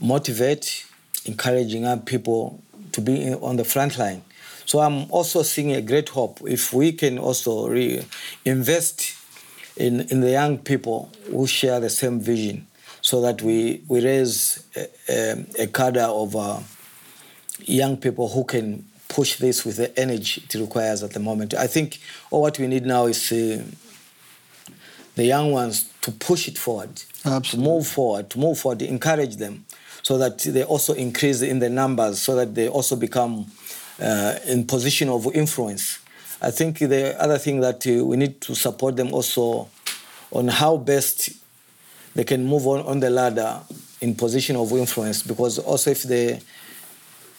motivate, 0.00 0.86
encouraging 1.24 1.82
young 1.82 2.00
people 2.00 2.60
to 2.92 3.00
be 3.00 3.32
on 3.34 3.56
the 3.56 3.64
front 3.64 3.98
line. 3.98 4.22
So 4.66 4.80
I'm 4.80 5.10
also 5.10 5.42
seeing 5.42 5.72
a 5.72 5.80
great 5.80 6.10
hope 6.10 6.40
if 6.46 6.72
we 6.72 6.92
can 6.92 7.18
also 7.18 7.68
re- 7.68 8.04
invest 8.44 9.14
in, 9.76 10.02
in 10.10 10.20
the 10.20 10.30
young 10.30 10.58
people 10.58 11.10
who 11.30 11.46
share 11.46 11.80
the 11.80 11.90
same 11.90 12.20
vision 12.20 12.66
so 13.08 13.22
that 13.22 13.40
we, 13.40 13.80
we 13.88 14.04
raise 14.04 14.62
a, 14.76 14.86
a, 15.08 15.62
a 15.62 15.66
cadre 15.68 16.02
of 16.02 16.36
uh, 16.36 16.60
young 17.60 17.96
people 17.96 18.28
who 18.28 18.44
can 18.44 18.84
push 19.08 19.36
this 19.36 19.64
with 19.64 19.78
the 19.78 19.98
energy 19.98 20.42
it 20.44 20.54
requires 20.56 21.02
at 21.02 21.12
the 21.12 21.18
moment. 21.18 21.54
I 21.54 21.68
think 21.68 22.00
all 22.30 22.42
what 22.42 22.58
we 22.58 22.66
need 22.66 22.84
now 22.84 23.06
is 23.06 23.32
uh, 23.32 23.64
the 25.14 25.24
young 25.24 25.52
ones 25.52 25.90
to 26.02 26.10
push 26.12 26.48
it 26.48 26.58
forward, 26.58 26.96
to 26.96 27.30
Absolutely. 27.30 27.70
move 27.70 27.86
forward, 27.86 28.28
to 28.28 28.38
move 28.38 28.58
forward, 28.58 28.82
encourage 28.82 29.36
them 29.36 29.64
so 30.02 30.18
that 30.18 30.40
they 30.40 30.64
also 30.64 30.92
increase 30.92 31.40
in 31.40 31.60
the 31.60 31.70
numbers, 31.70 32.20
so 32.20 32.34
that 32.34 32.54
they 32.54 32.68
also 32.68 32.94
become 32.94 33.46
uh, 34.02 34.38
in 34.46 34.66
position 34.66 35.08
of 35.08 35.34
influence. 35.34 35.98
I 36.42 36.50
think 36.50 36.78
the 36.80 37.18
other 37.18 37.38
thing 37.38 37.60
that 37.60 37.86
uh, 37.86 38.04
we 38.04 38.18
need 38.18 38.42
to 38.42 38.54
support 38.54 38.96
them 38.96 39.14
also 39.14 39.70
on 40.30 40.48
how 40.48 40.76
best 40.76 41.30
they 42.18 42.24
can 42.24 42.44
move 42.44 42.66
on, 42.66 42.80
on 42.80 42.98
the 42.98 43.08
ladder 43.08 43.60
in 44.00 44.12
position 44.12 44.56
of 44.56 44.72
influence 44.72 45.22
because 45.22 45.60
also 45.60 45.92
if 45.92 46.02
they 46.02 46.40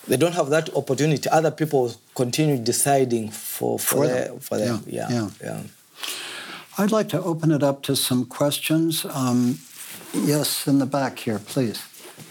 they 0.08 0.16
don't 0.16 0.32
have 0.34 0.50
that 0.50 0.74
opportunity 0.74 1.28
other 1.30 1.52
people 1.52 1.94
continue 2.16 2.58
deciding 2.58 3.30
for 3.30 3.78
for, 3.78 3.98
For 3.98 4.08
their, 4.08 4.26
them. 4.30 4.40
for 4.40 4.58
them 4.58 4.84
Yeah, 4.88 5.08
yeah 5.10 5.16
yeah. 5.16 5.30
yeah. 5.44 5.62
I'd 6.78 6.94
like 6.94 7.10
to 7.10 7.22
open 7.22 7.52
it 7.52 7.62
up 7.62 7.84
to 7.84 7.94
some 7.98 8.24
questions. 8.24 9.04
Um, 9.04 9.60
yes, 10.14 10.66
in 10.66 10.80
the 10.80 10.86
back 10.86 11.20
here, 11.20 11.40
please. 11.40 11.80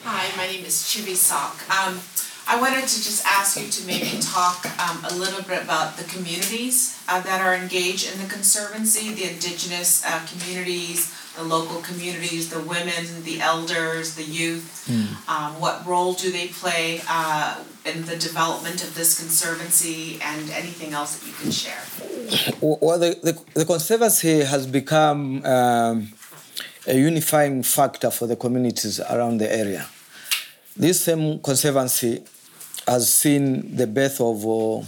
Hi, 0.04 0.24
my 0.38 0.46
name 0.50 0.64
is 0.64 0.76
Chibi 0.88 1.14
Sok. 1.14 1.56
Um, 1.68 2.00
I 2.48 2.58
wanted 2.58 2.88
to 2.88 2.98
just 3.08 3.26
ask 3.26 3.60
you 3.60 3.68
to 3.68 3.86
maybe 3.86 4.18
talk 4.22 4.64
um, 4.80 5.04
a 5.04 5.14
little 5.14 5.42
bit 5.42 5.62
about 5.62 5.98
the 5.98 6.04
communities 6.04 6.96
uh, 7.08 7.20
that 7.20 7.42
are 7.42 7.54
engaged 7.54 8.10
in 8.10 8.16
the 8.22 8.28
Conservancy, 8.36 9.12
the 9.12 9.28
indigenous 9.34 10.02
uh, 10.06 10.24
communities, 10.24 11.12
the 11.38 11.44
local 11.44 11.80
communities, 11.82 12.50
the 12.50 12.60
women, 12.60 13.04
the 13.22 13.40
elders, 13.40 14.16
the 14.16 14.24
youth. 14.24 14.90
Um, 15.28 15.60
what 15.60 15.86
role 15.86 16.14
do 16.14 16.32
they 16.32 16.48
play 16.48 17.00
uh, 17.08 17.62
in 17.84 18.04
the 18.06 18.16
development 18.16 18.82
of 18.82 18.94
this 18.96 19.18
Conservancy 19.20 20.18
and 20.20 20.50
anything 20.50 20.92
else 20.92 21.10
that 21.18 21.26
you 21.28 21.34
can 21.40 21.50
share? 21.52 21.82
Well, 22.60 22.98
the, 22.98 23.10
the, 23.22 23.34
the 23.54 23.64
Conservancy 23.64 24.40
has 24.40 24.66
become 24.66 25.44
um, 25.44 26.08
a 26.86 26.96
unifying 26.96 27.62
factor 27.62 28.10
for 28.10 28.26
the 28.26 28.36
communities 28.36 28.98
around 29.00 29.38
the 29.38 29.50
area. 29.52 29.86
This 30.76 31.04
same 31.04 31.38
Conservancy 31.38 32.24
has 32.86 33.12
seen 33.14 33.76
the 33.76 33.86
birth 33.86 34.20
of 34.20 34.44
uh, 34.44 34.84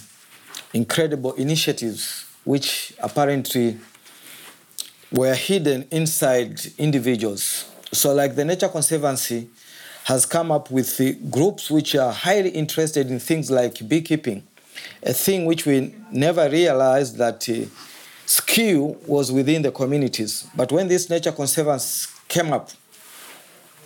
incredible 0.72 1.32
initiatives 1.34 2.26
which 2.44 2.94
apparently 3.00 3.78
were 5.12 5.34
hidden 5.34 5.86
inside 5.90 6.60
individuals. 6.78 7.66
So, 7.92 8.14
like 8.14 8.36
the 8.36 8.44
Nature 8.44 8.68
Conservancy 8.68 9.48
has 10.04 10.24
come 10.24 10.52
up 10.52 10.70
with 10.70 10.96
the 10.96 11.14
groups 11.30 11.70
which 11.70 11.94
are 11.94 12.12
highly 12.12 12.50
interested 12.50 13.10
in 13.10 13.18
things 13.18 13.50
like 13.50 13.86
beekeeping, 13.88 14.42
a 15.02 15.12
thing 15.12 15.44
which 15.46 15.66
we 15.66 15.94
never 16.10 16.48
realized 16.48 17.16
that 17.18 17.48
uh, 17.48 17.66
skill 18.26 18.96
was 19.06 19.32
within 19.32 19.62
the 19.62 19.72
communities. 19.72 20.46
But 20.54 20.70
when 20.70 20.88
this 20.88 21.10
Nature 21.10 21.32
Conservancy 21.32 22.08
came 22.28 22.52
up, 22.52 22.70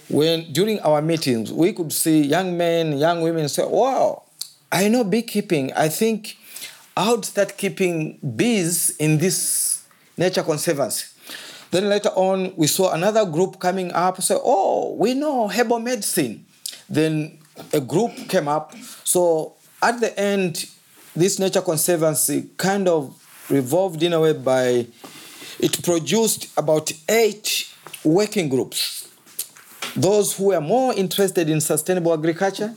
when 0.09 0.53
during 0.53 0.79
our 0.81 1.01
meetings 1.01 1.51
we 1.51 1.73
could 1.73 1.91
see 1.93 2.21
young 2.23 2.57
men, 2.57 2.99
young 2.99 3.23
women 3.23 3.49
say, 3.49 3.65
"Wow, 3.65 4.25
I 4.71 4.89
know 4.89 5.03
beekeeping. 5.03 5.73
I 5.73 5.89
think 5.89 6.37
I 6.95 7.11
would 7.11 7.25
start 7.25 7.57
keeping 7.57 8.19
bees 8.37 8.91
in 8.99 9.17
this 9.17 9.83
nature 10.19 10.43
conservancy." 10.43 11.14
Then 11.75 11.89
later 11.89 12.11
on, 12.11 12.53
we 12.55 12.69
saw 12.69 12.93
another 12.93 13.27
group 13.27 13.59
coming 13.59 13.91
up. 13.91 14.23
Say, 14.23 14.37
"Oh, 14.39 14.95
we 14.95 15.13
know 15.15 15.49
herbal 15.49 15.81
medicine." 15.81 16.47
Then 16.89 17.39
a 17.73 17.81
group 17.81 18.13
came 18.29 18.47
up. 18.47 18.73
So 19.03 19.55
at 19.83 19.99
the 19.99 20.17
end, 20.17 20.67
this 21.17 21.41
nature 21.41 21.63
conservancy 21.63 22.51
kind 22.59 22.87
of 22.87 23.13
revolved 23.51 24.05
in 24.05 24.13
a 24.13 24.21
way 24.21 24.35
by 24.35 24.87
it 25.59 25.83
produced 25.83 26.47
about 26.57 26.93
eight 27.09 27.67
working 28.05 28.49
groups 28.49 29.09
those 29.97 30.37
who 30.37 30.45
were 30.47 30.61
more 30.61 30.95
interested 30.95 31.49
in 31.49 31.61
sustainable 31.61 32.13
agriculture, 32.13 32.75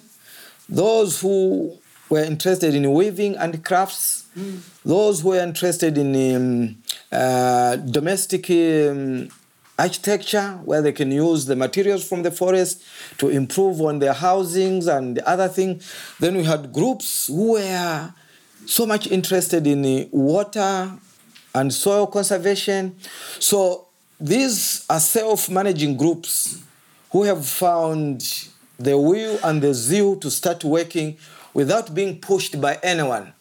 those 0.70 1.22
who 1.22 1.78
were 2.10 2.24
interested 2.24 2.74
in 2.76 2.94
weaving 2.94 3.36
and 3.38 3.64
crafts, 3.64 4.26
those 4.86 5.22
who 5.22 5.30
were 5.30 5.40
interested 5.40 5.98
in 5.98 6.36
um, 6.36 6.78
uh, 7.12 7.76
domestic 7.78 8.50
um, 8.50 9.30
architecture, 9.80 10.60
where 10.66 10.82
they 10.82 10.92
can 10.92 11.12
use 11.12 11.46
the 11.46 11.56
materials 11.56 12.08
from 12.08 12.24
the 12.24 12.32
forest 12.32 12.84
to 13.18 13.30
improve 13.30 13.80
on 13.82 14.00
their 14.00 14.14
housings 14.14 14.88
and 14.88 15.20
other 15.20 15.48
things. 15.48 15.92
Then 16.20 16.36
we 16.36 16.44
had 16.44 16.74
groups 16.74 17.28
who 17.28 17.54
were 17.54 18.14
so 18.66 18.86
much 18.86 19.08
interested 19.08 19.66
in 19.68 19.86
uh, 19.86 20.06
water 20.12 20.92
and 21.54 21.74
soil 21.74 22.08
conservation. 22.08 22.96
So 23.40 23.88
these 24.20 24.86
are 24.90 25.00
self-managing 25.00 25.96
groups 25.98 26.62
who 27.12 27.24
have 27.24 27.46
found 27.46 28.50
the 28.80 28.98
will 28.98 29.40
and 29.44 29.62
the 29.62 29.74
zeal 29.74 30.16
to 30.18 30.30
start 30.30 30.64
working 30.64 31.18
without 31.54 31.94
being 31.94 32.20
pushed 32.20 32.60
by 32.60 32.78
anyone. 32.84 33.34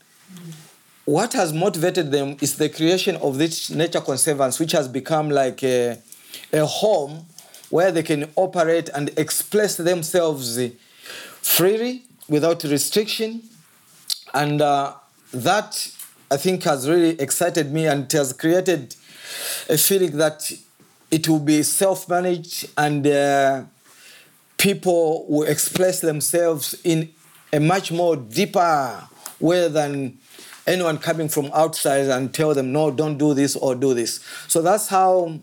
What 1.06 1.34
has 1.34 1.52
motivated 1.52 2.10
them 2.10 2.36
is 2.40 2.56
the 2.56 2.68
creation 2.68 3.14
of 3.18 3.38
this 3.38 3.70
nature 3.70 4.00
conservancy, 4.00 4.64
which 4.64 4.72
has 4.72 4.88
become 4.88 5.30
like 5.30 5.62
a, 5.62 5.98
a 6.52 6.66
home 6.66 7.26
where 7.70 7.92
they 7.92 8.02
can 8.02 8.28
operate 8.34 8.88
and 8.92 9.16
express 9.16 9.76
themselves 9.76 10.58
freely 11.40 12.02
without 12.28 12.64
restriction. 12.64 13.42
And 14.34 14.60
uh, 14.60 14.94
that, 15.32 15.88
I 16.28 16.38
think, 16.38 16.64
has 16.64 16.88
really 16.88 17.10
excited 17.20 17.72
me 17.72 17.86
and 17.86 18.02
it 18.06 18.12
has 18.12 18.32
created 18.32 18.96
a 19.68 19.78
feeling 19.78 20.16
that 20.16 20.50
it 21.12 21.28
will 21.28 21.38
be 21.38 21.62
self 21.62 22.08
managed 22.08 22.68
and 22.76 23.06
uh, 23.06 23.62
people 24.58 25.24
will 25.28 25.46
express 25.46 26.00
themselves 26.00 26.74
in 26.82 27.10
a 27.52 27.60
much 27.60 27.92
more 27.92 28.16
deeper 28.16 29.04
way 29.38 29.68
than 29.68 30.18
anyone 30.66 30.98
coming 30.98 31.28
from 31.28 31.50
outside 31.54 32.06
and 32.06 32.34
tell 32.34 32.54
them, 32.54 32.72
no, 32.72 32.90
don't 32.90 33.18
do 33.18 33.34
this 33.34 33.56
or 33.56 33.74
do 33.74 33.94
this. 33.94 34.20
So 34.48 34.62
that's 34.62 34.88
how 34.88 35.38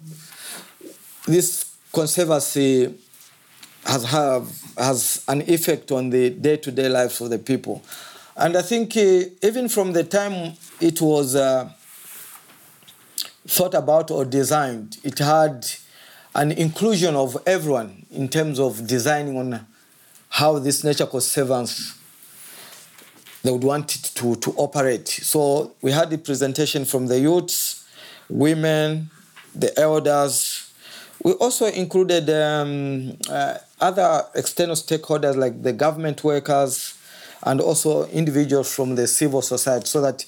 this 1.26 1.76
conservancy 1.94 2.94
has 3.86 4.04
have 4.06 4.50
has 4.78 5.24
an 5.28 5.42
effect 5.42 5.92
on 5.92 6.10
the 6.10 6.30
day-to-day 6.30 6.90
lives 6.90 7.22
of 7.22 7.30
the 7.30 7.38
people. 7.38 7.84
And 8.36 8.58
I 8.58 8.62
think 8.62 8.98
uh, 8.98 9.26
even 9.42 9.70
from 9.70 9.94
the 9.94 10.04
time 10.04 10.54
it 10.82 11.00
was 11.00 11.36
uh, 11.36 11.70
thought 13.48 13.76
about 13.76 14.10
or 14.10 14.26
designed, 14.26 14.98
it 15.04 15.20
had 15.20 15.68
an 16.34 16.52
inclusion 16.52 17.16
of 17.16 17.38
everyone 17.46 18.06
in 18.10 18.28
terms 18.28 18.60
of 18.60 18.88
designing 18.88 19.38
on 19.38 19.68
how 20.30 20.58
this 20.58 20.84
nature 20.84 21.06
conservance 21.06 22.00
they 23.44 23.52
would 23.52 23.64
want 23.64 23.96
it 23.96 24.12
to, 24.16 24.36
to 24.38 24.52
operate. 24.54 25.08
So 25.08 25.74
we 25.82 25.92
had 25.92 26.10
the 26.10 26.18
presentation 26.18 26.86
from 26.86 27.08
the 27.08 27.20
youths, 27.20 27.86
women, 28.30 29.10
the 29.54 29.78
elders. 29.80 30.72
We 31.24 31.34
also 31.34 31.66
included 31.68 32.30
um, 32.30 33.18
uh, 33.30 33.58
other 33.80 34.26
external 34.34 34.76
stakeholders 34.76 35.36
like 35.36 35.62
the 35.62 35.74
government 35.74 36.24
workers 36.24 36.98
and 37.44 37.60
also 37.60 38.06
individuals 38.08 38.74
from 38.74 38.96
the 38.96 39.08
civil 39.08 39.42
society 39.42 39.86
so 39.86 40.02
that 40.02 40.26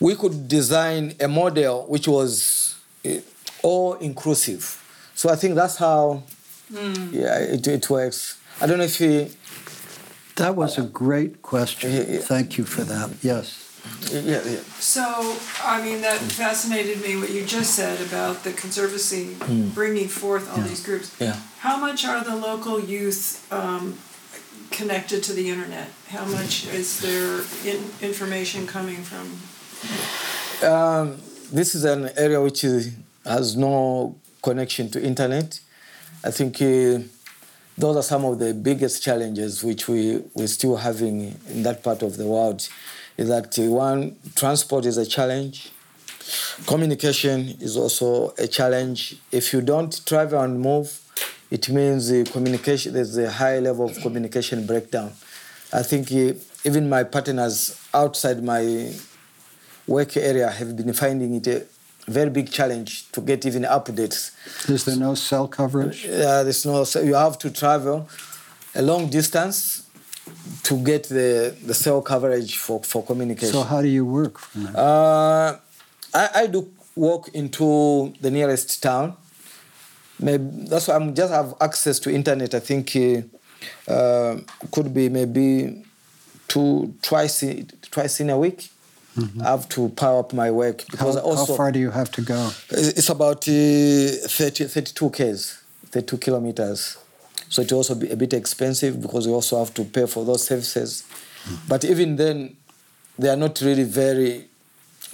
we 0.00 0.14
could 0.14 0.48
design 0.48 1.14
a 1.20 1.28
model 1.28 1.86
which 1.86 2.08
was 2.08 2.76
uh, 3.04 3.10
all 3.62 3.94
inclusive. 3.94 4.82
So 5.14 5.28
I 5.30 5.36
think 5.36 5.54
that's 5.54 5.76
how 5.76 6.22
yeah, 6.70 7.38
it, 7.38 7.66
it 7.66 7.88
works. 7.90 8.38
I 8.60 8.66
don't 8.66 8.78
know 8.78 8.84
if 8.84 8.96
he, 8.98 9.30
That 10.36 10.54
was 10.54 10.78
a 10.78 10.82
great 10.82 11.42
question. 11.42 11.92
Yeah, 11.92 12.04
yeah. 12.08 12.18
Thank 12.20 12.58
you 12.58 12.64
for 12.64 12.84
that. 12.84 13.10
Yes. 13.22 13.62
Yeah, 14.10 14.42
yeah. 14.44 14.60
So, 14.78 15.36
I 15.64 15.82
mean, 15.82 16.02
that 16.02 16.18
fascinated 16.18 17.00
me 17.02 17.16
what 17.16 17.30
you 17.30 17.44
just 17.46 17.74
said 17.74 18.00
about 18.00 18.44
the 18.44 18.52
Conservancy 18.52 19.36
bringing 19.74 20.08
forth 20.08 20.50
all 20.52 20.62
these 20.62 20.84
groups. 20.84 21.14
Yeah. 21.20 21.36
How 21.60 21.76
much 21.78 22.04
are 22.04 22.22
the 22.22 22.36
local 22.36 22.80
youth 22.80 23.46
um, 23.52 23.96
connected 24.70 25.22
to 25.24 25.32
the 25.32 25.48
internet? 25.48 25.88
How 26.08 26.24
much 26.26 26.66
is 26.66 27.00
their 27.00 27.42
in, 27.64 27.82
information 28.02 28.66
coming 28.66 29.02
from? 29.02 29.26
Um, 30.68 31.16
this 31.52 31.74
is 31.74 31.84
an 31.84 32.10
area 32.16 32.42
which 32.42 32.64
is, 32.64 32.92
has 33.24 33.56
no 33.56 34.16
connection 34.42 34.90
to 34.90 35.02
internet. 35.02 35.60
I 36.24 36.30
think 36.30 36.60
uh, 36.60 37.04
those 37.78 37.96
are 37.96 38.02
some 38.02 38.24
of 38.24 38.38
the 38.38 38.54
biggest 38.54 39.02
challenges 39.02 39.62
which 39.62 39.86
we, 39.88 40.22
we're 40.34 40.46
still 40.46 40.76
having 40.76 41.38
in 41.48 41.62
that 41.62 41.82
part 41.82 42.02
of 42.02 42.16
the 42.16 42.26
world. 42.26 42.68
Is 43.16 43.28
that 43.28 43.58
uh, 43.58 43.62
one, 43.70 44.16
transport 44.34 44.86
is 44.86 44.96
a 44.96 45.06
challenge. 45.06 45.70
Communication 46.66 47.56
is 47.60 47.76
also 47.76 48.34
a 48.38 48.46
challenge. 48.46 49.16
If 49.30 49.52
you 49.52 49.60
don't 49.60 50.04
travel 50.06 50.40
and 50.40 50.60
move, 50.60 51.00
it 51.50 51.68
means 51.68 52.08
the 52.08 52.24
communication. 52.24 52.94
There's 52.94 53.16
a 53.16 53.30
high 53.30 53.58
level 53.58 53.86
of 53.86 53.96
communication 53.98 54.66
breakdown. 54.66 55.12
I 55.72 55.82
think 55.82 56.10
uh, 56.12 56.38
even 56.64 56.88
my 56.88 57.04
partners 57.04 57.78
outside 57.92 58.42
my 58.42 58.92
work 59.86 60.16
area 60.16 60.48
have 60.50 60.76
been 60.76 60.92
finding 60.92 61.34
it 61.34 61.46
a 61.46 61.66
very 62.06 62.30
big 62.30 62.50
challenge 62.50 63.10
to 63.12 63.20
get 63.20 63.44
even 63.46 63.62
updates. 63.62 64.32
Is 64.68 64.84
there 64.84 64.96
no 64.96 65.14
cell 65.14 65.48
coverage? 65.48 66.06
Uh, 66.06 66.42
there's 66.44 66.64
no, 66.64 66.84
so 66.84 67.00
you 67.00 67.14
have 67.14 67.38
to 67.38 67.50
travel 67.50 68.08
a 68.74 68.82
long 68.82 69.08
distance 69.10 69.82
to 70.62 70.76
get 70.82 71.04
the, 71.04 71.54
the 71.64 71.74
cell 71.74 72.02
coverage 72.02 72.56
for, 72.56 72.82
for 72.82 73.02
communication. 73.02 73.52
So 73.52 73.62
how 73.62 73.82
do 73.82 73.88
you 73.88 74.04
work? 74.04 74.38
Uh, 74.74 75.56
I, 76.14 76.28
I 76.34 76.46
do 76.46 76.68
walk 76.94 77.28
into 77.34 78.12
the 78.20 78.30
nearest 78.30 78.82
town. 78.82 79.16
Maybe 80.18 80.44
that's 80.68 80.88
why 80.88 80.94
I'm 80.94 81.14
just 81.14 81.32
have 81.32 81.54
access 81.60 81.98
to 82.00 82.10
internet. 82.10 82.54
I 82.54 82.60
think 82.60 82.96
uh, 82.96 83.92
uh, 83.92 84.38
could 84.70 84.94
be 84.94 85.08
maybe 85.08 85.84
two 86.48 86.94
twice 87.02 87.44
twice 87.90 88.20
in 88.20 88.30
a 88.30 88.38
week. 88.38 88.70
I 89.40 89.50
have 89.50 89.68
to 89.70 89.88
power 89.90 90.20
up 90.20 90.32
my 90.32 90.50
work 90.50 90.78
Mm-hmm. 90.78 90.98
How, 90.98 91.06
because 91.06 91.16
also 91.16 91.52
how 91.52 91.56
far 91.56 91.72
do 91.72 91.78
you 91.78 91.90
have 91.90 92.10
to 92.12 92.20
go? 92.20 92.50
it's 92.70 93.08
about 93.08 93.48
uh, 93.48 94.28
30, 94.28 94.64
32 94.64 95.10
k's, 95.10 95.62
32 95.90 96.18
kilometers. 96.18 96.98
So 97.48 97.62
it 97.62 97.70
will 97.70 97.78
also 97.78 97.94
be 97.94 98.10
a 98.10 98.16
bit 98.16 98.32
expensive 98.32 99.00
because 99.00 99.26
we 99.26 99.32
also 99.32 99.58
have 99.58 99.72
to 99.74 99.84
pay 99.84 100.06
for 100.06 100.24
those 100.24 100.46
services. 100.46 101.04
But 101.68 101.84
even 101.84 102.16
then, 102.16 102.56
they 103.18 103.28
are 103.28 103.36
not 103.36 103.60
really 103.60 103.84
very 103.84 104.46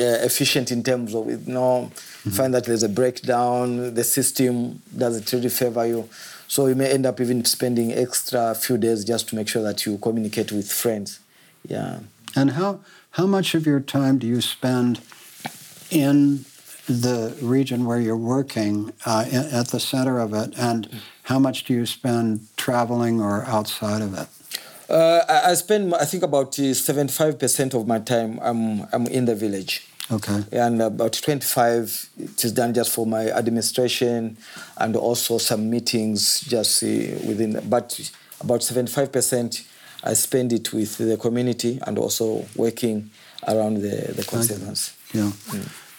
uh, 0.00 0.24
efficient 0.24 0.72
in 0.72 0.82
terms 0.82 1.14
of 1.14 1.28
you 1.28 1.40
know, 1.46 1.90
you 2.24 2.30
find 2.30 2.54
that 2.54 2.64
there's 2.64 2.82
a 2.82 2.88
breakdown, 2.88 3.94
the 3.94 4.04
system 4.04 4.80
doesn't 4.96 5.30
really 5.32 5.50
favor 5.50 5.86
you. 5.86 6.08
So 6.48 6.66
you 6.66 6.74
may 6.74 6.90
end 6.90 7.06
up 7.06 7.20
even 7.20 7.44
spending 7.44 7.92
extra 7.92 8.54
few 8.54 8.78
days 8.78 9.04
just 9.04 9.28
to 9.28 9.36
make 9.36 9.48
sure 9.48 9.62
that 9.62 9.86
you 9.86 9.98
communicate 9.98 10.52
with 10.52 10.70
friends. 10.70 11.20
Yeah. 11.66 12.00
And 12.34 12.52
how 12.52 12.80
how 13.12 13.26
much 13.26 13.54
of 13.54 13.66
your 13.66 13.80
time 13.80 14.18
do 14.18 14.26
you 14.26 14.40
spend 14.40 15.00
in 15.90 16.44
the 16.86 17.36
region 17.40 17.84
where 17.84 18.00
you're 18.00 18.16
working, 18.16 18.92
uh, 19.06 19.24
at 19.30 19.68
the 19.68 19.78
center 19.78 20.18
of 20.18 20.34
it, 20.34 20.54
and 20.58 20.88
how 21.24 21.38
much 21.38 21.64
do 21.64 21.74
you 21.74 21.86
spend 21.86 22.46
traveling 22.56 23.20
or 23.20 23.44
outside 23.44 24.02
of 24.02 24.14
it? 24.14 24.28
Uh, 24.90 25.22
I, 25.28 25.54
spend, 25.54 25.94
I 25.94 26.04
think, 26.04 26.22
about 26.22 26.58
uh, 26.58 26.62
75% 26.62 27.74
of 27.74 27.86
my 27.86 27.98
time 27.98 28.38
I'm, 28.42 28.82
I'm 28.92 29.06
in 29.06 29.26
the 29.26 29.34
village. 29.34 29.86
Okay. 30.10 30.44
And 30.50 30.82
about 30.82 31.12
25 31.12 32.10
it 32.18 32.44
is 32.44 32.52
done 32.52 32.74
just 32.74 32.92
for 32.92 33.06
my 33.06 33.30
administration 33.30 34.36
and 34.76 34.96
also 34.96 35.38
some 35.38 35.70
meetings 35.70 36.40
just 36.40 36.82
uh, 36.82 36.86
within, 37.26 37.60
but 37.68 38.10
about 38.40 38.60
75% 38.60 39.64
I 40.04 40.14
spend 40.14 40.52
it 40.52 40.72
with 40.72 40.98
the 40.98 41.16
community 41.16 41.78
and 41.86 41.98
also 41.98 42.46
working 42.56 43.10
around 43.46 43.74
the, 43.82 44.12
the 44.16 44.24
conservancy. 44.24 44.92
Yeah. 45.14 45.30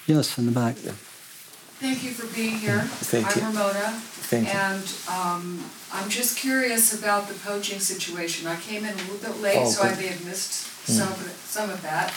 Yes, 0.07 0.37
in 0.37 0.45
the 0.47 0.51
back. 0.51 0.75
Thank 0.75 2.03
you 2.03 2.11
for 2.11 2.27
being 2.35 2.57
here. 2.57 2.79
Thank 2.81 3.35
you. 3.35 3.41
I'm 3.41 3.53
Ramona. 3.53 3.91
Thank 4.31 4.47
you. 4.47 4.53
And 4.53 4.83
um, 5.09 5.63
I'm 5.91 6.09
just 6.09 6.37
curious 6.37 6.97
about 6.97 7.27
the 7.27 7.33
poaching 7.35 7.79
situation. 7.79 8.47
I 8.47 8.55
came 8.57 8.83
in 8.85 8.93
a 8.93 8.97
little 9.11 9.17
bit 9.17 9.41
late, 9.41 9.57
Oh, 9.59 9.69
so 9.69 9.83
I 9.83 9.95
may 9.95 10.07
have 10.07 10.25
missed 10.25 10.51
some 10.87 11.07
of 11.11 11.27
it, 11.27 11.35
some 11.35 11.69
of 11.69 11.81
that. 11.83 12.13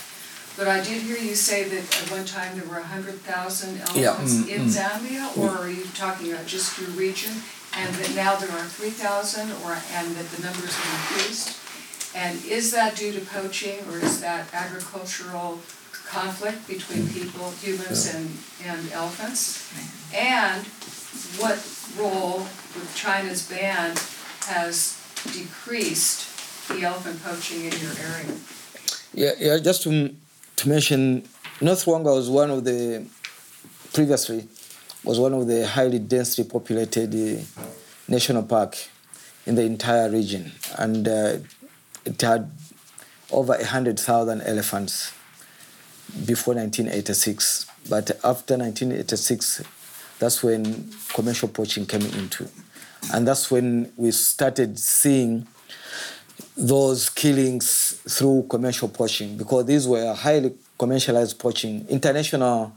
But 0.56 0.68
I 0.68 0.78
did 0.82 1.02
hear 1.02 1.18
you 1.18 1.34
say 1.34 1.64
that 1.68 2.02
at 2.02 2.10
one 2.10 2.24
time 2.24 2.58
there 2.58 2.66
were 2.68 2.80
hundred 2.80 3.16
thousand 3.22 3.76
Yeah. 3.94 4.08
elephants 4.16 4.34
Mm, 4.34 4.48
in 4.48 4.62
Zambia, 4.66 5.36
or 5.36 5.50
are 5.50 5.68
you 5.70 5.84
talking 5.94 6.32
about 6.32 6.46
just 6.46 6.78
your 6.80 6.88
region? 6.90 7.32
And 7.76 7.94
that 7.96 8.14
now 8.14 8.36
there 8.36 8.50
are 8.50 8.64
three 8.64 8.90
thousand, 8.90 9.50
or, 9.62 9.72
and 9.92 10.16
that 10.16 10.26
the 10.30 10.42
numbers 10.42 10.72
have 10.74 11.12
increased? 11.12 11.58
And 12.16 12.42
is 12.46 12.72
that 12.72 12.96
due 12.96 13.12
to 13.12 13.20
poaching, 13.20 13.78
or 13.90 13.98
is 13.98 14.20
that 14.22 14.48
agricultural 14.54 15.60
conflict 16.06 16.66
between 16.66 17.06
people, 17.10 17.50
humans 17.60 18.14
and, 18.14 18.30
and 18.64 18.90
elephants? 18.92 19.70
And 20.14 20.64
what 21.36 21.58
role 21.98 22.38
with 22.74 22.90
China's 22.96 23.46
ban 23.46 23.96
has 24.46 24.98
decreased 25.24 26.68
the 26.68 26.84
elephant 26.84 27.22
poaching 27.22 27.66
in 27.66 27.72
your 27.84 27.92
area? 28.00 28.34
Yeah, 29.12 29.32
yeah. 29.38 29.58
Just 29.58 29.82
to, 29.82 30.14
to 30.56 30.68
mention, 30.68 31.28
North 31.60 31.84
Luangwa 31.84 32.16
was 32.16 32.30
one 32.30 32.50
of 32.50 32.64
the 32.64 33.04
previously 33.92 34.48
was 35.04 35.20
one 35.20 35.32
of 35.34 35.46
the 35.46 35.66
highly 35.66 36.00
densely 36.00 36.44
populated 36.44 37.14
uh, 37.14 37.40
national 38.08 38.42
park 38.42 38.76
in 39.46 39.54
the 39.54 39.62
entire 39.62 40.10
region, 40.10 40.50
and 40.78 41.06
uh, 41.06 41.36
it 42.06 42.20
had 42.20 42.50
over 43.30 43.62
hundred 43.64 43.98
thousand 43.98 44.42
elephants 44.42 45.12
before 46.24 46.54
1986. 46.54 47.66
But 47.88 48.10
after 48.24 48.56
1986, 48.56 49.62
that's 50.18 50.42
when 50.42 50.90
commercial 51.12 51.48
poaching 51.48 51.86
came 51.86 52.02
into, 52.02 52.48
and 53.12 53.26
that's 53.26 53.50
when 53.50 53.92
we 53.96 54.10
started 54.10 54.78
seeing 54.78 55.46
those 56.56 57.10
killings 57.10 58.00
through 58.08 58.46
commercial 58.48 58.88
poaching 58.88 59.36
because 59.36 59.66
these 59.66 59.86
were 59.86 60.14
highly 60.14 60.54
commercialized 60.78 61.38
poaching. 61.38 61.86
International 61.88 62.72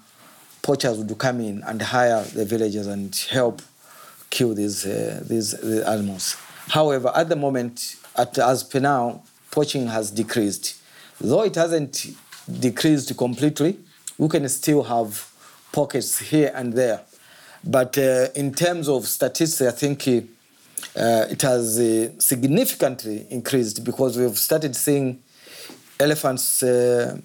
poachers 0.61 0.97
would 0.97 1.17
come 1.17 1.39
in 1.39 1.63
and 1.63 1.81
hire 1.81 2.23
the 2.23 2.45
villagers 2.45 2.87
and 2.87 3.15
help 3.29 3.61
kill 4.29 4.53
these 4.53 4.85
uh, 4.85 5.23
these 5.25 5.51
the 5.51 5.87
animals. 5.87 6.35
However, 6.67 7.11
at 7.15 7.29
the 7.29 7.35
moment, 7.35 7.95
at, 8.19 8.37
as 8.37 8.63
per 8.63 8.79
now, 8.79 9.23
poaching 9.51 9.87
has 9.87 10.11
decreased. 10.11 10.81
Though 11.19 11.43
it 11.43 11.55
hasn't 11.55 12.07
decreased 12.59 13.15
completely, 13.17 13.79
we 14.17 14.27
can 14.27 14.47
still 14.49 14.83
have 14.83 15.31
pockets 15.71 16.19
here 16.19 16.51
and 16.53 16.73
there. 16.73 17.01
But 17.63 17.97
uh, 17.97 18.27
in 18.35 18.53
terms 18.53 18.87
of 18.87 19.07
statistics, 19.07 19.61
I 19.61 19.75
think 19.75 20.07
uh, 20.07 21.25
it 21.29 21.41
has 21.41 21.79
uh, 21.79 22.19
significantly 22.19 23.25
increased 23.29 23.83
because 23.83 24.17
we've 24.17 24.37
started 24.37 24.75
seeing 24.75 25.21
elephants 25.99 26.63
uh, 26.63 27.17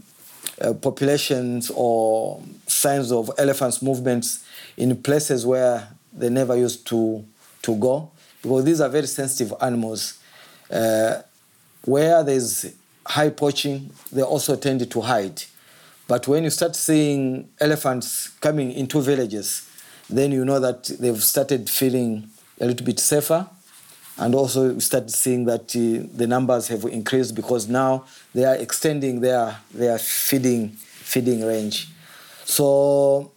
uh, 0.60 0.72
populations 0.74 1.70
or 1.74 2.40
signs 2.66 3.10
of 3.12 3.30
elephants 3.38 3.82
movements 3.82 4.44
in 4.76 4.96
places 5.02 5.46
where 5.46 5.88
they 6.12 6.28
never 6.28 6.56
used 6.56 6.86
to 6.86 7.24
to 7.62 7.74
go 7.76 8.10
because 8.42 8.64
these 8.64 8.80
are 8.80 8.88
very 8.88 9.06
sensitive 9.06 9.54
animals 9.60 10.18
uh, 10.70 11.22
where 11.84 12.22
there's 12.22 12.74
high 13.06 13.30
poaching 13.30 13.90
they 14.12 14.22
also 14.22 14.56
tend 14.56 14.90
to 14.90 15.00
hide. 15.00 15.42
But 16.06 16.28
when 16.28 16.44
you 16.44 16.50
start 16.50 16.76
seeing 16.76 17.48
elephants 17.60 18.28
coming 18.40 18.72
into 18.72 19.00
villages 19.00 19.68
then 20.10 20.32
you 20.32 20.44
know 20.44 20.60
that 20.60 20.84
they've 21.00 21.22
started 21.22 21.68
feeling 21.68 22.28
a 22.60 22.66
little 22.66 22.84
bit 22.84 23.00
safer. 23.00 23.46
And 24.16 24.34
also 24.34 24.72
we 24.72 24.80
started 24.80 25.10
seeing 25.10 25.44
that 25.46 25.74
uh, 25.74 26.06
the 26.16 26.26
numbers 26.26 26.68
have 26.68 26.84
increased 26.84 27.34
because 27.34 27.68
now 27.68 28.04
they 28.32 28.44
are 28.44 28.54
extending 28.54 29.20
their 29.20 29.56
their 29.72 29.98
feeding 29.98 30.70
feeding 30.70 31.44
range. 31.44 31.88
So 32.44 33.32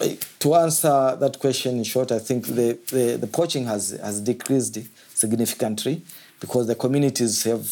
uh, 0.00 0.08
to 0.40 0.54
answer 0.56 1.16
that 1.18 1.38
question 1.38 1.78
in 1.78 1.84
short, 1.84 2.12
I 2.12 2.18
think 2.18 2.46
the, 2.46 2.78
the, 2.90 3.16
the 3.20 3.26
poaching 3.26 3.64
has 3.66 3.90
has 4.02 4.20
decreased 4.20 4.78
significantly 5.14 6.02
because 6.42 6.66
the 6.66 6.74
communities 6.74 7.44
have 7.44 7.70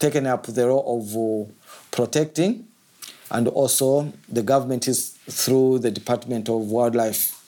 taken 0.00 0.26
up 0.26 0.42
the 0.46 0.66
role 0.66 0.84
of 0.98 1.16
uh, 1.16 1.50
protecting 1.92 2.66
and 3.30 3.46
also 3.48 4.12
the 4.28 4.42
government 4.42 4.88
is 4.88 5.10
through 5.30 5.78
the 5.78 5.92
Department 5.92 6.48
of 6.48 6.56
Wildlife 6.70 7.40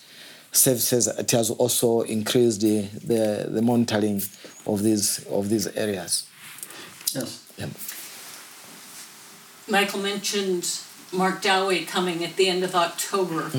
services 0.52 1.08
it 1.08 1.30
has 1.32 1.50
also 1.50 2.02
increased 2.02 2.60
the, 2.60 2.82
the, 3.04 3.48
the 3.50 3.60
monitoring 3.60 4.22
of 4.66 4.82
these 4.82 5.26
of 5.26 5.48
these 5.50 5.66
areas. 5.66 6.26
Yes. 7.12 7.44
Yeah. 7.58 7.66
Michael 9.68 10.00
mentioned 10.00 10.80
Mark 11.12 11.42
Dowie 11.42 11.84
coming 11.84 12.24
at 12.24 12.36
the 12.36 12.48
end 12.48 12.62
of 12.62 12.74
October. 12.74 13.50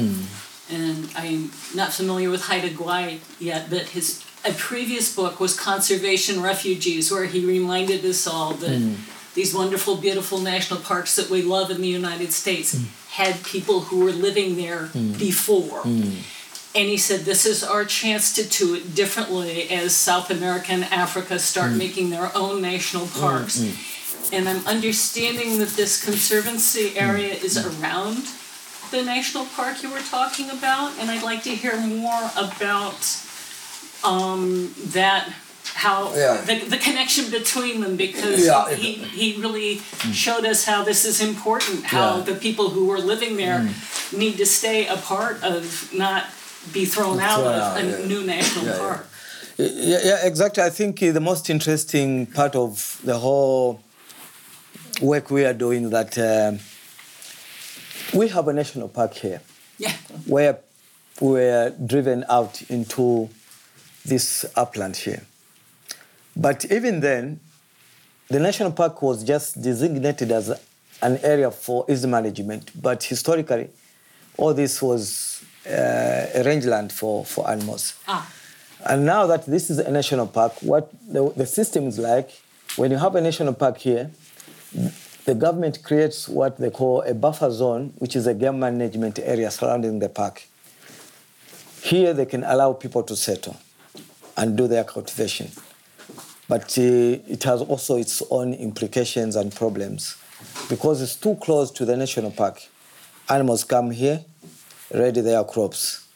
And 0.69 1.09
I'm 1.15 1.51
not 1.73 1.93
familiar 1.93 2.29
with 2.29 2.43
Haida 2.43 2.69
Gwaii 2.71 3.19
yet, 3.39 3.69
but 3.69 3.89
his 3.89 4.21
a 4.45 4.53
previous 4.53 5.13
book 5.15 5.39
was 5.39 5.59
Conservation 5.59 6.41
Refugees, 6.41 7.11
where 7.11 7.25
he 7.25 7.45
reminded 7.45 8.03
us 8.05 8.27
all 8.27 8.53
that 8.55 8.77
hmm. 8.77 8.95
these 9.33 9.53
wonderful, 9.53 9.97
beautiful 9.97 10.39
national 10.39 10.79
parks 10.79 11.15
that 11.15 11.29
we 11.29 11.41
love 11.41 11.71
in 11.71 11.81
the 11.81 11.87
United 11.87 12.31
States 12.31 12.77
hmm. 12.77 12.85
had 13.11 13.43
people 13.43 13.81
who 13.81 14.03
were 14.03 14.11
living 14.11 14.55
there 14.55 14.87
hmm. 14.87 15.13
before. 15.13 15.81
And 16.77 16.87
he 16.87 16.97
said, 16.97 17.21
This 17.21 17.45
is 17.45 17.63
our 17.63 17.85
chance 17.85 18.33
to 18.33 18.47
do 18.47 18.75
it 18.75 18.93
differently 18.93 19.69
as 19.69 19.95
South 19.95 20.29
America 20.29 20.71
and 20.71 20.83
Africa 20.85 21.39
start 21.39 21.71
making 21.71 22.11
their 22.11 22.31
own 22.35 22.61
national 22.61 23.07
parks. 23.07 23.59
And 24.31 24.47
I'm 24.47 24.65
understanding 24.67 25.57
that 25.59 25.69
this 25.69 26.03
conservancy 26.03 26.97
area 26.97 27.33
is 27.33 27.57
around 27.57 28.25
the 28.91 29.03
national 29.03 29.45
park 29.45 29.81
you 29.81 29.91
were 29.91 29.99
talking 29.99 30.49
about. 30.49 30.93
And 30.99 31.09
I'd 31.09 31.23
like 31.23 31.43
to 31.43 31.55
hear 31.55 31.77
more 31.77 32.29
about 32.37 33.01
um, 34.03 34.73
that, 34.93 35.29
how 35.73 36.13
Yeah. 36.15 36.41
the, 36.41 36.55
the 36.69 36.77
connection 36.77 37.29
between 37.29 37.81
them 37.81 37.95
because 37.97 38.45
Yeah. 38.45 38.73
he, 38.73 38.93
he 38.93 39.41
really 39.41 39.81
showed 40.13 40.45
us 40.45 40.65
how 40.65 40.83
this 40.83 41.05
is 41.05 41.21
important, 41.21 41.83
how 41.85 42.17
Yeah. 42.17 42.23
the 42.23 42.35
people 42.35 42.69
who 42.69 42.85
were 42.85 42.99
living 42.99 43.37
there 43.37 43.67
need 44.15 44.37
to 44.37 44.45
stay 44.45 44.87
a 44.87 44.97
part 44.97 45.43
of, 45.43 45.89
not 45.93 46.23
be 46.73 46.85
thrown 46.85 47.19
out 47.19 47.39
Thrown 47.41 47.53
of 47.55 47.61
out, 47.61 47.77
a 47.77 47.83
yeah. 48.01 48.07
new 48.07 48.23
national 48.25 48.65
Yeah, 48.65 48.71
yeah. 48.73 48.79
park. 48.79 49.07
Yeah, 49.57 49.99
yeah, 50.03 50.25
exactly. 50.25 50.63
I 50.63 50.69
think 50.69 51.01
uh, 51.01 51.11
the 51.11 51.19
most 51.19 51.49
interesting 51.49 52.27
part 52.27 52.55
of 52.55 52.99
the 53.03 53.17
whole 53.17 53.79
work 55.01 55.29
we 55.31 55.45
are 55.45 55.53
doing 55.53 55.89
that 55.91 56.17
um, 56.17 56.59
we 58.13 58.27
have 58.29 58.47
a 58.47 58.53
national 58.53 58.87
park 58.89 59.13
here 59.13 59.41
Yeah. 59.77 59.93
where 60.25 60.59
we 61.21 61.29
were 61.31 61.73
driven 61.85 62.23
out 62.29 62.61
into 62.69 63.29
this 64.07 64.45
upland 64.55 64.95
here. 64.97 65.23
But 66.35 66.65
even 66.71 66.99
then, 66.99 67.39
the 68.29 68.39
national 68.39 68.71
park 68.71 69.01
was 69.01 69.23
just 69.23 69.61
designated 69.61 70.31
as 70.31 70.49
an 71.01 71.17
area 71.23 71.51
for 71.51 71.85
easy 71.89 72.07
management. 72.07 72.71
But 72.81 73.03
historically, 73.03 73.69
all 74.37 74.53
this 74.53 74.81
was 74.81 75.43
uh, 75.65 75.71
a 76.35 76.43
rangeland 76.43 76.91
for, 76.91 77.25
for 77.25 77.49
animals. 77.49 77.93
Ah. 78.07 78.31
And 78.85 79.05
now 79.05 79.25
that 79.27 79.45
this 79.45 79.69
is 79.69 79.79
a 79.79 79.91
national 79.91 80.27
park, 80.27 80.53
what 80.61 80.91
the, 81.07 81.31
the 81.35 81.45
system 81.45 81.87
is 81.87 81.97
like, 81.97 82.29
when 82.75 82.91
you 82.91 82.97
have 82.97 83.15
a 83.15 83.21
national 83.21 83.53
park 83.53 83.77
here, 83.77 84.11
the 85.25 85.33
government 85.33 85.83
creates 85.83 86.29
what 86.29 86.57
they 86.57 86.69
call 86.69 87.01
a 87.01 87.13
buffer 87.13 87.51
zone, 87.51 87.93
which 87.97 88.15
is 88.15 88.27
a 88.27 88.33
game 88.33 88.59
management 88.59 89.19
area 89.19 89.49
surrounding 89.49 89.99
the 89.99 90.09
park. 90.09 90.47
Here 91.81 92.13
they 92.13 92.25
can 92.25 92.43
allow 92.43 92.73
people 92.73 93.03
to 93.03 93.15
settle 93.15 93.57
and 94.37 94.55
do 94.55 94.67
their 94.67 94.83
cultivation. 94.83 95.51
But 96.47 96.77
uh, 96.77 96.81
it 97.27 97.43
has 97.43 97.61
also 97.61 97.97
its 97.97 98.23
own 98.29 98.53
implications 98.53 99.35
and 99.35 99.53
problems 99.53 100.15
because 100.69 101.01
it's 101.01 101.15
too 101.15 101.35
close 101.35 101.71
to 101.71 101.85
the 101.85 101.97
national 101.97 102.31
park. 102.31 102.61
Animals 103.29 103.63
come 103.65 103.91
here, 103.91 104.23
ready 104.93 105.21
their 105.21 105.43
crops. 105.43 106.07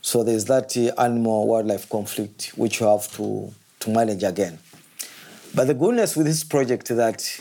So 0.00 0.24
there's 0.24 0.46
that 0.46 0.76
uh, 0.76 1.00
animal 1.00 1.46
wildlife 1.46 1.88
conflict 1.88 2.52
which 2.56 2.80
you 2.80 2.86
have 2.86 3.10
to, 3.16 3.52
to 3.80 3.90
manage 3.90 4.24
again. 4.24 4.58
But 5.54 5.66
the 5.66 5.74
goodness 5.74 6.16
with 6.16 6.26
this 6.26 6.42
project 6.42 6.90
is 6.90 6.96
that 6.96 7.40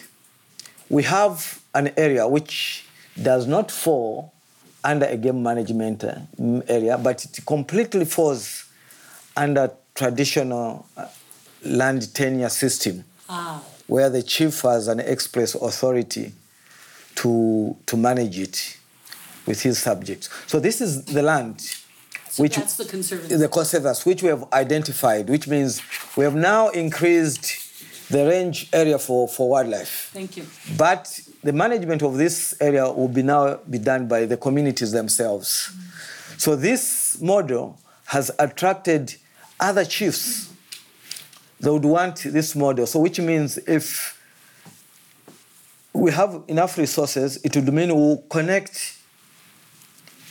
we 0.90 1.04
have 1.04 1.62
an 1.74 1.92
area 1.98 2.28
which 2.28 2.86
does 3.22 3.48
not 3.48 3.72
fall 3.72 4.34
under 4.84 5.06
a 5.06 5.18
game 5.18 5.42
management 5.42 6.04
uh, 6.04 6.16
area, 6.68 6.98
but 6.98 7.26
it 7.26 7.40
completely 7.46 8.06
falls 8.06 8.66
under 9.36 9.72
traditional 9.96 10.86
uh, 10.98 11.08
land 11.64 12.14
tenure 12.14 12.50
system, 12.50 13.04
Ah. 13.28 13.62
where 13.88 14.10
the 14.10 14.22
chief 14.22 14.62
has 14.62 14.88
an 14.88 15.00
express 15.00 15.56
authority 15.56 16.34
to, 17.16 17.76
to 17.88 17.98
manage 17.98 18.38
it 18.38 18.78
with 19.48 19.62
his 19.64 19.80
subjects. 19.80 20.30
So 20.48 20.60
this 20.60 20.82
is 20.82 21.06
the 21.06 21.22
land 21.24 21.62
So 22.30 22.44
which 22.44 22.58
that's 22.58 22.78
the 22.78 22.86
conservancy. 22.86 23.36
the 23.38 24.02
which 24.06 24.22
we 24.22 24.30
have 24.30 24.46
identified, 24.54 25.30
which 25.30 25.48
means 25.48 25.82
we 26.18 26.24
have 26.26 26.36
now 26.36 26.70
increased 26.70 28.10
the 28.10 28.28
range 28.28 28.70
area 28.74 29.00
for, 29.00 29.28
for 29.28 29.50
wildlife. 29.50 30.12
Thank 30.14 30.38
you. 30.38 30.46
But 30.78 31.20
the 31.44 31.54
management 31.54 32.04
of 32.04 32.18
this 32.18 32.56
area 32.60 32.92
will 32.92 33.08
be 33.08 33.24
now 33.24 33.56
be 33.70 33.80
done 33.80 34.08
by 34.08 34.26
the 34.26 34.38
communities 34.38 34.92
themselves. 34.92 35.72
So 36.38 36.56
this 36.56 37.20
model 37.22 37.80
has 38.06 38.30
attracted 38.38 39.16
other 39.60 39.86
chiefs. 39.86 40.54
They 41.60 41.70
would 41.70 41.86
want 41.86 42.18
this 42.18 42.56
model. 42.56 42.86
So 42.86 43.00
which 43.00 43.20
means 43.20 43.58
if 43.60 44.22
we 45.94 46.12
have 46.12 46.44
enough 46.48 46.78
resources, 46.78 47.38
it 47.44 47.56
would 47.56 47.74
mean 47.74 47.96
we'll 47.96 48.18
connect 48.30 48.98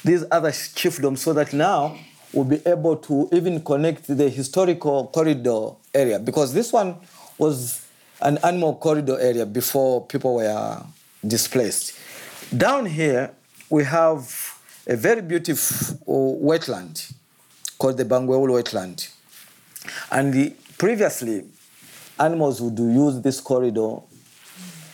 these 0.05 0.25
other 0.31 0.51
chiefdoms 0.51 1.19
so 1.19 1.33
that 1.33 1.53
now 1.53 1.99
we'll 2.33 2.45
be 2.45 2.61
able 2.67 2.97
to 2.97 3.29
even 3.33 3.61
connect 3.63 4.07
the 4.07 4.29
historical 4.29 5.07
corridor 5.09 5.71
area 5.95 6.19
because 6.19 6.53
this 6.53 6.73
one 6.73 6.97
was 7.39 7.87
an 8.21 8.39
animal 8.45 8.75
corridor 8.77 9.19
area 9.19 9.47
before 9.47 10.05
people 10.07 10.35
were 10.37 10.83
displaced. 11.27 11.99
Down 12.55 12.85
here, 12.87 13.31
we 13.71 13.85
have 13.85 14.61
a 14.87 14.97
very 14.97 15.23
beautiful 15.23 16.39
wetland 16.43 17.13
called 17.79 17.97
the 17.97 18.05
Bangweulu 18.05 18.63
wetland. 18.63 19.14
And 20.11 20.33
the, 20.33 20.55
previously, 20.79 21.45
animals 22.19 22.61
would 22.61 22.79
use 22.79 23.21
this 23.21 23.41
corridor 23.41 23.99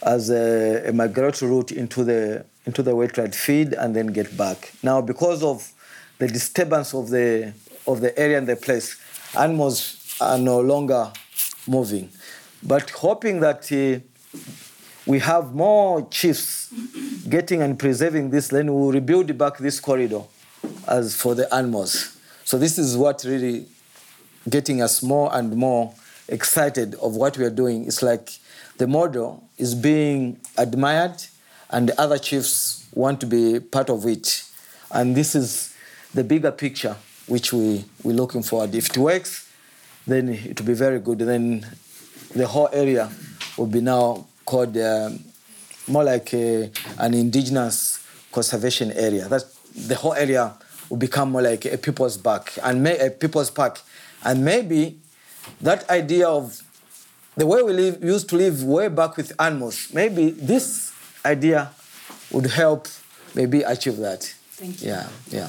as 0.02 0.30
a, 0.30 0.88
a 0.88 0.92
migratory 0.92 1.50
route 1.50 1.72
into 1.72 2.04
the 2.04 2.44
into 2.66 2.82
the 2.82 2.92
wetland 2.92 3.34
feed 3.34 3.72
and 3.72 3.96
then 3.96 4.08
get 4.08 4.36
back. 4.36 4.72
Now, 4.82 5.00
because 5.00 5.42
of 5.42 5.72
the 6.18 6.28
disturbance 6.28 6.94
of 6.94 7.08
the 7.10 7.52
of 7.86 8.00
the 8.00 8.16
area 8.18 8.38
and 8.38 8.46
the 8.46 8.56
place, 8.56 8.96
animals 9.36 10.16
are 10.20 10.38
no 10.38 10.60
longer 10.60 11.10
moving. 11.66 12.10
But 12.62 12.90
hoping 12.90 13.40
that 13.40 13.70
uh, 13.72 14.00
we 15.06 15.18
have 15.20 15.54
more 15.54 16.06
chiefs 16.08 16.72
getting 17.28 17.62
and 17.62 17.78
preserving 17.78 18.30
this, 18.30 18.48
then 18.48 18.72
we'll 18.72 18.92
rebuild 18.92 19.36
back 19.38 19.58
this 19.58 19.80
corridor 19.80 20.22
as 20.86 21.16
for 21.16 21.34
the 21.34 21.52
animals. 21.54 22.18
So 22.44 22.58
this 22.58 22.78
is 22.78 22.96
what 22.96 23.24
really 23.24 23.66
getting 24.50 24.82
us 24.82 25.02
more 25.02 25.34
and 25.34 25.56
more 25.56 25.94
excited 26.28 26.94
of 26.96 27.16
what 27.16 27.38
we 27.38 27.44
are 27.44 27.50
doing. 27.50 27.86
It's 27.86 28.02
like 28.02 28.30
the 28.78 28.86
model 28.86 29.48
is 29.58 29.74
being 29.74 30.40
admired 30.56 31.22
and 31.70 31.88
the 31.88 32.00
other 32.00 32.18
chiefs 32.18 32.86
want 32.94 33.20
to 33.20 33.26
be 33.26 33.60
part 33.60 33.90
of 33.90 34.06
it. 34.06 34.44
And 34.90 35.16
this 35.16 35.34
is 35.34 35.74
the 36.14 36.24
bigger 36.24 36.50
picture 36.50 36.96
which 37.26 37.52
we, 37.52 37.84
we're 38.02 38.12
looking 38.12 38.42
forward. 38.42 38.74
If 38.74 38.90
it 38.90 38.98
works, 38.98 39.48
then 40.06 40.28
it 40.28 40.58
will 40.58 40.66
be 40.66 40.74
very 40.74 40.98
good. 40.98 41.20
Then 41.20 41.66
the 42.34 42.46
whole 42.46 42.68
area 42.72 43.10
will 43.56 43.66
be 43.66 43.80
now 43.80 44.26
called 44.44 44.76
um, 44.76 45.20
more 45.86 46.04
like 46.04 46.34
a, 46.34 46.70
an 46.98 47.14
indigenous 47.14 48.04
conservation 48.32 48.92
area. 48.92 49.28
That 49.28 49.44
the 49.76 49.94
whole 49.94 50.14
area 50.14 50.54
will 50.88 50.96
become 50.96 51.30
more 51.30 51.42
like 51.42 51.64
a 51.66 51.78
people's 51.78 52.16
park 52.16 52.52
and 52.62 52.86
a 52.86 53.10
people's 53.10 53.50
park, 53.50 53.80
and 54.24 54.44
maybe 54.44 54.98
that 55.60 55.88
idea 55.90 56.28
of 56.28 56.62
the 57.36 57.46
way 57.46 57.62
we 57.62 57.72
live, 57.72 58.02
used 58.02 58.28
to 58.30 58.36
live 58.36 58.62
way 58.62 58.88
back 58.88 59.16
with 59.16 59.32
animals, 59.40 59.88
maybe 59.92 60.30
this 60.30 60.92
idea 61.24 61.70
would 62.30 62.46
help 62.46 62.88
maybe 63.34 63.62
achieve 63.62 63.96
that. 63.98 64.24
Thank 64.50 64.82
you. 64.82 64.88
Yeah, 64.88 65.08
yeah, 65.28 65.48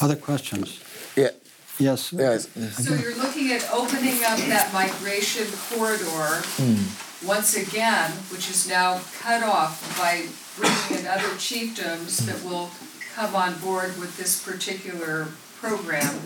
Other 0.00 0.16
questions? 0.16 0.80
yeah. 1.16 1.30
Yes. 1.78 2.10
Yes. 2.12 2.48
So 2.82 2.94
you're 2.94 3.16
looking 3.16 3.52
at 3.52 3.68
opening 3.70 4.24
up 4.24 4.38
that 4.48 4.70
migration 4.72 5.46
corridor 5.68 6.40
hmm. 6.56 7.26
once 7.26 7.54
again, 7.54 8.12
which 8.32 8.48
is 8.48 8.66
now 8.66 9.00
cut 9.20 9.42
off 9.42 9.98
by 9.98 10.26
bringing 10.56 11.04
in 11.04 11.06
other 11.06 11.36
chiefdoms 11.36 12.24
that 12.24 12.42
will 12.48 12.70
come 13.14 13.36
on 13.36 13.58
board 13.58 13.98
with 13.98 14.16
this 14.16 14.42
particular 14.42 15.28
program 15.60 16.18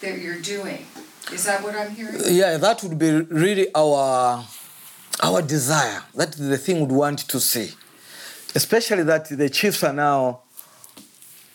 that 0.00 0.20
you're 0.20 0.40
doing. 0.40 0.86
Is 1.30 1.44
that 1.44 1.62
what 1.62 1.74
I'm 1.74 1.90
hearing? 1.90 2.20
Yeah, 2.26 2.56
that 2.56 2.82
would 2.82 2.98
be 2.98 3.10
really 3.10 3.68
our 3.74 4.44
our 5.22 5.42
desire. 5.42 6.02
That 6.14 6.30
is 6.30 6.48
the 6.48 6.58
thing 6.58 6.80
we'd 6.80 6.90
want 6.92 7.20
to 7.28 7.40
see. 7.40 7.70
Especially 8.54 9.02
that 9.04 9.28
the 9.28 9.48
chiefs 9.48 9.84
are 9.84 9.92
now 9.92 10.40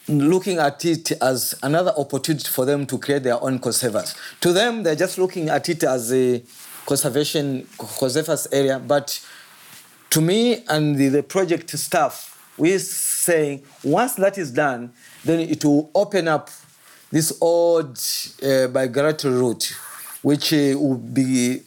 looking 0.07 0.57
at 0.57 0.83
it 0.85 1.11
as 1.21 1.53
another 1.61 1.91
opportunity 1.97 2.49
for 2.49 2.65
them 2.65 2.85
to 2.85 2.97
create 2.97 3.23
their 3.23 3.41
own 3.43 3.59
conservers. 3.59 4.15
To 4.41 4.53
them, 4.53 4.83
they're 4.83 4.95
just 4.95 5.17
looking 5.17 5.49
at 5.49 5.67
it 5.69 5.83
as 5.83 6.13
a 6.13 6.41
conservation 6.85 7.67
conservers 7.77 8.47
area, 8.51 8.79
but 8.79 9.19
to 10.11 10.21
me 10.21 10.63
and 10.69 10.97
the, 10.97 11.09
the 11.09 11.23
project 11.23 11.69
staff, 11.71 12.33
we're 12.57 12.79
saying 12.79 13.63
once 13.83 14.15
that 14.15 14.37
is 14.37 14.51
done, 14.51 14.93
then 15.25 15.41
it 15.41 15.63
will 15.65 15.91
open 15.93 16.27
up 16.27 16.49
this 17.11 17.37
old 17.41 17.97
uh, 18.43 18.67
migratory 18.73 19.33
route, 19.35 19.75
which 20.21 20.53
uh, 20.53 20.73
would 20.75 21.13
be 21.13 21.61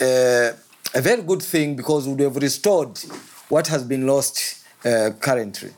uh, 0.00 0.52
a 0.94 1.00
very 1.00 1.22
good 1.22 1.42
thing 1.42 1.76
because 1.76 2.06
we 2.06 2.12
would 2.12 2.20
have 2.20 2.36
restored 2.36 2.98
what 3.48 3.66
has 3.68 3.84
been 3.84 4.06
lost 4.06 4.64
uh, 4.84 5.10
currently. 5.20 5.70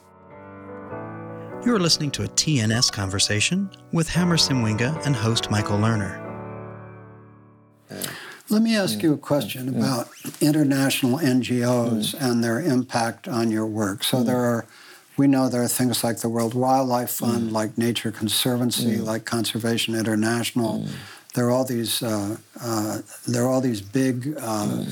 You're 1.64 1.81
listening 1.81 2.12
to 2.12 2.23
a 2.23 2.28
TNS 2.28 2.93
conversation 2.93 3.68
with 3.93 4.09
Hama 4.09 4.36
Simwinga 4.36 5.05
and 5.05 5.16
host 5.16 5.51
Michael 5.51 5.78
Lerner. 5.78 6.23
Let 8.48 8.62
me 8.62 8.77
ask 8.77 9.02
you 9.02 9.12
a 9.12 9.18
question 9.18 9.68
about 9.68 10.09
international 10.40 11.18
NGOs 11.18 12.14
and 12.14 12.44
their 12.44 12.60
impact 12.60 13.27
on 13.27 13.51
your 13.51 13.66
work. 13.66 14.05
So 14.05 14.23
there 14.23 14.39
are, 14.39 14.66
we 15.16 15.26
know 15.26 15.48
there 15.48 15.62
are 15.62 15.68
things 15.68 16.05
like 16.05 16.18
the 16.18 16.28
World 16.28 16.55
Wildlife 16.55 17.10
Fund, 17.10 17.52
like 17.52 17.78
Nature 17.78 18.10
Conservancy, 18.12 18.97
like 18.98 19.24
Conservation 19.24 19.94
International. 19.94 20.86
There 21.34 21.47
are 21.47 21.51
all 21.51 21.64
these, 21.64 22.02
uh, 22.02 22.36
uh, 22.62 22.98
there 23.26 23.44
are 23.44 23.48
all 23.48 23.60
these 23.60 23.80
big 23.80 24.34
uh, 24.38 24.84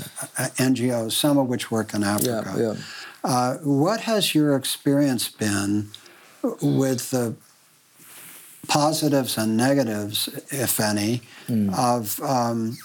NGOs, 0.59 1.13
some 1.13 1.39
of 1.39 1.49
which 1.49 1.71
work 1.71 1.95
in 1.95 2.03
Africa. 2.05 2.55
yeah. 2.59 2.75
Uh, 3.23 3.57
what 3.63 4.01
has 4.01 4.35
your 4.35 4.55
experience 4.55 5.29
been 5.31 5.89
with 6.61 7.11
the 7.11 7.35
positives 8.69 9.39
and 9.39 9.57
negatives, 9.57 10.29
if 10.51 10.79
any, 10.79 11.23
of 11.75 12.21
um, 12.21 12.77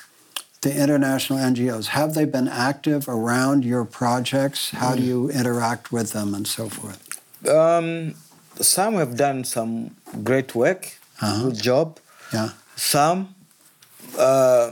the 0.62 0.74
international 0.82 1.40
NGOs? 1.40 1.88
Have 1.88 2.14
they 2.14 2.24
been 2.26 2.48
active 2.48 3.10
around 3.10 3.66
your 3.66 3.84
projects? 3.84 4.72
How 4.72 4.96
do 4.96 5.04
you 5.04 5.30
interact 5.30 5.92
with 5.92 6.14
them 6.14 6.34
and 6.34 6.48
so 6.48 6.70
forth? 6.70 7.09
Um, 7.48 8.16
some 8.60 8.96
have 8.96 9.16
done 9.16 9.44
some 9.44 9.96
great 10.24 10.54
work, 10.56 10.98
Uh-huh. 11.22 11.44
good 11.50 11.62
job. 11.62 12.00
Yeah. 12.34 12.50
Some, 12.76 13.36
uh, 14.18 14.72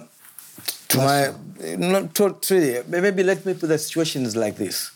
to 0.89 0.97
my, 0.97 1.33
not 1.77 2.13
to, 2.15 2.37
to, 2.41 2.83
maybe 2.87 3.23
let 3.23 3.45
me 3.45 3.53
put 3.53 3.67
the 3.67 3.77
situations 3.77 4.35
like 4.35 4.57
this. 4.57 4.91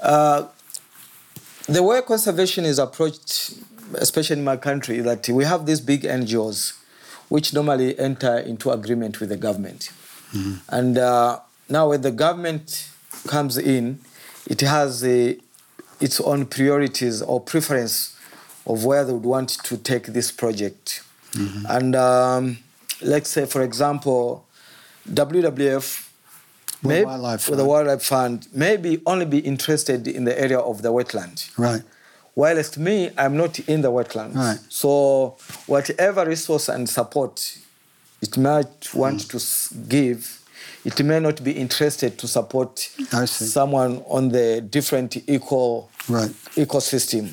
Uh, 0.00 0.46
the 1.68 1.82
way 1.82 2.02
conservation 2.02 2.64
is 2.64 2.78
approached, 2.78 3.54
especially 3.94 4.38
in 4.38 4.44
my 4.44 4.56
country, 4.56 5.00
that 5.00 5.28
we 5.28 5.44
have 5.44 5.66
these 5.66 5.80
big 5.80 6.02
NGOs 6.02 6.74
which 7.28 7.54
normally 7.54 7.98
enter 7.98 8.38
into 8.38 8.70
agreement 8.70 9.18
with 9.20 9.28
the 9.30 9.36
government. 9.36 9.90
And 10.68 10.96
uh, 10.98 11.40
now, 11.68 11.90
when 11.90 12.00
the 12.02 12.10
government 12.10 12.88
comes 13.26 13.56
in, 13.58 14.00
it 14.46 14.60
has 14.62 15.04
a, 15.04 15.38
its 16.02 16.20
own 16.20 16.46
priorities 16.46 17.22
or 17.22 17.40
preference 17.40 18.16
of 18.66 18.84
where 18.84 19.04
they 19.04 19.12
would 19.12 19.24
want 19.24 19.50
to 19.64 19.76
take 19.76 20.06
this 20.06 20.30
project. 20.32 21.02
And 21.68 21.96
um, 21.96 22.58
let's 23.00 23.30
say, 23.30 23.46
for 23.46 23.62
example, 23.62 24.44
WWF 25.08 26.08
may- 26.82 27.04
Wildlife 27.04 27.48
with 27.48 27.58
the. 27.58 27.64
Wildlife 27.64 28.02
Fund 28.02 28.48
maybe 28.54 29.00
only 29.06 29.24
be 29.24 29.38
interested 29.38 30.06
in 30.08 30.24
the 30.24 30.38
area 30.38 30.58
of 30.58 30.82
the 30.82 30.92
wetland. 30.92 31.50
Right. 31.56 31.82
Whilst 32.34 32.78
me, 32.78 33.10
I'm 33.16 33.36
not 33.36 33.58
in 33.60 33.80
the 33.82 33.90
wetlands. 33.90 34.34
Right. 34.34 34.58
So 34.68 35.36
whatever 35.66 36.26
resource 36.26 36.68
and 36.68 36.88
support 36.88 37.58
it 38.20 38.36
might 38.36 38.94
want 38.94 39.28
to 39.30 39.38
give, 39.88 40.40
it 40.84 41.02
may 41.04 41.18
not 41.20 41.42
be 41.42 41.52
interested 41.52 42.18
to 42.18 42.28
support 42.28 42.88
someone 43.26 44.02
on 44.06 44.28
the 44.28 44.60
different 44.60 45.16
eco 45.28 45.88
Right. 46.08 46.30
ecosystem. 46.56 47.30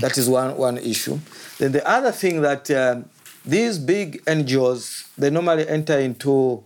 That 0.00 0.16
is 0.16 0.28
one, 0.28 0.56
one 0.56 0.78
issue. 0.78 1.18
Then 1.58 1.72
the 1.72 1.86
other 1.88 2.12
thing 2.12 2.40
that 2.42 2.70
um, 2.70 3.06
these 3.44 3.78
big 3.78 4.24
NGOs 4.24 5.08
they 5.18 5.30
normally 5.30 5.68
enter 5.68 5.98
into 5.98 6.62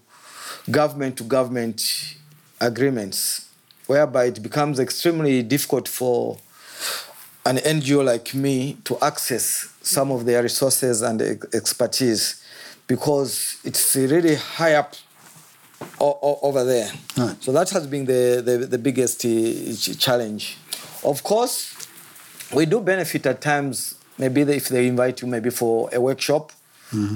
government 0.71 1.17
to 1.19 1.25
government 1.25 2.17
agreements, 2.61 3.49
whereby 3.87 4.27
it 4.27 4.43
becomes 4.43 4.79
extremely 4.79 5.43
difficult 5.43 5.89
for 5.89 6.39
an 7.45 7.57
NGO 7.59 8.05
like 8.05 8.35
me 8.35 8.77
to 8.85 8.99
access 9.01 9.73
some 9.81 10.11
of 10.11 10.25
their 10.25 10.43
resources 10.43 11.03
and 11.03 11.23
expertise 11.55 12.43
because 12.87 13.59
it's 13.65 13.95
really 13.95 14.35
high 14.35 14.75
up 14.75 14.95
over 16.01 16.65
there. 16.65 16.91
Right. 17.17 17.43
So 17.43 17.53
that 17.53 17.71
has 17.71 17.87
been 17.87 18.05
the, 18.05 18.43
the, 18.45 18.67
the 18.67 18.79
biggest 18.79 19.25
uh, 19.25 19.97
challenge. 19.99 20.57
Of 21.07 21.23
course, 21.23 21.87
we 22.53 22.67
do 22.67 22.81
benefit 22.81 23.25
at 23.27 23.41
times, 23.41 23.95
maybe 24.19 24.43
if 24.43 24.69
they 24.69 24.89
invite 24.89 25.23
you 25.23 25.29
maybe 25.29 25.51
for 25.51 25.89
a 25.93 26.01
workshop, 26.01 26.51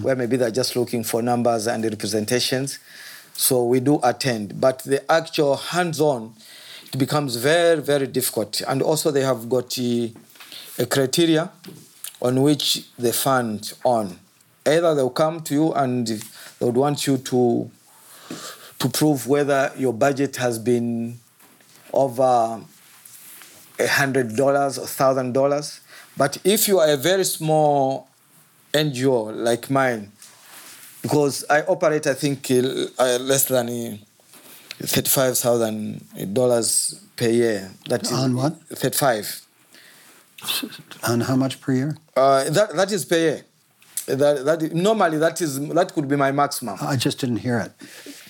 where 0.03 0.15
maybe 0.15 0.37
they're 0.37 0.51
just 0.51 0.77
looking 0.77 1.03
for 1.05 1.23
numbers 1.23 1.67
and 1.67 1.83
representations. 1.85 2.79
So 3.35 3.65
we 3.65 3.81
do 3.81 3.99
attend. 4.03 4.61
But 4.61 4.81
the 4.85 5.11
actual 5.11 5.57
hands-on, 5.57 6.35
it 6.93 6.99
becomes 6.99 7.37
very, 7.37 7.81
very 7.81 8.07
difficult. 8.07 8.61
And 8.69 8.81
also 8.81 9.11
they 9.11 9.23
have 9.23 9.49
got 9.49 9.77
uh, 9.79 10.09
a 10.79 10.87
criteria 10.87 11.51
on 12.23 12.43
which 12.43 12.87
they 12.97 13.12
fund 13.12 13.73
on. 13.85 14.19
Either 14.67 14.95
they'll 14.95 15.11
come 15.11 15.41
to 15.43 15.55
you 15.55 15.73
and 15.73 16.07
they 16.07 16.67
would 16.67 16.77
want 16.77 17.07
you 17.07 17.17
to 17.19 17.71
to 18.79 18.89
prove 18.89 19.27
whether 19.27 19.73
your 19.77 19.93
budget 19.93 20.37
has 20.37 20.59
been 20.59 21.19
over 21.93 22.61
a 23.81 23.89
hundred 23.89 24.36
dollars 24.36 24.78
or 24.78 24.86
thousand 24.86 25.32
dollars. 25.32 25.81
But 26.16 26.39
if 26.44 26.69
you 26.69 26.78
are 26.78 26.90
a 26.90 26.97
very 26.97 27.24
small 27.24 28.09
NGO 28.73 29.35
like 29.35 29.70
mine, 29.70 30.12
because 31.02 31.44
I 31.48 31.62
operate, 31.62 32.07
I 32.07 32.15
think, 32.15 32.51
uh, 32.51 32.57
uh, 32.98 33.19
less 33.20 33.44
than 33.47 33.69
uh, 33.69 33.97
thirty-five 34.82 35.39
thousand 35.39 36.01
dollars 36.35 37.01
per 37.16 37.28
year. 37.28 37.70
That 37.89 38.02
is 38.02 38.12
On 38.12 38.36
what? 38.36 38.61
Thirty-five. 38.69 39.47
And 41.05 41.23
how 41.23 41.36
much 41.36 41.61
per 41.61 41.73
year? 41.73 41.97
Uh, 42.16 42.48
that 42.51 42.74
that 42.77 42.93
is 42.93 43.05
per 43.05 43.16
year. 43.19 43.44
That, 44.07 44.44
that 44.44 44.74
normally 44.74 45.19
that 45.19 45.40
is 45.40 45.61
that 45.69 45.93
could 45.94 46.09
be 46.09 46.16
my 46.16 46.32
maximum. 46.32 46.77
I 46.81 46.97
just 46.97 47.20
didn't 47.20 47.39
hear 47.39 47.59
it. 47.59 47.73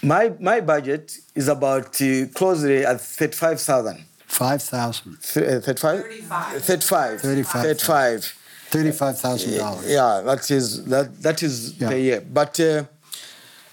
My 0.02 0.32
my 0.40 0.60
budget 0.60 1.16
is 1.35 1.48
about 1.48 2.01
uh, 2.02 2.27
closely 2.35 2.85
at 2.85 3.01
thirty-five 3.01 3.60
thousand. 3.60 4.05
5,000. 4.31 5.19
Th- 5.23 5.47
uh, 5.47 5.61
35? 5.61 6.02
35. 6.02 6.62
35. 6.62 7.20
35. 7.20 7.62
35. 7.62 8.36
$35,000. 8.70 9.89
Yeah, 9.89 10.20
that 10.24 10.48
is 10.51 10.85
that 10.85 11.20
that 11.23 11.43
is 11.43 11.74
Yeah. 11.77 11.89
per 11.89 11.97
year. 11.97 12.20
But 12.20 12.61
uh, 12.61 12.85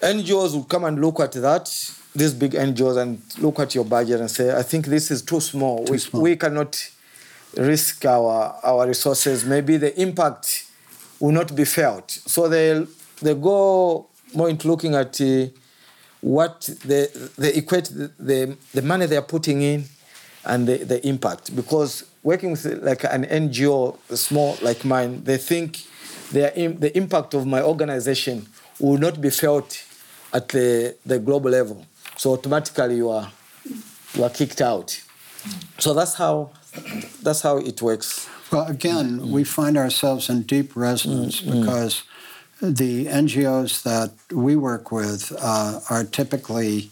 NGOs 0.01 0.53
will 0.55 0.63
come 0.63 0.85
and 0.85 0.99
look 0.99 1.19
at 1.19 1.34
that, 1.34 1.69
these 2.15 2.34
big 2.34 2.53
NGOs, 2.53 2.97
and 2.97 3.21
look 3.38 3.59
at 3.59 3.75
your 3.75 3.85
budget 3.85 4.19
and 4.19 4.29
say, 4.31 4.55
I 4.57 4.63
think 4.63 4.88
this 4.88 5.11
is 5.11 5.21
too 5.21 5.39
small. 5.39 5.85
we, 5.85 5.99
small. 5.99 6.23
we 6.23 6.35
cannot 6.35 6.89
risk 7.55 8.05
our 8.05 8.55
our 8.63 8.88
resources. 8.88 9.45
Maybe 9.45 9.77
the 9.77 9.93
impact 10.01 10.65
will 11.19 11.31
not 11.31 11.55
be 11.55 11.65
felt. 11.65 12.09
So 12.09 12.47
they 12.49 12.84
they 13.21 13.35
go 13.35 14.07
more 14.34 14.49
into 14.49 14.67
looking 14.67 14.95
at 14.95 15.21
uh, 15.21 15.45
what 16.21 16.67
they 16.84 17.05
they 17.38 17.53
equate 17.53 17.85
the, 17.85 18.11
the 18.19 18.57
the 18.73 18.81
money 18.81 19.05
they 19.05 19.17
are 19.17 19.21
putting 19.35 19.61
in 19.61 19.85
and 20.48 20.68
the, 20.68 20.78
the 20.78 21.07
impact. 21.07 21.56
Because 21.56 22.03
working 22.24 22.52
with 22.52 22.65
like 22.82 23.03
an 23.03 23.26
NGO 23.26 23.98
small 24.15 24.57
like 24.61 24.84
mine 24.84 25.24
they 25.24 25.38
think 25.38 25.84
their 26.32 26.52
the 26.52 26.91
impact 26.98 27.34
of 27.34 27.45
my 27.45 27.61
organization 27.61 28.48
will 28.80 28.98
not 28.98 29.22
be 29.22 29.30
felt 29.30 29.84
at 30.34 30.49
the, 30.49 30.95
the 31.06 31.19
global 31.19 31.52
level. 31.52 31.86
So 32.18 32.34
automatically 32.34 32.98
you 32.98 33.10
are 33.10 33.32
you 34.14 34.24
are 34.24 34.30
kicked 34.30 34.61
out. 34.61 35.02
So 35.78 35.94
that's 35.94 36.15
how 36.15 36.52
that's 37.22 37.41
how 37.41 37.57
it 37.57 37.82
works. 37.82 38.28
Well, 38.52 38.68
again, 38.68 39.32
we 39.32 39.44
find 39.44 39.78
ourselves 39.78 40.30
in 40.30 40.44
deep 40.44 40.76
resonance 40.76 41.41
because 41.41 42.03
the 42.61 43.06
NGOs 43.06 43.84
that 43.84 44.11
we 44.32 44.56
work 44.56 44.91
with 44.91 45.34
uh, 45.40 45.80
are 45.90 46.03
typically 46.06 46.90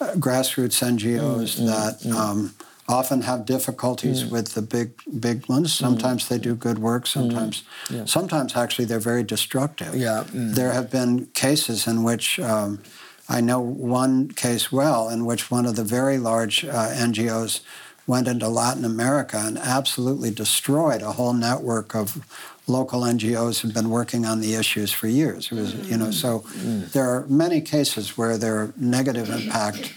uh, 0.00 0.12
grassroots 0.14 0.82
NGOs 0.82 1.56
that 1.66 2.14
um, 2.14 2.54
often 2.88 3.22
have 3.22 3.44
difficulties 3.46 4.24
with 4.24 4.54
the 4.54 4.62
big 4.62 4.92
big 5.20 5.48
ones. 5.48 5.74
Sometimes 5.74 6.28
they 6.28 6.38
do 6.38 6.54
good 6.54 6.78
work. 6.78 7.06
Sometimes, 7.06 7.64
sometimes 8.04 8.56
actually 8.56 8.84
they're 8.84 8.98
very 8.98 9.24
destructive. 9.24 9.94
Yeah, 9.94 10.24
mm. 10.28 10.54
There 10.54 10.72
have 10.72 10.90
been 10.90 11.26
cases 11.34 11.86
in 11.86 12.02
which. 12.02 12.38
Um, 12.38 12.80
I 13.28 13.40
know 13.40 13.58
one 13.58 14.28
case 14.28 14.70
well 14.70 15.08
in 15.08 15.26
which 15.26 15.50
one 15.50 15.66
of 15.66 15.74
the 15.74 15.82
very 15.82 16.16
large 16.16 16.64
uh, 16.64 16.90
NGOs 16.90 17.60
went 18.06 18.28
into 18.28 18.48
Latin 18.48 18.84
America 18.84 19.42
and 19.44 19.58
absolutely 19.58 20.30
destroyed 20.30 21.02
a 21.02 21.12
whole 21.12 21.32
network 21.32 21.94
of 21.94 22.24
local 22.66 23.02
NGOs 23.02 23.60
who've 23.60 23.74
been 23.74 23.90
working 23.90 24.24
on 24.24 24.40
the 24.40 24.54
issues 24.54 24.92
for 24.92 25.08
years. 25.08 25.50
It 25.50 25.56
was, 25.56 25.74
you 25.90 25.96
know, 25.96 26.10
so 26.10 26.44
there 26.92 27.08
are 27.08 27.26
many 27.28 27.60
cases 27.60 28.16
where 28.16 28.36
their 28.36 28.72
negative 28.76 29.30
impact 29.30 29.92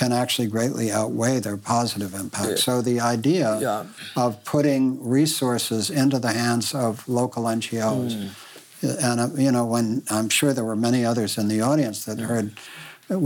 can 0.00 0.12
actually 0.12 0.48
greatly 0.48 0.90
outweigh 0.90 1.38
their 1.40 1.58
positive 1.58 2.14
impact. 2.14 2.48
Yeah. 2.50 2.56
So 2.66 2.80
the 2.80 2.98
idea 3.16 3.46
Yeah. 3.60 3.84
of 4.24 4.30
putting 4.44 4.82
resources 5.18 5.90
into 5.90 6.18
the 6.18 6.32
hands 6.32 6.74
of 6.74 6.92
local 7.06 7.42
NGOs, 7.46 8.12
Mm. 8.14 8.28
and 9.08 9.20
uh, 9.20 9.28
you 9.46 9.52
know, 9.52 9.66
when 9.74 10.02
I'm 10.16 10.30
sure 10.30 10.54
there 10.54 10.64
were 10.72 10.80
many 10.88 11.04
others 11.10 11.36
in 11.36 11.48
the 11.48 11.60
audience 11.70 11.98
that 12.06 12.18
heard. 12.32 12.48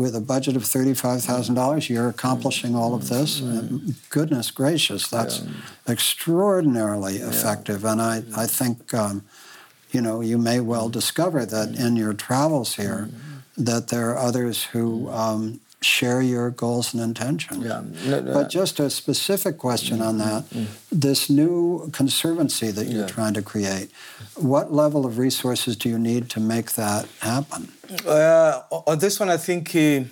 With 0.05 0.17
a 0.17 0.21
budget 0.35 0.57
of 0.57 0.65
thirty-five 0.65 1.21
thousand 1.23 1.57
dollars, 1.57 1.91
you're 1.91 2.09
accomplishing 2.09 2.75
all 2.75 2.93
of 2.95 3.03
this. 3.15 3.31
Mm. 3.41 3.59
And 3.59 3.95
goodness 4.09 4.51
gracious, 4.51 5.03
that's 5.09 5.43
extraordinarily 5.87 7.17
effective. 7.19 7.85
And 7.85 8.01
I, 8.01 8.17
I 8.45 8.47
think, 8.59 8.77
um, 8.95 9.23
you 9.95 10.01
know, 10.01 10.23
you 10.31 10.39
may 10.39 10.59
well 10.61 10.89
discover 10.89 11.45
that 11.47 11.69
in 11.85 11.97
your 11.97 12.15
travels 12.15 12.71
here, 12.77 13.09
that 13.59 13.89
there 13.89 14.07
are 14.11 14.19
others 14.29 14.57
who 14.73 15.11
um, 15.11 15.61
share 15.85 16.23
your 16.23 16.51
goals 16.51 16.95
and 16.95 17.03
intentions. 17.03 17.65
Yeah. 17.65 17.83
No, 18.11 18.21
no, 18.21 18.33
But 18.33 18.49
just 18.51 18.81
a 18.81 18.89
specific 18.91 19.59
question 19.59 20.01
on 20.03 20.19
that: 20.19 20.45
this 20.91 21.29
new 21.29 21.89
conservancy 21.93 22.71
that 22.73 22.87
you're 22.87 23.07
Yeah. 23.07 23.17
trying 23.19 23.35
to 23.35 23.43
create, 23.43 23.89
what 24.53 24.73
level 24.73 25.05
of 25.07 25.19
resources 25.19 25.77
do 25.77 25.89
you 25.89 25.99
need 25.99 26.29
to 26.31 26.41
make 26.41 26.69
that 26.73 27.07
happen? 27.21 27.63
Uh, 28.07 28.61
on 28.91 28.99
this 28.99 29.21
one, 29.21 29.29
I 29.29 29.37
think 29.39 29.75
uh, 29.77 30.05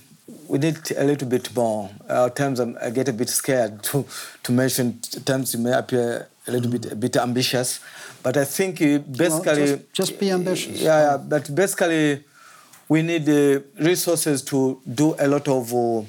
we 0.48 0.58
need 0.58 0.76
a 0.96 1.04
little 1.04 1.28
bit 1.28 1.54
more. 1.56 1.90
Uh, 2.08 2.26
at 2.26 2.36
times 2.36 2.60
I'm, 2.60 2.76
I 2.86 2.90
get 2.90 3.08
a 3.08 3.12
bit 3.12 3.28
scared 3.30 3.82
to, 3.84 4.04
to 4.44 4.52
mention. 4.52 5.00
At 5.16 5.24
times 5.26 5.54
it 5.54 5.60
may 5.60 5.72
appear 5.72 6.28
a 6.48 6.50
little 6.50 6.70
bit 6.70 6.92
a 6.92 6.96
bit 6.96 7.16
ambitious, 7.16 7.80
but 8.22 8.36
I 8.36 8.44
think 8.44 8.80
uh, 8.82 8.98
basically 8.98 9.66
just- 9.66 9.92
just 10.00 10.12
be 10.20 10.30
ambitious. 10.30 10.78
Yeah, 10.80 11.00
yeah, 11.06 11.16
but 11.32 11.54
basically 11.54 12.24
we 12.92 13.00
need 13.00 13.26
uh, 13.26 13.60
resources 13.90 14.42
to 14.42 14.78
do 15.02 15.14
a 15.18 15.26
lot 15.26 15.48
of 15.48 15.72
uh, 15.72 16.02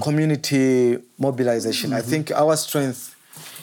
community 0.00 0.96
mobilization. 1.18 1.92
I 1.92 2.00
think 2.00 2.30
our 2.30 2.56
strength 2.56 3.14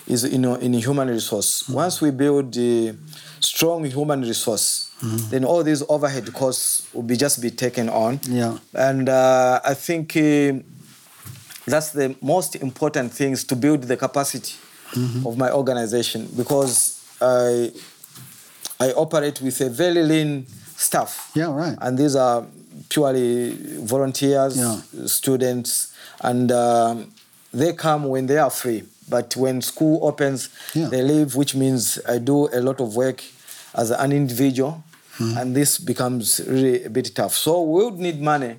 is 0.06 0.24
in, 0.24 0.46
in 0.62 0.74
human 0.74 1.08
resource. 1.08 1.68
Once 1.68 2.00
we 2.00 2.12
build 2.12 2.56
a 2.56 2.94
strong 3.40 3.86
human 3.86 4.22
resource, 4.22 4.92
then 5.32 5.44
all 5.46 5.64
these 5.64 5.82
overhead 5.90 6.32
costs 6.34 6.94
will 6.94 7.02
be 7.12 7.18
just 7.18 7.42
be 7.42 7.50
taken 7.50 7.90
on. 7.90 8.20
Yeah. 8.24 8.60
And 8.74 9.10
uh, 9.10 9.60
I 9.66 9.74
think 9.74 10.16
uh, 10.16 10.62
that's 11.66 11.90
the 11.92 12.16
most 12.22 12.56
important 12.56 13.12
things 13.20 13.44
to 13.46 13.56
build 13.56 13.82
the 13.84 13.98
capacity 13.98 14.54
of 15.26 15.38
my 15.38 15.50
organization 15.52 16.30
because 16.38 17.02
I 17.20 17.72
I 18.80 18.92
operate 18.92 19.42
with 19.42 19.60
a 19.62 19.70
very 19.70 20.04
lean 20.04 20.46
staff. 20.84 21.32
Yeah, 21.36 21.52
right. 21.56 21.78
And 21.82 21.98
these 21.98 22.16
are 22.16 22.46
purely 22.90 23.56
volunteers, 23.86 24.58
Yeah. 24.58 24.80
students, 25.06 25.94
and 26.22 26.52
um, 26.52 27.12
they 27.54 27.74
come 27.74 28.06
when 28.06 28.26
they 28.28 28.38
are 28.38 28.50
free. 28.52 28.84
But 29.10 29.36
when 29.36 29.62
school 29.62 30.00
opens, 30.02 30.50
Yeah. 30.74 30.90
they 30.90 31.02
leave, 31.02 31.36
which 31.36 31.56
means 31.56 32.00
I 32.08 32.18
do 32.20 32.48
a 32.54 32.62
lot 32.62 32.80
of 32.82 32.96
work 32.96 33.24
as 33.74 33.92
an 33.92 34.12
individual, 34.12 34.84
Hmm. 35.18 35.38
and 35.38 35.56
this 35.56 35.78
becomes 35.78 36.40
really 36.48 36.84
a 36.86 36.90
bit 36.90 37.14
tough. 37.16 37.36
So 37.36 37.62
we 37.62 37.84
would 37.86 38.00
need 38.00 38.20
money, 38.22 38.56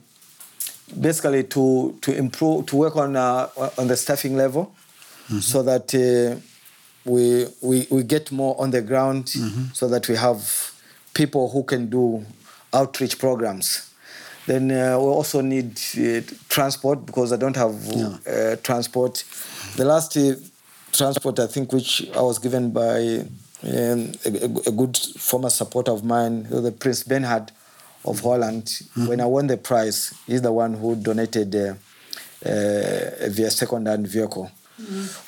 basically 1.00 1.42
to 1.44 1.94
to 2.00 2.12
improve, 2.12 2.66
to 2.66 2.76
work 2.76 2.96
on 2.96 3.16
uh, 3.16 3.48
on 3.78 3.88
the 3.88 3.96
staffing 3.96 4.36
level, 4.36 4.72
so 5.40 5.62
that. 5.62 5.94
Uh, 5.94 6.40
we, 7.06 7.46
we, 7.60 7.86
we 7.90 8.02
get 8.02 8.32
more 8.32 8.58
on 8.58 8.70
the 8.70 8.80
ground 8.80 9.28
so 9.74 9.86
that 9.88 10.08
we 10.08 10.16
have 10.16 10.72
people 11.14 11.50
who 11.50 11.62
can 11.62 11.88
do 11.88 12.24
outreach 12.72 13.18
programs. 13.18 13.90
Then 14.46 14.70
uh, 14.70 14.98
we 14.98 15.06
also 15.06 15.40
need 15.40 15.78
uh, 15.98 16.20
transport 16.48 17.06
because 17.06 17.32
I 17.32 17.36
don't 17.36 17.56
have 17.56 17.74
uh, 18.26 18.56
transport. 18.62 19.24
The 19.76 19.84
last 19.84 20.16
uh, 20.16 20.34
transport, 20.92 21.38
I 21.38 21.46
think, 21.46 21.72
which 21.72 22.06
I 22.14 22.20
was 22.20 22.38
given 22.38 22.70
by 22.70 23.20
um, 23.62 24.12
a, 24.26 24.44
a- 24.66 24.72
good 24.72 24.96
former 25.18 25.48
supporter 25.50 25.92
of 25.92 26.04
mine, 26.04 26.42
the 26.50 26.72
Prince 26.72 27.04
Bernhard 27.04 27.52
of 28.04 28.20
Holland. 28.20 28.70
When 28.94 29.20
I 29.20 29.24
won 29.26 29.46
the 29.46 29.56
prize, 29.56 30.12
he's 30.26 30.42
the 30.42 30.52
one 30.52 30.74
who 30.74 30.94
donated 30.94 31.54
uh, 31.56 31.74
uh, 32.44 32.50
a 32.50 33.50
second-hand 33.50 34.06
vehicle 34.06 34.50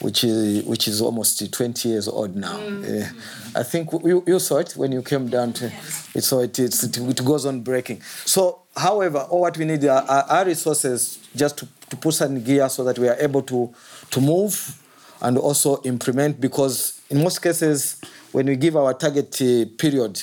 which 0.00 0.24
is 0.24 0.64
which 0.64 0.88
is 0.88 1.00
almost 1.00 1.52
20 1.52 1.88
years 1.88 2.08
old 2.08 2.36
now. 2.36 2.58
Uh, 2.58 3.08
I 3.54 3.62
think 3.62 3.92
you, 4.04 4.22
you 4.26 4.38
saw 4.38 4.58
it 4.58 4.72
when 4.72 4.92
you 4.92 5.02
came 5.02 5.28
down 5.28 5.52
to 5.54 5.72
it. 6.14 6.22
So 6.22 6.40
it, 6.40 6.58
it, 6.58 7.24
goes 7.24 7.46
on 7.46 7.62
breaking. 7.62 8.02
So, 8.24 8.62
however, 8.76 9.18
all 9.30 9.40
what 9.40 9.56
we 9.56 9.64
need 9.64 9.84
are, 9.84 10.02
are, 10.02 10.44
resources 10.44 11.18
just 11.34 11.58
to, 11.58 11.68
to 11.90 11.96
put 11.96 12.14
some 12.14 12.42
gear 12.42 12.68
so 12.68 12.84
that 12.84 12.98
we 12.98 13.08
are 13.08 13.16
able 13.18 13.42
to 13.42 13.72
to 14.10 14.20
move 14.20 14.82
and 15.22 15.38
also 15.38 15.82
implement. 15.82 16.40
Because 16.40 17.00
in 17.10 17.22
most 17.22 17.40
cases, 17.42 18.00
when 18.32 18.46
we 18.46 18.56
give 18.56 18.76
our 18.76 18.92
target 18.94 19.34
uh, 19.40 19.64
period, 19.78 20.22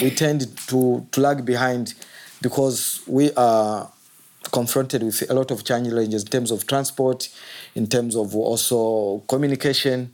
we 0.00 0.10
tend 0.10 0.56
to, 0.68 1.06
to 1.12 1.20
lag 1.20 1.44
behind 1.44 1.94
because 2.40 3.02
we 3.06 3.32
are 3.34 3.90
confronted 4.52 5.02
with 5.02 5.30
a 5.30 5.34
lot 5.34 5.50
of 5.50 5.64
challenges 5.64 6.22
in 6.22 6.28
terms 6.28 6.50
of 6.50 6.66
transport, 6.66 7.28
in 7.74 7.86
terms 7.86 8.16
of 8.16 8.34
also 8.34 9.18
communication. 9.28 10.12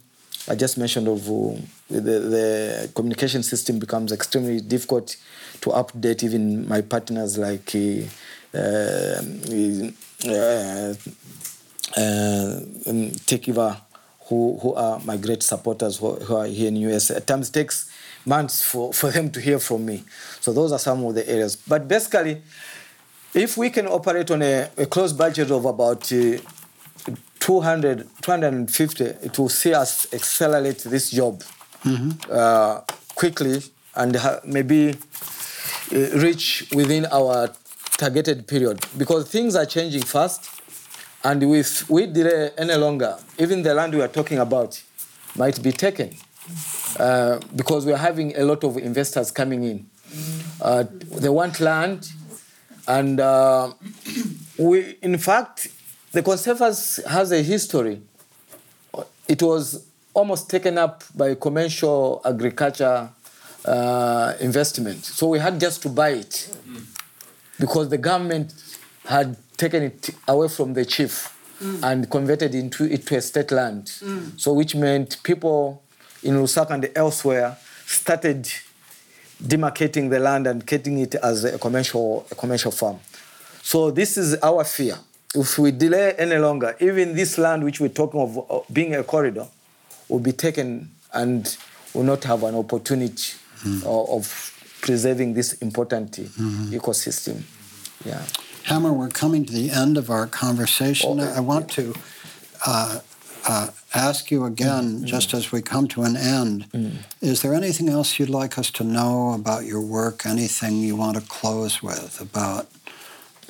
I 0.49 0.55
just 0.55 0.77
mentioned 0.77 1.07
of 1.07 1.27
uh, 1.27 1.57
the, 1.89 1.99
the 1.99 2.91
communication 2.95 3.43
system 3.43 3.79
becomes 3.79 4.11
extremely 4.11 4.61
difficult 4.61 5.17
to 5.61 5.71
update 5.71 6.23
even 6.23 6.67
my 6.67 6.81
partners 6.81 7.37
like 7.37 7.75
uh, 7.75 8.03
uh, 8.57 9.21
uh, 10.25 10.93
uh, 11.97 12.59
um, 12.85 13.11
who, 14.27 14.59
who 14.61 14.73
are 14.73 14.99
my 14.99 15.17
great 15.17 15.41
supporters 15.41 15.97
who, 15.97 16.15
who 16.15 16.35
are 16.35 16.45
here 16.47 16.67
in 16.67 16.75
US. 16.77 17.11
At 17.11 17.27
times 17.27 17.49
it 17.49 17.53
takes 17.53 17.89
months 18.25 18.61
for, 18.61 18.93
for 18.93 19.09
them 19.11 19.31
to 19.31 19.41
hear 19.41 19.59
from 19.59 19.85
me. 19.85 20.03
So 20.41 20.53
those 20.53 20.71
are 20.71 20.79
some 20.79 21.03
of 21.05 21.15
the 21.15 21.27
areas. 21.27 21.55
But 21.55 21.87
basically, 21.87 22.41
if 23.33 23.57
we 23.57 23.69
can 23.69 23.87
operate 23.87 24.31
on 24.31 24.41
a, 24.41 24.69
a 24.77 24.85
close 24.85 25.13
budget 25.13 25.51
of 25.51 25.65
about 25.65 26.11
uh, 26.11 26.37
200, 27.39 28.07
250, 28.21 29.03
it 29.03 29.37
will 29.39 29.49
see 29.49 29.73
us 29.73 30.11
accelerate 30.13 30.79
this 30.79 31.11
job 31.11 31.41
uh, 32.29 32.81
quickly 33.15 33.61
and 33.95 34.15
ha- 34.15 34.39
maybe 34.43 34.89
uh, 35.93 35.97
reach 36.19 36.67
within 36.75 37.05
our 37.07 37.49
targeted 37.97 38.47
period. 38.47 38.83
Because 38.97 39.29
things 39.29 39.55
are 39.55 39.65
changing 39.65 40.03
fast 40.03 40.49
and 41.23 41.41
if 41.43 41.89
we 41.89 42.05
delay 42.05 42.51
any 42.57 42.75
longer 42.75 43.17
even 43.39 43.63
the 43.63 43.73
land 43.73 43.93
we 43.93 44.01
are 44.01 44.07
talking 44.07 44.37
about 44.37 44.81
might 45.35 45.61
be 45.63 45.71
taken 45.71 46.13
uh, 46.99 47.39
because 47.55 47.85
we 47.85 47.91
are 47.93 47.97
having 47.97 48.35
a 48.37 48.43
lot 48.43 48.63
of 48.63 48.77
investors 48.77 49.31
coming 49.31 49.63
in. 49.63 49.85
Uh, 50.61 50.83
they 51.17 51.29
want 51.29 51.59
land 51.59 52.09
and 52.87 53.19
uh, 53.19 53.73
we 54.57 54.97
in 55.01 55.17
fact 55.17 55.67
the 56.11 56.21
conservers 56.23 56.99
has 57.07 57.31
a 57.31 57.41
history 57.41 58.01
it 59.27 59.41
was 59.41 59.85
almost 60.13 60.49
taken 60.49 60.77
up 60.77 61.03
by 61.15 61.35
commercial 61.35 62.21
agriculture 62.25 63.09
uh, 63.65 64.33
investment. 64.39 65.03
So 65.05 65.27
we 65.27 65.39
had 65.39 65.59
just 65.59 65.81
to 65.83 65.89
buy 65.89 66.09
it 66.09 66.49
because 67.59 67.89
the 67.89 67.97
government 67.97 68.53
had 69.05 69.37
taken 69.57 69.83
it 69.83 70.09
away 70.27 70.47
from 70.47 70.73
the 70.73 70.85
chief 70.85 71.33
and 71.83 72.09
converted 72.09 72.55
into 72.55 72.85
it 72.85 73.05
to 73.07 73.17
a 73.17 73.21
state 73.21 73.51
land. 73.51 73.89
So 74.37 74.53
which 74.53 74.75
meant 74.75 75.21
people 75.23 75.83
in 76.23 76.35
Lusaka 76.35 76.71
and 76.71 76.89
elsewhere 76.95 77.57
started 77.85 78.49
demarcating 79.43 80.09
the 80.09 80.19
land 80.19 80.47
and 80.47 80.65
getting 80.65 80.97
it 80.99 81.15
as 81.15 81.43
a 81.43 81.59
commercial 81.59 82.25
a 82.31 82.35
commercial 82.35 82.71
farm. 82.71 82.99
So 83.61 83.91
this 83.91 84.17
is 84.17 84.35
our 84.41 84.63
fear. 84.63 84.97
If 85.35 85.59
we 85.59 85.71
delay 85.71 86.13
any 86.17 86.37
longer, 86.37 86.75
even 86.79 87.15
this 87.15 87.37
land 87.37 87.63
which 87.63 87.79
we're 87.79 87.89
talking 87.89 88.21
of 88.21 88.37
uh, 88.49 88.59
being 88.71 88.95
a 88.95 89.03
corridor 89.03 89.47
will 90.07 90.19
be 90.19 90.31
taken 90.31 90.89
and 91.13 91.57
will 91.93 92.03
not 92.03 92.23
have 92.23 92.43
an 92.43 92.55
opportunity 92.55 93.33
of, 93.85 94.09
of 94.09 94.53
preserving 94.81 95.33
this 95.33 95.53
important 95.53 96.17
uh, 96.19 96.23
ecosystem. 96.71 97.41
Yeah. 98.05 98.23
Hama, 98.65 98.93
we're 98.93 99.09
coming 99.09 99.45
to 99.45 99.53
the 99.53 99.69
end 99.69 99.97
of 99.97 100.09
our 100.09 100.27
conversation. 100.27 101.19
I 101.19 101.39
want 101.39 101.69
to 101.71 101.93
uh, 102.65 102.99
uh, 103.47 103.69
ask 103.95 104.29
you 104.29 104.45
again, 104.45 105.05
just 105.05 105.33
as 105.33 105.51
we 105.51 105.61
come 105.61 105.87
to 105.89 106.03
an 106.03 106.17
end, 106.17 106.67
is 107.21 107.41
there 107.41 107.53
anything 107.53 107.89
else 107.89 108.19
you'd 108.19 108.29
like 108.29 108.57
us 108.57 108.69
to 108.71 108.83
know 108.83 109.33
about 109.33 109.65
your 109.65 109.81
work? 109.81 110.25
Anything 110.25 110.77
you 110.79 110.95
want 110.95 111.15
to 111.17 111.23
close 111.23 111.81
with 111.81 112.19
about? 112.21 112.67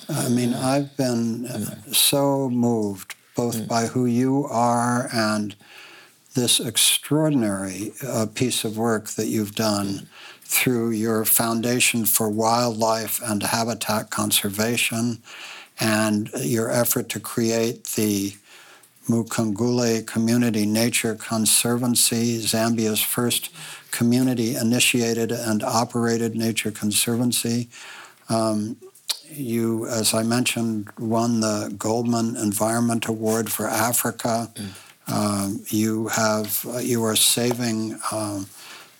I 0.09 0.29
mean, 0.29 0.53
I've 0.53 0.95
been 0.95 1.47
uh, 1.47 1.91
so 1.91 2.49
moved 2.49 3.15
both 3.35 3.67
by 3.67 3.87
who 3.87 4.05
you 4.05 4.45
are 4.49 5.09
and 5.13 5.55
this 6.33 6.59
extraordinary 6.59 7.91
uh, 8.05 8.27
piece 8.33 8.63
of 8.63 8.77
work 8.77 9.09
that 9.09 9.27
you've 9.27 9.55
done 9.55 10.07
through 10.41 10.91
your 10.91 11.25
Foundation 11.25 12.05
for 12.05 12.29
Wildlife 12.29 13.19
and 13.23 13.41
Habitat 13.43 14.09
Conservation 14.11 15.21
and 15.79 16.29
your 16.39 16.71
effort 16.71 17.09
to 17.09 17.19
create 17.19 17.83
the 17.95 18.35
Mukungule 19.07 20.05
Community 20.05 20.65
Nature 20.65 21.15
Conservancy, 21.15 22.39
Zambia's 22.39 23.01
first 23.01 23.49
community 23.91 24.55
initiated 24.55 25.31
and 25.31 25.63
operated 25.63 26.35
nature 26.35 26.71
conservancy. 26.71 27.69
Um, 28.29 28.77
you, 29.29 29.87
as 29.87 30.13
I 30.13 30.23
mentioned, 30.23 30.89
won 30.99 31.39
the 31.39 31.73
Goldman 31.77 32.35
Environment 32.35 33.05
Award 33.07 33.51
for 33.51 33.67
Africa. 33.67 34.49
Mm. 34.55 35.13
Um, 35.13 35.63
you 35.67 36.07
have 36.09 36.65
you 36.81 37.03
are 37.05 37.15
saving 37.15 37.97
um, 38.11 38.47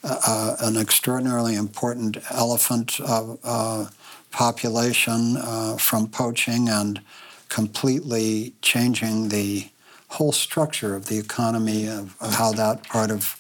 uh, 0.04 0.56
an 0.62 0.78
extraordinarily 0.78 1.56
important 1.56 2.18
elephant 2.32 3.00
uh, 3.02 3.36
uh 3.44 3.90
population 4.32 5.38
uh, 5.38 5.78
from 5.78 6.08
poaching 6.08 6.70
and 6.70 7.02
completely 7.50 8.54
changing 8.62 9.30
the 9.30 9.68
whole 10.10 10.32
structure 10.32 10.96
of 10.96 11.08
the 11.08 11.18
economy 11.18 11.88
of, 11.88 12.16
of 12.22 12.36
how 12.36 12.52
that 12.54 12.84
part 12.84 13.12
of 13.12 13.36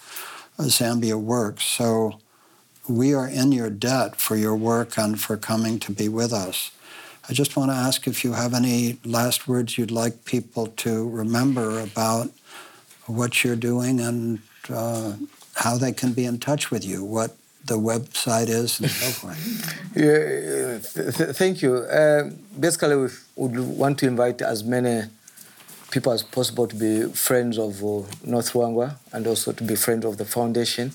Zambia 0.60 1.19
works. 1.19 1.64
So 1.64 2.19
we 2.88 3.14
are 3.14 3.27
in 3.27 3.52
your 3.52 3.69
debt 3.69 4.19
for 4.19 4.35
your 4.35 4.56
work 4.56 4.98
and 4.98 5.19
for 5.19 5.38
coming 5.38 5.80
to 5.80 5.91
be 5.91 6.10
with 6.10 6.34
us. 6.34 6.72
I 7.30 7.34
just 7.34 7.57
want 7.57 7.72
to 7.72 7.76
ask 7.76 8.07
if 8.07 8.23
you 8.23 8.34
have 8.34 8.53
any 8.53 8.99
last 9.03 9.48
words 9.48 9.77
you'd 9.77 9.91
like 9.91 10.23
people 10.23 10.68
to 10.68 11.10
remember 11.10 11.80
about 11.81 12.30
what 13.06 13.44
you're 13.44 13.57
doing 13.57 13.99
and 13.99 14.39
uh, 14.69 15.14
how 15.56 15.77
they 15.77 15.91
can 15.91 16.14
be 16.14 16.26
in 16.26 16.39
touch 16.39 16.72
with 16.72 16.85
you, 16.85 17.03
what 17.03 17.35
the 17.65 17.77
website 17.77 18.48
is, 18.48 18.80
and 18.80 18.89
so 18.89 19.07
forth. 19.07 19.91
yeah, 19.95 20.80
th- 20.80 21.35
thank 21.35 21.61
you. 21.61 21.76
Uh, 21.76 22.30
basically, 22.57 22.95
we 22.95 23.10
would 23.35 23.60
want 23.60 23.99
to 23.99 24.07
invite 24.07 24.41
as 24.41 24.64
many 24.64 25.10
people 25.91 26.11
as 26.11 26.23
possible 26.23 26.68
to 26.68 26.76
be 26.76 27.03
friends 27.14 27.57
of 27.57 27.81
uh, 27.84 28.03
North 28.23 28.53
Luangwa 28.53 28.97
and 29.14 29.26
also 29.26 29.51
to 29.51 29.64
be 29.64 29.76
friends 29.76 30.05
of 30.05 30.18
the 30.18 30.26
foundation. 30.26 30.91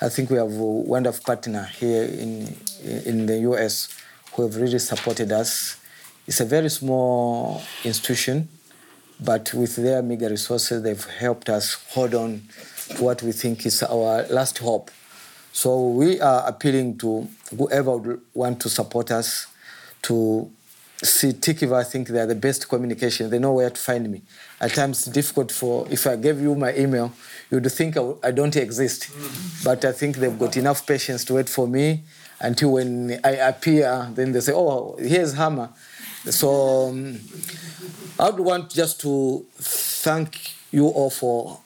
I 0.00 0.08
think 0.08 0.30
we 0.30 0.36
have 0.36 0.52
a 0.52 0.64
wonderful 0.64 1.24
partner 1.24 1.64
here 1.78 2.04
in 2.04 2.54
in 3.04 3.26
the 3.26 3.38
US 3.50 3.88
who 4.32 4.42
have 4.42 4.56
really 4.56 4.78
supported 4.78 5.32
us. 5.32 5.76
It's 6.26 6.40
a 6.40 6.44
very 6.44 6.68
small 6.68 7.62
institution, 7.84 8.48
but 9.20 9.52
with 9.54 9.76
their 9.76 10.02
meager 10.02 10.28
resources, 10.28 10.82
they've 10.82 11.04
helped 11.04 11.48
us 11.48 11.74
hold 11.90 12.14
on 12.14 12.42
to 12.90 13.02
what 13.02 13.22
we 13.22 13.32
think 13.32 13.66
is 13.66 13.82
our 13.82 14.22
last 14.28 14.58
hope. 14.58 14.90
So 15.52 15.88
we 15.88 16.20
are 16.20 16.46
appealing 16.46 16.98
to 16.98 17.26
whoever 17.56 17.96
would 17.96 18.20
want 18.34 18.60
to 18.60 18.68
support 18.68 19.10
us 19.10 19.48
to 20.02 20.50
see 21.02 21.32
TIKIVA, 21.32 21.74
I 21.74 21.84
think 21.84 22.08
they 22.08 22.18
are 22.18 22.26
the 22.26 22.34
best 22.34 22.68
communication. 22.68 23.30
They 23.30 23.38
know 23.38 23.52
where 23.52 23.70
to 23.70 23.80
find 23.80 24.10
me. 24.10 24.22
At 24.60 24.74
times, 24.74 25.04
difficult 25.04 25.52
for, 25.52 25.86
if 25.90 26.06
I 26.06 26.16
gave 26.16 26.40
you 26.40 26.54
my 26.54 26.74
email, 26.74 27.12
you'd 27.50 27.70
think 27.70 27.96
I, 27.96 28.12
I 28.22 28.30
don't 28.32 28.54
exist. 28.56 29.10
But 29.64 29.84
I 29.84 29.92
think 29.92 30.16
they've 30.16 30.38
got 30.38 30.56
enough 30.56 30.86
patience 30.86 31.24
to 31.26 31.34
wait 31.34 31.48
for 31.48 31.68
me 31.68 32.02
until 32.40 32.72
when 32.72 33.20
I 33.24 33.30
appear, 33.30 34.10
then 34.12 34.32
they 34.32 34.40
say, 34.40 34.52
oh, 34.54 34.96
here's 34.98 35.34
Hammer. 35.34 35.70
So 36.24 36.88
um, 36.88 37.20
I 38.18 38.30
want 38.30 38.70
just 38.70 39.00
to 39.02 39.46
thank 39.56 40.52
you 40.72 40.86
all 40.86 41.10
for 41.10 41.60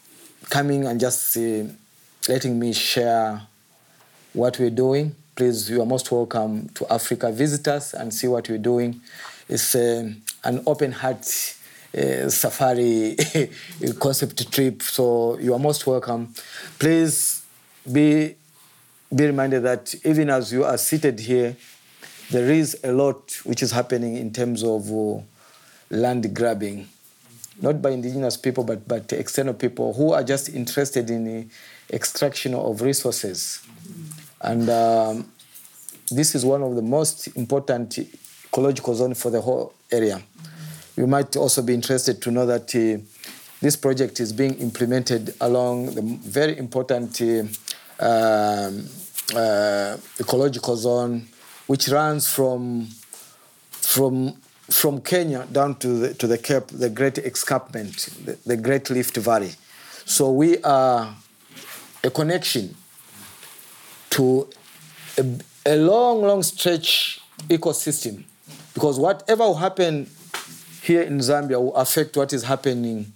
coming 0.51 0.87
and 0.87 1.01
just 1.01 1.37
uh, 1.37 1.65
letting 2.29 2.59
me 2.59 2.73
share 2.73 3.43
what 4.35 4.59
we're 4.59 4.71
doing 4.71 5.15
please, 5.35 5.71
you 5.71 5.81
are 5.81 5.87
most 5.87 6.11
welcome 6.13 6.69
to 6.71 6.87
Africa. 6.93 7.33
Visit 7.33 7.67
us 7.69 7.95
and 7.95 8.13
see 8.13 8.27
what 8.29 8.49
we're 8.49 8.59
doing. 8.59 9.01
It's 9.49 9.75
uh, 9.75 10.11
an 10.45 10.63
open 10.67 10.93
heart 10.93 11.21
uh, 11.97 12.29
safari 12.29 13.17
concept 14.01 14.53
trip, 14.53 14.83
so 14.83 15.39
you 15.39 15.55
are 15.55 15.59
most 15.59 15.87
welcome. 15.87 16.35
Please 16.79 17.45
be 17.91 18.35
be 19.15 19.27
reminded 19.27 19.63
that 19.63 19.95
even 20.05 20.31
as 20.31 20.53
you 20.53 20.65
are 20.65 20.79
seated 20.79 21.21
here, 21.21 21.55
there 22.31 22.51
is 22.51 22.79
a 22.83 22.93
lot 22.93 23.39
which 23.45 23.63
is 23.63 23.71
happening 23.71 24.17
in 24.17 24.33
terms 24.33 24.65
of 24.65 24.91
uh, 24.91 25.21
land 25.91 26.35
grabbing, 26.35 26.89
not 27.61 27.83
by 27.83 27.91
indigenous 27.91 28.39
people, 28.39 28.65
but, 28.65 28.89
but 28.89 29.13
external 29.13 29.53
people 29.53 29.93
who 29.93 30.13
are 30.13 30.25
just 30.25 30.49
interested 30.49 31.11
in 31.11 31.25
the 31.25 31.47
extraction 31.95 32.55
of 32.55 32.81
resources. 32.81 33.61
And 34.43 34.69
um, 34.69 35.33
this 36.11 36.35
is 36.35 36.45
one 36.45 36.63
of 36.63 36.75
the 36.75 36.83
most 36.83 37.29
important 37.37 37.99
ecological 38.45 38.95
zones 38.95 39.21
for 39.23 39.31
the 39.31 39.41
whole 39.41 39.73
area. 39.91 40.21
You 40.97 41.07
might 41.07 41.37
also 41.37 41.63
be 41.63 41.73
interested 41.73 42.21
to 42.23 42.31
know 42.31 42.45
that 42.47 42.75
uh, 42.75 43.03
this 43.61 43.77
project 43.77 44.21
is 44.21 44.33
being 44.33 44.55
implemented 44.59 45.35
along 45.41 45.95
the 45.95 46.03
very 46.03 46.59
important 46.59 47.21
uh, 47.23 47.45
um, 48.01 48.85
uh, 49.35 49.97
ecological 50.21 50.77
zone, 50.77 51.29
which 51.67 51.89
runs 51.89 52.29
from 52.29 52.89
from 53.71 54.35
from 54.69 55.01
Kenya 55.01 55.47
down 55.53 55.75
to 55.77 55.89
the, 55.89 56.15
to 56.15 56.27
the 56.27 56.39
Cape, 56.39 56.69
the 56.69 56.89
Great 56.89 57.19
Escarpment, 57.19 58.09
the, 58.25 58.39
the 58.47 58.57
Great 58.57 58.89
Rift 58.91 59.17
Valley. 59.19 59.53
So 60.05 60.33
we 60.33 60.59
are 60.63 61.15
a 62.03 62.11
connection 62.11 62.75
to 64.13 64.47
a, 65.19 65.25
a 65.65 65.77
long, 65.77 66.23
long 66.23 66.43
stretch 66.43 67.19
ecosystem 67.49 68.25
because 68.75 68.99
whatever 68.99 69.45
will 69.45 69.55
happen 69.55 70.09
here 70.83 71.03
in 71.03 71.19
Zambia 71.19 71.59
will 71.61 71.75
affect 71.75 72.17
what 72.17 72.33
is 72.33 72.45
happening 72.45 73.11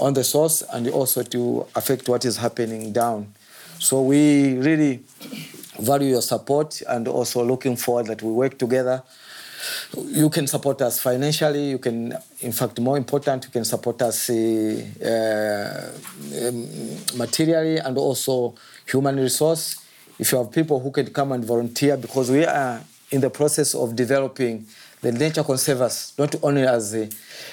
on 0.00 0.12
the 0.12 0.22
source 0.22 0.62
and 0.72 0.86
also 0.88 1.22
to 1.22 1.66
affect 1.74 2.08
what 2.08 2.24
is 2.26 2.36
happening 2.36 2.92
down. 2.92 3.32
So 3.78 4.02
we 4.02 4.58
really 4.58 5.00
value 5.78 6.10
your 6.10 6.22
support 6.22 6.82
and 6.88 7.08
also 7.08 7.42
looking 7.42 7.76
forward 7.76 8.06
that 8.06 8.22
we 8.22 8.30
work 8.30 8.58
together. 8.58 9.02
You 10.06 10.28
can 10.28 10.46
support 10.46 10.82
us 10.82 11.00
financially. 11.00 11.70
You 11.70 11.78
can, 11.78 12.14
in 12.40 12.52
fact, 12.52 12.78
more 12.80 12.98
important, 12.98 13.44
you 13.44 13.50
can 13.50 13.64
support 13.64 14.02
us 14.02 14.28
uh, 14.28 15.92
um, 16.42 16.68
materially 17.16 17.78
and 17.78 17.96
also 17.96 18.54
human 18.86 19.16
resource 19.16 19.83
if 20.18 20.32
you 20.32 20.38
have 20.38 20.52
people 20.52 20.80
who 20.80 20.90
can 20.90 21.06
come 21.12 21.32
and 21.32 21.44
volunteer, 21.44 21.96
because 21.96 22.30
we 22.30 22.44
are 22.44 22.80
in 23.10 23.20
the 23.20 23.30
process 23.30 23.74
of 23.74 23.94
developing 23.94 24.66
the 25.00 25.12
nature 25.12 25.44
conservers, 25.44 26.12
not 26.18 26.34
only 26.42 26.62
as 26.62 26.94
a, 26.94 27.08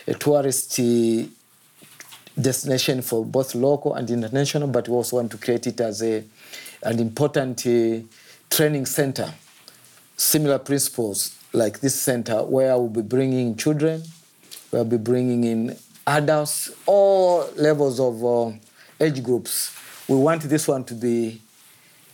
a 0.07 0.13
tourist 0.13 0.79
uh, 0.79 1.23
destination 2.39 3.01
for 3.01 3.25
both 3.25 3.53
local 3.55 3.95
and 3.95 4.09
international, 4.09 4.67
but 4.67 4.87
we 4.87 4.95
also 4.95 5.17
want 5.17 5.31
to 5.31 5.37
create 5.37 5.67
it 5.67 5.79
as 5.81 6.01
a, 6.01 6.23
an 6.83 6.99
important 6.99 7.59
uh, 7.67 7.99
training 8.49 8.85
center. 8.85 9.33
Similar 10.15 10.59
principles 10.59 11.37
like 11.51 11.79
this 11.81 11.99
center, 11.99 12.43
where 12.43 12.77
we'll 12.77 12.87
be 12.87 13.01
bringing 13.01 13.55
children, 13.55 14.03
we'll 14.71 14.85
be 14.85 14.97
bringing 14.97 15.43
in 15.43 15.77
adults, 16.07 16.71
all 16.85 17.49
levels 17.57 17.99
of 17.99 18.23
uh, 18.23 18.51
age 18.99 19.21
groups. 19.21 19.75
We 20.07 20.15
want 20.15 20.43
this 20.43 20.67
one 20.67 20.83
to 20.85 20.93
be 20.93 21.41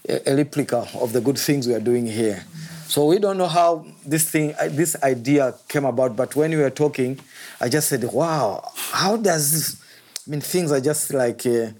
a 0.07 0.35
replica 0.35 0.87
of 0.95 1.13
the 1.13 1.21
good 1.21 1.37
things 1.37 1.67
we 1.67 1.73
are 1.73 1.79
doing 1.79 2.05
here. 2.05 2.43
So 2.87 3.05
we 3.05 3.19
don't 3.19 3.37
know 3.37 3.47
how 3.47 3.85
this 4.05 4.29
thing, 4.29 4.55
uh, 4.59 4.69
this 4.69 4.95
idea 5.03 5.53
came 5.67 5.83
about, 5.83 6.15
but 6.15 6.35
when 6.35 6.51
we 6.51 6.57
were 6.57 6.69
talking, 6.69 7.19
I 7.59 7.67
just 7.67 7.89
said, 7.89 8.03
"Wow, 8.05 8.71
how 8.75 9.17
does 9.17 9.51
this?" 9.51 9.81
I 10.25 10.31
mean, 10.31 10.41
things 10.41 10.71
are 10.71 10.79
just 10.79 11.13
like 11.13 11.45
uh, 11.45 11.71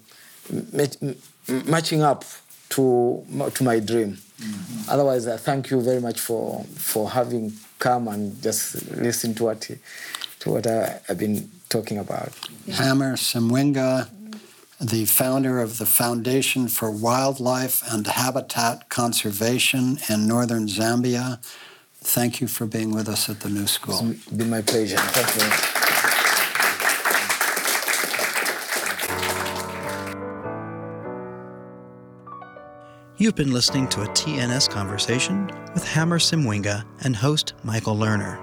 matching 1.65 2.01
up 2.01 2.25
to 2.69 3.23
to 3.53 3.63
my 3.63 3.79
dream. 3.79 4.17
Mm-hmm. 4.39 4.89
Otherwise, 4.89 5.27
I 5.27 5.37
thank 5.37 5.71
you 5.71 5.81
very 5.81 6.01
much 6.01 6.19
for 6.19 6.65
for 6.75 7.09
having 7.09 7.53
come 7.79 8.09
and 8.09 8.41
just 8.43 8.91
listen 8.91 9.33
to 9.35 9.45
what 9.45 9.61
to 10.39 10.49
what 10.51 10.67
I, 10.67 10.99
have 11.07 11.17
been 11.17 11.49
talking 11.69 11.97
about. 11.99 12.33
Hama 12.73 13.13
Simwinga 13.15 14.09
the 14.79 15.05
founder 15.05 15.59
of 15.59 15.79
the 15.79 15.85
Foundation 15.85 16.67
for 16.67 16.91
Wildlife 16.91 17.81
and 17.91 18.05
Habitat 18.05 18.89
Conservation 18.89 19.97
in 20.09 20.27
northern 20.27 20.67
Zambia. 20.67 21.39
Thank 21.95 22.41
you 22.41 22.47
for 22.47 22.67
being 22.67 22.93
with 22.93 23.09
us 23.09 23.27
at 23.27 23.39
the 23.39 23.49
New 23.49 23.65
School. 23.65 24.11
It's 24.11 24.25
been 24.27 24.49
my 24.49 24.61
pleasure. 24.61 24.97
Thank 24.97 25.71
you. 25.71 25.77
You've 33.19 33.33
been 33.33 33.51
listening 33.51 33.87
to 33.89 34.03
a 34.03 34.07
TNS 34.09 34.69
conversation 34.69 35.47
with 35.73 35.87
Hama 35.87 36.17
Simwinga 36.17 36.85
and 37.03 37.15
host 37.15 37.55
Michael 37.63 37.95
Lerner. 37.95 38.39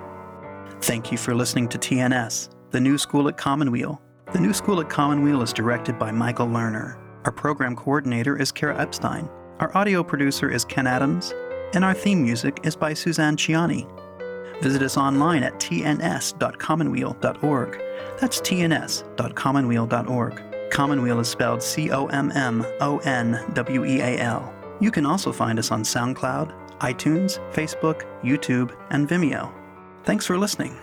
Thank 0.83 1.13
you 1.13 1.17
for 1.17 1.33
listening 1.33 1.69
to 1.69 1.79
TNS, 1.79 2.49
the 2.73 2.81
new 2.81 2.99
school 2.99 3.29
at 3.29 3.37
Commonweal. 3.37 4.03
The 4.33 4.41
new 4.41 4.53
school 4.53 4.81
at 4.81 4.89
Commonweal 4.89 5.43
is 5.43 5.53
directed 5.53 5.97
by 5.99 6.11
Michael 6.11 6.49
Lerner. 6.49 6.97
Our 7.25 7.33
program 7.33 7.77
coordinator 7.77 8.37
is 8.37 8.51
Kara 8.51 8.77
Epstein. 8.81 9.29
Our 9.61 9.77
audio 9.77 10.03
producer 10.03 10.51
is 10.51 10.65
Ken 10.65 10.89
Adams, 10.89 11.33
and 11.75 11.85
our 11.85 11.95
theme 11.95 12.21
music 12.23 12.59
is 12.65 12.75
by 12.75 12.95
Suzanne 12.95 13.37
Ciani. 13.37 13.87
Visit 14.61 14.83
us 14.83 14.97
online 14.97 15.45
at 15.45 15.61
tns.commonweal.org. 15.61 17.81
That's 18.21 18.41
tns.commonweal.org. 18.41 20.43
Commonweal 20.71 21.21
is 21.21 21.29
spelled 21.29 21.63
C 21.63 21.93
O 21.93 22.07
M 22.07 22.33
M 22.33 22.67
O 22.81 22.99
N 22.99 23.39
W 23.53 23.85
E 23.85 24.01
A 24.01 24.19
L. 24.19 24.53
You 24.81 24.91
can 24.91 25.07
also 25.07 25.31
find 25.31 25.57
us 25.59 25.71
on 25.71 25.83
SoundCloud, 25.83 26.79
iTunes, 26.79 27.39
Facebook, 27.53 28.03
YouTube, 28.23 28.75
and 28.91 29.09
Vimeo. 29.09 29.53
Thanks 30.03 30.27
for 30.27 30.37
listening. 30.37 30.77